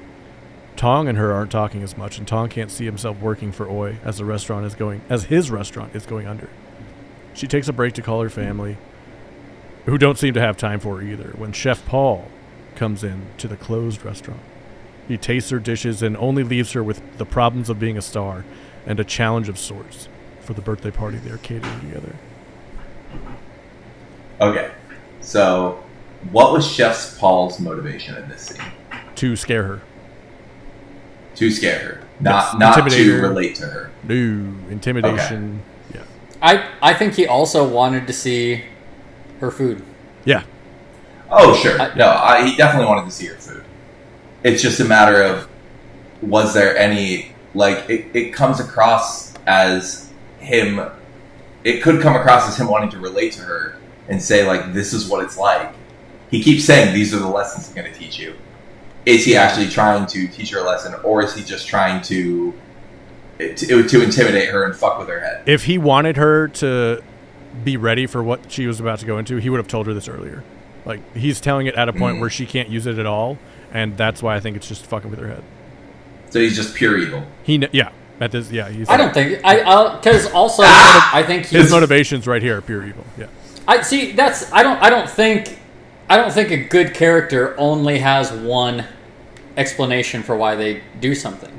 Tong 0.76 1.08
and 1.08 1.16
her 1.16 1.32
aren't 1.32 1.50
talking 1.50 1.82
as 1.82 1.96
much, 1.96 2.18
and 2.18 2.28
Tong 2.28 2.48
can't 2.48 2.70
see 2.70 2.84
himself 2.84 3.18
working 3.18 3.50
for 3.50 3.68
Oi 3.68 3.96
as 4.04 4.18
the 4.18 4.24
restaurant 4.24 4.66
is 4.66 4.74
going 4.74 5.00
as 5.08 5.24
his 5.24 5.50
restaurant 5.50 5.94
is 5.94 6.04
going 6.04 6.26
under. 6.26 6.50
She 7.32 7.46
takes 7.46 7.68
a 7.68 7.72
break 7.72 7.94
to 7.94 8.02
call 8.02 8.20
her 8.22 8.30
family, 8.30 8.76
who 9.86 9.96
don't 9.96 10.18
seem 10.18 10.34
to 10.34 10.40
have 10.40 10.56
time 10.56 10.80
for 10.80 10.96
her 10.96 11.02
either, 11.02 11.32
when 11.36 11.52
Chef 11.52 11.84
Paul 11.86 12.28
comes 12.76 13.02
in 13.02 13.26
to 13.38 13.48
the 13.48 13.56
closed 13.56 14.04
restaurant. 14.04 14.40
He 15.10 15.18
tastes 15.18 15.50
her 15.50 15.58
dishes 15.58 16.04
and 16.04 16.16
only 16.18 16.44
leaves 16.44 16.70
her 16.70 16.84
with 16.84 17.02
the 17.18 17.26
problems 17.26 17.68
of 17.68 17.80
being 17.80 17.98
a 17.98 18.00
star 18.00 18.44
and 18.86 19.00
a 19.00 19.02
challenge 19.02 19.48
of 19.48 19.58
sorts 19.58 20.08
for 20.38 20.52
the 20.54 20.60
birthday 20.62 20.92
party 20.92 21.16
they're 21.18 21.38
catering 21.38 21.80
together. 21.80 22.14
okay. 24.40 24.70
So, 25.20 25.82
what 26.30 26.52
was 26.52 26.64
Chef 26.64 27.18
Paul's 27.18 27.58
motivation 27.58 28.14
in 28.22 28.28
this 28.28 28.42
scene? 28.42 28.64
To 29.16 29.34
scare 29.34 29.64
her. 29.64 29.80
To 31.34 31.50
scare 31.50 31.78
her, 31.80 32.02
not 32.20 32.52
Yes, 32.52 32.60
not 32.60 32.78
intimidate 32.78 33.06
to 33.06 33.20
relate 33.20 33.54
to 33.56 33.66
her. 33.66 33.90
No, 34.04 34.14
intimidation. 34.70 35.60
Okay. 35.90 35.98
Yeah. 35.98 36.04
I 36.40 36.68
I 36.80 36.94
think 36.94 37.14
he 37.14 37.26
also 37.26 37.68
wanted 37.68 38.06
to 38.06 38.12
see 38.12 38.62
her 39.40 39.50
food. 39.50 39.82
Yeah. 40.24 40.44
Oh, 41.30 41.56
sure. 41.56 41.80
I- 41.80 41.94
no, 41.96 42.06
I, 42.10 42.46
he 42.46 42.56
definitely 42.56 42.86
wanted 42.86 43.06
to 43.06 43.10
see 43.10 43.26
her 43.26 43.34
food. 43.34 43.39
It's 44.42 44.62
just 44.62 44.80
a 44.80 44.84
matter 44.84 45.22
of 45.22 45.48
was 46.22 46.54
there 46.54 46.76
any 46.76 47.32
like 47.54 47.88
it, 47.90 48.06
it 48.14 48.32
comes 48.32 48.60
across 48.60 49.34
as 49.46 50.10
him. 50.38 50.80
It 51.64 51.82
could 51.82 52.00
come 52.00 52.14
across 52.16 52.48
as 52.48 52.56
him 52.56 52.68
wanting 52.68 52.90
to 52.90 52.98
relate 52.98 53.32
to 53.32 53.42
her 53.42 53.76
and 54.08 54.22
say 54.22 54.46
like, 54.46 54.72
"This 54.72 54.92
is 54.92 55.08
what 55.08 55.22
it's 55.24 55.36
like." 55.36 55.72
He 56.30 56.42
keeps 56.42 56.64
saying, 56.64 56.94
"These 56.94 57.14
are 57.14 57.18
the 57.18 57.28
lessons 57.28 57.68
I'm 57.68 57.74
going 57.74 57.92
to 57.92 57.98
teach 57.98 58.18
you." 58.18 58.34
Is 59.06 59.24
he 59.24 59.36
actually 59.36 59.68
trying 59.68 60.06
to 60.06 60.28
teach 60.28 60.50
her 60.50 60.60
a 60.60 60.62
lesson, 60.62 60.94
or 61.02 61.22
is 61.22 61.34
he 61.34 61.42
just 61.42 61.66
trying 61.66 62.02
to 62.02 62.54
to, 63.38 63.82
to 63.88 64.02
intimidate 64.02 64.50
her 64.50 64.64
and 64.64 64.76
fuck 64.76 64.98
with 64.98 65.08
her 65.08 65.20
head? 65.20 65.42
If 65.46 65.64
he 65.64 65.78
wanted 65.78 66.16
her 66.18 66.48
to 66.48 67.02
be 67.64 67.76
ready 67.76 68.06
for 68.06 68.22
what 68.22 68.52
she 68.52 68.66
was 68.66 68.78
about 68.80 68.98
to 69.00 69.06
go 69.06 69.18
into, 69.18 69.36
he 69.36 69.48
would 69.50 69.56
have 69.58 69.68
told 69.68 69.86
her 69.86 69.94
this 69.94 70.08
earlier. 70.08 70.44
Like 70.84 71.00
he's 71.16 71.40
telling 71.40 71.66
it 71.66 71.74
at 71.74 71.88
a 71.88 71.92
point 71.92 72.16
Mm. 72.16 72.20
where 72.20 72.30
she 72.30 72.46
can't 72.46 72.68
use 72.68 72.86
it 72.86 72.98
at 72.98 73.06
all, 73.06 73.38
and 73.72 73.96
that's 73.96 74.22
why 74.22 74.36
I 74.36 74.40
think 74.40 74.56
it's 74.56 74.68
just 74.68 74.84
fucking 74.86 75.10
with 75.10 75.20
her 75.20 75.28
head. 75.28 75.42
So 76.30 76.40
he's 76.40 76.56
just 76.56 76.74
pure 76.74 76.98
evil. 76.98 77.24
He, 77.42 77.58
kn- 77.58 77.70
yeah, 77.72 77.90
at 78.20 78.32
this, 78.32 78.50
yeah, 78.52 78.68
he's. 78.68 78.88
I 78.88 78.96
don't 78.96 79.12
think 79.14 79.40
I 79.44 79.96
because 79.96 80.30
also 80.32 80.62
Ah! 80.64 81.10
I 81.14 81.22
think 81.22 81.46
His 81.46 81.70
motivations 81.70 82.26
right 82.26 82.42
here 82.42 82.58
are 82.58 82.62
pure 82.62 82.86
evil. 82.86 83.04
Yeah. 83.18 83.26
I 83.66 83.82
see 83.82 84.12
that's 84.12 84.52
I 84.52 84.62
don't 84.62 84.80
I 84.82 84.90
don't 84.90 85.08
think 85.08 85.58
I 86.08 86.16
don't 86.16 86.32
think 86.32 86.50
a 86.50 86.56
good 86.64 86.94
character 86.94 87.54
only 87.58 87.98
has 87.98 88.32
one 88.32 88.84
explanation 89.56 90.22
for 90.22 90.36
why 90.36 90.54
they 90.56 90.82
do 91.00 91.14
something. 91.14 91.56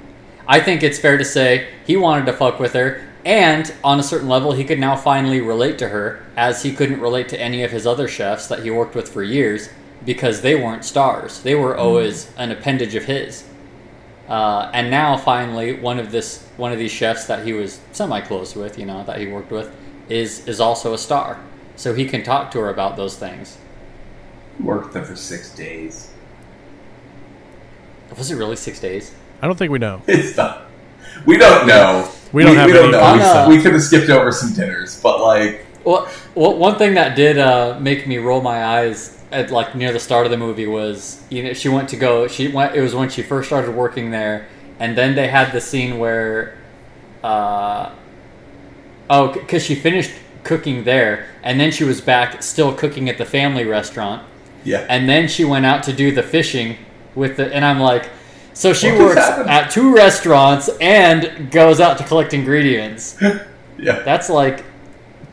I 0.47 0.59
think 0.59 0.83
it's 0.83 0.99
fair 0.99 1.17
to 1.17 1.25
say 1.25 1.69
he 1.85 1.97
wanted 1.97 2.25
to 2.25 2.33
fuck 2.33 2.59
with 2.59 2.73
her 2.73 3.07
and 3.23 3.73
on 3.83 3.99
a 3.99 4.03
certain 4.03 4.27
level 4.27 4.51
he 4.51 4.63
could 4.63 4.79
now 4.79 4.95
finally 4.95 5.39
relate 5.39 5.77
to 5.77 5.89
her 5.89 6.25
as 6.35 6.63
he 6.63 6.73
couldn't 6.73 6.99
relate 6.99 7.29
to 7.29 7.39
any 7.39 7.63
of 7.63 7.71
his 7.71 7.85
other 7.85 8.07
chefs 8.07 8.47
that 8.47 8.63
he 8.63 8.71
worked 8.71 8.95
with 8.95 9.07
for 9.07 9.23
years 9.23 9.69
because 10.05 10.41
they 10.41 10.55
weren't 10.55 10.83
stars. 10.83 11.41
They 11.41 11.55
were 11.55 11.77
always 11.77 12.31
an 12.37 12.51
appendage 12.51 12.95
of 12.95 13.05
his. 13.05 13.43
Uh, 14.27 14.71
and 14.73 14.89
now 14.89 15.17
finally 15.17 15.73
one 15.73 15.99
of 15.99 16.11
this 16.11 16.47
one 16.55 16.71
of 16.71 16.79
these 16.79 16.91
chefs 16.91 17.25
that 17.25 17.45
he 17.45 17.53
was 17.53 17.81
semi 17.91 18.21
close 18.21 18.55
with, 18.55 18.79
you 18.79 18.85
know, 18.85 19.03
that 19.03 19.19
he 19.19 19.27
worked 19.27 19.51
with 19.51 19.75
is 20.09 20.47
is 20.47 20.59
also 20.59 20.93
a 20.93 20.97
star. 20.97 21.39
So 21.75 21.93
he 21.93 22.05
can 22.05 22.23
talk 22.23 22.51
to 22.51 22.59
her 22.59 22.69
about 22.69 22.95
those 22.95 23.17
things. 23.17 23.57
Worked 24.59 24.93
there 24.93 25.03
for 25.03 25.15
six 25.15 25.53
days. 25.53 26.11
Was 28.17 28.29
it 28.29 28.35
really 28.35 28.55
six 28.55 28.79
days? 28.79 29.13
I 29.41 29.47
don't 29.47 29.57
think 29.57 29.71
we 29.71 29.79
know. 29.79 30.01
It's 30.07 30.37
not. 30.37 30.67
We 31.25 31.37
don't 31.37 31.67
know. 31.67 32.09
We 32.31 32.43
don't 32.43 32.55
have 32.55 32.67
we 32.67 32.73
don't 32.73 32.93
any 32.93 32.93
know. 32.93 33.15
We, 33.15 33.21
uh, 33.21 33.49
we 33.49 33.61
could 33.61 33.73
have 33.73 33.81
skipped 33.81 34.09
over 34.09 34.31
some 34.31 34.53
dinners, 34.53 35.01
but 35.01 35.19
like, 35.21 35.65
Well, 35.83 36.09
well 36.35 36.55
one 36.57 36.77
thing 36.77 36.93
that 36.93 37.15
did 37.15 37.37
uh, 37.37 37.77
make 37.79 38.07
me 38.07 38.17
roll 38.17 38.41
my 38.41 38.63
eyes 38.63 39.20
at 39.31 39.51
like 39.51 39.75
near 39.75 39.91
the 39.93 39.99
start 39.99 40.25
of 40.25 40.31
the 40.31 40.37
movie 40.37 40.67
was 40.67 41.23
you 41.29 41.41
know 41.43 41.53
she 41.53 41.69
went 41.69 41.87
to 41.89 41.95
go 41.95 42.27
she 42.27 42.47
went 42.49 42.75
it 42.75 42.81
was 42.81 42.93
when 42.93 43.09
she 43.09 43.21
first 43.21 43.47
started 43.47 43.73
working 43.73 44.11
there 44.11 44.47
and 44.79 44.97
then 44.97 45.15
they 45.15 45.27
had 45.27 45.51
the 45.51 45.61
scene 45.61 45.99
where 45.99 46.57
uh 47.23 47.91
oh 49.09 49.31
because 49.31 49.63
she 49.63 49.75
finished 49.75 50.11
cooking 50.43 50.83
there 50.83 51.27
and 51.43 51.59
then 51.59 51.71
she 51.71 51.83
was 51.83 52.01
back 52.01 52.41
still 52.41 52.73
cooking 52.73 53.09
at 53.09 53.17
the 53.17 53.25
family 53.25 53.65
restaurant. 53.65 54.27
Yeah, 54.63 54.85
and 54.89 55.09
then 55.09 55.27
she 55.27 55.43
went 55.43 55.65
out 55.65 55.83
to 55.83 55.93
do 55.93 56.11
the 56.11 56.21
fishing 56.23 56.77
with 57.15 57.37
the 57.37 57.53
and 57.53 57.65
I'm 57.65 57.79
like 57.79 58.09
so 58.53 58.73
she 58.73 58.91
What 58.91 58.99
works 58.99 59.19
at 59.19 59.69
two 59.71 59.93
restaurants 59.95 60.69
and 60.79 61.49
goes 61.51 61.79
out 61.79 61.97
to 61.99 62.03
collect 62.03 62.33
ingredients. 62.33 63.17
Yeah. 63.77 64.03
that's 64.03 64.29
like 64.29 64.63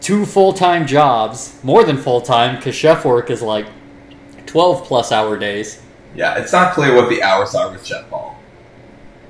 two 0.01 0.25
full-time 0.25 0.87
jobs 0.87 1.59
more 1.63 1.85
than 1.85 1.99
full-time 1.99 2.57
because 2.57 2.75
chef 2.75 3.05
work 3.05 3.29
is 3.29 3.43
like 3.43 3.67
12 4.49 4.85
plus 4.85 5.13
hour 5.13 5.39
days 5.39 5.81
Yeah, 6.15 6.37
it's 6.39 6.53
not 6.53 6.73
clear 6.75 6.95
what 6.97 7.09
the 7.09 7.23
hours 7.23 7.55
are 7.55 7.71
with 7.71 7.85
Chef 7.87 8.09
Paul. 8.11 8.37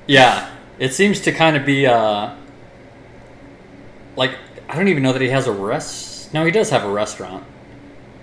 yeah 0.07 0.49
it 0.79 0.93
seems 0.93 1.19
to 1.21 1.31
kind 1.31 1.55
of 1.57 1.65
be 1.65 1.85
uh 1.85 2.33
like 4.15 4.31
i 4.69 4.75
don't 4.75 4.87
even 4.87 5.03
know 5.03 5.13
that 5.13 5.21
he 5.21 5.29
has 5.29 5.47
a 5.47 5.51
rest 5.51 6.33
no 6.33 6.45
he 6.45 6.51
does 6.51 6.69
have 6.69 6.83
a 6.83 6.89
restaurant 6.89 7.43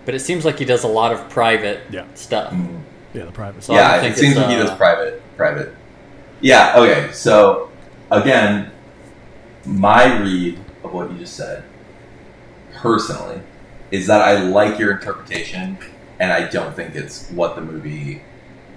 but 0.05 0.15
it 0.15 0.21
seems 0.21 0.45
like 0.45 0.59
he 0.59 0.65
does 0.65 0.85
a 0.85 0.89
lot 0.89 1.13
of 1.13 1.29
private 1.29 1.81
Yeah. 1.91 2.07
stuff 2.15 2.55
Yeah, 3.13 3.25
the 3.25 3.33
private. 3.33 3.63
So 3.65 3.75
I 3.75 3.77
yeah, 3.79 4.01
think 4.01 4.17
it 4.17 4.19
seems 4.21 4.33
it's, 4.33 4.41
like 4.41 4.51
he 4.51 4.57
uh, 4.57 4.67
does 4.67 4.77
private. 4.77 5.23
Private. 5.37 5.75
Yeah. 6.43 6.75
Okay. 6.77 7.11
So 7.13 7.71
again, 8.11 8.71
my 9.65 10.21
read 10.21 10.59
of 10.85 10.93
what 10.93 11.11
you 11.11 11.19
just 11.19 11.35
said, 11.35 11.65
personally, 12.75 13.41
is 13.91 14.07
that 14.07 14.21
I 14.21 14.39
like 14.43 14.79
your 14.79 14.93
interpretation, 14.93 15.79
and 16.19 16.33
I 16.33 16.49
don't 16.49 16.75
think 16.75 16.95
it's 16.95 17.31
what 17.31 17.55
the 17.57 17.61
movie 17.63 18.23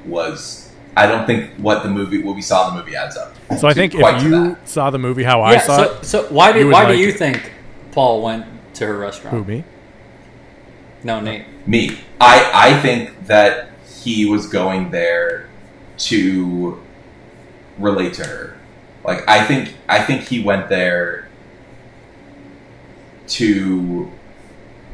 was. 0.06 0.72
I 0.98 1.06
don't 1.08 1.26
think 1.26 1.52
what 1.58 1.84
the 1.84 1.90
movie, 1.90 2.22
what 2.22 2.36
we 2.36 2.42
saw 2.42 2.70
in 2.70 2.76
the 2.76 2.82
movie, 2.84 2.96
adds 2.96 3.16
up. 3.16 3.34
So 3.58 3.68
I 3.68 3.74
think 3.74 3.94
if 3.96 4.24
you 4.24 4.30
that. 4.32 4.68
saw 4.68 4.90
the 4.90 5.00
movie 5.00 5.24
how 5.24 5.42
I 5.42 5.54
yeah 5.54 5.60
saw 5.60 5.78
so, 5.78 5.84
it, 5.84 6.06
so 6.06 6.24
why 6.30 6.52
do 6.52 6.60
you 6.60 6.66
would 6.66 6.74
why 6.74 6.86
do 6.86 6.92
like 6.92 7.00
you 7.00 7.10
it. 7.10 7.18
think 7.18 7.52
paul 7.92 8.22
went 8.22 8.46
to 8.76 8.86
her 8.86 8.98
restaurant 8.98 9.36
who 9.36 9.44
me? 9.44 9.64
no 11.04 11.20
nate 11.20 11.46
Me. 11.66 11.98
I 12.20 12.52
I 12.54 12.80
think 12.82 13.26
that 13.28 13.70
he 14.04 14.26
was 14.26 14.48
going 14.48 14.92
there 14.92 15.48
to 16.00 16.82
relate 17.78 18.14
to 18.16 18.26
her. 18.26 18.58
Like 19.04 19.28
I 19.28 19.44
think 19.46 19.76
I 19.88 20.04
think 20.04 20.24
he 20.24 20.42
went 20.44 20.70
there 20.70 21.28
to 23.30 24.12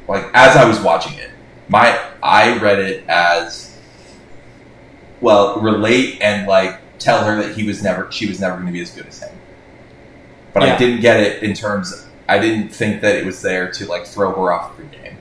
like 0.07 0.25
as 0.33 0.55
I 0.55 0.65
was 0.65 0.79
watching 0.79 1.17
it, 1.17 1.31
my 1.67 1.99
I 2.21 2.57
read 2.59 2.79
it 2.79 3.03
as 3.07 3.77
well, 5.21 5.59
relate 5.59 6.21
and 6.21 6.47
like 6.47 6.79
tell 6.99 7.23
her 7.23 7.41
that 7.41 7.55
he 7.55 7.65
was 7.65 7.83
never 7.83 8.11
she 8.11 8.27
was 8.27 8.39
never 8.39 8.55
going 8.55 8.67
to 8.67 8.73
be 8.73 8.81
as 8.81 8.91
good 8.91 9.07
as 9.07 9.21
him. 9.21 9.37
But 10.53 10.63
I 10.63 10.77
didn't 10.77 11.01
get 11.01 11.19
it 11.19 11.43
in 11.43 11.53
terms 11.53 12.07
I 12.27 12.39
didn't 12.39 12.69
think 12.69 13.01
that 13.01 13.15
it 13.15 13.25
was 13.25 13.41
there 13.41 13.71
to 13.71 13.85
like 13.85 14.05
throw 14.05 14.33
her 14.33 14.51
off 14.51 14.77
the 14.77 14.83
game. 14.83 15.17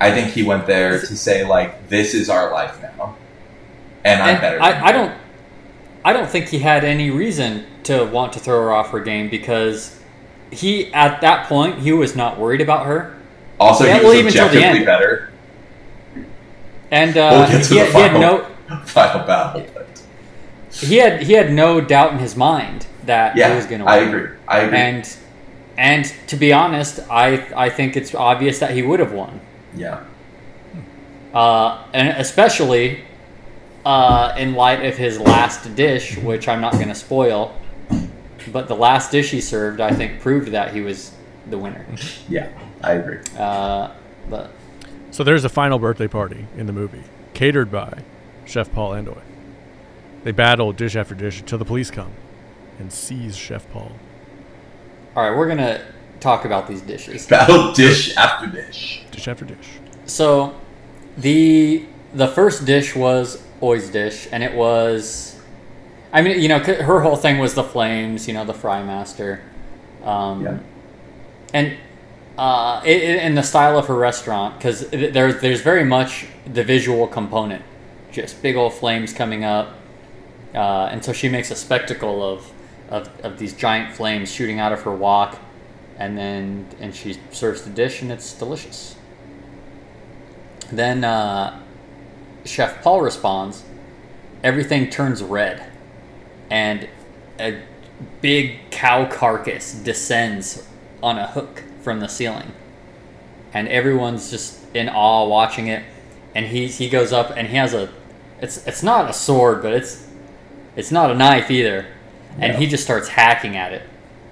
I 0.00 0.10
think 0.10 0.32
he 0.32 0.42
went 0.42 0.66
there 0.66 0.98
to 0.98 1.16
say 1.16 1.44
like 1.44 1.88
this 1.88 2.14
is 2.14 2.28
our 2.28 2.50
life 2.52 2.80
now. 2.82 3.16
And 4.04 4.22
I'm 4.22 4.40
better. 4.40 4.58
than 4.58 4.64
I, 4.64 4.86
I 4.86 4.92
don't 4.92 5.18
I 6.04 6.12
don't 6.12 6.28
think 6.28 6.48
he 6.48 6.58
had 6.58 6.84
any 6.84 7.10
reason 7.10 7.66
to 7.84 8.04
want 8.04 8.32
to 8.34 8.38
throw 8.38 8.60
her 8.60 8.72
off 8.72 8.90
her 8.90 9.00
game 9.00 9.28
because 9.28 10.00
he 10.50 10.92
at 10.92 11.20
that 11.20 11.48
point 11.48 11.80
he 11.80 11.92
was 11.92 12.14
not 12.14 12.38
worried 12.38 12.60
about 12.60 12.86
her. 12.86 13.16
Also, 13.58 13.84
Yeah, 13.84 14.00
he 14.00 14.22
was 14.22 14.36
objectively 14.36 14.84
better. 14.84 15.30
And 16.94 17.16
uh, 17.16 17.48
We'll 17.50 17.60
to 17.60 17.74
he, 17.74 17.78
had, 17.80 17.92
he 17.92 18.00
had 18.00 18.12
no 18.12 18.46
Final 18.86 19.26
battle, 19.26 19.66
but 19.74 20.02
he 20.70 20.96
had 20.96 21.22
he 21.22 21.34
had 21.34 21.52
no 21.52 21.80
doubt 21.80 22.12
in 22.12 22.18
his 22.18 22.34
mind 22.36 22.86
that 23.04 23.34
he 23.34 23.54
was 23.54 23.66
going 23.66 23.80
to 23.80 23.84
win. 23.84 23.94
I 23.94 23.96
agree. 23.98 24.30
I 24.48 24.58
agree. 24.60 24.78
And 24.78 25.16
and 25.76 26.04
to 26.28 26.36
be 26.36 26.52
honest, 26.52 27.00
I 27.10 27.46
I 27.54 27.68
think 27.68 27.96
it's 27.96 28.14
obvious 28.14 28.58
that 28.60 28.70
he 28.70 28.82
would 28.82 29.00
have 29.00 29.12
won. 29.12 29.40
yeah, 29.74 30.04
uh, 31.34 31.84
and 31.92 32.08
especially 32.16 33.04
uh, 33.84 34.34
in 34.38 34.54
light 34.54 34.84
of 34.84 34.96
his 34.96 35.18
last 35.20 35.74
dish, 35.74 36.16
which 36.16 36.48
I'm 36.48 36.60
not 36.60 36.74
going 36.74 36.88
to 36.88 36.94
spoil. 36.94 37.54
But 38.52 38.68
the 38.68 38.76
last 38.76 39.10
dish 39.10 39.30
he 39.30 39.40
served, 39.40 39.80
I 39.80 39.90
think, 39.90 40.20
proved 40.20 40.48
that 40.52 40.74
he 40.74 40.80
was 40.80 41.12
the 41.50 41.58
winner. 41.58 41.84
yeah, 42.28 42.48
I 42.82 42.92
agree. 42.92 43.18
Uh, 43.38 43.90
but 44.30 44.52
So 45.14 45.22
there's 45.22 45.44
a 45.44 45.48
final 45.48 45.78
birthday 45.78 46.08
party 46.08 46.48
in 46.58 46.66
the 46.66 46.72
movie, 46.72 47.04
catered 47.34 47.70
by 47.70 48.02
Chef 48.46 48.72
Paul 48.72 48.94
and 48.94 49.08
Oi. 49.08 49.22
They 50.24 50.32
battle 50.32 50.72
dish 50.72 50.96
after 50.96 51.14
dish 51.14 51.38
until 51.38 51.56
the 51.56 51.64
police 51.64 51.88
come 51.88 52.10
and 52.80 52.92
seize 52.92 53.36
Chef 53.36 53.70
Paul. 53.70 53.92
all 55.14 55.22
right, 55.22 55.38
we're 55.38 55.46
gonna 55.46 55.80
talk 56.18 56.44
about 56.44 56.66
these 56.66 56.80
dishes. 56.80 57.26
Battle 57.28 57.72
dish 57.72 58.16
after 58.16 58.48
dish. 58.48 59.04
Dish 59.12 59.28
after 59.28 59.44
dish. 59.44 59.68
So 60.06 60.52
the 61.16 61.86
the 62.12 62.26
first 62.26 62.64
dish 62.66 62.96
was 62.96 63.40
Oi's 63.62 63.90
dish, 63.90 64.26
and 64.32 64.42
it 64.42 64.52
was, 64.52 65.40
I 66.12 66.22
mean, 66.22 66.40
you 66.40 66.48
know, 66.48 66.58
her 66.58 66.98
whole 67.02 67.14
thing 67.14 67.38
was 67.38 67.54
the 67.54 67.62
flames, 67.62 68.26
you 68.26 68.34
know, 68.34 68.44
the 68.44 68.52
fry 68.52 68.82
master, 68.82 69.42
um, 70.02 70.42
Yeah. 70.42 70.58
and 71.52 71.76
uh, 72.36 72.82
it, 72.84 73.02
in 73.22 73.34
the 73.34 73.42
style 73.42 73.78
of 73.78 73.86
her 73.86 73.94
restaurant, 73.94 74.58
because 74.58 74.88
there's 74.90 75.40
there's 75.40 75.60
very 75.60 75.84
much 75.84 76.26
the 76.46 76.64
visual 76.64 77.06
component, 77.06 77.62
just 78.10 78.42
big 78.42 78.56
old 78.56 78.72
flames 78.72 79.12
coming 79.12 79.44
up, 79.44 79.74
uh, 80.54 80.88
and 80.90 81.04
so 81.04 81.12
she 81.12 81.28
makes 81.28 81.50
a 81.50 81.56
spectacle 81.56 82.22
of, 82.22 82.50
of 82.88 83.08
of 83.22 83.38
these 83.38 83.54
giant 83.54 83.94
flames 83.94 84.32
shooting 84.32 84.58
out 84.58 84.72
of 84.72 84.82
her 84.82 84.92
wok, 84.92 85.38
and 85.98 86.18
then 86.18 86.66
and 86.80 86.94
she 86.94 87.18
serves 87.30 87.62
the 87.62 87.70
dish, 87.70 88.02
and 88.02 88.10
it's 88.10 88.32
delicious. 88.32 88.96
Then 90.72 91.04
uh, 91.04 91.60
Chef 92.44 92.82
Paul 92.82 93.00
responds, 93.00 93.64
everything 94.42 94.90
turns 94.90 95.22
red, 95.22 95.70
and 96.50 96.88
a 97.38 97.62
big 98.20 98.70
cow 98.70 99.06
carcass 99.06 99.72
descends 99.72 100.66
on 101.02 101.18
a 101.18 101.28
hook 101.28 101.62
from 101.84 102.00
the 102.00 102.08
ceiling. 102.08 102.52
And 103.52 103.68
everyone's 103.68 104.30
just 104.30 104.58
in 104.74 104.88
awe 104.88 105.28
watching 105.28 105.68
it. 105.68 105.84
And 106.34 106.46
he, 106.46 106.66
he 106.66 106.88
goes 106.88 107.12
up 107.12 107.32
and 107.36 107.46
he 107.46 107.56
has 107.56 107.74
a 107.74 107.88
it's 108.40 108.66
it's 108.66 108.82
not 108.82 109.08
a 109.08 109.12
sword, 109.12 109.62
but 109.62 109.72
it's 109.72 110.06
it's 110.74 110.90
not 110.90 111.10
a 111.10 111.14
knife 111.14 111.50
either. 111.50 111.86
And 112.40 112.54
No. 112.54 112.58
he 112.58 112.66
just 112.66 112.82
starts 112.82 113.06
hacking 113.08 113.56
at 113.56 113.72
it. 113.72 113.82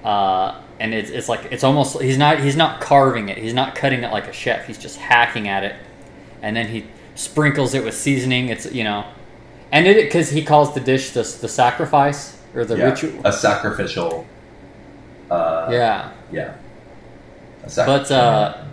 Uh, 0.03 0.61
and 0.81 0.93
it's, 0.93 1.11
it's 1.11 1.29
like 1.29 1.47
it's 1.53 1.63
almost 1.63 2.01
he's 2.03 2.19
not 2.19 2.41
he's 2.41 2.57
not 2.57 2.81
carving 2.81 3.29
it. 3.29 3.39
He's 3.39 3.55
not 3.55 3.77
cutting 3.77 4.03
it 4.03 4.11
like 4.11 4.27
a 4.27 4.33
chef. 4.33 4.67
He's 4.67 4.79
just 4.79 4.99
hacking 4.99 5.47
at 5.47 5.63
it. 5.63 5.77
And 6.43 6.57
then 6.57 6.67
he 6.67 6.87
sprinkles 7.15 7.75
it 7.75 7.85
with 7.85 7.95
seasoning. 7.97 8.49
It's 8.49 8.71
you 8.73 8.83
know, 8.83 9.05
and 9.71 9.87
it 9.87 9.97
because 10.05 10.31
he 10.31 10.45
calls 10.45 10.75
the 10.75 10.81
dish 10.81 11.11
the, 11.11 11.23
the 11.23 11.49
sacrifice 11.49 12.37
or 12.55 12.65
the 12.65 12.77
yeah. 12.77 12.85
ritual. 12.87 13.21
A 13.25 13.33
sacrificial. 13.33 14.27
Uh, 15.31 15.69
Yeah. 15.71 16.11
yeah. 16.33 16.55
A 17.65 17.71
But 17.87 18.11
uh, 18.11 18.65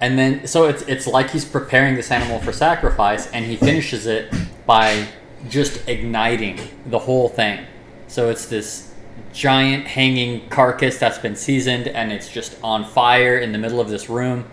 and 0.00 0.18
then 0.18 0.46
so 0.46 0.66
it's 0.66 0.82
it's 0.82 1.06
like 1.06 1.30
he's 1.30 1.44
preparing 1.44 1.94
this 1.96 2.10
animal 2.10 2.38
for 2.40 2.52
sacrifice, 2.52 3.30
and 3.30 3.44
he 3.44 3.56
finishes 3.56 4.06
it 4.06 4.32
by 4.66 5.06
just 5.48 5.88
igniting 5.88 6.58
the 6.86 6.98
whole 6.98 7.28
thing. 7.28 7.64
So 8.08 8.30
it's 8.30 8.46
this 8.46 8.92
giant 9.32 9.86
hanging 9.86 10.48
carcass 10.48 10.98
that's 10.98 11.18
been 11.18 11.36
seasoned, 11.36 11.86
and 11.88 12.12
it's 12.12 12.30
just 12.30 12.56
on 12.62 12.84
fire 12.84 13.38
in 13.38 13.52
the 13.52 13.58
middle 13.58 13.80
of 13.80 13.88
this 13.88 14.08
room. 14.08 14.44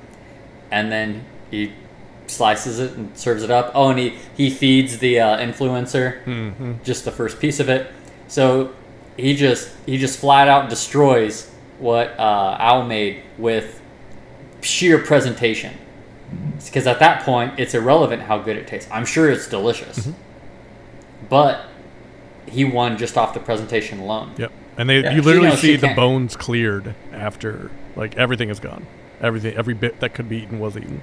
And 0.71 0.91
then 0.91 1.23
he 1.49 1.71
slices 2.27 2.79
it 2.79 2.91
and 2.97 3.17
serves 3.17 3.41
it 3.41 3.49
up. 3.51 3.71
Oh, 3.73 3.89
and 3.89 3.99
he 3.99 4.17
he 4.35 4.49
feeds 4.49 4.99
the 4.99 5.19
uh, 5.19 5.37
influencer 5.37 6.23
Mm-hmm. 6.25 6.73
just 6.83 7.05
the 7.05 7.11
first 7.11 7.39
piece 7.39 7.59
of 7.59 7.69
it. 7.69 7.91
So 8.27 8.73
he 9.15 9.33
just 9.35 9.69
he 9.85 9.97
just 9.97 10.19
flat 10.19 10.47
out 10.49 10.69
destroys 10.69 11.49
what 11.79 12.17
uh, 12.19 12.57
Al 12.59 12.85
made 12.85 13.23
with 13.37 13.81
sheer 14.61 14.97
presentation. 14.99 15.73
Because 16.65 16.87
at 16.87 16.99
that 16.99 17.23
point, 17.23 17.57
it's 17.57 17.73
irrelevant 17.73 18.23
how 18.23 18.37
good 18.39 18.57
it 18.57 18.67
tastes. 18.67 18.89
I'm 18.91 19.05
sure 19.05 19.29
it's 19.29 19.47
delicious, 19.47 20.09
but 21.29 21.65
he 22.47 22.65
won 22.65 22.97
just 22.97 23.17
off 23.17 23.33
the 23.33 23.39
presentation 23.39 23.99
alone. 23.99 24.33
Yep. 24.37 24.51
And 24.77 24.89
they 24.89 25.01
Yeah. 25.01 25.13
you 25.13 25.21
literally 25.21 25.55
see 25.55 25.75
the 25.75 25.87
can't- 25.87 25.95
bones 25.95 26.35
cleared 26.35 26.95
after 27.13 27.71
like 27.95 28.15
everything 28.17 28.49
is 28.49 28.59
gone. 28.59 28.85
Everything 29.21 29.55
every 29.55 29.73
bit 29.73 29.99
that 30.01 30.13
could 30.13 30.29
be 30.29 30.37
eaten 30.43 30.59
was 30.59 30.75
eaten. 30.77 31.01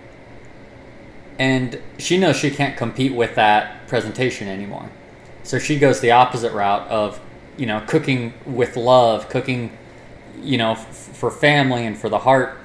and 1.36 1.80
she 1.98 2.16
knows 2.16 2.36
she 2.36 2.48
can't 2.48 2.76
compete 2.76 3.12
with 3.12 3.34
that 3.34 3.88
presentation 3.88 4.46
anymore. 4.46 4.88
So 5.42 5.58
she 5.58 5.78
goes 5.80 5.98
the 5.98 6.12
opposite 6.12 6.52
route 6.52 6.86
of, 6.86 7.18
you 7.56 7.66
know, 7.66 7.82
cooking 7.88 8.34
with 8.46 8.76
love, 8.76 9.28
cooking, 9.28 9.76
you 10.42 10.58
know, 10.58 10.72
f- 10.72 10.86
for 10.86 11.30
family 11.30 11.86
and 11.86 11.96
for 11.96 12.08
the 12.08 12.18
heart. 12.18 12.58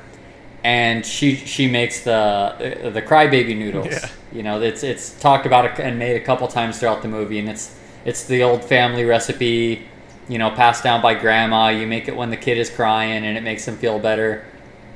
And 0.63 1.05
she 1.05 1.35
she 1.35 1.67
makes 1.67 2.03
the 2.03 2.91
the 2.93 3.01
crybaby 3.01 3.57
noodles. 3.57 3.87
Yeah. 3.87 4.09
You 4.33 4.43
know, 4.43 4.61
it's 4.61 4.83
it's 4.83 5.17
talked 5.19 5.45
about 5.45 5.79
and 5.79 5.97
made 5.97 6.15
a 6.17 6.19
couple 6.23 6.47
times 6.47 6.79
throughout 6.79 7.01
the 7.01 7.07
movie, 7.07 7.39
and 7.39 7.47
it's 7.47 7.77
it's 8.03 8.25
the 8.25 8.43
old 8.43 8.65
family 8.65 9.05
recipe, 9.05 9.87
you 10.27 10.37
know, 10.37 10.49
passed 10.51 10.83
down 10.83 11.01
by 11.01 11.13
grandma. 11.13 11.69
You 11.69 11.87
make 11.87 12.09
it 12.09 12.15
when 12.15 12.29
the 12.29 12.37
kid 12.37 12.57
is 12.57 12.69
crying, 12.69 13.25
and 13.25 13.37
it 13.37 13.41
makes 13.41 13.65
them 13.65 13.77
feel 13.77 13.99
better. 13.99 14.45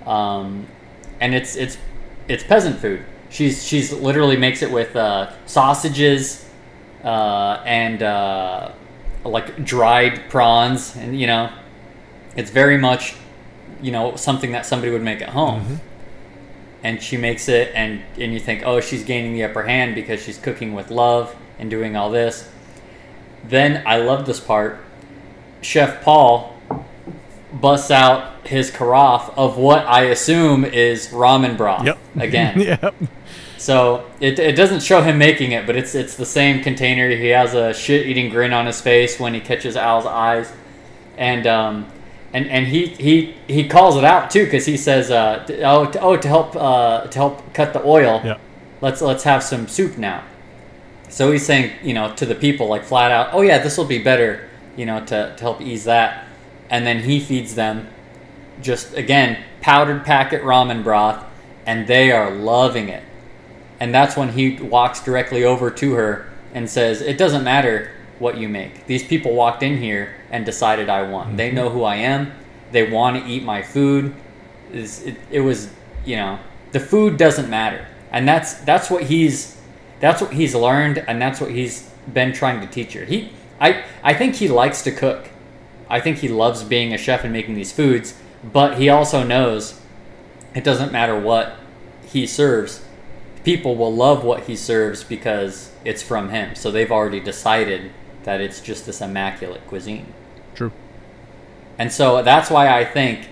Um, 0.06 0.68
and 1.22 1.34
it's 1.34 1.56
it's 1.56 1.78
it's 2.28 2.44
peasant 2.44 2.80
food. 2.80 3.04
She's 3.30 3.66
she's 3.66 3.94
literally 3.94 4.38
makes 4.38 4.62
it 4.62 4.72
with 4.72 4.96
uh, 4.96 5.32
sausages 5.46 6.48
uh, 7.04 7.64
and 7.66 8.04
uh, 8.04 8.72
like 9.24 9.64
dried 9.64 10.30
prawns, 10.30 10.96
and 10.96 11.20
you 11.20 11.28
know, 11.28 11.52
it's 12.36 12.52
very 12.52 12.78
much 12.78 13.16
you 13.82 13.92
know 13.92 14.16
something 14.16 14.52
that 14.54 14.66
somebody 14.66 14.92
would 14.92 15.04
make 15.04 15.22
at 15.22 15.30
home. 15.30 15.80
And 16.86 17.02
she 17.02 17.16
makes 17.16 17.48
it, 17.48 17.72
and 17.74 18.02
and 18.20 18.34
you 18.34 18.40
think, 18.42 18.64
oh, 18.66 18.82
she's 18.82 19.04
gaining 19.06 19.34
the 19.34 19.46
upper 19.46 19.64
hand 19.64 19.96
because 19.96 20.22
she's 20.22 20.38
cooking 20.38 20.74
with 20.74 20.92
love 20.92 21.34
and 21.58 21.70
doing 21.70 21.96
all 21.96 22.10
this. 22.10 22.50
Then 23.46 23.84
I 23.86 23.98
love 23.98 24.26
this 24.26 24.40
part. 24.42 24.80
Chef 25.62 26.04
Paul 26.04 26.58
busts 27.54 27.90
out 27.90 28.46
his 28.46 28.70
carafe 28.70 29.30
of 29.38 29.58
what 29.58 29.86
I 29.86 30.06
assume 30.06 30.66
is 30.66 31.08
ramen 31.10 31.56
broth 31.56 31.86
Yep. 31.86 31.98
again. 32.18 32.60
yep. 32.60 32.94
So 33.58 34.06
it, 34.20 34.38
it 34.40 34.58
doesn't 34.58 34.82
show 34.82 35.02
him 35.02 35.18
making 35.18 35.54
it, 35.54 35.66
but 35.66 35.78
it's 35.78 35.96
it's 35.96 36.18
the 36.18 36.26
same 36.26 36.62
container. 36.62 37.10
He 37.10 37.28
has 37.28 37.54
a 37.54 37.74
shit 37.74 38.06
eating 38.08 38.30
grin 38.30 38.52
on 38.52 38.66
his 38.66 38.82
face 38.82 39.18
when 39.22 39.34
he 39.34 39.40
catches 39.40 39.78
Al's 39.78 40.06
eyes, 40.06 40.52
and 41.18 41.48
um, 41.48 41.86
and 42.34 42.48
and 42.48 42.68
he 42.68 42.88
he 42.88 43.36
he 43.48 43.68
calls 43.68 43.96
it 43.96 44.04
out 44.04 44.32
too 44.32 44.44
because 44.44 44.66
he 44.66 44.76
says 44.76 45.12
uh, 45.12 45.46
oh 45.64 45.86
to, 45.86 46.00
oh 46.02 46.18
to 46.18 46.28
help 46.28 46.56
uh, 46.56 47.06
to 47.08 47.18
help 47.18 47.54
cut 47.54 47.74
the 47.74 47.84
oil. 47.86 48.22
Yep. 48.24 48.40
Let's 48.82 49.02
let's 49.02 49.24
have 49.24 49.44
some 49.44 49.68
soup 49.68 49.98
now. 49.98 50.24
So 51.10 51.32
he's 51.32 51.46
saying 51.46 51.72
you 51.84 51.94
know 51.94 52.14
to 52.16 52.26
the 52.26 52.36
people 52.36 52.68
like 52.68 52.84
flat 52.84 53.12
out, 53.12 53.30
oh 53.34 53.42
yeah, 53.42 53.60
this 53.60 53.78
will 53.78 53.86
be 53.86 54.00
better, 54.00 54.50
you 54.76 54.86
know 54.86 55.00
to 55.06 55.36
to 55.36 55.42
help 55.42 55.62
ease 55.62 55.84
that, 55.86 56.28
and 56.70 56.86
then 56.86 57.00
he 57.04 57.20
feeds 57.20 57.54
them 57.54 57.88
just 58.62 58.96
again 58.96 59.44
powdered 59.62 60.04
packet 60.04 60.42
ramen 60.42 60.84
broth, 60.84 61.24
and 61.68 61.88
they 61.88 62.12
are 62.12 62.32
loving 62.32 62.90
it. 62.90 63.04
And 63.80 63.94
that's 63.94 64.18
when 64.18 64.30
he 64.30 64.58
walks 64.60 65.04
directly 65.04 65.44
over 65.44 65.70
to 65.70 65.94
her 65.94 66.32
and 66.54 66.68
says, 66.68 67.02
"It 67.02 67.18
doesn't 67.18 67.44
matter 67.44 67.92
what 68.20 68.38
you 68.38 68.48
make. 68.50 68.86
These 68.86 69.04
people 69.04 69.34
walked 69.34 69.64
in 69.64 69.78
here 69.78 70.16
and 70.30 70.46
decided 70.46 70.90
I 70.90 71.04
won. 71.04 71.36
They 71.36 71.48
mm-hmm. 71.48 71.56
know 71.56 71.70
who 71.70 71.84
I 71.84 71.96
am. 71.96 72.32
They 72.72 72.90
want 72.90 73.24
to 73.24 73.30
eat 73.30 73.44
my 73.44 73.62
food. 73.62 74.14
It, 74.72 75.18
it 75.30 75.42
was, 75.42 75.70
you 76.06 76.16
know, 76.16 76.40
the 76.72 76.80
food 76.80 77.18
doesn't 77.18 77.50
matter, 77.50 77.88
and 78.12 78.28
that's 78.28 78.56
that's 78.56 78.90
what 78.90 79.04
he's 79.04 79.62
that's 80.00 80.22
what 80.22 80.34
he's 80.34 80.56
learned, 80.56 80.98
and 81.08 81.22
that's 81.22 81.40
what 81.40 81.52
he's 81.52 81.90
been 82.12 82.34
trying 82.34 82.60
to 82.62 82.68
teach 82.68 82.94
her. 82.94 83.06
He, 83.06 83.32
I, 83.60 83.86
I 84.04 84.14
think 84.14 84.36
he 84.36 84.48
likes 84.48 84.82
to 84.84 84.92
cook. 84.92 85.30
I 85.90 86.00
think 86.00 86.18
he 86.18 86.28
loves 86.28 86.64
being 86.64 86.94
a 86.94 86.98
chef 86.98 87.24
and 87.24 87.32
making 87.32 87.56
these 87.56 87.72
foods, 87.72 88.20
but 88.44 88.78
he 88.78 88.90
also 88.90 89.24
knows 89.24 89.80
it 90.54 90.64
doesn't 90.64 90.92
matter 90.92 91.18
what 91.18 91.56
he 92.06 92.28
serves. 92.28 92.84
People 93.44 93.76
will 93.76 93.94
love 93.94 94.24
what 94.24 94.44
he 94.44 94.56
serves 94.56 95.04
because 95.04 95.72
it's 95.86 96.02
from 96.02 96.30
him. 96.30 96.56
So 96.56 96.72
they've 96.72 96.92
already 96.92 97.20
decided 97.20 97.92
that 98.24 98.42
it's 98.42 98.62
just 98.62 98.86
this 98.86 99.02
immaculate 99.02 99.66
cuisine. 99.68 100.14
True. 100.56 100.72
And 101.78 101.92
so 101.92 102.22
that's 102.24 102.50
why 102.50 102.70
I 102.70 102.86
think 102.86 103.28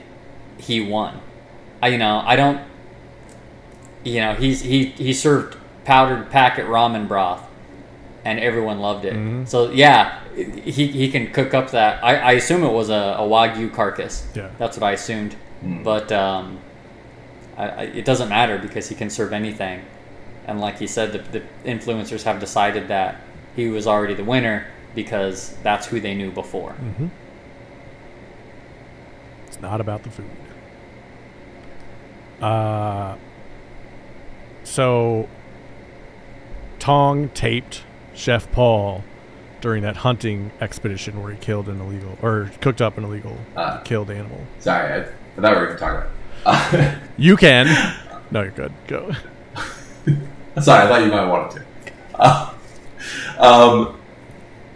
he 0.58 0.82
won. 0.82 1.20
I, 1.82 1.90
you 1.90 1.98
know, 1.98 2.22
I 2.26 2.36
don't. 2.36 2.62
You 4.04 4.22
know, 4.22 4.34
he's 4.34 4.62
he 4.62 4.86
he 4.86 5.14
served 5.14 5.58
powdered 5.86 6.30
packet 6.32 6.66
ramen 6.66 7.08
broth, 7.08 7.44
and 8.26 8.40
everyone 8.40 8.80
loved 8.80 9.06
it. 9.06 9.14
Mhm. 9.14 9.48
So 9.48 9.72
yeah, 9.72 10.20
he 10.36 10.88
he 10.88 11.12
can 11.12 11.32
cook 11.32 11.54
up 11.54 11.72
that. 11.72 12.04
I, 12.04 12.16
I 12.18 12.32
assume 12.34 12.64
it 12.64 12.72
was 12.72 12.90
a, 12.90 13.16
a 13.20 13.22
wagyu 13.22 13.72
carcass. 13.74 14.28
Yeah. 14.36 14.50
that's 14.58 14.78
what 14.78 14.84
I 14.84 14.94
assumed. 14.94 15.36
Mm. 15.64 15.84
But 15.84 16.12
um, 16.12 16.60
I, 17.58 17.68
I, 17.70 17.82
it 17.84 18.06
doesn't 18.06 18.30
matter 18.30 18.58
because 18.58 18.90
he 18.90 18.96
can 18.96 19.10
serve 19.12 19.34
anything. 19.34 19.84
And 20.48 20.60
like 20.60 20.80
he 20.80 20.88
said, 20.88 21.12
the, 21.12 21.40
the 21.40 21.44
influencers 21.64 22.24
have 22.24 22.40
decided 22.40 22.88
that 22.88 23.22
he 23.56 23.68
was 23.68 23.86
already 23.86 24.16
the 24.16 24.24
winner 24.24 24.66
because 24.96 25.56
that's 25.64 25.88
who 25.88 26.00
they 26.00 26.14
knew 26.14 26.32
before. 26.32 26.72
Mm-hmm. 26.72 27.08
It's 29.48 29.62
not 29.62 29.82
about 29.82 30.04
the 30.04 30.10
food. 30.10 30.30
Uh, 32.42 33.16
so 34.64 35.30
Tong 36.80 37.30
taped 37.30 37.84
Chef 38.16 38.52
Paul 38.52 39.04
during 39.62 39.84
that 39.84 39.98
hunting 39.98 40.52
expedition 40.60 41.22
where 41.22 41.32
he 41.32 41.38
killed 41.38 41.70
an 41.70 41.80
illegal 41.80 42.18
or 42.22 42.50
cooked 42.62 42.82
up 42.82 42.98
an 42.98 43.04
illegal 43.04 43.38
Ah. 43.56 43.82
killed 43.86 44.10
animal. 44.10 44.42
Sorry, 44.60 44.92
I, 44.94 44.98
I 45.02 45.04
thought 45.42 45.56
we 45.56 45.62
were 45.62 45.66
going 45.68 45.78
to 45.78 45.78
talk 45.78 46.08
about. 46.44 46.96
You 47.18 47.38
can. 47.38 47.68
no, 48.32 48.42
you're 48.42 48.52
good. 48.52 48.72
Go. 48.88 49.12
Sorry, 50.62 50.84
I 50.84 50.88
thought 50.88 51.02
you 51.04 51.12
might 51.12 51.28
want 51.28 51.52
to. 51.52 51.64
Uh, 52.16 52.54
um, 53.38 54.01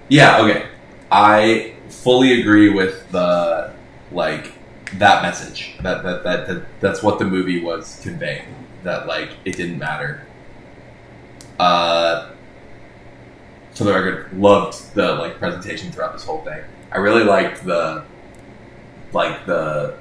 yeah, 0.10 0.41
okay. 0.41 0.68
I 1.11 1.73
fully 1.90 2.40
agree 2.41 2.69
with 2.69 3.10
the 3.11 3.73
like 4.11 4.53
that 4.98 5.22
message. 5.22 5.76
That, 5.82 6.03
that 6.03 6.23
that 6.23 6.48
that 6.48 6.80
that's 6.80 7.03
what 7.03 7.19
the 7.19 7.26
movie 7.26 7.61
was 7.61 7.99
conveying. 8.02 8.45
That 8.84 9.07
like 9.07 9.32
it 9.45 9.56
didn't 9.56 9.80
matter. 9.80 10.26
Uh, 11.60 12.32
for 13.73 13.84
the 13.84 13.94
record, 13.94 14.38
loved 14.38 14.94
the 14.94 15.14
like 15.15 15.38
presentation 15.38 15.91
throughout 15.91 16.14
this 16.14 16.23
whole 16.23 16.41
thing. 16.44 16.64
I 16.91 16.98
really 16.98 17.23
liked 17.23 17.65
the 17.65 18.06
like 19.11 19.45
the 19.45 19.98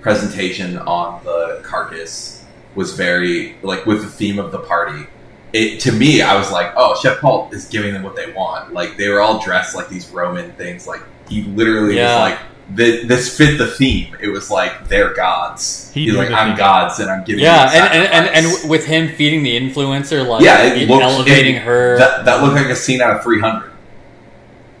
presentation 0.00 0.78
on 0.78 1.22
the 1.24 1.60
carcass 1.64 2.44
was 2.74 2.94
very 2.94 3.56
like 3.62 3.86
with 3.86 4.02
the 4.02 4.08
theme 4.08 4.38
of 4.38 4.52
the 4.52 4.60
party. 4.60 5.06
It 5.52 5.80
to 5.80 5.92
me, 5.92 6.20
I 6.22 6.36
was 6.36 6.52
like, 6.52 6.72
oh, 6.76 6.98
Chef 7.00 7.20
Paul 7.20 7.48
is 7.52 7.66
giving 7.68 7.94
them 7.94 8.02
what 8.02 8.16
they 8.16 8.30
want. 8.32 8.72
Like 8.74 8.96
they 8.96 9.08
were 9.08 9.20
all 9.20 9.38
dressed 9.42 9.74
like 9.74 9.88
these 9.88 10.08
Roman 10.10 10.52
things. 10.52 10.86
Like 10.86 11.02
he 11.28 11.42
literally 11.44 11.96
Yeah. 11.96 12.22
was 12.22 12.30
like, 12.32 12.38
thi- 12.76 13.04
this 13.06 13.34
fit 13.36 13.56
the 13.56 13.66
theme. 13.66 14.14
It 14.20 14.28
was 14.28 14.50
like 14.50 14.88
they're 14.88 15.14
gods. 15.14 15.90
He 15.94 16.04
He's 16.04 16.14
like, 16.14 16.30
I'm 16.30 16.54
gods, 16.56 16.98
and 16.98 17.10
I'm 17.10 17.24
giving. 17.24 17.42
Yeah, 17.44 17.70
and, 17.72 17.94
and, 17.94 18.26
and, 18.36 18.46
and 18.46 18.70
with 18.70 18.84
him 18.84 19.08
feeding 19.14 19.42
the 19.42 19.58
influencer, 19.58 20.26
like 20.26 20.44
yeah, 20.44 20.64
it 20.64 20.86
looked 20.88 21.02
elevating 21.02 21.56
it- 21.56 21.62
her. 21.62 21.96
That, 21.98 22.26
that 22.26 22.42
looked 22.42 22.54
like 22.56 22.66
a 22.66 22.76
scene 22.76 23.00
out 23.00 23.16
of 23.16 23.22
300. 23.22 23.70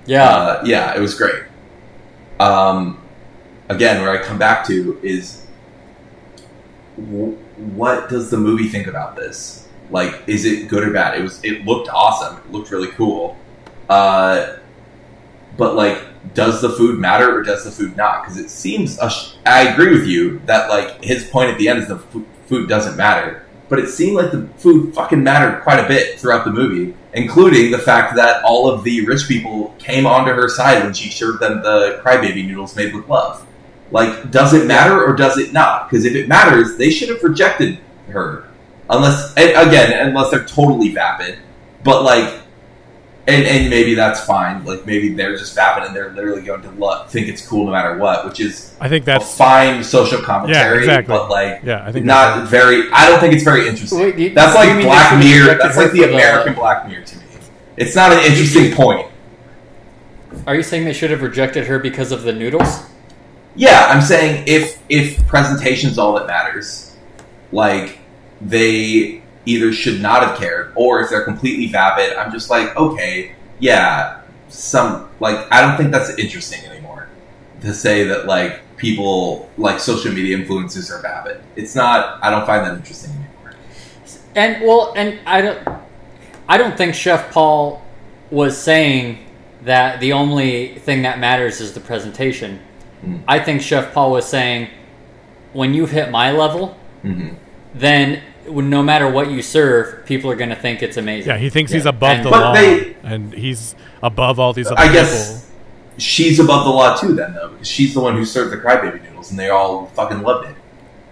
yeah, 0.04 0.28
Uh, 0.28 0.62
yeah, 0.66 0.94
it 0.94 1.00
was 1.00 1.14
great. 1.14 1.42
Um, 2.40 3.00
again, 3.70 4.02
where 4.02 4.10
I 4.10 4.22
come 4.22 4.38
back 4.38 4.66
to 4.66 5.00
is 5.02 5.46
what 6.96 8.08
does 8.08 8.30
the 8.30 8.36
movie 8.36 8.68
think 8.68 8.86
about 8.86 9.16
this? 9.16 9.67
Like, 9.90 10.22
is 10.26 10.44
it 10.44 10.68
good 10.68 10.84
or 10.84 10.92
bad? 10.92 11.18
It 11.18 11.22
was. 11.22 11.42
It 11.44 11.64
looked 11.64 11.88
awesome. 11.88 12.38
It 12.38 12.52
looked 12.52 12.70
really 12.70 12.88
cool. 12.88 13.36
Uh, 13.88 14.56
but 15.56 15.74
like, 15.74 15.98
does 16.34 16.60
the 16.60 16.70
food 16.70 16.98
matter 16.98 17.36
or 17.38 17.42
does 17.42 17.64
the 17.64 17.70
food 17.70 17.96
not? 17.96 18.22
Because 18.22 18.38
it 18.38 18.50
seems. 18.50 18.96
Sh- 18.96 19.34
I 19.46 19.68
agree 19.68 19.92
with 19.92 20.06
you 20.06 20.40
that 20.46 20.68
like 20.68 21.02
his 21.02 21.24
point 21.24 21.50
at 21.50 21.58
the 21.58 21.68
end 21.68 21.80
is 21.80 21.88
the 21.88 21.96
f- 21.96 22.22
food 22.46 22.68
doesn't 22.68 22.96
matter. 22.96 23.44
But 23.68 23.80
it 23.80 23.88
seemed 23.88 24.16
like 24.16 24.30
the 24.30 24.48
food 24.56 24.94
fucking 24.94 25.22
mattered 25.22 25.62
quite 25.62 25.78
a 25.78 25.86
bit 25.86 26.18
throughout 26.18 26.44
the 26.46 26.50
movie, 26.50 26.94
including 27.12 27.70
the 27.70 27.78
fact 27.78 28.16
that 28.16 28.42
all 28.42 28.70
of 28.70 28.82
the 28.82 29.04
rich 29.04 29.28
people 29.28 29.74
came 29.78 30.06
onto 30.06 30.32
her 30.32 30.48
side 30.48 30.82
when 30.82 30.94
she 30.94 31.10
served 31.10 31.40
them 31.40 31.62
the 31.62 32.00
crybaby 32.02 32.46
noodles 32.46 32.74
made 32.76 32.94
with 32.94 33.06
love. 33.08 33.46
Like, 33.90 34.30
does 34.30 34.54
it 34.54 34.66
matter 34.66 35.02
or 35.04 35.14
does 35.14 35.38
it 35.38 35.52
not? 35.52 35.88
Because 35.88 36.04
if 36.04 36.14
it 36.14 36.28
matters, 36.28 36.76
they 36.76 36.90
should 36.90 37.08
have 37.10 37.22
rejected 37.22 37.78
her. 38.08 38.47
Unless, 38.90 39.34
and 39.36 39.68
again, 39.68 40.08
unless 40.08 40.30
they're 40.30 40.44
totally 40.44 40.90
vapid. 40.92 41.38
But 41.84 42.02
like, 42.04 42.32
and, 43.26 43.44
and 43.44 43.68
maybe 43.68 43.94
that's 43.94 44.24
fine. 44.24 44.64
Like 44.64 44.86
maybe 44.86 45.12
they're 45.12 45.36
just 45.36 45.54
vapid 45.54 45.84
and 45.84 45.94
they're 45.94 46.10
literally 46.12 46.40
going 46.40 46.62
to 46.62 46.70
lo- 46.70 47.04
think 47.08 47.28
it's 47.28 47.46
cool 47.46 47.66
no 47.66 47.72
matter 47.72 47.98
what, 47.98 48.24
which 48.24 48.40
is 48.40 48.74
I 48.80 48.88
think 48.88 49.02
a 49.02 49.06
that's 49.06 49.36
fine 49.36 49.84
social 49.84 50.22
commentary. 50.22 50.74
Yeah, 50.76 50.78
exactly. 50.78 51.14
But 51.14 51.28
like, 51.28 51.60
yeah. 51.62 51.84
I 51.86 51.92
think 51.92 52.06
not 52.06 52.48
very. 52.48 52.90
I 52.90 53.08
don't 53.10 53.20
think 53.20 53.34
it's 53.34 53.44
very 53.44 53.68
interesting. 53.68 53.98
Wait, 54.00 54.16
you- 54.18 54.30
that's 54.34 54.54
like 54.54 54.82
Black 54.82 55.18
Mirror. 55.18 55.40
rejected 55.52 55.60
That's 55.64 55.76
like 55.76 55.92
the 55.92 56.00
for 56.00 56.06
the- 56.06 56.14
American 56.14 56.54
Black 56.54 56.88
Mirror 56.88 57.04
to 57.04 57.16
me. 57.18 57.24
It's 57.76 57.94
not 57.94 58.12
an 58.12 58.18
interesting 58.24 58.72
point. 58.74 59.06
are 60.46 60.54
you 60.54 60.62
saying 60.62 60.84
they 60.86 60.92
should 60.94 61.10
have 61.10 61.20
rejected 61.22 61.66
her 61.66 61.78
because 61.78 62.10
of 62.12 62.22
the 62.22 62.32
noodles? 62.32 62.86
Yeah, 63.54 63.86
I'm 63.90 64.00
saying 64.00 64.44
if 64.46 64.80
if 64.88 65.26
presentation's 65.26 65.98
all 65.98 66.14
that 66.14 66.26
matters, 66.26 66.96
like 67.52 67.98
they 68.40 69.22
either 69.46 69.72
should 69.72 70.00
not 70.00 70.22
have 70.22 70.38
cared, 70.38 70.72
or 70.74 71.00
if 71.00 71.10
they're 71.10 71.24
completely 71.24 71.66
vapid, 71.66 72.16
I'm 72.16 72.30
just 72.32 72.50
like, 72.50 72.76
okay, 72.76 73.34
yeah, 73.58 74.20
some 74.48 75.08
like 75.20 75.50
I 75.52 75.60
don't 75.60 75.76
think 75.76 75.90
that's 75.90 76.10
interesting 76.18 76.64
anymore 76.64 77.08
to 77.60 77.74
say 77.74 78.04
that 78.04 78.26
like 78.26 78.76
people 78.76 79.50
like 79.58 79.80
social 79.80 80.12
media 80.12 80.38
influencers 80.38 80.90
are 80.90 81.02
vapid. 81.02 81.42
It's 81.56 81.74
not. 81.74 82.22
I 82.22 82.30
don't 82.30 82.46
find 82.46 82.64
that 82.64 82.76
interesting 82.76 83.10
anymore. 83.10 83.54
And 84.34 84.62
well, 84.62 84.92
and 84.96 85.18
I 85.26 85.40
don't, 85.40 85.68
I 86.48 86.58
don't 86.58 86.76
think 86.76 86.94
Chef 86.94 87.30
Paul 87.32 87.82
was 88.30 88.56
saying 88.56 89.24
that 89.62 90.00
the 90.00 90.12
only 90.12 90.78
thing 90.78 91.02
that 91.02 91.18
matters 91.18 91.60
is 91.60 91.72
the 91.72 91.80
presentation. 91.80 92.60
Mm. 93.02 93.22
I 93.26 93.40
think 93.40 93.60
Chef 93.62 93.92
Paul 93.92 94.12
was 94.12 94.26
saying, 94.26 94.68
when 95.52 95.74
you've 95.74 95.90
hit 95.90 96.10
my 96.10 96.30
level, 96.30 96.76
hmm 97.02 97.30
then 97.80 98.22
no 98.46 98.82
matter 98.82 99.08
what 99.10 99.30
you 99.30 99.42
serve, 99.42 100.06
people 100.06 100.30
are 100.30 100.36
going 100.36 100.50
to 100.50 100.56
think 100.56 100.82
it's 100.82 100.96
amazing. 100.96 101.28
yeah. 101.30 101.38
He 101.38 101.50
thinks 101.50 101.70
he's 101.72 101.86
above 101.86 102.18
And- 102.18 102.24
the 102.26 102.30
law, 102.30 102.52
they- 102.54 102.96
and 103.04 103.32
he's 103.32 103.74
above 104.02 104.38
all 104.40 104.52
these 104.52 104.66
other 104.68 104.76
people. 104.76 104.90
I 104.90 105.02
people. 105.02 105.10
guess 105.10 105.50
she's 105.98 106.38
above 106.40 106.64
the 106.64 106.70
law 106.70 106.96
too, 106.96 107.14
then 107.14 107.34
though, 107.34 107.48
because 107.48 107.68
she's 107.68 107.92
the 107.94 108.00
one 108.00 108.14
who 108.16 108.24
served 108.24 108.52
the 108.52 108.56
crybaby 108.56 109.02
noodles, 109.02 109.30
and 109.30 109.38
they 109.38 109.50
all 109.50 109.86
fucking 109.94 110.22
loved 110.22 110.48
it. 110.48 110.54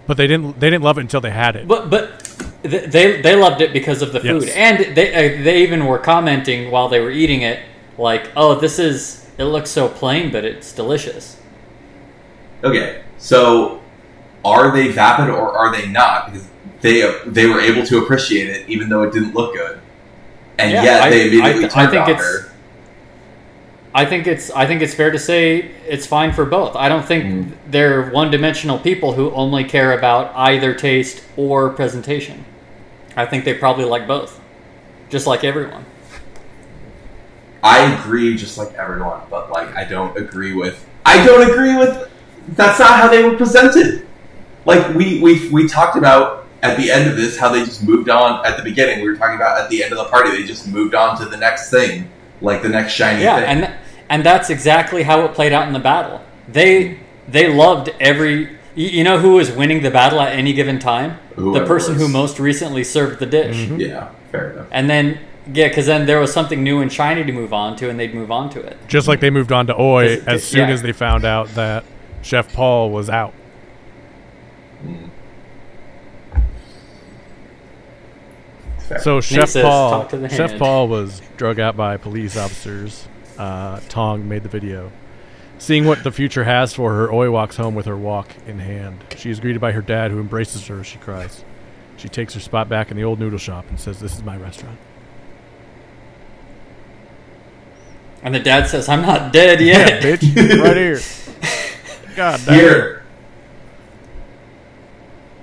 But 0.07 0.17
they 0.17 0.25
didn't. 0.25 0.59
They 0.59 0.69
didn't 0.69 0.83
love 0.85 0.97
it 0.97 1.01
until 1.01 1.19
they 1.21 1.31
had 1.31 1.55
it. 1.57 1.67
But 1.67 1.89
but 1.89 2.23
they 2.63 3.21
they 3.21 3.35
loved 3.35 3.59
it 3.61 3.73
because 3.73 4.01
of 4.01 4.13
the 4.13 4.21
Yes. 4.23 4.45
food, 4.45 4.49
and 4.55 4.95
they 4.95 5.13
uh, 5.13 5.43
they 5.43 5.61
even 5.63 5.85
were 5.85 5.99
commenting 5.99 6.71
while 6.71 6.87
they 6.87 7.01
were 7.01 7.11
eating 7.11 7.41
it, 7.41 7.59
like, 7.97 8.31
"Oh, 8.37 8.55
this 8.55 8.79
is 8.79 9.27
it 9.37 9.43
looks 9.43 9.69
so 9.69 9.89
plain, 9.89 10.31
but 10.31 10.45
it's 10.45 10.71
delicious." 10.71 11.35
Okay, 12.63 13.01
so 13.17 13.81
are 14.45 14.71
they 14.71 14.87
vapid 14.87 15.29
or 15.29 15.51
are 15.51 15.71
they 15.75 15.87
not? 15.89 16.31
Because 16.31 16.47
they 16.81 17.01
they 17.25 17.45
were 17.47 17.59
able 17.61 17.85
to 17.87 17.99
appreciate 17.99 18.49
it 18.49 18.69
even 18.69 18.89
though 18.89 19.03
it 19.03 19.11
didn't 19.13 19.33
look 19.33 19.53
good, 19.55 19.79
and 20.59 20.71
Yeah, 20.71 20.83
yet 20.83 21.01
I- 21.03 21.09
they 21.09 21.21
immediately 21.27 21.49
I 21.49 21.53
th- 21.53 21.63
I 21.65 21.67
turned 21.81 21.91
think 21.91 22.03
on 22.03 22.09
it's- 22.11 22.25
her. 22.25 22.51
I 23.95 24.05
think 24.05 24.27
it's 24.27 24.51
I 24.51 24.65
think 24.67 24.81
it's 24.83 24.93
fair 24.93 25.09
to 25.11 25.17
say 25.17 25.71
it's 25.87 26.05
fine 26.05 26.31
for 26.31 26.45
both. 26.45 26.75
I 26.75 26.87
don't 26.87 27.03
think 27.05 27.25
Mm. 27.25 27.51
they're 27.71 28.03
one-dimensional 28.11 28.77
people 28.79 29.13
who 29.13 29.31
only 29.31 29.63
care 29.63 29.91
about 29.97 30.31
either 30.35 30.73
taste 30.75 31.23
or 31.35 31.69
presentation. 31.69 32.45
I 33.15 33.25
think 33.25 33.43
they 33.43 33.55
probably 33.55 33.85
like 33.85 34.05
both, 34.07 34.39
just 35.09 35.25
like 35.25 35.43
everyone. 35.43 35.85
I 37.63 37.91
agree, 37.93 38.35
just 38.37 38.57
like 38.57 38.73
everyone, 38.75 39.21
but 39.31 39.51
like 39.51 39.75
I 39.75 39.83
don't 39.83 40.15
agree 40.15 40.53
with. 40.53 40.85
I 41.05 41.25
don't 41.25 41.49
agree 41.49 41.75
with. 41.75 42.07
That's 42.49 42.79
not 42.79 42.91
how 42.99 43.07
they 43.07 43.23
were 43.23 43.35
presented. 43.35 44.05
Like 44.65 44.93
we 44.93 45.19
we 45.21 45.49
we 45.49 45.67
talked 45.67 45.97
about 45.97 46.45
at 46.71 46.77
the 46.77 46.91
end 46.91 47.09
of 47.09 47.15
this 47.15 47.37
how 47.37 47.49
they 47.49 47.63
just 47.63 47.83
moved 47.83 48.09
on. 48.09 48.45
At 48.45 48.57
the 48.57 48.63
beginning, 48.63 49.01
we 49.01 49.09
were 49.09 49.15
talking 49.15 49.35
about 49.35 49.59
at 49.59 49.69
the 49.69 49.83
end 49.83 49.91
of 49.91 49.97
the 49.97 50.05
party 50.05 50.31
they 50.31 50.43
just 50.43 50.67
moved 50.67 50.95
on 50.95 51.17
to 51.19 51.25
the 51.25 51.37
next 51.37 51.69
thing. 51.69 52.09
like 52.41 52.61
the 52.61 52.69
next 52.69 52.93
shiny 52.93 53.23
Yeah, 53.23 53.37
thing. 53.37 53.45
and 53.45 53.59
th- 53.65 53.71
and 54.09 54.23
that's 54.25 54.49
exactly 54.49 55.03
how 55.03 55.21
it 55.25 55.33
played 55.33 55.51
out 55.53 55.67
in 55.67 55.73
the 55.73 55.79
battle. 55.79 56.21
They 56.47 56.99
they 57.27 57.51
loved 57.53 57.89
every. 57.99 58.55
You 58.75 58.87
you 58.89 59.03
know 59.03 59.17
who 59.17 59.33
was 59.33 59.51
winning 59.51 59.81
the 59.81 59.89
battle 59.91 60.19
at 60.21 60.33
any 60.33 60.53
given 60.53 60.77
time? 60.79 61.17
the 61.35 61.41
Whoever 61.41 61.65
person 61.65 61.95
who 61.95 62.07
most 62.07 62.39
recently 62.39 62.83
served 62.83 63.19
the 63.19 63.25
dish. 63.25 63.55
Mm-hmm. 63.57 63.79
yeah, 63.79 64.09
fair 64.31 64.51
enough. 64.51 64.67
And 64.71 64.89
then 64.89 65.19
yeah, 65.51 65.67
because 65.69 65.85
then 65.87 66.05
there 66.05 66.19
was 66.19 66.31
something 66.31 66.63
new 66.63 66.81
and 66.81 66.91
shiny 66.93 67.23
to 67.23 67.31
move 67.31 67.53
on 67.53 67.75
to, 67.77 67.89
and 67.89 67.99
they'd 67.99 68.13
move 68.13 68.31
on 68.31 68.49
to 68.51 68.59
it. 68.61 68.77
Just 68.87 69.07
like 69.07 69.19
they 69.19 69.29
moved 69.29 69.51
on 69.51 69.65
to 69.67 69.79
Oi 69.79 70.21
as 70.27 70.43
soon 70.43 70.67
yeah. 70.67 70.73
as 70.73 70.81
they 70.83 70.91
found 70.93 71.25
out 71.25 71.47
that 71.55 71.83
Chef 72.21 72.53
Paul 72.53 72.91
was 72.91 73.09
out. 73.09 73.33
Fair. 74.83 75.09
So 79.01 79.21
Chef 79.21 79.49
says, 79.49 79.63
Paul, 79.63 79.91
"Talk 79.91 80.09
to 80.09 80.17
the 80.17 80.29
Chef 80.29 80.51
hand." 80.51 80.59
Paul 80.59 80.87
was 80.87 81.21
drug 81.35 81.59
out 81.59 81.75
by 81.75 81.97
police 81.97 82.37
officers. 82.37 83.07
Uh, 83.37 83.79
Tong 83.89 84.27
made 84.27 84.43
the 84.43 84.49
video. 84.49 84.91
Seeing 85.59 85.85
what 85.85 86.03
the 86.03 86.11
future 86.11 86.43
has 86.43 86.73
for 86.73 86.93
her, 86.93 87.11
Oi 87.11 87.29
walks 87.31 87.57
home 87.57 87.75
with 87.75 87.85
her 87.87 87.97
wok 87.97 88.29
in 88.47 88.59
hand. 88.59 89.03
She 89.17 89.29
is 89.29 89.39
greeted 89.39 89.59
by 89.59 89.71
her 89.71 89.81
dad, 89.81 90.11
who 90.11 90.19
embraces 90.19 90.65
her 90.67 90.79
as 90.79 90.87
she 90.87 90.97
cries. 90.99 91.43
She 91.97 92.07
takes 92.07 92.33
her 92.35 92.39
spot 92.39 92.69
back 92.69 92.91
in 92.91 92.97
the 92.97 93.03
old 93.03 93.19
noodle 93.19 93.39
shop 93.39 93.65
and 93.69 93.79
says, 93.79 93.99
"This 93.99 94.15
is 94.15 94.23
my 94.23 94.37
restaurant." 94.37 94.77
And 98.23 98.33
the 98.33 98.39
dad 98.39 98.67
says, 98.67 98.87
"I'm 98.87 99.01
not 99.01 99.33
dead 99.33 99.59
Yeah, 99.61 99.77
yet." 99.87 100.03
bitch, 100.03 100.63
right 100.63 100.77
here. 100.77 100.99
God 102.15 102.39
damn. 102.45 102.55
here 102.55 103.03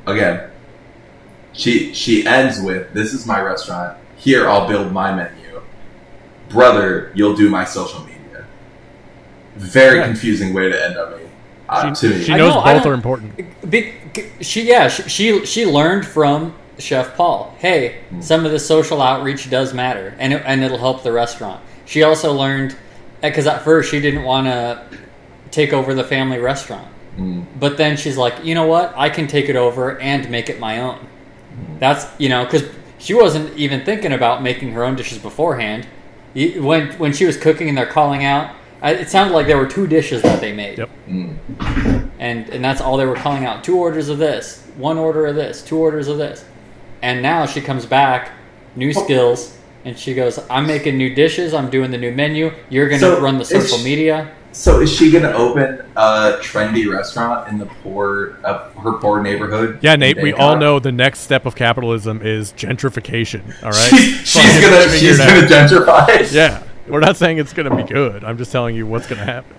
again 0.07 0.51
she 1.55 1.95
she 1.95 2.27
ends 2.27 2.61
with 2.61 2.93
this 2.93 3.13
is 3.15 3.27
my 3.27 3.41
restaurant 3.41 3.97
here 4.17 4.49
i'll 4.49 4.67
build 4.69 4.93
my 4.93 5.15
menu 5.15 5.61
brother 6.49 7.11
you'll 7.15 7.37
do 7.37 7.49
my 7.49 7.65
social 7.65 8.01
media 8.05 8.45
very 9.57 9.99
Yeah. 9.99 10.07
confusing 10.07 10.53
way 10.53 10.69
to 10.69 10.85
end 10.85 10.97
on 10.99 11.13
me 11.13 11.19
uh, 11.69 11.95
She, 11.95 12.09
to 12.09 12.15
me 12.15 12.25
she 12.25 12.35
knows 12.35 12.55
know, 12.55 12.63
both 12.63 12.87
are 12.87 12.93
important. 12.93 13.71
Be, 13.71 13.95
she 14.41 14.63
yeah 14.69 14.89
she, 14.89 15.03
she 15.09 15.47
she 15.47 15.65
learned 15.67 16.05
from 16.07 16.55
Chef 16.79 17.17
Paul. 17.17 17.55
Hey, 17.59 18.01
some 18.21 18.45
of 18.45 18.51
the 18.53 18.59
social 18.59 19.01
outreach 19.01 19.49
does 19.49 19.73
matter, 19.73 20.15
and 20.19 20.33
it, 20.35 20.43
and 20.45 20.63
it'll 20.65 20.77
help 20.79 21.03
the 21.05 21.13
restaurant. 21.13 21.63
She 21.87 22.03
also 22.03 22.33
learned 22.35 22.77
because 23.23 23.47
at 23.47 23.63
first 23.63 23.91
she 23.91 24.01
didn't 24.01 24.25
want 24.25 24.47
to 24.49 24.85
take 25.53 25.73
over 25.73 25.95
the 25.95 26.05
family 26.05 26.39
restaurant, 26.39 26.89
Mm. 27.17 27.47
but 27.61 27.77
then 27.79 27.97
she's 27.97 28.17
like, 28.17 28.45
you 28.45 28.55
know 28.57 28.67
what, 28.67 28.93
I 28.97 29.09
can 29.09 29.27
take 29.29 29.49
it 29.49 29.55
over 29.57 29.99
and 30.01 30.29
make 30.31 30.51
it 30.51 30.59
my 30.59 30.81
own. 30.81 30.99
That's 31.79 32.07
you 32.19 32.29
know 32.29 32.45
because 32.45 32.65
she 32.99 33.15
wasn't 33.15 33.57
even 33.57 33.85
thinking 33.85 34.13
about 34.13 34.43
making 34.43 34.73
her 34.73 34.85
own 34.85 34.97
dishes 34.97 35.19
beforehand. 35.19 35.87
When 36.35 36.93
when 36.99 37.13
she 37.13 37.25
was 37.27 37.37
cooking 37.37 37.69
and 37.69 37.77
they're 37.79 37.87
calling 37.87 38.25
out, 38.25 38.55
it 38.83 39.09
sounded 39.09 39.33
like 39.35 39.47
there 39.47 39.57
were 39.59 39.67
two 39.69 39.87
dishes 39.87 40.23
that 40.23 40.41
they 40.41 40.53
made 40.53 40.79
Yep. 40.79 40.91
Mm. 41.09 42.11
and 42.19 42.49
and 42.49 42.65
that's 42.65 42.81
all 42.81 42.97
they 42.97 43.07
were 43.07 43.15
calling 43.17 43.45
out 43.45 43.63
two 43.65 43.77
orders 43.79 44.09
of 44.09 44.19
this 44.19 44.63
one 44.77 44.99
order 44.99 45.27
of 45.27 45.37
this 45.37 45.63
two 45.63 45.79
orders 45.79 46.09
of 46.09 46.19
this 46.19 46.45
and 47.03 47.23
now 47.23 47.47
she 47.47 47.61
comes 47.61 47.87
back 47.87 48.33
new 48.77 48.93
skills 48.93 49.57
and 49.85 49.99
she 49.99 50.13
goes 50.15 50.39
i'm 50.51 50.67
making 50.67 50.99
new 50.99 51.15
dishes 51.15 51.55
i'm 51.55 51.71
doing 51.71 51.91
the 51.91 51.99
new 51.99 52.11
menu 52.13 52.51
you're 52.69 52.89
gonna 52.89 53.01
So, 53.01 53.21
run 53.23 53.39
the 53.39 53.45
social 53.45 53.79
she- 53.79 53.85
media 53.85 54.33
so 54.55 54.81
is 54.81 54.95
she 54.95 55.11
gonna 55.11 55.33
open 55.33 55.81
a 55.97 56.39
trendy 56.41 56.91
restaurant 56.91 57.49
in 57.49 57.59
the 57.59 57.67
poor 57.67 58.39
uh, 58.45 58.71
her 58.71 58.93
poor 58.95 59.21
neighborhood 59.21 59.79
Yeah, 59.83 59.97
Nate. 59.97 60.23
We 60.23 60.33
all 60.33 60.57
know 60.57 60.79
the 60.79 60.93
next 60.93 61.21
step 61.21 61.45
of 61.45 61.57
capitalism 61.57 62.23
is 62.23 62.53
gentrification. 62.53 63.43
All 63.63 63.71
right. 63.71 63.91
she's, 63.91 64.29
she's 64.29 64.61
gonna 64.61 64.89
she's 64.91 65.19
gonna 65.19 65.47
gentrify 65.47 66.33
Yeah, 66.33 66.63
we're 66.87 67.01
not 67.01 67.17
saying 67.17 67.39
it's 67.39 67.53
gonna 67.53 67.75
be 67.75 67.83
good. 67.83 68.25
I'm 68.25 68.39
just 68.39 68.53
telling 68.53 68.77
you 68.77 68.87
what's 68.87 69.09
gonna 69.09 69.25
happen. 69.25 69.57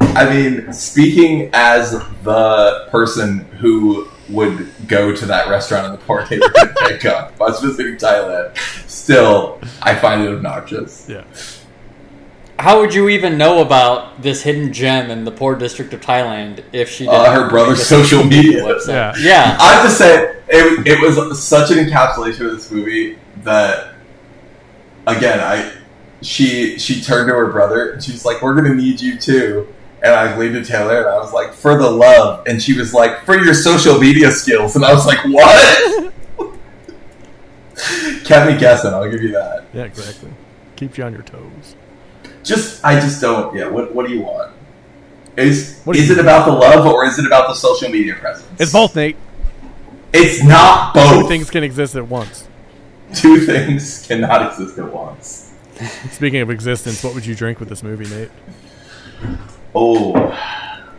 I 0.00 0.28
mean, 0.28 0.72
speaking 0.72 1.50
as 1.52 1.92
the 2.22 2.88
person 2.90 3.40
who 3.40 4.08
would 4.28 4.70
go 4.86 5.14
to 5.14 5.26
that 5.26 5.48
restaurant 5.48 5.86
in 5.86 5.92
the 5.92 5.98
poor 5.98 6.26
neighborhood 6.30 6.68
in 6.68 6.74
Bangkok, 6.88 7.32
I 7.40 7.44
was 7.44 7.60
visiting 7.60 7.96
Thailand, 7.96 8.56
still, 8.88 9.60
I 9.82 9.94
find 9.94 10.22
it 10.22 10.32
obnoxious. 10.32 11.06
Yeah. 11.08 11.24
How 12.62 12.80
would 12.80 12.94
you 12.94 13.08
even 13.08 13.36
know 13.36 13.60
about 13.60 14.22
this 14.22 14.42
hidden 14.42 14.72
gem 14.72 15.10
in 15.10 15.24
the 15.24 15.32
poor 15.32 15.56
district 15.56 15.92
of 15.92 16.00
thailand 16.00 16.62
if 16.72 16.88
she 16.88 17.04
didn't 17.04 17.20
Uh, 17.20 17.32
her 17.42 17.48
brother's 17.48 17.84
social 17.84 18.22
media. 18.22 18.62
website? 18.62 18.88
Yeah. 18.88 19.14
yeah 19.18 19.56
I 19.60 19.72
have 19.74 19.82
to 19.84 19.90
say, 19.90 20.36
it, 20.48 20.86
it 20.86 21.00
was 21.00 21.42
such 21.42 21.72
an 21.72 21.78
encapsulation 21.78 22.46
of 22.46 22.52
this 22.52 22.70
movie 22.70 23.18
that, 23.42 23.94
again, 25.08 25.40
I 25.40 25.72
she 26.20 26.78
she 26.78 27.02
turned 27.02 27.26
to 27.28 27.34
her 27.34 27.50
brother 27.50 27.90
and 27.90 28.04
she's 28.04 28.24
like, 28.24 28.40
"We're 28.42 28.54
gonna 28.54 28.74
need 28.76 29.00
you 29.00 29.18
too." 29.18 29.66
And 30.04 30.14
I 30.14 30.36
leaned 30.36 30.54
to 30.54 30.64
Taylor 30.64 30.98
and 30.98 31.08
I 31.08 31.18
was 31.18 31.32
like, 31.32 31.52
"For 31.52 31.76
the 31.76 31.90
love," 31.90 32.46
and 32.46 32.62
she 32.62 32.78
was 32.78 32.94
like, 32.94 33.24
"For 33.24 33.36
your 33.42 33.54
social 33.54 33.98
media 33.98 34.30
skills," 34.30 34.76
and 34.76 34.84
I 34.84 34.92
was 34.92 35.04
like, 35.04 35.18
"What?" 35.24 36.12
Kept 38.24 38.50
me 38.52 38.56
guessing. 38.58 38.92
I'll 38.94 39.10
give 39.10 39.22
you 39.22 39.32
that. 39.32 39.64
Yeah, 39.74 39.82
exactly. 39.82 40.30
Keeps 40.76 40.96
you 40.98 41.02
on 41.04 41.12
your 41.12 41.22
toes. 41.22 41.74
Just, 42.42 42.84
I 42.84 42.98
just 42.98 43.20
don't. 43.20 43.54
Yeah. 43.56 43.68
What 43.68 43.94
What 43.94 44.06
do 44.06 44.12
you 44.12 44.22
want? 44.22 44.52
Is 45.36 45.80
What 45.84 45.96
is 45.96 46.10
it 46.10 46.18
about 46.18 46.46
the 46.46 46.52
love 46.52 46.86
or 46.86 47.06
is 47.06 47.18
it 47.18 47.26
about 47.26 47.48
the 47.48 47.54
social 47.54 47.88
media 47.88 48.14
presence? 48.16 48.60
It's 48.60 48.72
both, 48.72 48.94
Nate. 48.94 49.16
It's 50.12 50.44
not 50.44 50.92
both. 50.94 51.22
Two 51.22 51.28
things 51.28 51.50
can 51.50 51.64
exist 51.64 51.96
at 51.96 52.06
once. 52.06 52.46
Two 53.14 53.40
things 53.40 54.06
cannot 54.06 54.50
exist 54.50 54.78
at 54.78 54.92
once. 54.92 55.52
Speaking 56.10 56.40
of 56.40 56.50
existence, 56.50 57.02
what 57.02 57.14
would 57.14 57.24
you 57.24 57.34
drink 57.34 57.60
with 57.60 57.68
this 57.68 57.82
movie, 57.82 58.08
Nate? 58.14 58.30
Oh, 59.74 60.14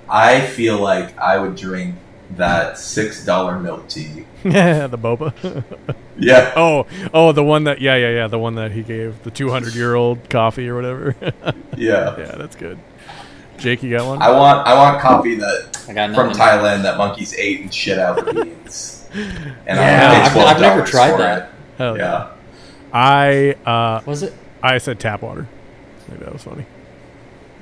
I 0.10 0.42
feel 0.42 0.80
like 0.80 1.18
I 1.18 1.38
would 1.38 1.56
drink 1.56 1.96
that 2.38 2.78
six 2.78 3.26
dollar 3.26 3.60
milk 3.60 3.88
tea. 3.88 4.26
Yeah, 4.44 4.88
the 4.88 4.98
boba. 4.98 5.64
Yeah, 6.16 6.54
oh, 6.56 6.86
oh, 7.12 7.32
the 7.32 7.44
one 7.44 7.64
that 7.64 7.82
yeah, 7.82 7.96
yeah, 7.96 8.12
yeah, 8.12 8.28
the 8.28 8.38
one 8.38 8.54
that 8.56 8.72
he 8.72 8.84
gave 8.84 9.24
the 9.24 9.32
200 9.32 9.74
year 9.74 9.96
old 9.96 10.30
coffee 10.30 10.70
or 10.70 10.76
whatever. 10.76 11.16
yeah. 11.76 12.16
yeah, 12.20 12.36
that's 12.38 12.56
good. 12.56 12.78
Jake, 13.58 13.82
you 13.82 13.90
got 13.98 14.06
one? 14.06 14.22
I 14.22 14.30
want 14.30 14.68
I 14.68 14.76
want 14.76 15.02
coffee 15.02 15.34
that 15.36 15.86
i 15.90 15.94
got 15.94 16.14
from 16.14 16.32
Thailand 16.32 16.84
that 16.84 17.00
monkeys 17.00 17.34
ate 17.34 17.62
and 17.62 17.74
shit 17.74 17.98
out 17.98 18.24
the 18.24 18.32
beans. 18.32 19.08
And 19.16 19.26
Yeah, 19.66 20.22
I 20.24 20.30
I've- 20.30 20.40
I've 20.40 20.62
never 20.62 20.86
tried 20.86 21.18
that. 21.20 21.44
it. 21.44 21.50
Hell 21.80 21.98
Yeah. 21.98 22.30
I 22.94 23.56
uh, 23.66 24.02
was 24.06 24.22
it 24.22 24.34
I 24.62 24.78
said 24.78 25.00
tap 25.00 25.24
water. 25.24 25.48
Maybe 26.10 26.24
that 26.26 26.32
was 26.34 26.44
funny. 26.44 26.68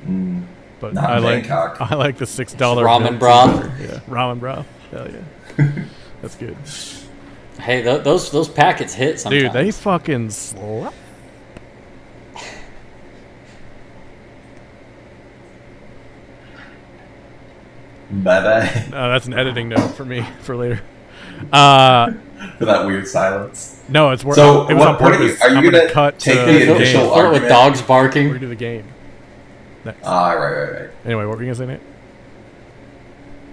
Mm. 0.06 0.44
But 0.82 0.96
Not 0.96 1.04
I 1.12 1.20
like 1.20 1.50
I 1.50 1.94
like 1.96 2.18
the 2.18 2.26
six 2.26 2.54
dollar 2.54 2.84
Ramen 2.86 3.20
broth. 3.20 3.64
Yeah, 3.80 4.00
ramen 4.10 4.40
broth. 4.40 4.66
Hell 4.92 5.08
yeah, 5.10 5.68
that's 6.24 6.36
good, 6.36 6.58
hey 7.62 7.84
th- 7.84 8.04
those 8.04 8.32
those 8.32 8.50
packets 8.50 8.94
hit 8.96 9.20
sometimes 9.20 9.44
dude. 9.44 9.54
They 9.54 9.70
fucking 9.72 10.32
slap. 10.32 10.94
Bye 18.12 18.42
bye 18.44 18.86
No, 18.92 19.10
that's 19.10 19.26
an 19.28 19.34
editing 19.34 19.70
note 19.70 19.92
for 19.96 20.04
me 20.06 20.26
for 20.42 20.56
later. 20.56 20.82
Uh, 21.52 22.12
for 22.58 22.66
that 22.66 22.86
weird 22.86 23.08
silence. 23.08 23.82
no, 23.88 24.10
it's 24.12 24.24
wor- 24.24 24.36
So 24.36 24.68
it 24.68 24.74
was 24.74 24.80
what- 24.86 24.88
on 24.88 24.94
what 24.96 25.14
are 25.14 25.24
you- 25.24 25.30
purpose. 25.30 25.42
are 25.42 25.50
you 25.50 25.58
I'm 25.58 25.64
gonna 25.64 25.90
cut 25.90 26.20
take 26.20 26.36
to 26.40 26.46
the 26.46 26.52
the 26.66 26.76
initial 26.76 27.02
game. 27.06 27.14
Fill 27.14 27.14
it 27.14 27.16
with 27.16 27.26
argument? 27.26 27.50
dogs 27.50 27.82
We're 27.82 27.88
barking 27.88 28.28
gonna 28.28 28.40
do 28.40 28.48
the 28.48 28.56
game. 28.56 28.84
Next. 29.86 30.00
Ah, 30.06 30.32
right, 30.34 30.52
right, 30.52 30.82
right. 30.82 30.90
anyway, 31.06 31.26
what 31.26 31.38
were 31.38 31.44
you 31.44 31.48
gonna 31.54 31.56
say, 31.56 31.66
Nate? 31.66 31.80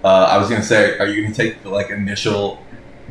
Uh, 0.03 0.07
I 0.07 0.37
was 0.37 0.49
gonna 0.49 0.63
say, 0.63 0.97
are 0.97 1.07
you 1.07 1.21
gonna 1.23 1.33
take 1.35 1.63
the 1.63 1.69
like 1.69 1.89
initial 1.89 2.63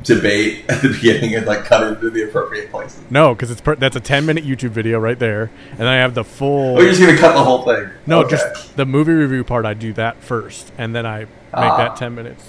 debate 0.05 0.65
at 0.69 0.81
the 0.81 0.89
beginning 0.89 1.35
and 1.35 1.45
like 1.47 1.65
cut 1.65 1.82
it 1.82 1.95
into 1.95 2.11
the 2.11 2.23
appropriate 2.23 2.70
places? 2.70 3.01
No, 3.11 3.35
because 3.35 3.51
it's 3.51 3.61
per- 3.61 3.74
that's 3.77 3.97
a 3.97 4.01
10 4.01 4.24
minute 4.24 4.45
YouTube 4.45 4.70
video 4.70 4.99
right 4.99 5.19
there, 5.19 5.51
and 5.78 5.89
I 5.89 5.97
have 5.97 6.15
the 6.15 6.24
full. 6.24 6.78
Oh, 6.78 6.81
you're 6.81 6.93
just 6.93 7.01
gonna 7.01 7.19
cut 7.19 7.32
the 7.35 7.45
whole 7.45 7.62
thing? 7.65 7.90
no, 8.07 8.20
Okay. 8.20 8.31
just 8.36 8.77
the 8.77 8.86
movie 8.86 9.12
review 9.12 9.45
part. 9.45 9.66
I 9.66 9.74
do 9.74 9.93
that 9.95 10.23
first, 10.23 10.73
and 10.78 10.95
then 10.95 11.05
I 11.05 11.20
make 11.20 11.28
Ah. 11.53 11.77
that 11.78 11.97
10 11.97 12.15
minutes. 12.15 12.45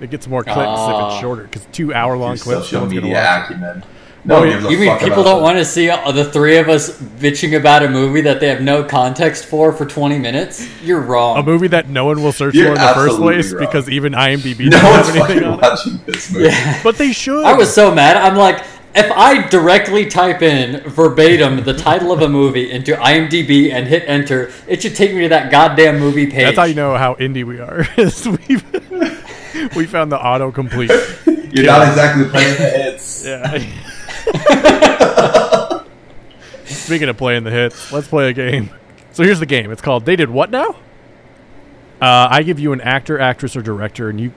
It 0.00 0.10
gets 0.10 0.28
more 0.28 0.44
clicks 0.44 0.58
if 0.58 0.64
Ah. 0.68 1.10
it's 1.10 1.20
shorter, 1.20 1.42
because 1.42 1.66
two 1.72 1.92
hour 1.92 2.16
long 2.16 2.38
clips. 2.38 2.68
social 2.68 2.78
no 2.78 2.84
one's 2.84 2.94
gonna 2.94 3.06
media 3.06 3.42
acumen. 3.44 3.82
No 4.28 4.40
one 4.40 4.48
gives 4.50 4.64
You 4.70 4.78
mean 4.78 4.98
people 4.98 5.24
don't 5.24 5.38
that. 5.38 5.42
want 5.42 5.58
to 5.58 5.64
see 5.64 5.88
uh, 5.88 6.12
the 6.12 6.24
three 6.24 6.58
of 6.58 6.68
us 6.68 6.90
bitching 7.00 7.56
about 7.58 7.82
a 7.82 7.88
movie 7.88 8.20
that 8.20 8.40
they 8.40 8.48
have 8.48 8.60
no 8.60 8.84
context 8.84 9.46
for 9.46 9.72
for 9.72 9.86
20 9.86 10.18
minutes? 10.18 10.68
You're 10.82 11.00
wrong. 11.00 11.38
A 11.38 11.42
movie 11.42 11.68
that 11.68 11.88
no 11.88 12.04
one 12.04 12.22
will 12.22 12.32
search 12.32 12.54
You're 12.54 12.66
for 12.76 12.80
in 12.80 12.86
the 12.86 12.92
first 12.94 13.16
place 13.16 13.52
wrong. 13.52 13.64
because 13.64 13.88
even 13.88 14.12
IMDb 14.12 14.66
No 14.66 14.78
doesn't 14.80 14.90
one's 14.90 15.06
have 15.08 15.30
anything 15.30 15.58
fucking 15.58 15.88
on 15.88 15.98
it. 15.98 16.06
this 16.06 16.30
movie. 16.32 16.44
Yeah. 16.44 16.80
But 16.84 16.98
they 16.98 17.12
should. 17.12 17.44
I 17.44 17.54
was 17.54 17.72
so 17.74 17.94
mad. 17.94 18.16
I'm 18.18 18.36
like, 18.36 18.62
if 18.94 19.10
I 19.12 19.46
directly 19.48 20.06
type 20.06 20.42
in 20.42 20.80
verbatim 20.90 21.62
the 21.64 21.74
title 21.74 22.12
of 22.12 22.20
a 22.20 22.28
movie 22.28 22.70
into 22.70 22.92
IMDb 22.96 23.72
and 23.72 23.86
hit 23.86 24.04
enter, 24.06 24.50
it 24.66 24.82
should 24.82 24.94
take 24.94 25.14
me 25.14 25.22
to 25.22 25.28
that 25.30 25.50
goddamn 25.50 25.98
movie 25.98 26.26
page. 26.26 26.44
That's 26.44 26.58
how 26.58 26.64
you 26.64 26.74
know 26.74 26.96
how 26.96 27.14
indie 27.14 27.44
we 27.44 27.60
are. 27.60 27.86
is 27.96 28.26
we 28.26 28.56
we 29.76 29.86
found 29.86 30.12
the 30.12 30.18
autocomplete. 30.18 30.88
You're 31.54 31.64
not 31.66 31.88
exactly 31.88 32.24
playing 32.28 32.56
the 32.58 32.68
hits. 32.68 33.24
Yeah. 33.24 33.64
Speaking 36.64 37.08
of 37.08 37.16
playing 37.16 37.44
the 37.44 37.50
hits, 37.50 37.92
let's 37.92 38.08
play 38.08 38.30
a 38.30 38.32
game. 38.32 38.70
So 39.12 39.22
here's 39.22 39.40
the 39.40 39.46
game. 39.46 39.70
It's 39.70 39.82
called 39.82 40.04
They 40.04 40.16
Did 40.16 40.30
What 40.30 40.50
Now? 40.50 40.76
Uh, 42.00 42.28
I 42.30 42.42
give 42.42 42.60
you 42.60 42.72
an 42.72 42.80
actor, 42.80 43.18
actress, 43.18 43.56
or 43.56 43.62
director, 43.62 44.08
and 44.08 44.20
you 44.20 44.32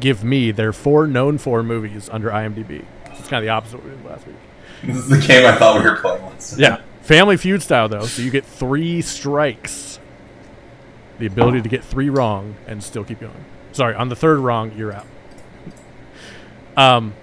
give 0.00 0.24
me 0.24 0.50
their 0.50 0.72
four 0.72 1.06
known 1.06 1.38
four 1.38 1.62
movies 1.62 2.08
under 2.10 2.30
IMDb. 2.30 2.84
So 3.06 3.12
it's 3.18 3.28
kind 3.28 3.34
of 3.34 3.42
the 3.42 3.50
opposite 3.50 3.76
of 3.76 3.84
what 3.84 3.90
we 3.90 3.96
did 3.98 4.06
last 4.10 4.26
week. 4.26 4.36
This 4.82 4.96
is 4.96 5.08
the 5.08 5.18
game 5.18 5.46
I 5.46 5.54
thought 5.56 5.82
we 5.82 5.88
were 5.88 5.96
playing 5.96 6.22
once. 6.22 6.58
Yeah. 6.58 6.80
Family 7.02 7.36
Feud 7.36 7.62
style, 7.62 7.88
though. 7.88 8.06
So 8.06 8.22
you 8.22 8.30
get 8.30 8.44
three 8.44 9.02
strikes. 9.02 9.98
The 11.18 11.26
ability 11.26 11.60
to 11.62 11.68
get 11.68 11.84
three 11.84 12.08
wrong 12.08 12.56
and 12.66 12.82
still 12.82 13.04
keep 13.04 13.20
going. 13.20 13.44
Sorry, 13.72 13.94
on 13.94 14.08
the 14.08 14.16
third 14.16 14.38
wrong, 14.38 14.72
you're 14.76 14.92
out. 14.92 15.06
Um, 16.76 17.14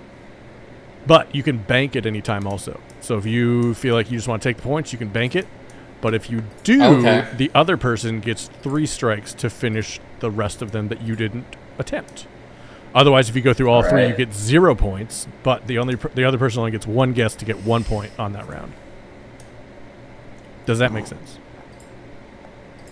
but 1.10 1.34
you 1.34 1.42
can 1.42 1.58
bank 1.58 1.96
at 1.96 2.06
any 2.06 2.22
time 2.22 2.46
also. 2.46 2.80
So 3.02 3.18
if 3.18 3.26
you 3.26 3.74
feel 3.74 3.96
like 3.96 4.12
you 4.12 4.18
just 4.20 4.28
want 4.28 4.44
to 4.44 4.48
take 4.50 4.58
the 4.58 4.62
points, 4.62 4.94
you 4.94 5.00
can 5.00 5.08
bank 5.08 5.36
it. 5.36 5.48
But 6.02 6.14
if 6.14 6.30
you 6.30 6.44
do, 6.64 6.84
Okay. 6.84 7.28
the 7.36 7.50
other 7.56 7.78
person 7.78 8.20
gets 8.20 8.46
three 8.62 8.86
strikes 8.86 9.34
to 9.34 9.50
finish 9.50 10.00
the 10.20 10.30
rest 10.30 10.62
of 10.62 10.72
them 10.72 10.88
that 10.90 11.02
you 11.02 11.16
didn't 11.16 11.48
attempt. 11.80 12.28
Otherwise, 12.94 13.28
if 13.28 13.36
you 13.36 13.42
go 13.42 13.54
through 13.56 13.72
all 13.72 13.82
three, 13.82 14.06
you 14.08 14.14
get 14.16 14.36
zero 14.36 14.76
points. 14.76 15.28
But 15.42 15.66
the 15.66 15.80
only 15.80 15.96
the 15.96 16.24
other 16.26 16.38
person 16.38 16.60
only 16.60 16.72
gets 16.72 16.86
one 16.86 17.14
guess 17.14 17.34
to 17.38 17.46
get 17.46 17.64
one 17.64 17.84
point 17.84 18.12
on 18.20 18.34
that 18.34 18.48
round. 18.48 18.74
Does 20.68 20.78
that 20.78 20.92
make 20.92 21.08
sense? 21.08 21.40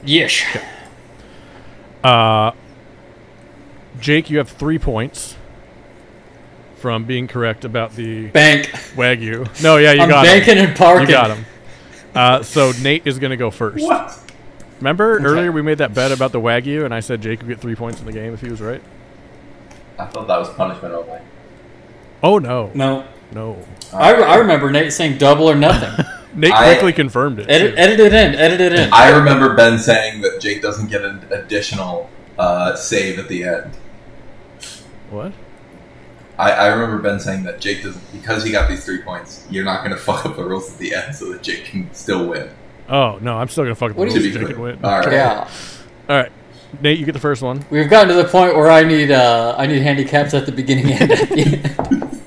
Yes. 0.04 0.44
Okay. 0.50 0.66
Uh, 2.04 2.52
Jake, 4.00 4.32
you 4.32 4.40
have 4.40 4.50
three 4.50 4.80
points 4.80 5.36
from 6.78 7.06
being 7.06 7.28
correct 7.28 7.66
about 7.66 7.96
the 7.96 8.28
Bank. 8.28 8.68
wagyu. 8.96 9.62
No, 9.64 9.78
yeah, 9.78 9.94
you 9.94 10.02
I'm 10.02 10.10
got 10.10 10.26
him. 10.26 10.32
banking 10.40 10.58
and 10.66 10.76
parking. 10.78 11.08
You 11.08 11.14
got 11.14 11.36
him. 11.38 11.46
Uh, 12.16 12.42
so 12.44 12.72
Nate 12.82 13.06
is 13.06 13.20
going 13.20 13.32
to 13.32 13.38
go 13.38 13.52
first. 13.52 13.84
What? 13.84 14.18
Remember 14.80 15.18
earlier 15.20 15.52
we 15.52 15.62
made 15.64 15.80
that 15.80 15.94
bet 15.94 16.12
about 16.12 16.32
the 16.32 16.40
wagyu, 16.40 16.86
and 16.86 16.94
I 16.94 17.00
said 17.00 17.22
Jake 17.22 17.40
would 17.40 17.48
get 17.48 17.60
three 17.60 17.76
points 17.76 18.00
in 18.00 18.06
the 18.06 18.12
game 18.12 18.34
if 18.34 18.42
he 18.42 18.50
was 18.50 18.62
right. 18.62 18.82
I 20.00 20.06
thought 20.06 20.28
that 20.28 20.38
was 20.40 20.50
punishment 20.52 20.94
only. 20.94 21.20
Oh 22.22 22.38
no, 22.38 22.72
No. 22.76 23.06
no. 23.32 23.58
I, 23.94 24.14
I 24.14 24.36
remember 24.38 24.70
Nate 24.72 24.94
saying 24.94 25.18
double 25.18 25.50
or 25.50 25.56
nothing. 25.56 26.06
Nate 26.36 26.52
I- 26.54 26.74
quickly 26.74 26.94
confirmed 26.94 27.40
it. 27.40 27.50
edit, 27.50 27.74
edit 27.78 28.00
it 28.00 28.14
in. 28.14 28.36
Edit 28.36 28.62
it 28.62 28.74
in. 28.74 28.94
I 28.94 29.10
remember 29.18 29.56
Ben 29.56 29.80
saying 29.80 30.22
that 30.22 30.40
Jake 30.40 30.62
doesn't 30.62 30.90
get 30.90 31.04
an 31.04 31.26
additional 31.32 32.10
uh, 32.38 32.76
save 32.76 33.18
at 33.18 33.28
the 33.28 33.44
end. 33.46 33.72
What? 35.10 35.34
I, 36.40 36.52
I 36.52 36.68
remember 36.68 37.00
Ben 37.02 37.20
saying 37.20 37.44
that 37.44 37.60
Jake 37.60 37.84
doesn't 37.84 38.12
because 38.12 38.44
he 38.44 38.52
got 38.52 38.70
these 38.70 38.86
three 38.86 39.02
points. 39.02 39.46
You're 39.50 39.66
not 39.66 39.80
going 39.84 39.92
to 39.96 40.02
fuck 40.02 40.26
up 40.26 40.36
the 40.36 40.44
rules 40.44 40.72
at 40.72 40.78
the 40.78 40.94
end 40.94 41.16
so 41.16 41.32
that 41.32 41.42
Jake 41.44 41.66
can 41.66 41.92
still 41.94 42.28
win. 42.28 42.50
Oh 42.90 43.18
no, 43.22 43.38
I'm 43.38 43.48
still 43.50 43.64
gonna 43.66 43.76
fuck 43.76 43.92
up 43.92 43.98
the 43.98 44.06
To 44.06 44.12
rules. 44.12 44.24
be 44.24 44.32
Jake 44.32 44.42
clear. 44.44 44.54
can 44.54 44.62
win. 44.62 44.80
All 44.86 45.00
right. 45.02 45.12
yeah. 45.12 45.50
All 46.08 46.16
right, 46.16 46.32
Nate, 46.82 46.98
you 47.00 47.06
get 47.06 47.12
the 47.14 47.20
first 47.20 47.42
one. 47.42 47.66
We've 47.70 47.90
gotten 47.90 48.08
to 48.10 48.14
the 48.22 48.30
point 48.30 48.56
where 48.56 48.70
I 48.72 48.84
need 48.84 49.12
uh, 49.12 49.56
I 49.58 49.68
need 49.68 49.82
handicaps 49.82 50.34
at 50.34 50.46
the 50.46 50.52
beginning 50.54 50.92
and 50.94 51.12
at 51.12 51.30
the 51.30 51.42
end. 51.42 52.04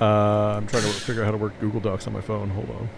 Uh, 0.00 0.56
I'm 0.56 0.66
trying 0.66 0.82
to 0.82 0.88
figure 0.88 1.22
out 1.22 1.26
how 1.26 1.30
to 1.30 1.36
work 1.36 1.58
Google 1.60 1.80
Docs 1.80 2.08
on 2.08 2.12
my 2.12 2.20
phone. 2.20 2.50
Hold 2.50 2.68
on. 2.70 2.88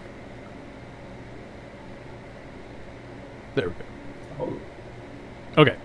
There 3.55 3.67
we 3.69 3.73
go. 3.75 3.79
Oh, 4.39 5.61
Okay. 5.61 5.75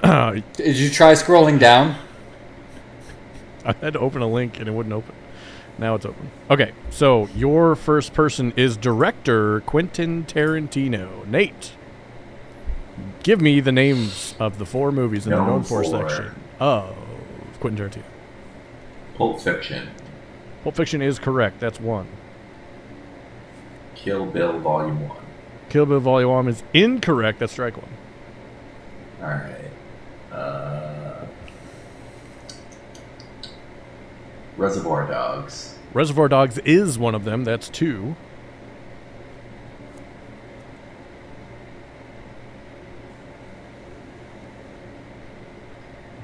Did 0.54 0.76
you 0.76 0.90
try 0.90 1.12
scrolling 1.12 1.58
down? 1.58 1.96
I 3.64 3.72
had 3.72 3.92
to 3.92 3.98
open 4.00 4.22
a 4.22 4.28
link 4.28 4.58
and 4.58 4.68
it 4.68 4.72
wouldn't 4.72 4.92
open. 4.92 5.14
Now 5.78 5.94
it's 5.94 6.04
open. 6.04 6.30
Okay, 6.50 6.72
so 6.90 7.28
your 7.34 7.74
first 7.74 8.12
person 8.12 8.52
is 8.56 8.76
director 8.76 9.60
Quentin 9.60 10.24
Tarantino. 10.24 11.26
Nate, 11.26 11.72
give 13.22 13.40
me 13.40 13.60
the 13.60 13.72
names 13.72 14.34
of 14.38 14.58
the 14.58 14.66
four 14.66 14.92
movies 14.92 15.26
in 15.26 15.30
the 15.30 15.36
Known 15.36 15.46
known 15.46 15.62
for 15.62 15.82
for. 15.84 16.08
section 16.08 16.34
of 16.60 16.96
Quentin 17.60 17.88
Tarantino. 17.88 18.04
Pulp 19.16 19.40
Fiction, 19.40 19.88
Pulp 20.62 20.74
Fiction 20.76 21.02
is 21.02 21.18
correct. 21.18 21.60
That's 21.60 21.80
one. 21.80 22.06
Kill 23.94 24.26
Bill 24.26 24.58
Volume 24.58 25.08
One. 25.08 25.18
Kill 25.68 25.86
Bill 25.86 26.00
Volume 26.00 26.30
1 26.30 26.48
is 26.48 26.62
incorrect. 26.74 27.38
That's 27.38 27.52
strike 27.52 27.76
one. 27.76 27.88
All 29.22 29.28
right. 29.28 29.61
Uh, 30.32 31.26
Reservoir 34.56 35.06
Dogs. 35.06 35.78
Reservoir 35.92 36.28
Dogs 36.28 36.58
is 36.58 36.98
one 36.98 37.14
of 37.14 37.24
them. 37.24 37.44
That's 37.44 37.68
two. 37.68 38.16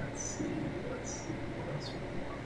Let's 0.00 0.22
see. 0.22 0.44
Let's 0.90 1.10
see. 1.10 1.28
What 1.58 1.74
else 1.74 1.90
we 1.90 2.20
want? 2.26 2.38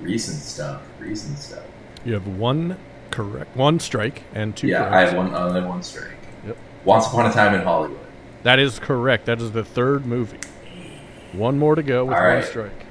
Recent 0.00 0.38
stuff. 0.38 0.82
Recent 0.98 1.38
stuff. 1.38 1.64
You 2.04 2.14
have 2.14 2.26
one 2.26 2.76
correct, 3.12 3.56
one 3.56 3.78
strike, 3.78 4.22
and 4.34 4.56
two 4.56 4.66
yeah, 4.66 4.78
correct. 4.78 4.94
I 4.94 5.00
have 5.02 5.14
one 5.16 5.34
only 5.34 5.60
one 5.60 5.82
strike. 5.82 6.16
Yep. 6.46 6.56
Once 6.84 7.06
Upon 7.06 7.26
a 7.26 7.32
Time 7.32 7.54
in 7.54 7.60
Hollywood. 7.62 7.98
That 8.42 8.58
is 8.58 8.80
correct. 8.80 9.26
That 9.26 9.40
is 9.40 9.52
the 9.52 9.62
third 9.64 10.04
movie. 10.04 10.40
One 11.32 11.58
more 11.58 11.76
to 11.76 11.82
go 11.82 12.04
with 12.06 12.14
All 12.14 12.20
one 12.22 12.34
right. 12.34 12.44
strike. 12.44 12.86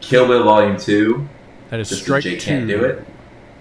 Kill 0.00 0.28
Bill 0.28 0.44
Volume 0.44 0.76
Two. 0.78 1.28
That 1.70 1.80
is 1.80 1.88
Just 1.88 2.02
strike 2.02 2.22
Jake 2.22 2.40
two. 2.40 2.46
can't 2.50 2.68
do 2.68 2.84
it. 2.84 3.04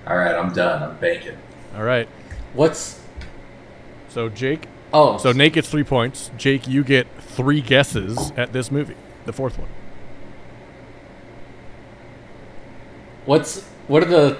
All 0.07 0.17
right, 0.17 0.35
I'm 0.35 0.53
done. 0.53 0.83
I'm 0.83 0.97
banking. 0.97 1.37
All 1.75 1.83
right. 1.83 2.07
What's 2.53 2.99
So 4.09 4.29
Jake, 4.29 4.67
oh 4.93 5.17
so 5.17 5.31
Nate 5.31 5.53
gets 5.53 5.69
three 5.69 5.83
points. 5.83 6.31
Jake, 6.37 6.67
you 6.67 6.83
get 6.83 7.07
three 7.19 7.61
guesses 7.61 8.31
at 8.37 8.53
this 8.53 8.71
movie, 8.71 8.95
the 9.25 9.33
fourth 9.33 9.57
one. 9.59 9.69
what's 13.25 13.63
what 13.87 14.01
are 14.01 14.07
the 14.07 14.37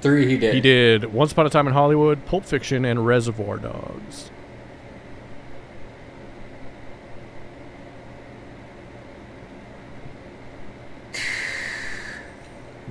three 0.00 0.26
he 0.26 0.36
did? 0.36 0.54
He 0.54 0.60
did 0.60 1.12
Once 1.12 1.32
Upon 1.32 1.46
a 1.46 1.50
Time 1.50 1.66
in 1.66 1.72
Hollywood, 1.72 2.24
Pulp 2.26 2.44
Fiction, 2.44 2.84
and 2.84 3.06
Reservoir 3.06 3.58
Dogs. 3.58 4.30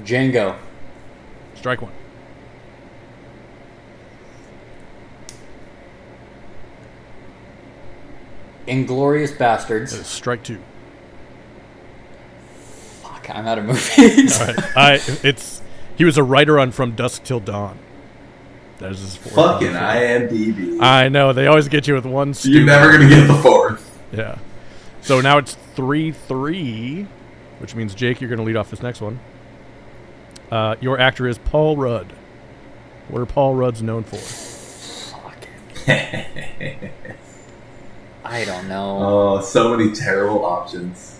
Django. 0.03 0.55
Strike 1.55 1.81
one. 1.81 1.91
Inglourious 8.67 9.35
Basterds. 9.35 9.89
strike 10.05 10.43
two. 10.43 10.59
Fuck, 13.01 13.29
I'm 13.29 13.47
out 13.47 13.57
of 13.57 13.65
movies. 13.97 14.39
All 14.39 14.47
right. 14.47 14.77
I 14.77 14.93
it's 15.23 15.61
he 15.99 16.05
was 16.05 16.17
a 16.17 16.23
writer 16.23 16.57
on 16.57 16.71
From 16.71 16.95
Dusk 16.95 17.25
Till 17.25 17.41
Dawn. 17.41 17.77
That 18.77 18.93
is 18.93 19.01
his 19.01 19.17
fourth. 19.17 19.35
Fucking. 19.35 19.73
IMDb. 19.73 20.81
I 20.81 21.09
know 21.09 21.33
they 21.33 21.45
always 21.45 21.67
get 21.67 21.89
you 21.89 21.93
with 21.93 22.05
one. 22.05 22.33
You're 22.43 22.65
never 22.65 22.89
gonna 22.93 23.09
get 23.09 23.27
the 23.27 23.35
fourth. 23.35 23.99
Yeah. 24.13 24.37
So 25.01 25.19
now 25.19 25.37
it's 25.39 25.55
three 25.75 26.13
three, 26.13 27.05
which 27.59 27.75
means 27.75 27.93
Jake, 27.93 28.21
you're 28.21 28.29
going 28.29 28.39
to 28.39 28.45
lead 28.45 28.55
off 28.55 28.69
this 28.69 28.81
next 28.81 29.01
one. 29.01 29.19
Uh, 30.49 30.77
your 30.79 30.99
actor 30.99 31.27
is 31.27 31.37
Paul 31.37 31.75
Rudd. 31.75 32.13
What 33.09 33.21
are 33.21 33.25
Paul 33.25 33.55
Rudd's 33.55 33.81
known 33.81 34.03
for? 34.03 34.15
Fuck. 34.15 35.47
I 38.23 38.45
don't 38.45 38.67
know. 38.69 38.99
oh, 39.01 39.41
so 39.41 39.75
many 39.75 39.91
terrible 39.91 40.45
options. 40.45 41.19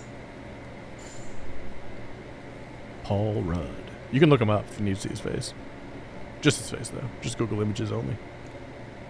Paul 3.04 3.42
Rudd. 3.42 3.79
You 4.12 4.20
can 4.20 4.30
look 4.30 4.42
him 4.42 4.50
up 4.50 4.66
if 4.72 4.80
you 4.80 4.86
need 4.86 4.96
to 4.96 5.02
see 5.02 5.10
his 5.10 5.20
face. 5.20 5.54
Just 6.42 6.58
his 6.60 6.70
face, 6.72 6.90
though. 6.90 7.08
Just 7.22 7.38
Google 7.38 7.62
images 7.62 7.92
only. 7.92 8.16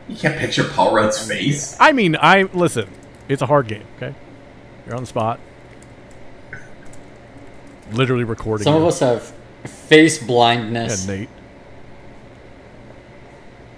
You 0.08 0.16
can't 0.16 0.38
picture 0.38 0.64
Paul 0.64 0.94
Rudd's 0.96 1.26
face. 1.28 1.78
I 1.80 1.92
mean, 1.92 2.16
I 2.20 2.44
listen. 2.44 2.90
It's 3.28 3.42
a 3.42 3.46
hard 3.46 3.68
game. 3.68 3.84
Okay, 3.98 4.16
you're 4.86 4.96
on 4.96 5.04
the 5.04 5.08
spot. 5.08 5.40
Literally 7.92 8.24
recording. 8.24 8.64
Some 8.64 8.76
of 8.76 8.84
us 8.84 9.00
have 9.00 9.32
face 9.66 10.20
Yeah, 10.22 10.28
blindness. 10.28 11.08
Nate. 11.08 11.30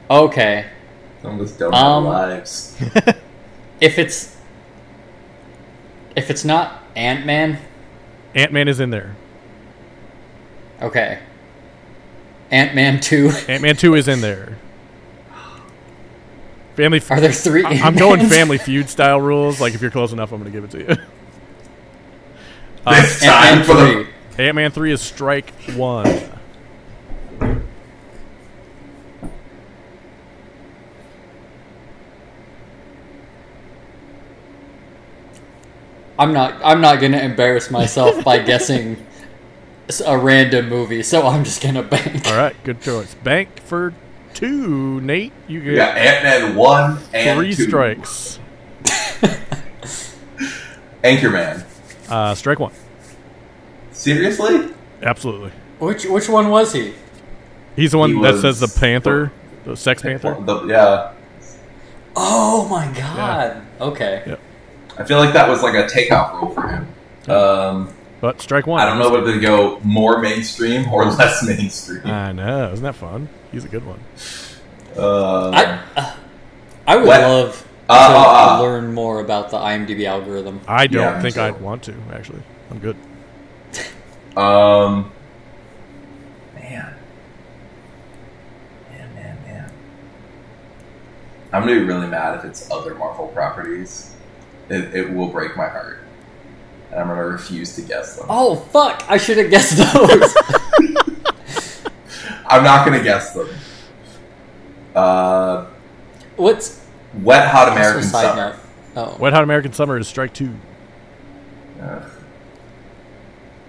Okay. 0.09 0.65
Some 1.21 1.39
of 1.39 1.45
us 1.45 1.51
don't 1.53 1.73
Um, 1.73 2.05
have 2.05 2.13
lives. 2.13 2.77
If 3.81 3.97
it's 3.97 4.37
if 6.15 6.29
it's 6.29 6.45
not 6.45 6.83
Ant 6.95 7.25
Man, 7.25 7.57
Ant 8.35 8.53
Man 8.53 8.67
is 8.67 8.79
in 8.79 8.91
there. 8.91 9.15
Okay. 10.81 11.19
Ant 12.49 12.75
Man 12.75 12.99
two. 12.99 13.31
Ant 13.47 13.61
Man 13.61 13.75
Two 13.75 13.95
is 13.95 14.07
in 14.07 14.21
there. 14.21 14.57
Family. 16.75 17.01
Are 17.09 17.19
there 17.21 17.31
three? 17.31 17.63
I- 17.63 17.81
I'm 17.85 17.95
going 17.95 18.27
Family 18.27 18.57
Feud 18.57 18.89
style 18.89 19.21
rules. 19.21 19.61
Like 19.61 19.73
if 19.73 19.81
you're 19.81 19.91
close 19.91 20.11
enough, 20.13 20.31
I'm 20.31 20.41
going 20.41 20.51
to 20.51 20.57
give 20.57 20.63
it 20.65 20.71
to 20.71 20.79
you. 20.79 20.85
this 22.87 23.21
And, 23.21 23.29
uh, 23.29 23.33
time 23.33 23.57
and 23.57 23.65
for 23.65 23.75
three. 23.75 24.07
the 24.37 24.43
Ant 24.43 24.55
Man 24.55 24.71
three 24.71 24.91
is 24.91 25.01
strike 25.01 25.51
one. 25.75 26.07
I'm 36.19 36.33
not. 36.33 36.55
I'm 36.63 36.81
not 36.81 36.99
gonna 37.01 37.17
embarrass 37.19 37.71
myself 37.71 38.23
by 38.23 38.39
guessing 38.39 38.95
s- 38.95 38.99
a 39.99 40.17
random 40.17 40.69
movie, 40.69 41.03
so 41.03 41.27
I'm 41.27 41.43
just 41.43 41.61
gonna 41.61 41.83
bank. 41.83 42.25
All 42.27 42.37
right, 42.37 42.55
good 42.63 42.81
choice. 42.81 43.13
Bank 43.15 43.59
for 43.61 43.93
two, 44.33 45.01
Nate. 45.01 45.33
You 45.47 45.59
we 45.61 45.75
got 45.75 45.95
get 45.95 46.23
Ant 46.25 46.45
Man 46.47 46.55
one 46.55 46.99
and 47.13 47.37
three 47.37 47.53
two. 47.53 47.63
strikes. 47.67 48.39
Anchorman. 51.03 51.65
Uh, 52.09 52.35
strike 52.35 52.59
one. 52.59 52.73
Seriously? 53.91 54.73
Absolutely. 55.01 55.51
Which 55.79 56.05
which 56.05 56.29
one 56.29 56.49
was 56.49 56.73
he? 56.73 56.93
He's 57.75 57.91
the 57.91 57.97
one 57.97 58.15
He 58.15 58.21
that 58.21 58.39
says 58.41 58.59
the 58.59 58.67
Panther, 58.79 59.31
the 59.65 59.75
Sex 59.75 60.01
Panther. 60.01 60.37
The- 60.39 60.65
yeah. 60.67 61.13
Oh 62.15 62.67
my 62.69 62.87
god. 62.97 63.65
Okay. 63.79 64.23
Yep. 64.27 64.39
I 64.97 65.03
feel 65.05 65.17
like 65.17 65.33
that 65.33 65.47
was 65.49 65.63
like 65.63 65.73
a 65.75 65.87
takeout 65.87 66.33
role 66.33 66.49
for 66.53 66.67
him. 66.67 66.87
Um, 67.29 67.93
But 68.21 68.39
strike 68.41 68.67
one. 68.67 68.79
I 68.81 68.85
don't 68.85 68.99
know 68.99 69.09
whether 69.11 69.33
to 69.33 69.39
go 69.39 69.79
more 69.83 70.19
mainstream 70.19 70.87
or 70.89 71.05
less 71.11 71.43
mainstream. 71.45 72.05
I 72.05 72.31
know. 72.31 72.71
Isn't 72.71 72.83
that 72.83 72.95
fun? 72.95 73.29
He's 73.51 73.65
a 73.65 73.69
good 73.69 73.85
one. 73.85 73.99
Uh, 74.95 75.49
I 75.49 75.83
uh, 75.99 76.15
I 76.87 76.95
would 76.97 77.05
What? 77.07 77.21
love 77.21 77.67
Uh, 77.89 78.07
to 78.07 78.13
uh, 78.15 78.57
uh. 78.57 78.61
learn 78.61 78.93
more 78.93 79.19
about 79.21 79.49
the 79.49 79.57
IMDb 79.57 80.05
algorithm. 80.05 80.61
I 80.67 80.87
don't 80.87 81.15
Yeah, 81.15 81.21
think 81.21 81.35
too. 81.35 81.41
I'd 81.41 81.59
want 81.61 81.83
to. 81.83 81.95
Actually, 82.13 82.43
I'm 82.69 82.79
good. 82.79 82.95
Um, 84.37 85.11
man, 86.55 86.93
man, 88.91 89.13
man, 89.15 89.37
man. 89.45 89.71
I'm 91.51 91.63
gonna 91.63 91.75
be 91.79 91.83
really 91.83 92.07
mad 92.07 92.37
if 92.39 92.45
it's 92.45 92.69
other 92.71 92.95
Marvel 92.95 93.27
properties. 93.29 94.15
It, 94.69 94.95
it 94.95 95.11
will 95.13 95.27
break 95.27 95.57
my 95.57 95.67
heart, 95.67 96.00
and 96.91 96.99
I'm 96.99 97.07
gonna 97.07 97.25
refuse 97.25 97.75
to 97.75 97.81
guess 97.81 98.15
them. 98.17 98.27
Oh 98.29 98.55
fuck! 98.55 99.03
I 99.09 99.17
should 99.17 99.37
have 99.37 99.49
guessed 99.49 99.77
those. 99.77 100.35
I'm 102.47 102.63
not 102.63 102.85
gonna 102.85 103.03
guess 103.03 103.33
them. 103.33 103.49
Uh, 104.95 105.65
What's 106.35 106.85
Wet 107.21 107.47
Hot 107.49 107.69
American 107.71 108.03
Summer. 108.03 108.57
note? 108.95 109.13
Oh, 109.13 109.17
Wet 109.19 109.33
Hot 109.33 109.43
American 109.43 109.73
Summer 109.73 109.97
is 109.97 110.07
strike 110.07 110.33
two. 110.33 110.53
Ugh. 111.81 112.03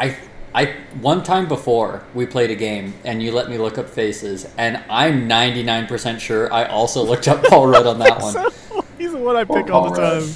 I 0.01 0.17
I 0.55 0.75
one 1.01 1.23
time 1.23 1.47
before 1.49 2.05
we 2.13 2.27
played 2.27 2.51
a 2.51 2.55
game 2.57 2.95
and 3.05 3.23
you 3.23 3.31
let 3.33 3.49
me 3.49 3.57
look 3.57 3.79
up 3.79 3.89
faces 3.89 4.47
and 4.59 4.83
I'm 4.91 5.29
99% 5.29 6.19
sure 6.21 6.53
I 6.53 6.65
also 6.65 7.03
looked 7.05 7.27
up 7.29 7.43
Paul 7.45 7.69
Rudd 7.69 7.87
on 7.87 7.99
that 8.01 8.21
one. 8.73 8.85
He's 8.99 9.13
the 9.13 9.19
one 9.19 9.37
I 9.37 9.45
Poor 9.45 9.63
pick 9.63 9.73
all 9.73 9.85
the 9.91 9.91
Paul 9.93 10.03
Rudd. 10.03 10.23
time. 10.23 10.29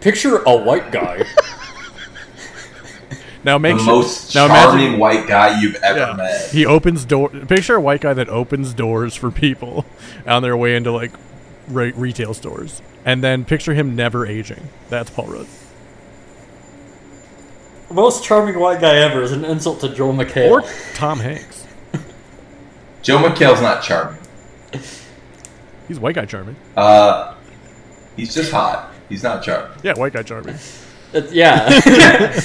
Picture 0.00 0.38
a 0.44 0.56
white 0.56 0.90
guy. 0.92 1.24
Now 3.44 3.54
the 3.56 3.60
make 3.60 3.76
sure. 3.78 3.86
most 3.86 4.34
now 4.34 4.48
charming 4.48 4.82
imagine- 4.84 5.00
white 5.00 5.26
guy 5.28 5.60
you've 5.60 5.76
ever 5.76 5.98
Yeah, 6.00 6.12
met. 6.14 6.50
he 6.50 6.66
opens 6.66 7.04
door. 7.04 7.28
Picture 7.28 7.76
a 7.76 7.80
white 7.80 8.00
guy 8.00 8.12
that 8.12 8.28
opens 8.28 8.74
doors 8.74 9.14
for 9.14 9.30
people 9.30 9.86
on 10.26 10.42
their 10.42 10.56
way 10.56 10.74
into 10.74 10.90
like 10.90 11.12
re- 11.68 11.92
retail 11.92 12.34
stores, 12.34 12.82
and 13.04 13.22
then 13.22 13.44
picture 13.44 13.74
him 13.74 13.94
never 13.94 14.26
aging. 14.26 14.68
That's 14.90 15.08
Paul 15.08 15.26
Rudd. 15.28 15.46
Most 17.90 18.24
charming 18.24 18.58
white 18.58 18.80
guy 18.80 18.96
ever 18.96 19.22
is 19.22 19.30
an 19.32 19.44
insult 19.44 19.80
to 19.80 19.88
Joel 19.94 20.12
McHale. 20.14 20.50
Or 20.50 20.62
Tom 20.94 21.20
Hanks. 21.20 21.64
Joel 23.02 23.30
McHale's 23.30 23.62
not 23.62 23.82
charming. 23.84 24.18
He's 25.86 25.98
white 26.00 26.16
guy 26.16 26.26
charming. 26.26 26.56
Uh, 26.76 27.34
he's 28.16 28.34
just 28.34 28.50
hot. 28.50 28.92
He's 29.08 29.22
not 29.22 29.42
charming. 29.42 29.76
Yeah, 29.82 29.94
white 29.94 30.12
guy 30.12 30.22
charming. 30.22 30.54
It's- 31.12 31.32
yeah. 31.32 32.40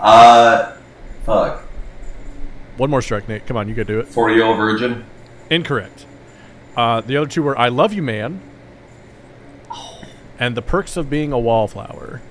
Uh, 0.00 0.76
fuck. 1.24 1.60
One 2.78 2.88
more 2.88 3.02
strike, 3.02 3.28
Nate. 3.28 3.46
Come 3.46 3.58
on, 3.58 3.68
you 3.68 3.74
could 3.74 3.86
do 3.86 4.00
it. 4.00 4.08
Forty 4.08 4.34
year 4.34 4.44
old 4.44 4.56
virgin. 4.56 5.04
Incorrect. 5.50 6.06
Uh, 6.74 7.02
the 7.02 7.18
other 7.18 7.26
two 7.28 7.42
were 7.42 7.58
"I 7.58 7.68
Love 7.68 7.92
You, 7.92 8.02
Man" 8.02 8.40
and 10.38 10.56
"The 10.56 10.62
Perks 10.62 10.96
of 10.96 11.10
Being 11.10 11.32
a 11.32 11.38
Wallflower." 11.38 12.22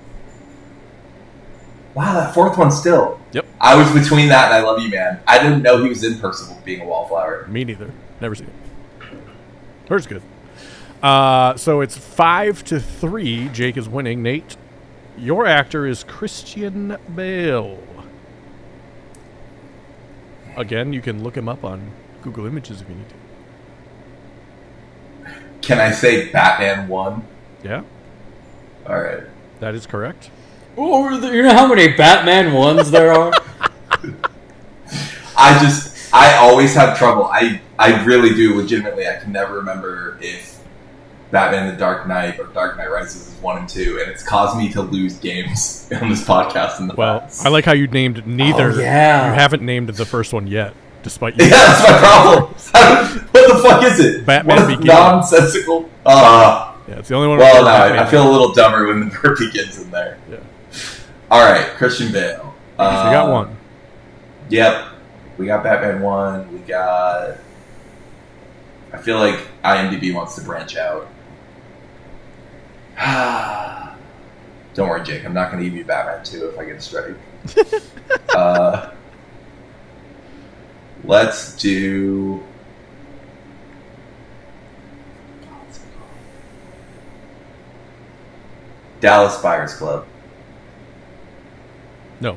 Wow, 1.94 2.14
that 2.14 2.34
fourth 2.34 2.58
one 2.58 2.72
still. 2.72 3.20
Yep. 3.32 3.46
I 3.60 3.76
was 3.76 3.92
between 3.92 4.28
that 4.30 4.46
and 4.46 4.54
I 4.54 4.62
Love 4.62 4.80
You 4.82 4.88
Man. 4.88 5.20
I 5.28 5.40
didn't 5.40 5.62
know 5.62 5.80
he 5.80 5.88
was 5.88 6.02
in 6.02 6.18
Percival 6.18 6.60
being 6.64 6.80
a 6.80 6.86
wallflower. 6.86 7.46
Me 7.48 7.62
neither. 7.62 7.92
Never 8.20 8.34
seen 8.34 8.48
it. 8.48 9.88
Hers 9.88 10.08
good. 10.08 10.22
Uh, 11.02 11.56
so 11.56 11.80
it's 11.80 11.96
five 11.96 12.62
to 12.64 12.80
three. 12.80 13.48
Jake 13.48 13.76
is 13.76 13.88
winning. 13.88 14.22
Nate, 14.22 14.56
your 15.16 15.46
actor 15.46 15.86
is 15.86 16.04
Christian 16.04 16.96
Bale. 17.14 17.78
Again, 20.56 20.92
you 20.92 21.00
can 21.00 21.22
look 21.22 21.36
him 21.36 21.48
up 21.48 21.64
on 21.64 21.92
Google 22.22 22.46
Images 22.46 22.82
if 22.82 22.88
you 22.88 22.94
need 22.96 23.08
to. 23.08 23.14
Can 25.62 25.78
I 25.78 25.90
say 25.92 26.30
Batman 26.30 26.88
one? 26.88 27.24
Yeah, 27.62 27.82
All 28.86 29.00
right. 29.00 29.22
that 29.60 29.74
is 29.74 29.86
correct. 29.86 30.30
oh, 30.76 31.10
you 31.32 31.42
know 31.42 31.52
how 31.52 31.66
many 31.66 31.88
Batman 31.88 32.52
ones 32.54 32.90
there 32.90 33.12
are? 33.12 33.32
I 35.36 35.58
just 35.62 36.12
I 36.12 36.34
always 36.36 36.74
have 36.74 36.98
trouble. 36.98 37.24
I 37.26 37.60
I 37.78 38.02
really 38.04 38.34
do 38.34 38.56
legitimately. 38.56 39.06
I 39.06 39.16
can 39.16 39.32
never 39.32 39.54
remember 39.56 40.18
if 40.20 40.49
Batman: 41.30 41.70
The 41.72 41.76
Dark 41.78 42.06
Knight 42.08 42.38
or 42.40 42.46
Dark 42.46 42.76
Knight 42.76 42.90
Rises 42.90 43.28
is 43.28 43.34
one 43.40 43.58
and 43.58 43.68
two, 43.68 43.98
and 44.02 44.10
it's 44.10 44.22
caused 44.22 44.56
me 44.56 44.68
to 44.72 44.82
lose 44.82 45.18
games 45.18 45.88
on 46.02 46.08
this 46.08 46.24
podcast 46.24 46.80
in 46.80 46.88
the 46.88 46.94
Well, 46.94 47.20
past. 47.20 47.46
I 47.46 47.48
like 47.50 47.64
how 47.64 47.72
you 47.72 47.86
named 47.86 48.26
neither. 48.26 48.72
Oh, 48.72 48.78
yeah. 48.78 49.28
You 49.28 49.34
haven't 49.34 49.62
named 49.62 49.88
the 49.90 50.04
first 50.06 50.32
one 50.32 50.46
yet, 50.46 50.74
despite 51.02 51.36
you. 51.38 51.44
Yeah, 51.46 51.50
that's 51.50 51.90
my 51.90 51.98
problem. 51.98 52.44
what 53.30 53.48
the 53.56 53.62
fuck 53.62 53.82
is 53.84 54.00
it? 54.00 54.26
Batman 54.26 54.56
what 54.56 54.64
a 54.64 54.68
Begins. 54.68 54.86
nonsensical. 54.86 55.88
Uh, 56.04 56.74
Yeah, 56.88 56.98
it's 56.98 57.08
the 57.08 57.14
only 57.14 57.28
one. 57.28 57.38
well, 57.38 57.54
with 57.54 57.64
no, 57.64 57.70
Batman. 57.72 57.98
I, 58.00 58.02
I 58.06 58.10
feel 58.10 58.28
a 58.28 58.30
little 58.30 58.52
dumber 58.52 58.86
when 58.88 59.00
the 59.00 59.06
verb 59.06 59.38
begins 59.38 59.80
in 59.80 59.90
there. 59.90 60.18
Yeah. 60.30 60.38
All 61.30 61.44
right, 61.48 61.66
Christian 61.76 62.10
Bale. 62.12 62.54
So 62.76 62.84
you 62.84 62.90
got 63.12 63.28
Uh, 63.28 63.32
one. 63.32 63.56
Yep. 64.48 64.84
We 65.38 65.46
got 65.46 65.62
Batman 65.62 66.00
1. 66.02 66.52
We 66.52 66.58
got. 66.60 67.36
I 68.92 68.98
feel 68.98 69.18
like 69.18 69.38
IMDb 69.64 70.12
wants 70.12 70.34
to 70.34 70.40
branch 70.42 70.76
out. 70.76 71.06
Don't 74.74 74.88
worry, 74.88 75.02
Jake. 75.02 75.24
I'm 75.24 75.32
not 75.34 75.50
going 75.50 75.62
to 75.62 75.68
give 75.68 75.76
you 75.76 75.84
Batman 75.84 76.24
2 76.24 76.48
if 76.50 76.58
I 76.58 76.64
get 76.64 76.76
a 76.76 76.80
strike. 76.80 77.16
uh, 78.36 78.90
let's 81.04 81.56
do. 81.56 82.42
Dallas 89.00 89.36
Buyers 89.40 89.74
Club. 89.74 90.06
No, 92.20 92.36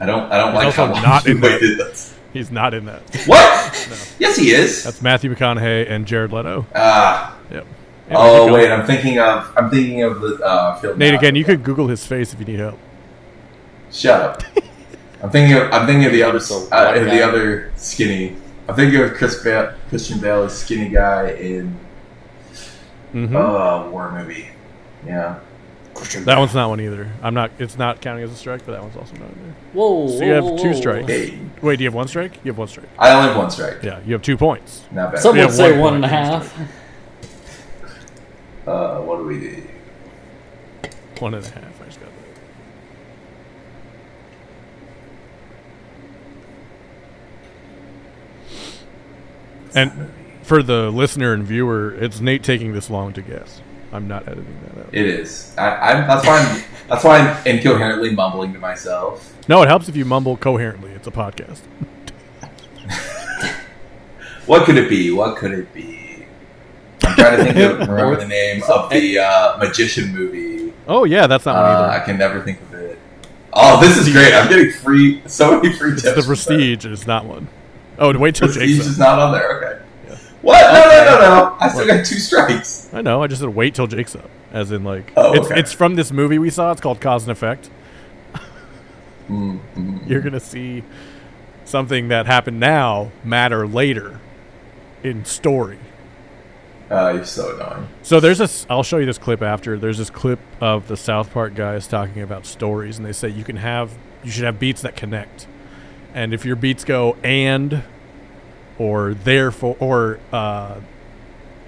I 0.00 0.06
don't. 0.06 0.30
I 0.30 0.36
don't 0.36 0.52
He's 0.52 0.64
like 0.64 0.74
how 0.74 0.82
also 0.84 0.92
long 0.94 1.02
not 1.02 1.26
in 1.26 1.40
that. 1.40 1.60
waited. 1.60 1.78
That's- 1.78 2.14
he's 2.32 2.50
not 2.50 2.74
in 2.74 2.84
that. 2.86 3.00
What? 3.26 4.14
Yes, 4.18 4.36
he 4.36 4.50
is. 4.50 4.84
That's 4.84 5.00
Matthew 5.00 5.34
McConaughey 5.34 5.90
and 5.90 6.06
Jared 6.06 6.32
Leto. 6.32 6.66
Ah. 6.74 7.36
Yep. 7.50 7.66
Anyway, 8.08 8.22
oh 8.22 8.52
wait, 8.52 8.70
I'm 8.70 8.86
thinking 8.86 9.18
of. 9.18 9.50
I'm 9.56 9.70
thinking 9.70 10.02
of 10.02 10.20
the 10.20 10.34
uh, 10.44 10.78
film. 10.78 10.98
Nate, 10.98 11.12
now. 11.12 11.18
again, 11.18 11.34
you 11.34 11.44
could 11.44 11.62
Google 11.62 11.88
his 11.88 12.04
face 12.04 12.34
if 12.34 12.38
you 12.38 12.44
need 12.44 12.58
help. 12.58 12.78
Shut 13.90 14.20
up. 14.20 14.42
I'm 15.22 15.30
thinking 15.30 15.56
of. 15.56 15.72
I'm 15.72 15.86
thinking 15.86 16.04
of 16.04 16.12
the 16.12 16.22
other. 16.22 16.38
Uh, 16.70 16.92
the 17.04 17.22
other 17.22 17.72
skinny. 17.76 18.36
I'm 18.68 18.74
thinking 18.74 19.00
of 19.00 19.14
Chris 19.14 19.42
Bale, 19.42 19.74
Christian 19.88 20.20
Bale, 20.20 20.44
as 20.44 20.58
skinny 20.58 20.88
guy 20.90 21.30
in 21.32 21.78
hmm 23.12 23.36
uh, 23.36 23.88
war 23.88 24.10
movie. 24.12 24.48
Yeah. 25.06 25.38
Christian 25.94 26.24
That 26.24 26.38
one's 26.38 26.54
not 26.54 26.68
one 26.68 26.80
either. 26.80 27.10
I'm 27.22 27.34
not. 27.34 27.52
It's 27.58 27.78
not 27.78 28.00
counting 28.00 28.24
as 28.24 28.32
a 28.32 28.36
strike, 28.36 28.66
but 28.66 28.72
that 28.72 28.82
one's 28.82 28.96
also 28.96 29.14
not 29.14 29.30
in 29.30 29.42
there. 29.44 29.54
Whoa. 29.72 30.08
So 30.08 30.24
you 30.24 30.32
have 30.32 30.44
whoa, 30.44 30.56
two 30.58 30.70
whoa. 30.70 30.80
strikes. 30.80 31.06
Hey, 31.06 31.38
Wait, 31.62 31.76
do 31.76 31.84
you 31.84 31.88
have 31.88 31.94
one 31.94 32.08
strike? 32.08 32.34
You 32.42 32.50
have 32.50 32.58
one 32.58 32.68
strike. 32.68 32.88
I 32.98 33.12
only 33.12 33.28
have 33.28 33.36
one 33.36 33.50
strike. 33.50 33.82
Yeah, 33.82 34.00
you 34.04 34.12
have 34.12 34.22
two 34.22 34.36
points. 34.36 34.84
Not 34.90 35.12
bad. 35.12 35.22
Some 35.22 35.34
We 35.34 35.40
would 35.40 35.46
have 35.46 35.54
say 35.54 35.72
one 35.72 35.80
one 35.80 35.94
and 35.94 36.04
a 36.04 36.08
point, 36.08 36.44
half. 36.44 36.58
Uh, 38.66 39.00
what 39.00 39.18
do 39.18 39.24
we 39.24 39.40
do? 39.40 39.62
One 41.18 41.34
and 41.34 41.44
a 41.44 41.50
half. 41.50 41.82
I 41.82 41.84
just 41.84 42.00
got 42.00 42.08
that. 49.72 49.90
And 49.92 50.12
for 50.42 50.62
the 50.62 50.90
listener 50.90 51.32
and 51.32 51.44
viewer, 51.44 51.94
it's 51.94 52.20
Nate 52.20 52.42
taking 52.42 52.72
this 52.72 52.88
long 52.90 53.12
to 53.14 53.22
guess. 53.22 53.60
I'm 53.92 54.08
not 54.08 54.26
editing 54.26 54.58
that 54.66 54.86
out. 54.86 54.88
It 54.92 55.06
is. 55.06 55.54
I, 55.56 55.92
I'm, 55.92 56.06
that's 56.06 56.26
why 56.26 56.38
I'm. 56.38 56.64
That's 56.88 57.04
why 57.04 57.18
I'm 57.18 57.46
incoherently 57.46 58.14
mumbling 58.14 58.52
to 58.52 58.58
myself. 58.58 59.34
No, 59.48 59.62
it 59.62 59.68
helps 59.68 59.88
if 59.88 59.96
you 59.96 60.04
mumble 60.04 60.36
coherently. 60.36 60.90
It's 60.90 61.06
a 61.06 61.10
podcast. 61.10 61.60
What 64.46 64.66
could 64.66 64.76
it 64.76 64.90
be? 64.90 65.10
What 65.10 65.38
could 65.38 65.52
it 65.52 65.72
be? 65.72 66.03
I'm 67.18 67.24
trying 67.24 67.36
to 67.38 67.44
think 67.52 67.56
of 67.82 67.88
remember 67.88 68.16
the 68.16 68.26
name 68.28 68.62
of 68.68 68.90
the 68.90 69.18
uh, 69.18 69.56
magician 69.58 70.12
movie. 70.14 70.72
Oh 70.86 71.04
yeah, 71.04 71.26
that's 71.26 71.46
not 71.46 71.54
one 71.56 71.64
Uh, 71.64 71.68
either. 71.88 72.02
I 72.02 72.04
can 72.04 72.18
never 72.18 72.40
think 72.42 72.60
of 72.62 72.74
it. 72.74 72.98
Oh, 73.52 73.80
this 73.80 73.96
is 73.96 74.12
great! 74.12 74.34
I'm 74.34 74.48
getting 74.48 74.70
free, 74.72 75.22
so 75.26 75.60
many 75.60 75.72
free 75.76 75.92
tips. 75.92 76.04
It's 76.04 76.16
the 76.16 76.22
Prestige, 76.26 76.84
is 76.86 77.06
not 77.06 77.24
one. 77.24 77.48
Oh, 77.98 78.16
wait 78.18 78.34
till 78.34 78.48
that. 78.48 78.54
Prestige 78.54 78.76
Jake's 78.78 78.86
is 78.88 78.98
not 78.98 79.18
on 79.18 79.32
there. 79.32 79.56
Okay. 79.58 79.80
What? 80.42 80.60
No, 80.72 80.80
no, 80.80 81.04
no, 81.04 81.20
no! 81.20 81.56
I 81.60 81.68
still 81.68 81.86
got 81.86 82.04
two 82.04 82.16
strikes. 82.18 82.92
I 82.92 83.00
know. 83.00 83.22
I 83.22 83.28
just 83.28 83.40
said 83.40 83.48
wait 83.54 83.74
till 83.74 83.86
Jake's 83.86 84.14
up, 84.16 84.28
as 84.52 84.72
in 84.72 84.84
like 84.84 85.12
Oh, 85.16 85.32
it's 85.34 85.46
okay. 85.46 85.60
it's 85.60 85.72
from 85.72 85.94
this 85.94 86.10
movie 86.12 86.38
we 86.38 86.50
saw. 86.50 86.70
It's 86.72 86.80
called 86.80 87.00
Cause 87.00 87.22
and 87.22 87.30
Effect. 87.32 87.70
Mm, 89.28 89.60
mm. 89.74 90.08
You're 90.08 90.20
gonna 90.20 90.40
see 90.40 90.82
something 91.64 92.08
that 92.08 92.26
happened 92.26 92.60
now 92.60 93.10
matter 93.24 93.66
later 93.66 94.20
in 95.02 95.24
story. 95.24 95.78
Uh, 96.90 97.12
you're 97.14 97.24
so 97.24 97.54
annoying. 97.56 97.88
So 98.02 98.20
there's 98.20 98.38
this. 98.38 98.66
I'll 98.68 98.82
show 98.82 98.98
you 98.98 99.06
this 99.06 99.18
clip 99.18 99.42
after. 99.42 99.78
There's 99.78 99.98
this 99.98 100.10
clip 100.10 100.38
of 100.60 100.86
the 100.88 100.96
South 100.96 101.32
Park 101.32 101.54
guys 101.54 101.86
talking 101.86 102.22
about 102.22 102.44
stories, 102.46 102.98
and 102.98 103.06
they 103.06 103.12
say 103.12 103.28
you 103.28 103.44
can 103.44 103.56
have, 103.56 103.92
you 104.22 104.30
should 104.30 104.44
have 104.44 104.58
beats 104.58 104.82
that 104.82 104.94
connect, 104.94 105.46
and 106.12 106.34
if 106.34 106.44
your 106.44 106.56
beats 106.56 106.84
go 106.84 107.16
and, 107.24 107.82
or 108.78 109.14
therefore, 109.14 109.76
or 109.80 110.18
uh, 110.30 110.76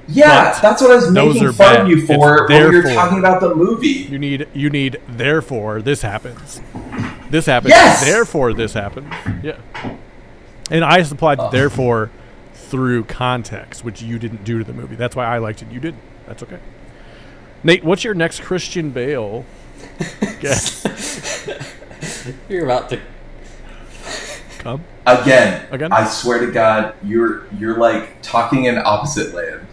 Yeah, 0.06 0.52
But 0.52 0.60
that's 0.62 0.82
what 0.82 0.90
I 0.90 0.94
was 0.97 1.12
those 1.14 1.34
making 1.34 1.48
are 1.48 1.52
fun 1.52 1.74
bad. 1.74 1.80
of 1.82 1.88
you 1.88 1.97
It's 1.98 2.06
for 2.06 2.47
when 2.48 2.68
we 2.70 2.76
were 2.82 2.94
talking 2.94 3.18
about 3.18 3.40
the 3.40 3.55
movie. 3.55 3.88
you 3.88 4.18
need, 4.18 4.47
you 4.52 4.68
need 4.70 5.01
therefore 5.09 5.80
this 5.80 6.02
happens, 6.02 6.60
this 7.30 7.47
happens, 7.47 7.70
Yes! 7.70 8.05
therefore 8.05 8.52
this 8.52 8.74
happens. 8.74 9.10
Yeah, 9.43 9.56
and 10.70 10.84
I 10.84 11.02
supplied 11.05 11.38
Oh. 11.40 11.51
therefore 11.51 12.10
through 12.66 13.05
context, 13.05 13.84
which 13.84 14.02
you 14.02 14.18
didn't 14.18 14.44
do 14.44 14.59
to 14.59 14.64
the 14.64 14.72
movie. 14.72 14.97
That's 14.97 15.14
why 15.14 15.24
I 15.24 15.38
liked 15.38 15.62
it. 15.62 15.70
You 15.70 15.80
didn't. 15.80 16.02
That's 16.26 16.43
okay. 16.43 16.59
Nate, 17.62 17.84
what's 17.84 18.05
your 18.05 18.14
next 18.14 18.43
Christian 18.43 18.90
Bale 18.90 19.44
guess? 20.40 20.84
You're 22.48 22.64
about 22.64 22.90
to. 22.90 23.01
Come. 24.59 24.84
Again, 25.06 25.66
Again? 25.70 25.93
I 25.93 26.06
swear 26.06 26.44
to 26.44 26.51
God, 26.51 26.94
you're 27.05 27.47
you're 27.55 27.78
like 27.78 28.20
talking 28.22 28.64
in 28.64 28.78
opposite 28.78 29.32
land. 29.32 29.66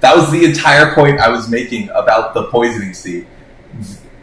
That 0.00 0.14
was 0.16 0.30
the 0.30 0.44
entire 0.44 0.94
point 0.94 1.18
I 1.18 1.28
was 1.30 1.48
making 1.48 1.88
about 1.90 2.34
the 2.34 2.44
poisoning 2.44 2.94
seed. 2.94 3.26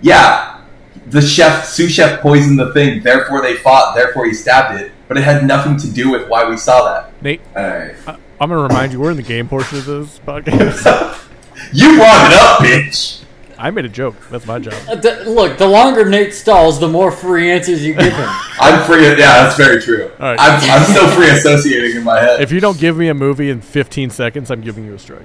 Yeah, 0.01 0.61
the 1.07 1.21
chef, 1.21 1.65
sous 1.65 1.91
chef, 1.91 2.21
poisoned 2.21 2.59
the 2.59 2.71
thing. 2.73 3.03
Therefore, 3.03 3.41
they 3.41 3.55
fought. 3.55 3.95
Therefore, 3.95 4.25
he 4.25 4.33
stabbed 4.33 4.79
it. 4.79 4.91
But 5.13 5.21
it 5.21 5.25
had 5.25 5.45
nothing 5.45 5.77
to 5.77 5.91
do 5.91 6.09
with 6.09 6.27
why 6.27 6.49
we 6.49 6.57
saw 6.57 6.91
that. 6.91 7.21
Nate, 7.21 7.39
All 7.55 7.61
right, 7.61 7.93
I, 8.07 8.17
I'm 8.41 8.49
going 8.49 8.67
to 8.67 8.73
remind 8.73 8.93
you, 8.93 8.99
we're 8.99 9.11
in 9.11 9.17
the 9.17 9.21
game 9.21 9.47
portion 9.47 9.77
of 9.77 9.85
this 9.85 10.17
podcast. 10.17 11.21
you 11.71 11.97
brought 11.97 12.31
it 12.31 12.39
up, 12.39 12.59
bitch. 12.61 13.23
I 13.59 13.69
made 13.69 13.85
a 13.85 13.89
joke. 13.89 14.15
That's 14.31 14.47
my 14.47 14.57
job. 14.57 14.73
Uh, 14.89 14.95
the- 14.95 15.29
look, 15.29 15.59
the 15.59 15.67
longer 15.67 16.09
Nate 16.09 16.33
stalls, 16.33 16.79
the 16.79 16.87
more 16.87 17.11
free 17.11 17.51
answers 17.51 17.85
you 17.85 17.93
give 17.93 18.11
him. 18.11 18.27
I'm 18.59 18.83
free. 18.87 19.03
Yeah, 19.03 19.43
that's 19.43 19.55
very 19.55 19.79
true. 19.79 20.05
All 20.19 20.33
right. 20.33 20.39
I'm, 20.39 20.71
I'm 20.71 20.83
still 20.83 21.07
free 21.11 21.29
associating 21.29 21.95
in 21.95 22.03
my 22.03 22.19
head. 22.19 22.41
If 22.41 22.51
you 22.51 22.59
don't 22.59 22.79
give 22.79 22.97
me 22.97 23.07
a 23.09 23.13
movie 23.13 23.51
in 23.51 23.61
15 23.61 24.09
seconds, 24.09 24.49
I'm 24.49 24.61
giving 24.61 24.83
you 24.83 24.95
a 24.95 24.99
strike. 24.99 25.21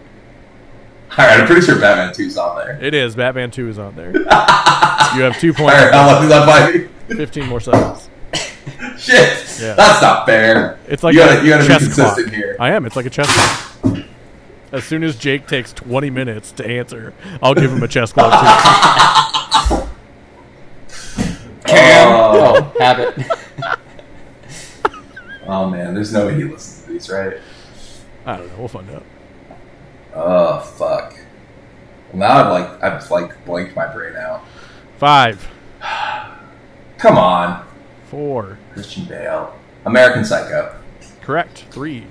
All 1.12 1.16
right, 1.16 1.40
I'm 1.40 1.47
pretty 1.47 1.62
sure 1.62 1.81
Batman 1.81 2.12
2's 2.12 2.36
on 2.36 2.59
there. 2.59 2.78
It 2.85 2.93
is. 2.93 3.16
Batman 3.16 3.51
2 3.51 3.70
is 3.70 3.78
on 3.78 3.97
there. 3.97 4.12
you 4.12 4.23
have 5.23 5.40
two 5.40 5.55
points. 5.55 5.73
right, 5.73 5.94
how 5.94 6.09
long 6.12 6.20
does 6.20 6.28
that 6.28 6.44
buy 6.47 6.78
me? 6.78 7.16
15 7.16 7.47
more 7.47 7.60
seconds. 7.60 8.10
Shit, 9.02 9.58
Yeah. 9.60 9.74
that's 9.74 10.02
not 10.02 10.26
fair. 10.26 10.78
It's 10.88 11.02
like 11.02 11.14
you 11.14 11.22
a 11.22 11.26
gotta, 11.26 11.42
you 11.44 11.48
gotta 11.50 11.62
be 11.64 11.68
chess 11.68 11.82
consistent 11.84 12.26
clock. 12.28 12.34
here. 12.34 12.56
I 12.58 12.70
am. 12.72 12.84
It's 12.84 12.96
like 12.96 13.06
a 13.06 13.10
chess 13.10 13.32
clock. 13.80 14.04
As 14.72 14.84
soon 14.84 15.02
as 15.04 15.16
Jake 15.16 15.46
takes 15.46 15.72
20 15.72 16.10
minutes 16.10 16.52
to 16.52 16.66
answer, 16.66 17.14
I'll 17.42 17.54
give 17.54 17.72
him 17.72 17.82
a 17.82 17.88
chess 17.88 18.12
clock 18.12 18.32
too. 19.68 19.76
Cam. 21.66 22.08
Oh. 22.12 22.72
Oh, 22.74 22.78
habit. 22.80 23.14
Oh 25.50 25.66
man, 25.66 25.94
there's 25.94 26.12
no 26.12 26.26
way 26.26 26.34
he 26.34 26.44
listens 26.44 26.84
to 26.84 26.92
these, 26.92 27.08
right? 27.08 27.38
I 28.26 28.36
don't 28.36 28.48
know. 28.48 28.58
We'll 28.58 28.68
find 28.68 28.90
out. 28.90 29.02
Oh 30.14 30.60
fuck. 30.60 31.14
Well, 32.12 32.18
now 32.18 32.28
I've 32.44 32.52
like 32.52 32.82
I've 32.84 33.10
like 33.10 33.44
blanked 33.46 33.74
my 33.74 33.86
brain 33.90 34.14
out. 34.14 34.44
Five, 34.98 35.48
Come 36.98 37.16
on, 37.16 37.66
four, 38.09 38.59
Christian 38.72 39.05
Bale, 39.05 39.55
American 39.85 40.24
Psycho. 40.24 40.74
correct. 41.20 41.64
Three. 41.70 42.05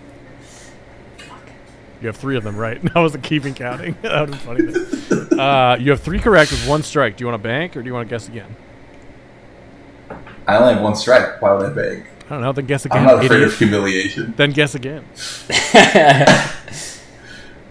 You 2.00 2.08
have 2.08 2.16
three 2.18 2.38
of 2.38 2.44
them, 2.44 2.56
right? 2.56 2.80
I 2.96 3.00
wasn't 3.02 3.24
keeping 3.24 3.54
counting. 3.56 3.96
that 4.04 4.30
would 4.30 4.36
have 4.36 4.42
funny. 4.42 5.40
Uh, 5.40 5.78
you 5.78 5.90
have 5.92 6.02
three 6.02 6.20
correct 6.20 6.52
with 6.52 6.68
one 6.68 6.84
strike. 6.84 7.18
Do 7.18 7.24
you 7.24 7.28
want 7.28 7.42
to 7.42 7.48
bank 7.48 7.76
or 7.76 7.82
do 7.82 7.88
you 7.88 7.94
want 7.94 8.08
to 8.08 8.14
guess 8.14 8.28
again? 8.28 8.56
I 10.48 10.58
only 10.58 10.76
have 10.76 10.84
one 10.84 10.96
strike. 10.96 11.42
Why 11.42 11.54
would 11.54 11.66
I 11.66 11.74
beg? 11.74 12.06
I 12.28 12.30
don't 12.30 12.42
know. 12.42 12.52
Then 12.54 12.66
guess 12.68 12.86
again. 12.86 13.00
I'm 13.00 13.06
not 13.06 13.16
afraid 13.26 13.38
idiot. 13.38 13.54
of 13.54 13.58
humiliation. 13.58 14.34
Then 14.38 14.52
guess 14.52 14.76
again. 14.76 15.04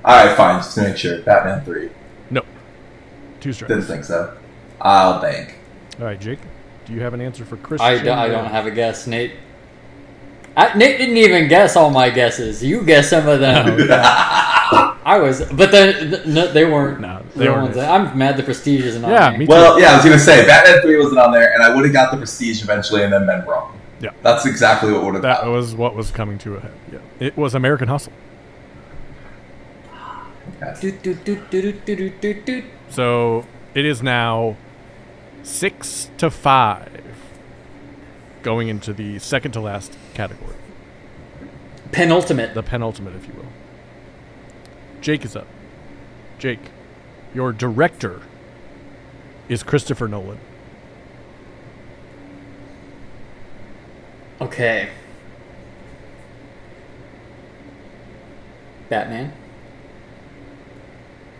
All 0.05 0.15
right, 0.15 0.36
fine. 0.36 0.61
Just 0.61 0.74
to 0.77 0.82
make 0.82 0.97
sure, 0.97 1.20
Batman 1.23 1.65
three. 1.65 1.90
No. 2.31 2.43
Two 3.40 3.53
strikes. 3.53 3.69
Didn't 3.73 3.85
think 3.86 4.05
so. 4.05 4.36
I'll 4.81 5.20
bank. 5.20 5.59
All 5.98 6.07
right, 6.07 6.20
Jake. 6.20 6.39
Do 6.87 6.93
you 6.93 7.01
have 7.01 7.15
an 7.15 7.21
answer 7.21 7.45
for 7.45 7.57
Christian? 7.57 7.87
I, 7.89 8.03
do, 8.03 8.11
I 8.11 8.29
Bale? 8.29 8.43
don't 8.43 8.51
have 8.51 8.67
a 8.67 8.71
guess, 8.71 9.07
Nate. 9.07 9.33
I, 10.57 10.77
Nate 10.79 10.99
didn't 10.99 11.17
even 11.19 11.49
guess 11.49 11.77
all 11.77 11.91
my 11.91 12.09
guesses. 12.11 12.63
You 12.63 12.83
guessed 12.83 13.11
some 13.11 13.27
of 13.29 13.41
them. 13.41 13.77
Oh, 13.91 14.97
I 15.05 15.19
was, 15.21 15.45
but 15.53 15.71
then 15.71 16.11
th- 16.11 16.27
no, 16.27 16.51
they 16.53 16.65
weren't. 16.65 17.01
No, 17.01 17.23
they 17.35 17.41
they 17.45 17.49
weren't. 17.51 17.75
weren't. 17.75 17.77
ones- 17.77 18.11
I'm 18.11 18.17
mad 18.19 18.37
the 18.37 18.43
Prestige 18.43 18.85
isn't 18.85 19.05
on 19.05 19.11
Yeah, 19.11 19.31
there. 19.31 19.39
me- 19.39 19.47
Well, 19.47 19.79
yeah, 19.81 19.93
I 19.93 19.97
was 19.97 20.05
gonna 20.05 20.19
say 20.19 20.47
Batman 20.47 20.81
three 20.83 20.97
wasn't 20.99 21.19
on 21.19 21.33
there, 21.33 21.53
and 21.53 21.63
I 21.63 21.75
would 21.75 21.85
have 21.85 21.93
got 21.93 22.11
the 22.11 22.17
Prestige 22.17 22.63
eventually, 22.63 23.03
and 23.05 23.13
then 23.13 23.27
been 23.27 23.45
wrong. 23.47 23.79
Yeah. 24.01 24.11
That's 24.23 24.47
exactly 24.47 24.93
what 24.93 25.05
would 25.05 25.15
have 25.15 25.23
That 25.23 25.37
happened. 25.39 25.53
was 25.53 25.75
what 25.75 25.95
was 25.95 26.11
coming 26.11 26.39
to 26.39 26.57
a 26.57 26.61
head. 26.61 26.73
Yeah. 26.93 26.99
It 27.21 27.37
was 27.37 27.55
American 27.55 27.89
Hustle. 27.89 28.13
So 32.91 33.45
it 33.75 33.85
is 33.85 34.03
now 34.03 34.57
six 35.47 36.10
to 36.18 36.31
five, 36.31 37.16
going 38.43 38.68
into 38.68 38.93
the 38.93 39.18
second 39.18 39.52
to 39.52 39.60
last 39.60 39.97
category, 40.12 40.56
Penultimate. 41.93 42.52
the 42.55 42.62
penultimate, 42.62 43.14
if 43.14 43.27
you 43.27 43.35
will. 43.35 43.47
Jake 45.01 45.24
is 45.24 45.36
up. 45.36 45.47
Jake, 46.39 46.70
your 47.35 47.52
director 47.52 48.23
is 49.48 49.62
Christopher 49.62 50.09
Nolan. 50.09 50.39
Okay. 54.40 54.90
Batman. 58.89 59.32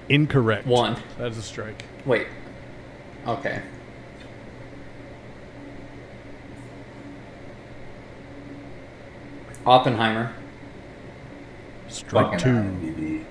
Incorrect. 0.08 0.66
One. 0.66 0.96
That 1.18 1.32
is 1.32 1.38
a 1.38 1.42
strike. 1.42 1.84
Wait. 2.04 2.26
Okay. 3.26 3.60
Oppenheimer. 9.66 10.32
Strike 11.88 12.26
Fucking 12.26 12.38
two. 12.38 12.51
IMDb. 12.51 13.24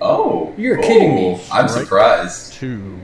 Oh, 0.00 0.54
You're 0.58 0.78
kidding 0.82 1.14
me. 1.14 1.34
Oh, 1.40 1.48
I'm 1.52 1.68
Strike 1.68 1.84
surprised. 1.84 2.52
Two. 2.54 2.98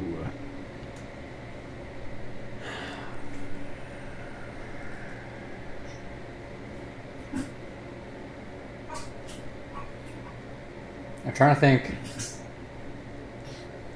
I'm 11.24 11.32
trying 11.35 11.55
to 11.55 11.61
think 11.61 11.95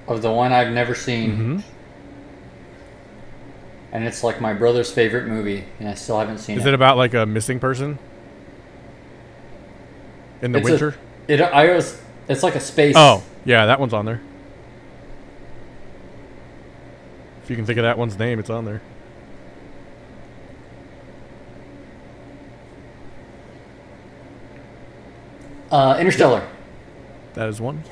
of 0.09 0.23
the 0.23 0.31
one 0.31 0.53
I've 0.53 0.73
never 0.73 0.95
seen, 0.95 1.31
Mm-hmm. 1.33 1.59
and 3.93 4.05
it's 4.05 4.23
like 4.25 4.41
my 4.41 4.53
brother's 4.53 4.91
favorite 4.91 5.27
movie, 5.27 5.65
and 5.79 5.89
I 5.89 5.95
still 5.95 6.19
haven't 6.19 6.39
seen 6.39 6.59
Is 6.59 6.67
it. 6.67 6.71
it 6.71 6.75
about 6.75 6.97
like 6.97 7.15
a 7.15 7.25
missing 7.25 7.59
person 7.61 7.99
in 10.43 10.53
the 10.53 10.59
It's 10.59 10.69
a- 10.69 10.71
winter? 10.73 10.95
It 11.29 11.41
I 11.41 11.73
was. 11.73 12.01
It's 12.29 12.43
like 12.43 12.55
a 12.57 12.61
space. 12.61 12.95
Oh, 12.97 13.23
yeah, 13.45 13.67
that 13.67 13.81
one's 13.81 13.95
on 13.95 14.05
there. 14.05 14.21
If 17.43 17.51
you 17.51 17.57
can 17.57 17.65
think 17.65 17.79
of 17.79 17.85
that 17.85 17.97
one's 17.99 18.19
name, 18.19 18.39
it's 18.39 18.51
on 18.51 18.65
there. 18.65 18.81
Uh, 25.71 25.97
Interstellar. 25.99 26.47
That 27.35 27.49
is 27.49 27.61
one. 27.61 27.83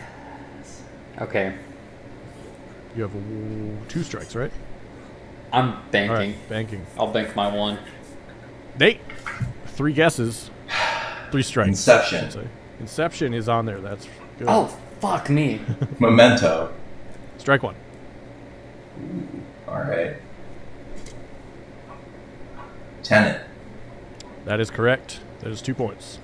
Yes. 0.59 0.83
Okay. 1.21 1.55
You 2.95 3.03
have 3.05 3.89
two 3.89 4.03
strikes, 4.03 4.35
right? 4.35 4.53
I'm 5.53 5.77
banking. 5.91 6.13
right, 6.17 6.49
banking. 6.49 6.87
I'll 6.99 7.13
bank 7.13 7.35
my 7.35 7.53
one. 7.55 7.79
Nate, 8.79 9.01
three 9.69 9.93
guesses, 9.93 10.51
three 11.31 11.43
strikes. 11.43 11.69
Inception. 11.69 12.49
Inception 12.81 13.35
is 13.35 13.49
on 13.49 13.67
there. 13.67 13.81
That's 13.81 14.09
good. 14.39 14.49
Oh, 14.49 14.67
fuck 15.01 15.29
me. 15.31 15.61
Memento. 15.99 16.73
strike 17.39 17.63
one. 17.63 17.75
All 19.69 19.81
right. 19.81 20.17
Tenet. 23.03 23.43
That 24.45 24.61
is 24.61 24.71
correct. 24.71 25.21
That 25.41 25.51
is 25.51 25.63
two 25.63 25.75
points. 25.75 26.19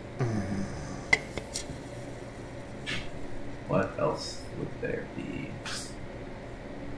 What 3.69 3.99
else 3.99 4.43
would 4.59 4.69
there 4.81 5.07
be? 5.16 5.51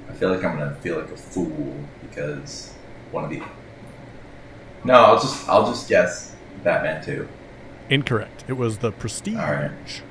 I 0.08 0.12
feel 0.12 0.30
like 0.30 0.44
I'm 0.44 0.58
gonna 0.58 0.74
feel 0.76 0.98
like 1.00 1.10
a 1.10 1.16
fool 1.16 1.74
because 2.02 2.72
one 3.10 3.24
of 3.24 3.30
the. 3.30 3.42
No, 4.84 4.94
I'll 4.94 5.20
just 5.20 5.48
I'll 5.48 5.66
just 5.66 5.88
guess 5.88 6.34
Batman 6.62 7.04
Two. 7.04 7.28
Incorrect. 7.90 8.44
It 8.48 8.54
was 8.54 8.78
the 8.78 8.92
Prestige. 8.92 9.36
All 9.36 9.52
right. 9.52 10.02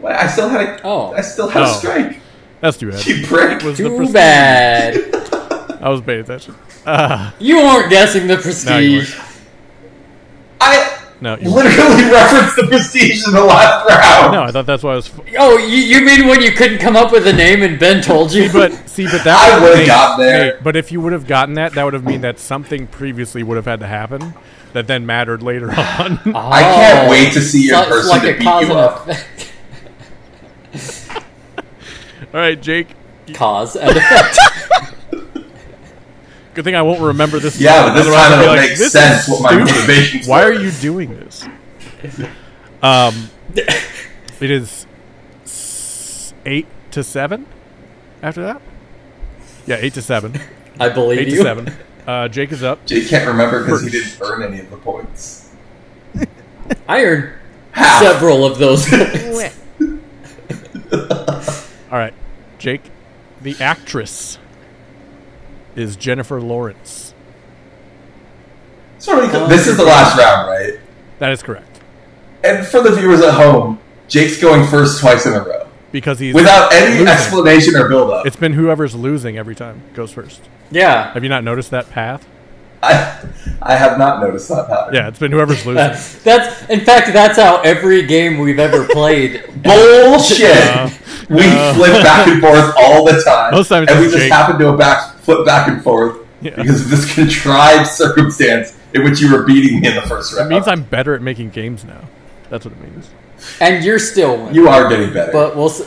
What? 0.00 0.12
I 0.12 0.26
still 0.26 0.48
had 0.48 0.60
a. 0.68 0.80
Oh. 0.84 1.12
I 1.12 1.20
still 1.20 1.48
had 1.48 1.62
Oh. 1.62 1.70
a 1.70 1.74
strike. 1.74 2.18
That's 2.60 2.76
too 2.76 2.90
bad. 2.90 3.06
You 3.06 3.26
prick. 3.26 3.58
It 3.58 3.64
was 3.64 3.76
Too 3.76 3.96
Prestige. 3.96 4.12
bad. 4.14 5.78
I 5.82 5.88
was 5.88 6.00
paying 6.00 6.20
attention. 6.20 6.54
Uh, 6.86 7.32
You 7.40 7.56
weren't 7.58 7.90
guessing 7.90 8.26
the 8.28 8.36
No, 8.36 8.40
prestige. 8.42 9.18
I 10.60 10.98
no, 11.20 11.36
you 11.36 11.50
literally 11.50 12.10
referenced 12.10 12.56
the 12.56 12.66
Prestige 12.68 13.24
in 13.28 13.32
the 13.32 13.44
last 13.44 13.88
round. 13.88 14.32
no, 14.32 14.42
I 14.42 14.50
thought 14.50 14.66
that's 14.66 14.82
why 14.82 14.92
I 14.92 14.96
was. 14.96 15.08
F- 15.08 15.20
oh, 15.38 15.56
you, 15.56 15.76
you 15.76 16.04
mean 16.04 16.26
when 16.26 16.42
you 16.42 16.50
couldn't 16.50 16.78
come 16.78 16.96
up 16.96 17.12
with 17.12 17.26
a 17.28 17.32
name 17.32 17.62
and 17.62 17.78
Ben 17.78 18.02
told 18.02 18.32
you? 18.32 18.50
but 18.52 18.72
see, 18.88 19.04
but 19.06 19.22
that 19.22 19.38
I 19.52 19.62
would've 19.62 19.78
Nate, 19.78 19.86
gotten 19.86 20.24
there. 20.26 20.54
Nate, 20.54 20.62
but 20.64 20.74
if 20.74 20.90
you 20.90 21.00
would 21.00 21.12
have 21.12 21.28
gotten 21.28 21.54
that, 21.54 21.74
that 21.74 21.84
would 21.84 21.94
have 21.94 22.04
mean 22.04 22.22
that 22.22 22.40
something 22.40 22.88
previously 22.88 23.44
would 23.44 23.54
have 23.56 23.66
had 23.66 23.78
to 23.80 23.86
happen 23.86 24.34
that 24.72 24.86
then 24.86 25.04
mattered 25.06 25.42
later 25.42 25.70
on. 25.76 26.18
I 26.34 26.62
can't 26.62 27.10
wait 27.10 27.32
to 27.34 27.40
see 27.40 27.66
your 27.66 27.82
So 27.82 27.88
person 27.88 28.10
like 28.10 28.22
to 28.22 28.30
a 28.34 28.38
beat 28.38 28.44
cause 28.44 28.62
you 28.68 28.70
and 28.70 28.78
up. 28.80 29.08
effect. 29.08 29.52
All 32.34 32.40
right, 32.40 32.60
Jake. 32.60 32.94
Cause 33.34 33.76
and 33.76 33.90
effect. 33.96 34.38
Good 36.54 36.64
thing 36.64 36.74
I 36.74 36.82
won't 36.82 37.00
remember 37.00 37.38
this. 37.38 37.58
Yeah, 37.58 37.86
but 37.88 37.94
this 37.94 38.02
Otherwise 38.06 38.28
time 38.28 38.32
I'll 38.38 38.42
it'll 38.42 38.54
like, 38.56 38.68
make 38.70 38.78
"This 38.78 38.92
sense 38.92 39.28
what 39.28 39.42
my 39.42 39.50
stupid. 39.52 39.70
motivations 39.74 40.28
Why 40.28 40.42
are 40.42 40.52
you 40.52 40.70
doing 40.70 41.10
this? 41.18 41.46
Um, 42.82 43.30
it 43.54 44.50
is 44.50 44.86
eight 46.44 46.66
to 46.90 47.02
seven. 47.04 47.46
After 48.22 48.42
that, 48.42 48.60
yeah, 49.66 49.76
eight 49.80 49.94
to 49.94 50.02
seven. 50.02 50.38
I 50.78 50.88
believe 50.90 51.20
Eight 51.20 51.28
you. 51.28 51.36
to 51.36 51.42
seven. 51.42 51.72
Uh, 52.06 52.28
Jake 52.28 52.52
is 52.52 52.62
up. 52.62 52.84
Jake 52.86 53.08
can't 53.08 53.26
remember 53.28 53.62
because 53.62 53.82
he 53.82 53.90
didn't 53.90 54.16
earn 54.20 54.42
any 54.42 54.60
of 54.60 54.70
the 54.70 54.76
points. 54.76 55.50
I 56.88 57.04
earned 57.04 57.32
Half. 57.72 58.02
several 58.02 58.44
of 58.44 58.58
those. 58.58 58.92
All 61.90 61.98
right, 61.98 62.14
Jake. 62.58 62.82
The 63.40 63.56
actress 63.60 64.38
is 65.74 65.96
Jennifer 65.96 66.40
Lawrence. 66.40 67.14
Sort 68.98 69.24
of- 69.24 69.48
this 69.48 69.66
is 69.66 69.76
the 69.76 69.84
last 69.84 70.16
round, 70.18 70.48
right? 70.48 70.78
That 71.18 71.32
is 71.32 71.42
correct 71.42 71.80
And 72.44 72.66
for 72.66 72.82
the 72.82 72.90
viewers 72.92 73.20
at 73.20 73.34
home, 73.34 73.78
Jake's 74.08 74.40
going 74.40 74.64
first 74.66 75.00
twice 75.00 75.26
in 75.26 75.34
a 75.34 75.42
row 75.42 75.61
because 75.92 76.18
he's 76.18 76.34
without 76.34 76.72
any 76.72 76.92
losing. 76.98 77.08
explanation 77.08 77.76
or 77.76 77.88
build-up. 77.88 78.26
It's 78.26 78.36
been 78.36 78.54
whoever's 78.54 78.94
losing 78.94 79.36
every 79.38 79.54
time 79.54 79.82
goes 79.94 80.10
first. 80.12 80.40
yeah. 80.70 81.12
Have 81.12 81.22
you 81.22 81.28
not 81.28 81.44
noticed 81.44 81.70
that 81.70 81.88
path? 81.90 82.26
I, 82.84 83.24
I 83.62 83.76
have 83.76 83.96
not 83.96 84.20
noticed 84.20 84.48
that 84.48 84.66
pattern. 84.66 84.92
Yeah, 84.94 85.06
it's 85.06 85.20
been 85.20 85.30
whoever's 85.30 85.64
losing. 85.66 85.74
That's, 85.76 86.20
that's 86.24 86.68
in 86.68 86.80
fact 86.80 87.12
that's 87.12 87.38
how 87.38 87.60
every 87.60 88.04
game 88.06 88.38
we've 88.38 88.58
ever 88.58 88.86
played. 88.88 89.44
Bullshit. 89.62 90.50
Uh, 90.50 90.90
we 91.30 91.42
uh, 91.46 91.74
flip 91.74 92.02
back 92.02 92.26
and 92.26 92.40
forth 92.40 92.74
all 92.76 93.04
the 93.04 93.22
time, 93.24 93.52
Most 93.54 93.68
times 93.68 93.88
and 93.88 94.00
we 94.00 94.06
just 94.06 94.16
Jake. 94.18 94.32
happen 94.32 94.58
to 94.58 94.76
back 94.76 95.16
flip 95.18 95.46
back 95.46 95.68
and 95.68 95.80
forth 95.84 96.26
Yeah. 96.40 96.56
because 96.56 96.80
of 96.82 96.90
this 96.90 97.14
contrived 97.14 97.88
circumstance 97.88 98.76
in 98.94 99.04
which 99.04 99.20
you 99.20 99.32
were 99.32 99.44
beating 99.44 99.80
me 99.80 99.86
in 99.88 99.94
the 99.94 100.02
first 100.02 100.36
round. 100.36 100.50
It 100.50 100.54
means 100.56 100.66
I'm 100.66 100.82
better 100.82 101.14
at 101.14 101.22
making 101.22 101.50
games 101.50 101.84
now. 101.84 102.00
That's 102.50 102.64
what 102.64 102.74
it 102.74 102.80
means. 102.80 103.08
And 103.60 103.84
you're 103.84 103.98
still 103.98 104.36
winning. 104.36 104.54
you 104.54 104.68
are 104.68 104.88
getting 104.88 105.12
better. 105.12 105.32
But 105.32 105.56
we'll 105.56 105.70
s- 105.70 105.80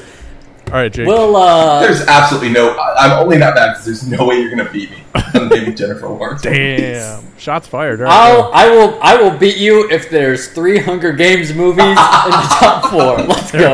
All 0.68 0.74
right, 0.74 0.92
Jake. 0.92 1.08
we'll 1.08 1.36
uh 1.36 1.80
there's 1.82 2.02
absolutely 2.08 2.50
no. 2.50 2.70
I- 2.70 3.06
I'm 3.06 3.24
only 3.24 3.38
not 3.38 3.56
mad 3.56 3.72
because 3.74 3.86
there's 3.86 4.08
no 4.08 4.26
way 4.26 4.40
you're 4.40 4.50
gonna 4.50 4.72
beat 4.72 4.92
me. 4.92 4.98
Maybe 5.34 5.74
Jennifer 5.74 6.08
Lawrence. 6.08 6.42
Damn, 6.44 7.38
shots 7.38 7.68
fired. 7.68 8.02
All 8.02 8.08
right, 8.08 8.14
I'll. 8.14 8.52
I 8.54 8.70
will 8.70 9.00
I 9.02 9.16
will 9.22 9.38
beat 9.38 9.58
you 9.58 9.90
if 9.90 10.10
there's 10.10 10.50
three 10.54 10.78
Hunger 10.80 11.14
Games 11.14 11.54
movies 11.54 11.84
in 11.84 11.96
the 11.96 11.96
top 12.60 12.90
four. 12.92 13.18
Let's 13.26 13.52
go. 13.52 13.74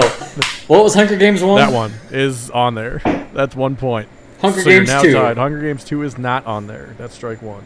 What 0.68 0.84
was 0.84 0.94
Hunger 0.94 1.18
Games 1.18 1.42
one? 1.44 1.58
that 1.58 1.72
one 1.74 1.92
is 2.12 2.50
on 2.52 2.76
there. 2.76 3.02
That's 3.34 3.56
one 3.56 3.76
point. 3.76 4.08
Hunger 4.42 4.60
so 4.62 4.70
Games 4.70 4.88
you're 4.90 4.96
now 4.98 5.02
two. 5.04 5.14
tied. 5.14 5.38
Hunger 5.38 5.62
Games 5.62 5.84
two 5.84 6.04
is 6.04 6.18
not 6.18 6.46
on 6.46 6.68
there. 6.68 6.96
That's 6.98 7.14
strike 7.16 7.42
one. 7.42 7.64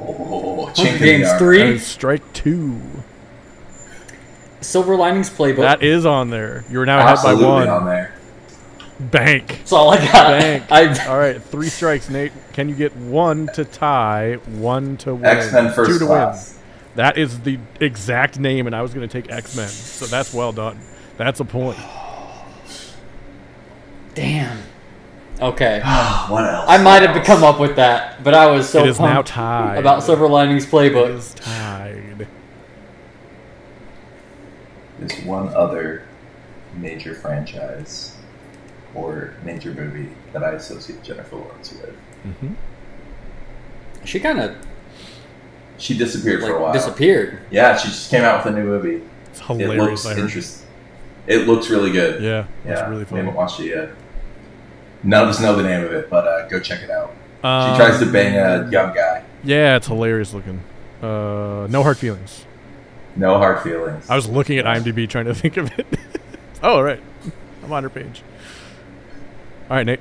Oh, 0.00 0.66
Hunger 0.74 0.98
Games 0.98 1.32
three. 1.38 1.60
is 1.62 1.86
strike 1.86 2.32
two. 2.32 2.80
Silver 4.62 4.96
Linings 4.96 5.30
Playbook. 5.30 5.58
That 5.58 5.82
is 5.82 6.06
on 6.06 6.30
there. 6.30 6.64
You're 6.70 6.86
now 6.86 6.98
ahead 6.98 7.16
by 7.22 7.30
Absolutely 7.32 7.44
one. 7.46 7.68
on 7.68 7.84
there. 7.84 8.14
Bank. 9.00 9.48
That's 9.48 9.72
all 9.72 9.90
I 9.90 9.98
got. 9.98 10.40
Bank. 10.40 10.64
I 10.70 11.06
All 11.08 11.18
right, 11.18 11.42
three 11.42 11.68
strikes, 11.68 12.08
Nate. 12.08 12.32
Can 12.52 12.68
you 12.68 12.74
get 12.74 12.94
one 12.96 13.48
to 13.54 13.64
tie, 13.64 14.34
one 14.46 14.96
to 14.98 15.14
win, 15.14 15.24
X 15.24 15.52
Men 15.52 15.64
two 15.68 15.72
First 15.72 15.98
to 16.00 16.06
Class. 16.06 16.54
win? 16.54 16.62
That 16.94 17.18
is 17.18 17.40
the 17.40 17.58
exact 17.80 18.38
name, 18.38 18.66
and 18.66 18.76
I 18.76 18.82
was 18.82 18.94
going 18.94 19.08
to 19.08 19.22
take 19.22 19.30
X 19.32 19.56
Men, 19.56 19.68
so 19.68 20.06
that's 20.06 20.32
well 20.32 20.52
done. 20.52 20.78
That's 21.16 21.40
a 21.40 21.44
point. 21.44 21.78
damn. 24.14 24.58
Okay. 25.40 25.80
what 26.28 26.44
else? 26.44 26.66
I 26.68 26.80
might 26.82 27.02
have 27.02 27.24
come 27.24 27.42
up 27.42 27.58
with 27.58 27.76
that, 27.76 28.22
but 28.22 28.34
I 28.34 28.46
was 28.50 28.68
so 28.68 28.84
it 28.84 28.88
is 28.88 29.00
now 29.00 29.14
pumped 29.14 29.30
tied. 29.30 29.78
about 29.78 30.02
Silver 30.04 30.28
Linings 30.28 30.66
Playbook. 30.66 31.08
It 31.08 31.14
is 31.16 31.34
tied. 31.34 32.28
There's 35.06 35.24
one 35.24 35.48
other 35.54 36.02
major 36.76 37.14
franchise 37.14 38.16
or 38.94 39.34
major 39.44 39.72
movie 39.72 40.10
that 40.32 40.42
I 40.44 40.52
associate 40.52 41.02
Jennifer 41.02 41.36
Lawrence 41.36 41.72
with. 41.72 41.94
hmm 42.38 42.52
She 44.04 44.20
kind 44.20 44.40
of 44.40 44.56
She 45.78 45.96
disappeared 45.96 46.40
for 46.42 46.50
a 46.50 46.54
while. 46.54 46.62
like 46.64 46.74
disappeared. 46.74 47.40
Yeah, 47.50 47.76
she 47.76 47.88
just 47.88 48.10
came 48.10 48.22
out 48.22 48.44
with 48.44 48.54
a 48.54 48.58
new 48.58 48.64
movie. 48.64 49.02
It's 49.30 49.40
It 49.40 49.68
looks 49.68 50.06
interesting. 50.06 50.68
It 51.26 51.46
looks 51.46 51.70
really 51.70 51.92
good. 51.92 52.22
Yeah, 52.22 52.46
yeah. 52.64 52.72
it's 52.72 52.88
really 52.90 53.04
We 53.04 53.16
haven't 53.18 53.34
watched 53.34 53.60
it 53.60 53.66
yet. 53.68 53.90
None 55.04 55.22
of 55.24 55.28
us 55.30 55.40
know 55.40 55.56
the 55.56 55.62
name 55.62 55.84
of 55.84 55.92
it, 55.92 56.08
but 56.10 56.26
uh, 56.26 56.48
go 56.48 56.60
check 56.60 56.82
it 56.82 56.90
out. 56.90 57.12
She 57.42 57.46
Um, 57.48 57.76
tries 57.76 57.98
to 57.98 58.06
bang 58.06 58.36
a 58.36 58.70
young 58.70 58.94
guy. 58.94 59.24
Yeah, 59.42 59.76
it's 59.76 59.86
hilarious 59.88 60.32
looking. 60.32 60.62
Uh, 61.02 61.66
no 61.70 61.82
hard 61.82 61.96
feelings. 61.98 62.44
No 63.16 63.38
hard 63.38 63.62
feelings. 63.62 64.08
I 64.08 64.16
was 64.16 64.28
looking 64.28 64.58
at 64.58 64.64
IMDb 64.64 65.08
trying 65.08 65.26
to 65.26 65.34
think 65.34 65.56
of 65.56 65.70
it. 65.78 65.86
oh, 66.62 66.76
all 66.76 66.82
right. 66.82 67.00
I'm 67.62 67.72
on 67.72 67.82
her 67.82 67.90
page. 67.90 68.22
All 69.68 69.76
right, 69.76 69.86
Nate. 69.86 70.00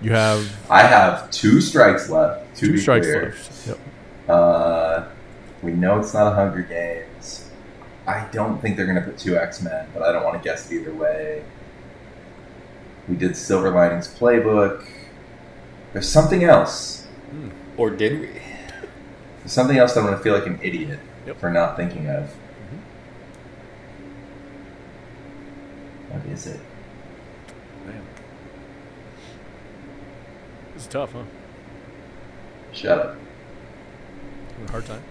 You 0.00 0.12
have 0.12 0.52
I 0.68 0.82
have 0.82 1.30
two 1.30 1.60
strikes 1.60 2.08
left. 2.08 2.56
To 2.56 2.66
two 2.66 2.76
strikes 2.76 3.06
clear. 3.06 3.24
left. 3.26 3.68
Yep. 3.68 3.78
Uh, 4.28 5.08
we 5.62 5.72
know 5.72 6.00
it's 6.00 6.14
not 6.14 6.32
a 6.32 6.34
Hunger 6.34 6.62
Games. 6.62 7.50
I 8.06 8.26
don't 8.32 8.60
think 8.60 8.76
they're 8.76 8.86
going 8.86 8.98
to 8.98 9.04
put 9.04 9.18
two 9.18 9.36
X 9.36 9.62
Men, 9.62 9.86
but 9.94 10.02
I 10.02 10.10
don't 10.10 10.24
want 10.24 10.42
to 10.42 10.48
guess 10.48 10.70
it 10.70 10.74
either 10.74 10.92
way. 10.92 11.44
We 13.08 13.14
did 13.14 13.36
Silver 13.36 13.70
Linings 13.70 14.08
Playbook. 14.08 14.84
There's 15.92 16.08
something 16.08 16.42
else. 16.42 17.06
Or 17.76 17.90
did 17.90 18.20
we? 18.20 18.26
There's 19.38 19.52
something 19.52 19.76
else 19.76 19.94
that 19.94 20.00
I'm 20.00 20.06
going 20.06 20.18
to 20.18 20.22
feel 20.22 20.34
like 20.34 20.46
an 20.46 20.58
idiot 20.62 20.98
Yep. 21.26 21.38
for 21.38 21.50
not 21.50 21.76
thinking 21.76 22.08
of. 22.08 22.24
Mm-hmm. 22.24 22.78
What 26.08 26.26
is 26.26 26.46
it? 26.46 26.60
Man. 27.86 28.02
This 30.74 30.82
is 30.82 30.88
tough, 30.88 31.12
huh? 31.12 31.22
Shut 32.72 32.98
up. 32.98 33.16
Having 34.50 34.68
a 34.68 34.70
hard 34.70 34.86
time. 34.86 35.02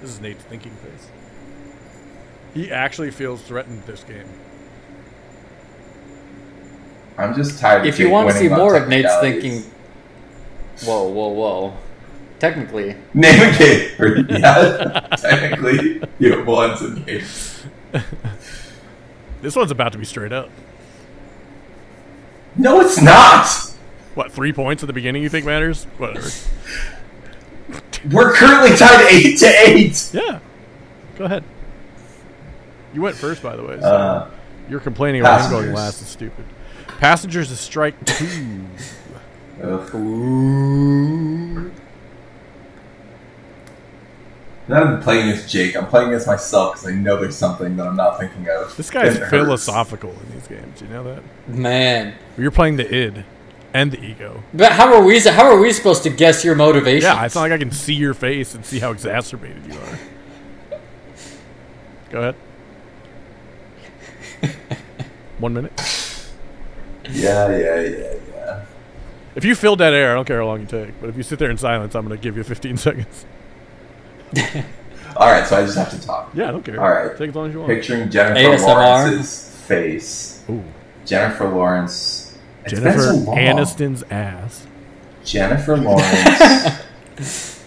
This 0.00 0.10
is 0.10 0.20
Nate's 0.20 0.42
thinking 0.44 0.72
face. 0.72 1.08
He 2.54 2.72
actually 2.72 3.10
feels 3.10 3.42
threatened 3.42 3.82
this 3.84 4.02
game. 4.02 4.28
I'm 7.16 7.34
just 7.34 7.60
tired. 7.60 7.82
of 7.82 7.86
If 7.86 7.98
you 7.98 8.10
want 8.10 8.30
to 8.30 8.34
see 8.34 8.48
more 8.48 8.74
of 8.74 8.88
Nate's 8.88 9.08
technicalities. 9.14 9.64
thinking, 9.64 9.72
whoa, 10.84 11.04
whoa, 11.08 11.28
whoa, 11.28 11.76
technically. 12.38 12.96
Name 13.14 13.40
a 13.54 13.58
game. 13.58 14.26
Yeah, 14.28 15.06
technically, 15.16 16.02
you 16.18 16.36
have 16.36 16.46
won 16.46 16.76
some 16.76 17.02
games. 17.04 17.64
This 19.40 19.56
one's 19.56 19.70
about 19.70 19.92
to 19.92 19.98
be 19.98 20.04
straight 20.04 20.32
up. 20.32 20.50
No, 22.56 22.80
it's 22.80 23.00
not. 23.00 23.46
What, 24.14 24.30
three 24.30 24.52
points 24.52 24.82
at 24.82 24.86
the 24.86 24.92
beginning 24.92 25.22
you 25.22 25.28
think 25.28 25.46
matters? 25.46 25.84
Whatever. 25.98 26.28
We're 28.10 28.32
currently 28.34 28.76
tied 28.76 29.06
eight 29.10 29.38
to 29.38 29.46
eight. 29.46 30.10
Yeah. 30.12 30.40
Go 31.16 31.24
ahead. 31.24 31.44
You 32.92 33.00
went 33.00 33.16
first, 33.16 33.42
by 33.42 33.56
the 33.56 33.62
way. 33.64 33.80
So 33.80 33.86
Uh, 33.86 34.30
you're 34.68 34.80
complaining 34.80 35.22
about 35.22 35.42
him 35.42 35.50
going 35.50 35.72
last 35.72 36.02
is 36.02 36.08
stupid. 36.08 36.44
Passengers 36.98 37.50
is 37.50 37.58
strike 37.58 38.04
two. 38.04 38.64
Ugh. 39.62 39.94
I'm 44.68 44.74
not 44.78 44.86
even 44.86 45.02
playing 45.02 45.28
against 45.28 45.48
Jake. 45.52 45.76
I'm 45.76 45.86
playing 45.86 46.08
against 46.08 46.26
myself 46.26 46.74
because 46.74 46.88
I 46.88 46.92
know 46.94 47.16
there's 47.20 47.36
something 47.36 47.76
that 47.76 47.86
I'm 47.86 47.96
not 47.96 48.18
thinking 48.18 48.48
of. 48.48 48.74
This 48.76 48.90
guy's 48.90 49.16
It 49.16 49.20
hurts. 49.20 49.30
philosophical 49.30 50.10
in 50.10 50.32
these 50.32 50.46
games. 50.46 50.80
You 50.80 50.86
know 50.88 51.02
that? 51.04 51.22
Man. 51.48 52.14
You're 52.38 52.52
playing 52.52 52.76
the 52.76 52.94
id 52.94 53.24
and 53.74 53.90
the 53.90 54.00
ego. 54.02 54.42
But 54.54 54.72
how 54.72 54.94
are 54.94 55.02
we 55.02 55.18
how 55.20 55.44
are 55.46 55.58
we 55.58 55.72
supposed 55.72 56.04
to 56.04 56.10
guess 56.10 56.44
your 56.44 56.54
motivation? 56.54 57.06
Yeah, 57.10 57.24
it's 57.24 57.34
not 57.34 57.42
like 57.42 57.52
I 57.52 57.58
can 57.58 57.70
see 57.72 57.94
your 57.94 58.14
face 58.14 58.54
and 58.54 58.64
see 58.64 58.78
how 58.78 58.92
exacerbated 58.92 59.66
you 59.66 59.74
are. 59.78 59.98
Go 62.10 62.18
ahead. 62.20 62.34
One 65.38 65.54
minute. 65.54 65.72
Yeah, 67.10 67.50
yeah, 67.50 67.80
yeah, 67.80 67.80
yeah. 67.98 68.11
If 69.34 69.44
you 69.44 69.54
fill 69.54 69.76
dead 69.76 69.94
air, 69.94 70.12
I 70.12 70.14
don't 70.14 70.26
care 70.26 70.40
how 70.40 70.46
long 70.46 70.60
you 70.60 70.66
take. 70.66 71.00
But 71.00 71.08
if 71.10 71.16
you 71.16 71.22
sit 71.22 71.38
there 71.38 71.50
in 71.50 71.56
silence, 71.58 71.94
I'm 71.94 72.06
going 72.06 72.18
to 72.18 72.22
give 72.22 72.36
you 72.36 72.44
15 72.44 72.76
seconds. 72.78 73.26
All 75.16 75.30
right, 75.30 75.46
so 75.46 75.56
I 75.56 75.62
just 75.64 75.76
have 75.76 75.90
to 75.90 76.00
talk. 76.00 76.30
Yeah, 76.34 76.48
I 76.48 76.52
don't 76.52 76.64
care. 76.64 76.80
All 76.80 76.88
right. 76.90 77.16
Take 77.16 77.30
as 77.30 77.34
long 77.34 77.48
as 77.48 77.52
you 77.52 77.60
want. 77.60 77.70
Picturing 77.72 78.10
Jennifer 78.10 78.40
ASMR. 78.40 78.66
Lawrence's 78.74 79.56
face. 79.66 80.44
Ooh. 80.50 80.62
Jennifer 81.04 81.48
Lawrence. 81.48 82.38
It's 82.64 82.74
been 82.74 82.82
Jennifer 82.84 83.02
so 83.02 83.14
long. 83.16 83.36
Aniston's 83.36 84.02
ass. 84.10 84.66
Jennifer 85.24 85.76
Lawrence. 85.78 87.60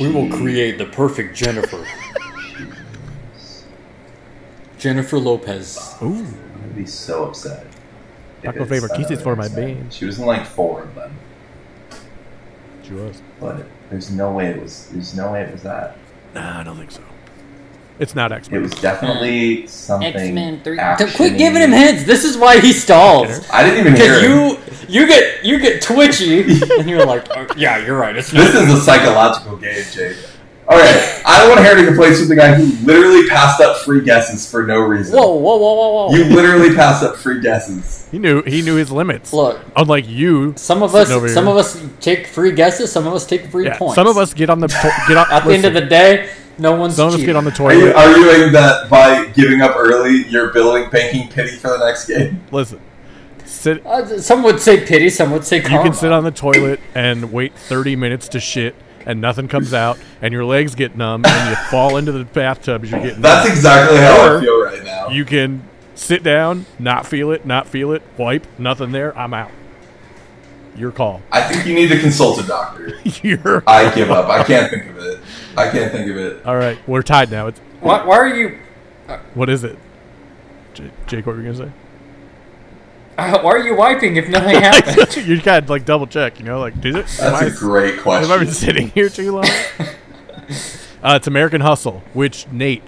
We 0.00 0.10
will 0.10 0.28
create 0.30 0.78
the 0.78 0.86
perfect 0.86 1.36
Jennifer. 1.36 1.86
Jennifer 4.78 5.18
Lopez. 5.18 5.94
Ooh. 6.02 6.26
I'd 6.64 6.76
be 6.76 6.86
so 6.86 7.26
upset. 7.26 7.66
If 8.42 8.52
Taco 8.52 8.62
it's 8.62 8.70
favorite 8.70 8.92
kisses 8.92 9.10
another 9.20 9.22
for 9.22 9.36
my 9.36 9.44
X-Men. 9.46 9.74
bean. 9.74 9.90
She 9.90 10.04
was 10.04 10.18
in 10.18 10.26
like 10.26 10.46
four 10.46 10.82
of 10.82 10.94
them, 10.94 11.12
She 12.82 12.92
was. 12.92 13.22
but 13.40 13.64
there's 13.90 14.10
no 14.10 14.32
way 14.32 14.46
it 14.48 14.60
was. 14.62 14.88
There's 14.92 15.14
no 15.14 15.32
way 15.32 15.42
it 15.42 15.52
was 15.52 15.62
that. 15.62 15.96
Nah, 16.34 16.60
I 16.60 16.64
don't 16.64 16.76
think 16.76 16.90
so. 16.90 17.02
It's 17.98 18.14
not 18.14 18.32
X 18.32 18.48
It 18.48 18.58
was 18.58 18.72
definitely 18.72 19.66
something. 19.66 20.14
X-Men 20.16 20.62
3. 20.64 20.78
actiony. 20.78 21.14
Quit 21.14 21.38
giving 21.38 21.62
him 21.62 21.70
hints. 21.70 22.04
This 22.04 22.24
is 22.24 22.36
why 22.36 22.58
he 22.58 22.72
stalls. 22.72 23.48
I 23.50 23.62
didn't 23.62 23.80
even 23.80 23.94
hear 23.94 24.18
Because 24.20 24.58
him. 24.58 24.88
you 24.88 25.02
you 25.02 25.06
get 25.06 25.44
you 25.44 25.58
get 25.60 25.82
twitchy 25.82 26.40
and 26.78 26.88
you're 26.88 27.04
like, 27.06 27.28
oh, 27.36 27.46
yeah, 27.56 27.84
you're 27.84 27.96
right. 27.98 28.16
It's 28.16 28.32
not. 28.32 28.40
This 28.50 28.54
is 28.54 28.72
a 28.72 28.80
psychological 28.80 29.56
game, 29.58 29.84
Jake. 29.92 30.16
Alright, 30.68 31.22
I 31.26 31.38
don't 31.40 31.48
want 31.50 31.60
Harry 31.60 31.80
to 31.82 31.86
complain 31.88 32.10
with 32.12 32.28
the 32.28 32.36
guy 32.36 32.54
who 32.54 32.64
literally 32.86 33.28
passed 33.28 33.60
up 33.60 33.78
free 33.78 34.02
guesses 34.04 34.48
for 34.48 34.64
no 34.64 34.78
reason. 34.80 35.16
Whoa, 35.16 35.34
whoa, 35.34 35.56
whoa, 35.56 35.74
whoa, 35.74 36.06
whoa! 36.08 36.14
You 36.14 36.24
literally 36.24 36.74
passed 36.74 37.02
up 37.02 37.16
free 37.16 37.40
guesses. 37.40 38.08
He 38.12 38.18
knew 38.18 38.42
he 38.42 38.62
knew 38.62 38.76
his 38.76 38.92
limits. 38.92 39.32
Look, 39.32 39.60
Unlike 39.74 40.08
you, 40.08 40.54
some 40.56 40.82
of 40.84 40.94
us 40.94 41.08
some 41.08 41.26
here. 41.26 41.52
of 41.52 41.56
us 41.56 41.84
take 42.00 42.28
free 42.28 42.52
guesses. 42.52 42.92
Some 42.92 43.06
of 43.08 43.12
us 43.12 43.26
take 43.26 43.46
free 43.46 43.64
yeah, 43.64 43.76
points. 43.76 43.96
some 43.96 44.06
of 44.06 44.16
us 44.16 44.32
get 44.34 44.50
on 44.50 44.60
the 44.60 44.68
to- 44.68 44.92
get 45.08 45.16
on. 45.16 45.26
At 45.32 45.44
the 45.44 45.52
end 45.52 45.64
of 45.64 45.74
the 45.74 45.80
day, 45.80 46.30
no 46.58 46.76
one's 46.76 46.94
some 46.94 47.08
of 47.08 47.14
us 47.14 47.22
get 47.24 47.34
on 47.34 47.44
the 47.44 47.50
toilet. 47.50 47.94
Are 47.94 48.16
you 48.16 48.22
arguing 48.22 48.52
that 48.52 48.88
by 48.88 49.26
giving 49.34 49.62
up 49.62 49.74
early, 49.76 50.24
you're 50.28 50.52
building 50.52 50.88
banking 50.90 51.28
pity 51.28 51.56
for 51.56 51.70
the 51.76 51.84
next 51.84 52.06
game? 52.06 52.40
Listen, 52.52 52.80
sit. 53.44 53.84
Uh, 53.84 54.20
some 54.20 54.42
would 54.44 54.60
say 54.60 54.86
pity. 54.86 55.10
Some 55.10 55.32
would 55.32 55.44
say 55.44 55.56
You 55.56 55.62
can 55.62 55.92
sit 55.92 56.12
on 56.12 56.22
the 56.24 56.30
toilet 56.30 56.78
and 56.94 57.32
wait 57.32 57.54
30 57.56 57.96
minutes 57.96 58.28
to 58.28 58.40
shit, 58.40 58.76
and 59.06 59.20
nothing 59.20 59.48
comes 59.48 59.72
out, 59.74 59.98
and 60.20 60.32
your 60.32 60.44
legs 60.44 60.74
get 60.74 60.96
numb, 60.96 61.24
and 61.26 61.50
you 61.50 61.56
fall 61.70 61.96
into 61.96 62.12
the 62.12 62.24
bathtub 62.24 62.84
as 62.84 62.90
you're 62.90 63.00
getting. 63.00 63.20
That's 63.22 63.48
exactly 63.48 63.98
how 63.98 64.26
Or 64.32 64.38
I 64.38 64.40
feel 64.40 64.62
right 64.62 64.84
now. 64.84 65.08
You 65.08 65.24
can 65.24 65.62
sit 65.94 66.22
down, 66.22 66.66
not 66.78 67.06
feel 67.06 67.30
it, 67.30 67.44
not 67.46 67.66
feel 67.66 67.92
it, 67.92 68.02
wipe, 68.16 68.46
nothing 68.58 68.92
there. 68.92 69.16
I'm 69.16 69.34
out. 69.34 69.50
Your 70.76 70.90
call. 70.90 71.20
I 71.30 71.42
think 71.42 71.66
you 71.66 71.74
need 71.74 71.88
to 71.88 72.00
consult 72.00 72.42
a 72.42 72.46
doctor. 72.46 72.92
Your. 73.22 73.62
I 73.66 73.94
give 73.94 74.10
up. 74.10 74.28
I 74.28 74.42
can't 74.42 74.70
think 74.70 74.86
of 74.86 74.96
it. 74.98 75.20
I 75.56 75.68
can't 75.70 75.92
think 75.92 76.10
of 76.10 76.16
it. 76.16 76.46
All 76.46 76.56
right, 76.56 76.78
we're 76.88 77.02
tied 77.02 77.30
now. 77.30 77.48
It's 77.48 77.60
Why, 77.80 78.04
why 78.06 78.16
are 78.16 78.34
you? 78.34 78.58
Uh, 79.06 79.18
what 79.34 79.50
is 79.50 79.64
it? 79.64 79.78
J- 80.72 80.90
Jake, 81.06 81.26
what 81.26 81.36
were 81.36 81.42
you 81.42 81.52
gonna 81.52 81.72
Uh, 83.18 83.38
why 83.42 83.50
are 83.52 83.58
you 83.66 83.74
wiping 83.76 84.16
if 84.16 84.28
nothing 84.28 84.54
say? 84.54 84.60
happened? 84.60 85.26
you 85.26 85.40
gotta 85.40 85.66
like 85.70 85.84
double 85.84 86.06
check. 86.06 86.38
You 86.38 86.44
know, 86.46 86.58
like 86.60 86.80
did 86.80 86.96
it? 86.96 87.06
That's 87.18 87.20
I- 87.42 87.46
a 87.46 87.50
great 87.50 88.00
question. 88.00 88.30
Have 88.30 88.40
I 88.40 88.44
been 88.44 88.52
sitting 88.54 88.88
here 88.90 89.08
too 89.08 89.32
long? 89.32 89.44
uh, 91.02 91.14
it's 91.16 91.26
American 91.26 91.60
Hustle, 91.60 92.02
which 92.14 92.46
Nate 92.50 92.82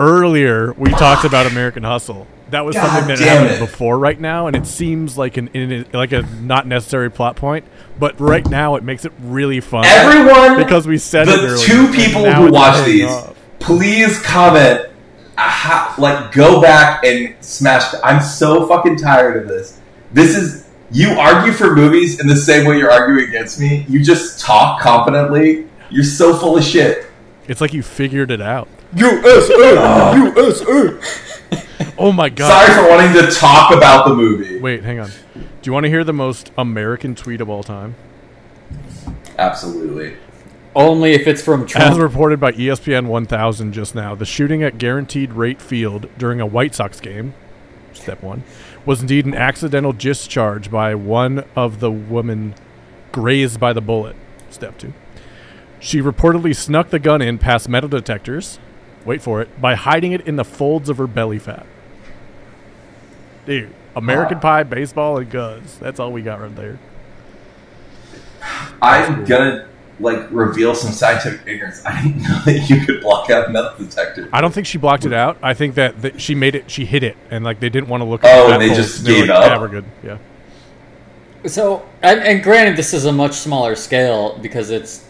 earlier 0.00 0.72
we 0.74 0.90
talked 0.90 1.24
about 1.24 1.46
American 1.46 1.82
Hustle. 1.84 2.26
That 2.50 2.64
was 2.64 2.76
God 2.76 2.86
something 2.88 3.16
that 3.16 3.18
happened 3.18 3.50
it. 3.56 3.58
before 3.60 3.98
right 3.98 4.20
now, 4.20 4.46
and 4.46 4.54
it 4.54 4.66
seems 4.66 5.16
like 5.18 5.36
an 5.38 5.48
in, 5.48 5.86
like 5.92 6.12
a 6.12 6.22
not 6.40 6.66
necessary 6.66 7.10
plot 7.10 7.36
point. 7.36 7.64
But 7.98 8.20
right 8.20 8.46
now, 8.48 8.74
it 8.76 8.84
makes 8.84 9.04
it 9.04 9.12
really 9.20 9.60
fun 9.60 9.84
Everyone, 9.86 10.58
because 10.62 10.86
we 10.86 10.98
said 10.98 11.26
it 11.28 11.40
the 11.40 11.46
earlier. 11.48 11.66
two 11.66 11.92
people 11.92 12.30
who 12.30 12.52
watch 12.52 12.84
these, 12.84 13.04
off. 13.10 13.34
please 13.60 14.20
comment. 14.22 14.88
How- 15.36 15.94
like, 15.98 16.32
go 16.32 16.60
back 16.60 17.04
and 17.04 17.34
smash. 17.40 17.82
I'm 18.02 18.20
so 18.20 18.66
fucking 18.66 18.96
tired 18.96 19.36
of 19.42 19.48
this. 19.48 19.78
This 20.12 20.36
is 20.36 20.64
you 20.90 21.10
argue 21.18 21.52
for 21.52 21.74
movies 21.74 22.20
in 22.20 22.26
the 22.28 22.36
same 22.36 22.66
way 22.66 22.78
you're 22.78 22.90
arguing 22.90 23.28
against 23.28 23.58
me. 23.58 23.84
You 23.88 24.02
just 24.02 24.40
talk 24.40 24.80
confidently. 24.80 25.66
You're 25.90 26.04
so 26.04 26.34
full 26.36 26.56
of 26.56 26.64
shit. 26.64 27.06
It's 27.48 27.60
like 27.60 27.72
you 27.72 27.82
figured 27.82 28.30
it 28.30 28.40
out. 28.40 28.68
USA, 28.94 30.14
USA. 30.16 30.98
Oh. 31.76 32.08
oh 32.08 32.12
my 32.12 32.28
god! 32.28 32.48
Sorry 32.48 32.74
for 32.82 32.88
wanting 32.88 33.12
to 33.22 33.30
talk 33.30 33.74
about 33.74 34.06
the 34.08 34.14
movie. 34.14 34.58
Wait, 34.60 34.82
hang 34.84 35.00
on. 35.00 35.10
Do 35.34 35.40
you 35.64 35.72
want 35.72 35.84
to 35.84 35.90
hear 35.90 36.04
the 36.04 36.12
most 36.12 36.50
American 36.56 37.14
tweet 37.14 37.40
of 37.40 37.48
all 37.50 37.62
time? 37.62 37.94
Absolutely. 39.38 40.16
Only 40.74 41.12
if 41.12 41.26
it's 41.26 41.40
from 41.42 41.66
As 41.76 41.98
reported 41.98 42.40
by 42.40 42.52
ESPN 42.52 43.06
1000 43.06 43.72
just 43.72 43.94
now, 43.94 44.14
the 44.14 44.24
shooting 44.24 44.62
at 44.62 44.78
Guaranteed 44.78 45.32
Rate 45.32 45.62
Field 45.62 46.08
during 46.18 46.40
a 46.40 46.46
White 46.46 46.74
Sox 46.74 47.00
game, 47.00 47.34
step 47.92 48.22
one, 48.22 48.42
was 48.84 49.00
indeed 49.00 49.24
an 49.24 49.34
accidental 49.34 49.92
discharge 49.92 50.70
by 50.70 50.94
one 50.94 51.44
of 51.54 51.78
the 51.80 51.90
women 51.90 52.54
grazed 53.12 53.60
by 53.60 53.72
the 53.72 53.80
bullet, 53.80 54.16
step 54.50 54.76
two. 54.76 54.92
She 55.78 56.00
reportedly 56.02 56.56
snuck 56.56 56.90
the 56.90 56.98
gun 56.98 57.22
in 57.22 57.38
past 57.38 57.68
metal 57.68 57.88
detectors, 57.88 58.58
wait 59.04 59.22
for 59.22 59.40
it, 59.40 59.60
by 59.60 59.76
hiding 59.76 60.12
it 60.12 60.26
in 60.26 60.36
the 60.36 60.44
folds 60.44 60.88
of 60.88 60.98
her 60.98 61.06
belly 61.06 61.38
fat. 61.38 61.66
Dude, 63.46 63.70
American 63.94 64.38
Ah. 64.38 64.40
Pie, 64.40 64.62
baseball, 64.64 65.18
and 65.18 65.30
guns. 65.30 65.78
That's 65.78 66.00
all 66.00 66.10
we 66.10 66.22
got 66.22 66.40
right 66.40 66.56
there. 66.56 66.78
I'm 68.82 69.24
gonna 69.24 69.68
like 70.00 70.26
reveal 70.30 70.74
some 70.74 70.92
scientific 70.92 71.46
ignorance. 71.46 71.84
I 71.84 72.02
didn't 72.02 72.22
know 72.22 72.40
that 72.44 72.68
you 72.68 72.84
could 72.84 73.00
block 73.00 73.30
out 73.30 73.52
metal 73.52 73.72
detectors. 73.78 74.28
I 74.32 74.40
don't 74.40 74.52
think 74.52 74.66
she 74.66 74.78
blocked 74.78 75.04
it 75.04 75.12
out. 75.12 75.38
I 75.42 75.54
think 75.54 75.76
that, 75.76 76.02
that 76.02 76.20
she 76.20 76.34
made 76.34 76.54
it. 76.54 76.70
She 76.70 76.84
hit 76.84 77.02
it, 77.02 77.16
and 77.30 77.44
like 77.44 77.60
they 77.60 77.68
didn't 77.68 77.88
want 77.88 78.00
to 78.02 78.04
look. 78.04 78.22
Oh, 78.24 78.48
the 78.48 78.54
and 78.54 78.62
they 78.62 78.68
just 78.74 79.06
gave 79.06 79.28
like, 79.28 79.38
up? 79.38 79.44
Yeah, 79.44 79.60
we're 79.60 79.68
good. 79.68 79.84
Yeah. 80.02 80.18
So, 81.46 81.86
and, 82.02 82.20
and 82.20 82.42
granted, 82.42 82.76
this 82.76 82.94
is 82.94 83.04
a 83.04 83.12
much 83.12 83.34
smaller 83.34 83.76
scale 83.76 84.38
because 84.38 84.70
it's, 84.70 85.06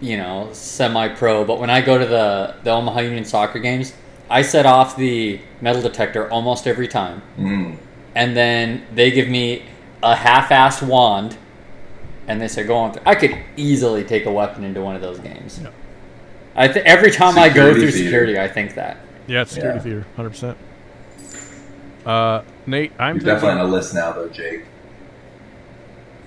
you 0.00 0.16
know, 0.16 0.48
semi-pro. 0.52 1.44
But 1.44 1.58
when 1.58 1.70
I 1.70 1.80
go 1.80 1.98
to 1.98 2.06
the 2.06 2.54
the 2.62 2.70
Omaha 2.70 3.00
Union 3.00 3.24
soccer 3.24 3.58
games, 3.58 3.92
I 4.30 4.42
set 4.42 4.64
off 4.64 4.96
the 4.96 5.40
metal 5.60 5.82
detector 5.82 6.30
almost 6.30 6.66
every 6.66 6.88
time, 6.88 7.22
Mm. 7.38 7.76
and 8.14 8.36
then 8.36 8.86
they 8.94 9.10
give 9.10 9.28
me 9.28 9.64
a 10.02 10.14
half-assed 10.14 10.86
wand, 10.86 11.36
and 12.28 12.40
they 12.40 12.48
say 12.48 12.64
go 12.64 12.76
on. 12.76 12.92
Through. 12.92 13.02
I 13.06 13.14
could 13.14 13.36
easily 13.56 14.04
take 14.04 14.26
a 14.26 14.32
weapon 14.32 14.64
into 14.64 14.80
one 14.82 14.96
of 14.96 15.02
those 15.02 15.18
games. 15.18 15.60
Yeah. 15.62 15.70
I 16.54 16.68
th- 16.68 16.84
every 16.86 17.10
time 17.10 17.38
I 17.38 17.48
go 17.48 17.72
through 17.72 17.90
theater. 17.90 17.96
security, 18.04 18.38
I 18.38 18.48
think 18.48 18.74
that. 18.74 18.96
Yeah, 19.26 19.42
it's 19.42 19.52
security 19.52 19.78
Yeah. 19.78 19.82
theater, 19.82 20.06
hundred 20.16 20.30
percent. 20.30 20.56
Uh, 22.04 22.42
Nate, 22.66 22.92
I'm 22.98 23.16
You're 23.16 23.24
definitely 23.24 23.50
on 23.50 23.56
thinking. 23.58 23.70
a 23.72 23.76
list 23.76 23.94
now, 23.94 24.12
though, 24.12 24.28
Jake. 24.28 24.64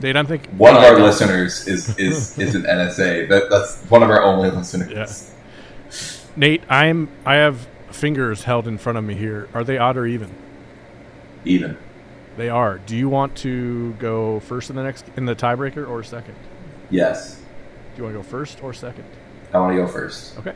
Nate, 0.01 0.15
I'm 0.15 0.27
thinking. 0.27 0.57
One 0.57 0.75
of 0.75 0.83
our 0.83 0.99
listeners 0.99 1.67
is 1.67 1.97
is 1.97 2.37
is 2.37 2.55
an 2.55 2.63
NSA. 2.63 3.27
That 3.29 3.49
that's 3.49 3.81
one 3.89 4.03
of 4.03 4.09
our 4.09 4.21
only 4.23 4.49
listeners. 4.51 4.91
Yeah. 4.91 6.15
Nate, 6.35 6.61
I'm. 6.69 7.09
I 7.25 7.35
have 7.35 7.67
fingers 7.91 8.43
held 8.43 8.67
in 8.67 8.77
front 8.77 8.97
of 8.97 9.03
me 9.03 9.15
here. 9.15 9.49
Are 9.53 9.63
they 9.63 9.77
odd 9.77 9.97
or 9.97 10.05
even? 10.05 10.29
Even. 11.45 11.77
They 12.39 12.47
are. 12.47 12.77
Do 12.77 12.95
you 12.95 13.09
want 13.09 13.35
to 13.39 13.91
go 13.99 14.39
first 14.39 14.69
in 14.69 14.77
the 14.77 14.83
next 14.83 15.03
in 15.17 15.25
the 15.25 15.35
tiebreaker 15.35 15.85
or 15.85 16.01
second? 16.03 16.35
Yes. 16.89 17.35
Do 17.35 17.97
you 17.97 18.03
want 18.03 18.15
to 18.15 18.19
go 18.19 18.23
first 18.23 18.63
or 18.63 18.73
second? 18.73 19.03
I 19.53 19.59
want 19.59 19.75
to 19.75 19.81
go 19.81 19.85
first. 19.89 20.37
Okay. 20.37 20.53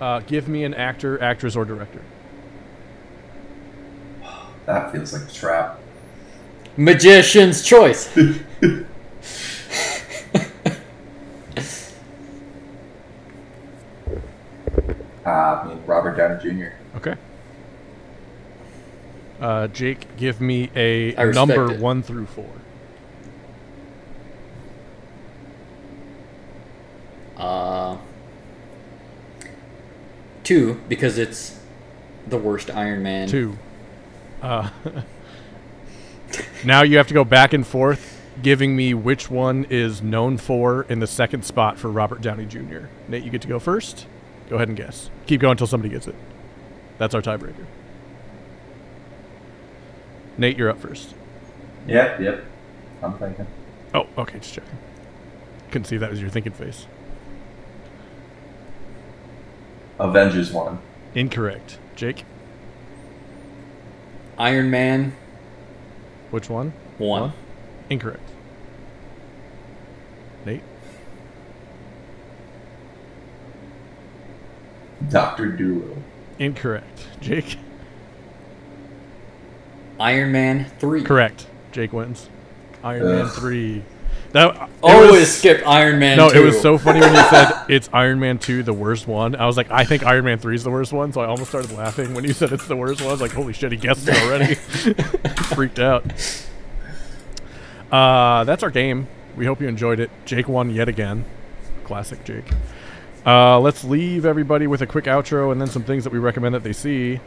Uh, 0.00 0.20
give 0.20 0.46
me 0.46 0.62
an 0.62 0.72
actor, 0.72 1.20
actress, 1.20 1.56
or 1.56 1.64
director. 1.64 2.00
That 4.66 4.92
feels 4.92 5.12
like 5.12 5.28
a 5.28 5.32
trap. 5.32 5.80
Magician's 6.76 7.64
choice. 7.64 8.16
Uh, 15.26 15.30
I 15.30 15.68
mean, 15.68 15.82
Robert 15.86 16.16
Downey 16.16 16.42
Jr. 16.42 16.72
Okay. 16.96 17.14
Uh, 19.40 19.68
Jake, 19.68 20.16
give 20.18 20.40
me 20.40 20.70
a 20.76 21.14
number 21.32 21.72
it. 21.72 21.80
one 21.80 22.02
through 22.02 22.26
four. 22.26 22.50
Uh, 27.38 27.96
two 30.44 30.78
because 30.88 31.16
it's 31.16 31.58
the 32.26 32.36
worst 32.36 32.70
Iron 32.70 33.02
Man. 33.02 33.28
Two. 33.28 33.56
Uh, 34.42 34.68
now 36.64 36.82
you 36.82 36.98
have 36.98 37.08
to 37.08 37.14
go 37.14 37.24
back 37.24 37.54
and 37.54 37.66
forth, 37.66 38.20
giving 38.42 38.76
me 38.76 38.92
which 38.92 39.30
one 39.30 39.66
is 39.70 40.02
known 40.02 40.36
for 40.36 40.82
in 40.82 41.00
the 41.00 41.06
second 41.06 41.46
spot 41.46 41.78
for 41.78 41.90
Robert 41.90 42.20
Downey 42.20 42.44
Jr. 42.44 42.86
Nate, 43.08 43.24
you 43.24 43.30
get 43.30 43.40
to 43.40 43.48
go 43.48 43.58
first. 43.58 44.06
Go 44.50 44.56
ahead 44.56 44.68
and 44.68 44.76
guess. 44.76 45.10
Keep 45.26 45.40
going 45.40 45.52
until 45.52 45.66
somebody 45.66 45.94
gets 45.94 46.06
it. 46.06 46.14
That's 46.98 47.14
our 47.14 47.22
tiebreaker. 47.22 47.64
Nate, 50.40 50.56
you're 50.56 50.70
up 50.70 50.78
first. 50.80 51.14
Yep, 51.86 52.20
yep. 52.20 52.44
I'm 53.02 53.12
thinking. 53.18 53.46
Oh, 53.92 54.06
okay, 54.16 54.38
just 54.38 54.54
checking. 54.54 54.78
Couldn't 55.70 55.84
see 55.84 55.96
if 55.96 56.00
that 56.00 56.10
was 56.10 56.18
your 56.18 56.30
thinking 56.30 56.52
face. 56.52 56.86
Avengers 59.98 60.50
one. 60.50 60.78
Incorrect. 61.14 61.78
Jake, 61.94 62.24
Iron 64.38 64.70
Man 64.70 65.12
which 66.30 66.48
one? 66.48 66.72
one. 66.96 67.34
Incorrect. 67.90 68.30
Nate, 70.46 70.62
Doctor 75.10 75.48
Dolittle. 75.48 75.98
incorrect. 76.38 77.08
Jake, 77.20 77.58
Iron 80.00 80.32
Man 80.32 80.64
three. 80.78 81.02
correct. 81.04 81.46
Jake 81.72 81.92
wins. 81.92 82.28
Iron 82.82 83.04
Man 83.04 83.26
three. 83.28 83.82
That 84.32 84.70
Always 84.82 85.10
was- 85.12 85.38
skip 85.38 85.66
Iron 85.66 85.98
Man. 85.98 86.16
No, 86.16 86.30
2. 86.30 86.38
it 86.40 86.44
was 86.44 86.60
so 86.60 86.78
funny 86.78 87.00
when 87.00 87.12
you 87.12 87.22
said 87.24 87.50
it's 87.68 87.90
Iron 87.92 88.20
Man 88.20 88.38
2, 88.38 88.62
the 88.62 88.72
worst 88.72 89.08
one. 89.08 89.34
I 89.34 89.44
was 89.46 89.56
like, 89.56 89.70
I 89.72 89.84
think 89.84 90.04
Iron 90.04 90.24
Man 90.24 90.38
3 90.38 90.54
is 90.54 90.62
the 90.64 90.70
worst 90.70 90.92
one, 90.92 91.12
so 91.12 91.20
I 91.20 91.26
almost 91.26 91.50
started 91.50 91.72
laughing 91.72 92.14
when 92.14 92.22
you 92.24 92.32
said 92.32 92.52
it's 92.52 92.66
the 92.68 92.76
worst 92.76 93.00
one. 93.00 93.08
I 93.08 93.12
was 93.12 93.20
like, 93.20 93.32
holy 93.32 93.52
shit, 93.52 93.72
he 93.72 93.78
guessed 93.78 94.06
it 94.08 94.16
already. 94.22 94.54
Freaked 95.54 95.80
out. 95.80 96.04
Uh, 97.90 98.44
that's 98.44 98.62
our 98.62 98.70
game. 98.70 99.08
We 99.36 99.46
hope 99.46 99.60
you 99.60 99.66
enjoyed 99.68 99.98
it. 100.00 100.10
Jake 100.24 100.48
won 100.48 100.70
yet 100.70 100.88
again. 100.88 101.24
Classic 101.84 102.22
Jake. 102.24 102.46
Uh, 103.26 103.58
let's 103.58 103.82
leave 103.84 104.24
everybody 104.24 104.66
with 104.68 104.80
a 104.80 104.86
quick 104.86 105.04
outro 105.06 105.50
and 105.52 105.60
then 105.60 105.68
some 105.68 105.82
things 105.82 106.04
that 106.04 106.12
we 106.12 106.18
recommend 106.20 106.54
that 106.54 106.62
they 106.62 106.72
see. 106.72 107.20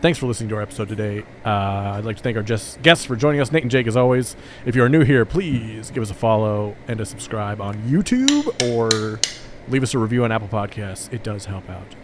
Thanks 0.00 0.18
for 0.18 0.24
listening 0.24 0.48
to 0.48 0.54
our 0.54 0.62
episode 0.62 0.88
today. 0.88 1.24
Uh, 1.44 1.50
I'd 1.50 2.06
like 2.06 2.16
to 2.16 2.22
thank 2.22 2.34
our 2.38 2.42
just 2.42 2.80
guests 2.80 3.04
for 3.04 3.16
joining 3.16 3.42
us, 3.42 3.52
Nate 3.52 3.64
and 3.64 3.70
Jake, 3.70 3.86
as 3.86 3.98
always. 3.98 4.34
If 4.64 4.74
you 4.74 4.82
are 4.82 4.88
new 4.88 5.04
here, 5.04 5.26
please 5.26 5.90
give 5.90 6.02
us 6.02 6.10
a 6.10 6.14
follow 6.14 6.74
and 6.88 6.98
a 7.02 7.04
subscribe 7.04 7.60
on 7.60 7.74
YouTube 7.82 8.46
or 8.72 9.20
leave 9.68 9.82
us 9.82 9.92
a 9.92 9.98
review 9.98 10.24
on 10.24 10.32
Apple 10.32 10.48
Podcasts. 10.48 11.12
It 11.12 11.22
does 11.22 11.44
help 11.44 11.68
out. 11.68 11.94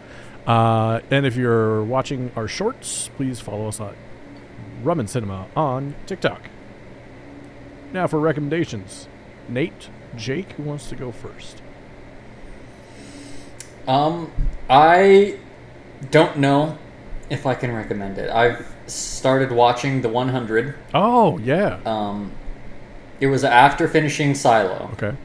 Uh, 0.45 1.01
and 1.09 1.25
if 1.25 1.35
you're 1.35 1.83
watching 1.83 2.31
our 2.35 2.47
shorts, 2.47 3.09
please 3.15 3.39
follow 3.39 3.67
us 3.67 3.79
on 3.79 3.95
Rum 4.83 4.99
and 4.99 5.09
Cinema 5.09 5.47
on 5.55 5.95
TikTok. 6.05 6.51
Now 7.93 8.05
for 8.05 8.19
recommendations. 8.19 9.07
Nate, 9.49 9.89
Jake, 10.15 10.51
who 10.51 10.61
wants 10.61 10.87
to 10.89 10.95
go 10.95 11.11
first? 11.11 11.63
Um, 13.87 14.31
I 14.69 15.39
don't 16.11 16.37
know 16.37 16.77
if 17.29 17.45
I 17.45 17.55
can 17.55 17.73
recommend 17.75 18.17
it. 18.17 18.29
I've 18.29 18.65
started 18.87 19.51
watching 19.51 20.01
The 20.01 20.09
100. 20.09 20.75
Oh, 20.93 21.37
yeah. 21.39 21.79
Um, 21.85 22.31
it 23.19 23.27
was 23.27 23.43
after 23.43 23.87
finishing 23.87 24.33
Silo, 24.35 24.89
Okay. 24.93 25.15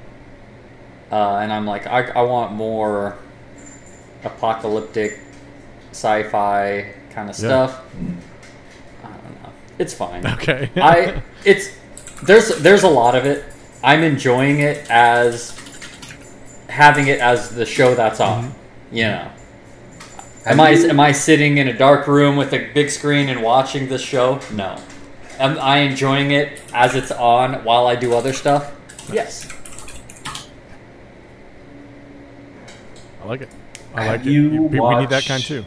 uh, 1.13 1.37
and 1.37 1.53
I'm 1.53 1.67
like, 1.67 1.87
I, 1.87 2.05
I 2.11 2.23
want 2.23 2.53
more 2.53 3.17
apocalyptic 4.25 5.19
sci-fi 5.91 6.93
kind 7.11 7.29
of 7.31 7.39
Yeah. 7.39 7.49
stuff. 7.49 7.83
I 9.05 9.07
don't 9.09 9.43
know. 9.43 9.51
It's 9.79 9.93
fine. 9.95 10.27
Okay. 10.27 10.71
I 10.77 11.23
it's 11.45 11.71
there's 12.23 12.57
there's 12.59 12.83
a 12.85 12.89
lot 12.89 13.15
of 13.15 13.27
it. 13.27 13.45
I'm 13.85 14.03
enjoying 14.03 14.61
it 14.61 14.89
as 14.91 15.59
having 16.69 17.09
it 17.09 17.21
as 17.21 17.51
the 17.55 17.67
show 17.67 17.95
that's 17.95 18.21
on. 18.21 18.45
Mm-hmm. 18.45 18.97
You 18.97 19.03
know. 19.05 19.31
Have 20.45 20.55
Am 20.55 20.61
I 20.61 20.71
you- 20.71 20.89
am 20.89 20.99
I 21.01 21.13
sitting 21.13 21.59
in 21.59 21.69
a 21.69 21.73
dark 21.73 22.07
room 22.09 22.37
with 22.37 22.53
a 22.53 22.69
big 22.75 22.91
screen 22.91 23.29
and 23.29 23.43
watching 23.43 23.89
this 23.89 24.03
show? 24.03 24.41
No. 24.53 24.77
Am 25.39 25.59
I 25.59 25.79
enjoying 25.79 26.33
it 26.33 26.61
as 26.75 26.95
it's 26.95 27.11
on 27.13 27.65
while 27.65 27.87
I 27.87 27.95
do 27.95 28.15
other 28.15 28.33
stuff? 28.33 28.73
Yes. 29.13 29.49
I 33.23 33.27
like 33.29 33.43
it. 33.43 33.49
I 33.95 34.03
Have 34.05 34.13
like 34.13 34.27
it. 34.27 34.31
you 34.31 34.43
You- 34.51 34.63
we- 34.65 34.81
we 34.81 34.97
need 34.97 35.11
that 35.11 35.25
kind 35.27 35.43
too. 35.43 35.65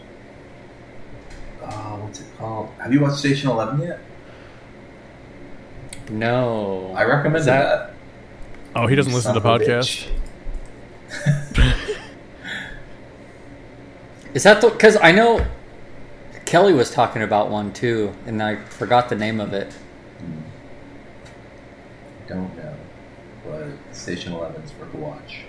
Oh, 1.63 1.67
what's 2.01 2.19
it 2.19 2.25
called? 2.37 2.69
Have 2.81 2.91
you 2.93 2.99
watched 2.99 3.17
Station 3.17 3.49
Eleven 3.49 3.81
yet? 3.81 3.99
No. 6.11 6.93
I 6.97 7.03
recommend 7.05 7.37
Is 7.37 7.45
that. 7.45 7.93
Oh, 8.75 8.87
he 8.87 8.95
doesn't 8.95 9.11
You 9.11 9.15
listen 9.15 9.33
to 9.33 9.39
the 9.39 9.43
son 9.43 9.61
of 9.61 9.61
a 9.61 9.65
podcast. 9.65 10.07
bitch. 14.35 14.37
Is 14.37 14.43
that 14.43 14.61
the 14.61 14.69
cuz 14.71 14.97
I 15.01 15.11
know 15.11 15.45
Kelly 16.45 16.73
was 16.73 16.91
talking 16.91 17.21
about 17.23 17.49
one 17.49 17.73
too 17.73 18.13
and 18.25 18.41
I 18.41 18.57
forgot 18.57 19.09
the 19.09 19.15
name 19.15 19.39
of 19.39 19.53
it. 19.53 19.73
Don't 22.27 22.55
know, 22.57 22.73
but 23.45 23.95
Station 23.95 24.33
Eleven's 24.33 24.71
worth 24.79 24.93
a 24.93 24.97
watch. 24.97 25.41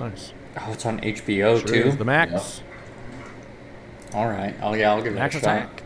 Nice. 0.00 0.32
Oh, 0.56 0.72
it's 0.72 0.86
on 0.86 1.00
HBO 1.00 1.58
Sure 1.58 1.68
too. 1.68 1.88
is. 1.88 1.96
The 1.96 2.04
Max. 2.04 2.62
All 4.14 4.26
right. 4.26 4.54
Oh 4.62 4.74
yeah, 4.74 4.90
I'll 4.92 5.02
give 5.02 5.12
it 5.14 5.18
Max 5.18 5.34
a 5.34 5.40
shot. 5.40 5.56
attack. 5.56 5.82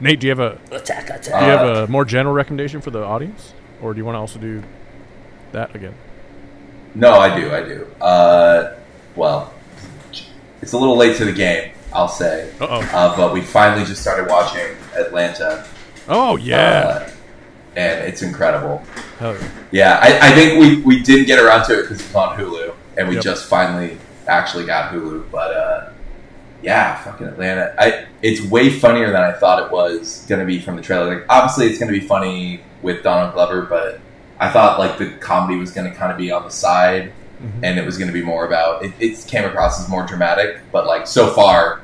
Nate, 0.00 0.20
do 0.20 0.28
you 0.28 0.30
have 0.30 0.38
a 0.38 0.58
Attack, 0.70 1.10
attack. 1.10 1.40
do 1.40 1.44
you 1.46 1.50
have 1.50 1.66
a 1.66 1.86
more 1.88 2.04
general 2.04 2.32
recommendation 2.34 2.80
for 2.80 2.90
the 2.90 3.02
audience, 3.02 3.52
or 3.82 3.92
do 3.92 3.98
you 3.98 4.04
want 4.04 4.14
to 4.14 4.20
also 4.20 4.38
do 4.38 4.62
that 5.50 5.74
again? 5.74 5.94
No, 6.94 7.14
I 7.18 7.38
do, 7.38 7.52
I 7.52 7.62
do. 7.64 7.86
Uh, 8.00 8.74
well, 9.16 9.52
it's 10.62 10.72
a 10.72 10.78
little 10.78 10.96
late 10.96 11.16
to 11.18 11.24
the 11.24 11.32
game, 11.32 11.72
I'll 11.92 12.08
say. 12.08 12.52
Uh 12.60 12.66
oh. 12.68 12.80
Uh, 12.92 13.16
but 13.16 13.32
we 13.32 13.40
finally 13.40 13.84
just 13.84 14.00
started 14.02 14.28
watching 14.28 14.76
Atlanta. 14.96 15.66
Oh 16.08 16.36
yeah. 16.36 16.80
uh, 17.06 17.10
and 17.76 18.08
it's 18.08 18.22
incredible. 18.22 18.82
Hell 19.18 19.34
yeah. 19.34 19.48
Yeah, 19.70 19.98
I, 20.02 20.28
I 20.28 20.32
think 20.32 20.60
we, 20.60 20.82
we 20.82 21.02
didn't 21.02 21.26
get 21.26 21.38
around 21.38 21.66
to 21.66 21.78
it 21.78 21.82
because 21.82 22.00
it's 22.00 22.14
on 22.14 22.36
Hulu, 22.38 22.74
and 22.96 23.08
we 23.08 23.16
Yep. 23.16 23.24
just 23.24 23.46
finally 23.48 23.98
actually 24.26 24.64
got 24.64 24.92
Hulu. 24.92 25.30
But 25.30 25.50
uh, 25.54 25.90
yeah, 26.62 26.96
fucking 27.02 27.26
Atlanta. 27.26 27.74
I 27.78 28.06
it's 28.22 28.40
way 28.42 28.70
funnier 28.70 29.06
than 29.12 29.22
I 29.22 29.32
thought 29.32 29.64
it 29.66 29.70
was 29.72 30.24
gonna 30.28 30.44
be 30.46 30.58
from 30.60 30.76
the 30.76 30.82
trailer. 30.82 31.14
Like 31.14 31.24
obviously 31.28 31.66
it's 31.66 31.78
gonna 31.78 31.92
be 31.92 32.00
funny 32.00 32.60
with 32.82 33.02
Donald 33.02 33.34
Glover, 33.34 33.62
but 33.62 34.00
I 34.40 34.48
thought 34.50 34.78
like 34.78 34.98
the 34.98 35.10
comedy 35.18 35.58
was 35.58 35.70
gonna 35.70 35.94
kind 35.94 36.10
of 36.10 36.18
be 36.18 36.30
on 36.32 36.44
the 36.44 36.50
side, 36.50 37.12
Mhm. 37.40 37.60
and 37.62 37.78
it 37.78 37.84
was 37.84 37.96
gonna 37.98 38.12
be 38.12 38.22
more 38.22 38.46
about. 38.46 38.84
It, 38.84 38.92
it 38.98 39.24
came 39.28 39.44
across 39.44 39.80
as 39.80 39.88
more 39.88 40.04
dramatic, 40.04 40.58
but 40.72 40.86
like 40.86 41.06
so 41.06 41.28
far, 41.32 41.80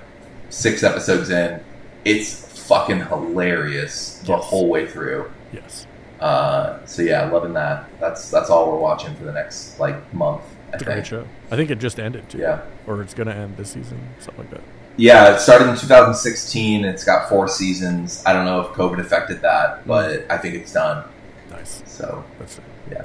six 0.51 0.83
episodes 0.83 1.31
in, 1.31 1.61
it's 2.05 2.35
fucking 2.67 3.01
hilarious 3.07 4.21
the 4.25 4.37
whole 4.37 4.69
way 4.69 4.87
through. 4.87 5.31
Yes. 5.53 5.87
Uh, 6.21 6.79
so 6.87 7.03
yeah, 7.03 7.25
loving 7.31 7.53
that. 7.55 7.85
That's 8.01 8.31
that's 8.31 8.51
all 8.51 8.71
we're 8.73 8.79
watching 8.79 9.15
for 9.17 9.25
the 9.25 9.33
next 9.33 9.79
like 9.79 10.13
month. 10.15 10.43
I 10.73 10.75
It's 10.77 10.83
a 10.83 10.87
think. 10.87 10.95
great 10.97 11.07
show. 11.07 11.25
I 11.51 11.57
think 11.57 11.71
it 11.71 11.79
just 11.79 12.01
ended 12.01 12.29
too. 12.29 12.39
Yeah, 12.39 12.61
Or 12.87 13.01
it's 13.03 13.15
gonna 13.15 13.33
end 13.33 13.57
this 13.57 13.71
season, 13.71 14.01
something 14.19 14.45
like 14.45 14.51
that. 14.53 14.61
yeah. 14.97 15.35
It 15.35 15.41
started 15.41 15.69
in 15.69 15.77
2016. 15.77 16.85
It's 16.85 17.05
got 17.05 17.29
four 17.29 17.47
seasons. 17.49 18.23
I 18.27 18.33
don't 18.33 18.45
know 18.45 18.61
if 18.61 18.69
COVID 18.69 18.99
affected 18.99 19.43
that, 19.43 19.87
but 19.87 20.25
I 20.31 20.39
think 20.39 20.55
it's 20.55 20.73
done. 20.73 21.05
Nice. 21.51 21.83
So 21.87 22.25
That's 22.39 22.59
it. 22.59 22.65
Yeah. 22.91 23.05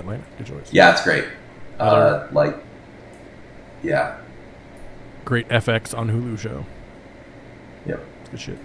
Atlanta. 0.00 0.22
Good 0.36 0.46
choice. 0.48 0.68
yeah, 0.70 0.90
it's 0.92 1.02
great. 1.02 1.24
Uh, 1.78 2.26
like, 2.32 2.56
yeah, 3.82 4.18
Great 5.24 5.48
FX 5.48 5.96
on 5.96 6.08
Hulu 6.10 6.38
show. 6.38 6.64
yep. 7.86 8.00
Good 8.30 8.40
shit. 8.40 8.58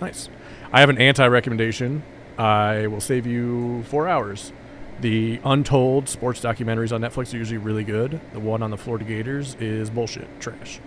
Nice. 0.00 0.28
I 0.72 0.80
have 0.80 0.88
an 0.90 0.98
anti 0.98 1.26
recommendation. 1.26 2.02
I 2.38 2.86
will 2.86 3.00
save 3.00 3.26
you 3.26 3.82
four 3.84 4.08
hours. 4.08 4.52
The 5.00 5.40
untold 5.44 6.08
sports 6.08 6.40
documentaries 6.40 6.92
on 6.92 7.00
Netflix 7.00 7.34
are 7.34 7.38
usually 7.38 7.58
really 7.58 7.84
good. 7.84 8.20
The 8.32 8.40
one 8.40 8.62
on 8.62 8.70
the 8.70 8.76
Florida 8.76 9.04
Gators 9.04 9.54
is 9.56 9.90
bullshit, 9.90 10.28
trash. 10.40 10.80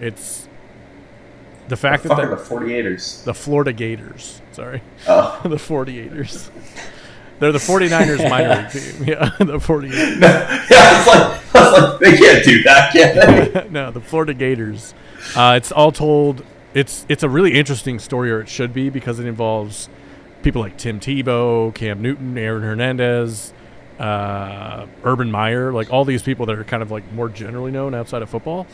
It's 0.00 0.48
the 1.68 1.76
fact 1.76 2.02
the 2.02 2.10
that 2.10 2.28
the, 2.30 2.36
the 2.36 2.42
48ers? 2.42 3.24
the 3.24 3.32
Florida 3.34 3.72
Gators, 3.72 4.42
sorry, 4.52 4.82
Oh. 5.08 5.40
the 5.44 5.56
48ers. 5.56 6.50
They're 7.40 7.52
the 7.52 7.58
49ers 7.58 8.28
minor 8.30 8.62
league 8.62 8.70
team. 8.70 9.04
Yeah, 9.06 9.30
the 9.38 9.58
48ers. 9.58 10.20
yeah, 10.20 10.70
I 10.70 10.98
was, 10.98 11.06
like, 11.06 11.54
I 11.54 11.70
was 11.70 11.90
like, 11.90 12.00
they 12.00 12.16
can't 12.16 12.44
do 12.44 12.62
that, 12.64 12.92
can 12.92 13.52
they? 13.54 13.68
no, 13.70 13.90
the 13.90 14.00
Florida 14.00 14.34
Gators. 14.34 14.94
Uh, 15.36 15.54
it's 15.56 15.72
all 15.72 15.92
told. 15.92 16.44
It's 16.74 17.06
it's 17.08 17.22
a 17.22 17.28
really 17.28 17.54
interesting 17.54 17.98
story, 18.00 18.30
or 18.32 18.40
it 18.40 18.48
should 18.48 18.72
be, 18.74 18.90
because 18.90 19.20
it 19.20 19.26
involves 19.26 19.88
people 20.42 20.60
like 20.60 20.76
Tim 20.76 20.98
Tebow, 21.00 21.72
Cam 21.74 22.02
Newton, 22.02 22.36
Aaron 22.36 22.62
Hernandez, 22.62 23.52
uh, 23.98 24.86
Urban 25.04 25.30
Meyer, 25.30 25.72
like 25.72 25.92
all 25.92 26.04
these 26.04 26.22
people 26.22 26.46
that 26.46 26.58
are 26.58 26.64
kind 26.64 26.82
of 26.82 26.90
like 26.90 27.10
more 27.12 27.28
generally 27.28 27.70
known 27.70 27.94
outside 27.94 28.22
of 28.22 28.28
football. 28.30 28.66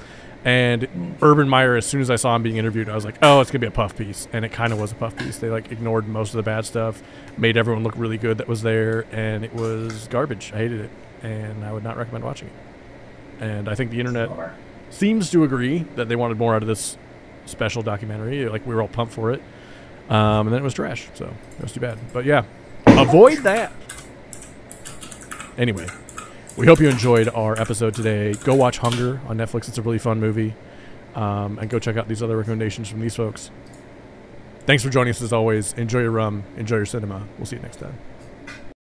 And 0.44 1.16
Urban 1.20 1.48
Meyer, 1.48 1.76
as 1.76 1.84
soon 1.84 2.00
as 2.00 2.10
I 2.10 2.16
saw 2.16 2.34
him 2.34 2.42
being 2.42 2.56
interviewed, 2.56 2.88
I 2.88 2.94
was 2.94 3.04
like, 3.04 3.16
"Oh, 3.20 3.40
it's 3.40 3.50
gonna 3.50 3.60
be 3.60 3.66
a 3.66 3.70
puff 3.70 3.96
piece," 3.96 4.26
and 4.32 4.42
it 4.44 4.50
kind 4.50 4.72
of 4.72 4.80
was 4.80 4.90
a 4.90 4.94
puff 4.94 5.14
piece. 5.16 5.36
They 5.36 5.50
like 5.50 5.70
ignored 5.70 6.08
most 6.08 6.30
of 6.30 6.38
the 6.38 6.42
bad 6.42 6.64
stuff, 6.64 7.02
made 7.36 7.58
everyone 7.58 7.82
look 7.82 7.92
really 7.96 8.16
good 8.16 8.38
that 8.38 8.48
was 8.48 8.62
there, 8.62 9.04
and 9.12 9.44
it 9.44 9.52
was 9.52 10.08
garbage. 10.08 10.50
I 10.54 10.58
hated 10.58 10.80
it, 10.80 10.90
and 11.22 11.62
I 11.62 11.72
would 11.72 11.84
not 11.84 11.98
recommend 11.98 12.24
watching 12.24 12.48
it. 12.48 13.44
And 13.44 13.68
I 13.68 13.74
think 13.74 13.90
the 13.90 14.00
internet 14.00 14.30
seems 14.88 15.30
to 15.30 15.44
agree 15.44 15.84
that 15.96 16.08
they 16.08 16.16
wanted 16.16 16.38
more 16.38 16.54
out 16.54 16.62
of 16.62 16.68
this 16.68 16.96
special 17.44 17.82
documentary. 17.82 18.48
Like 18.48 18.66
we 18.66 18.74
were 18.74 18.80
all 18.80 18.88
pumped 18.88 19.12
for 19.12 19.32
it, 19.32 19.42
um, 20.08 20.46
and 20.46 20.52
then 20.52 20.60
it 20.60 20.64
was 20.64 20.74
trash. 20.74 21.08
So 21.14 21.26
it 21.58 21.62
was 21.62 21.72
too 21.72 21.80
bad. 21.80 21.98
But 22.14 22.24
yeah, 22.24 22.44
avoid 22.86 23.38
that. 23.38 23.72
Anyway, 25.58 25.86
we 26.60 26.66
hope 26.66 26.78
you 26.78 26.88
enjoyed 26.88 27.28
our 27.30 27.58
episode 27.58 27.94
today. 27.94 28.34
Go 28.44 28.54
watch 28.54 28.78
Hunger 28.78 29.20
on 29.26 29.38
Netflix. 29.38 29.66
It's 29.68 29.78
a 29.78 29.82
really 29.82 29.98
fun 29.98 30.20
movie, 30.20 30.54
um, 31.14 31.58
and 31.58 31.70
go 31.70 31.78
check 31.78 31.96
out 31.96 32.06
these 32.06 32.22
other 32.22 32.36
recommendations 32.36 32.88
from 32.88 33.00
these 33.00 33.16
folks. 33.16 33.50
Thanks 34.66 34.82
for 34.82 34.90
joining 34.90 35.10
us 35.10 35.22
as 35.22 35.32
always. 35.32 35.72
Enjoy 35.72 36.00
your 36.00 36.10
rum. 36.10 36.44
Enjoy 36.58 36.76
your 36.76 36.86
cinema. 36.86 37.26
We'll 37.38 37.46
see 37.46 37.56
you 37.56 37.62
next 37.62 37.76
time. 37.76 37.96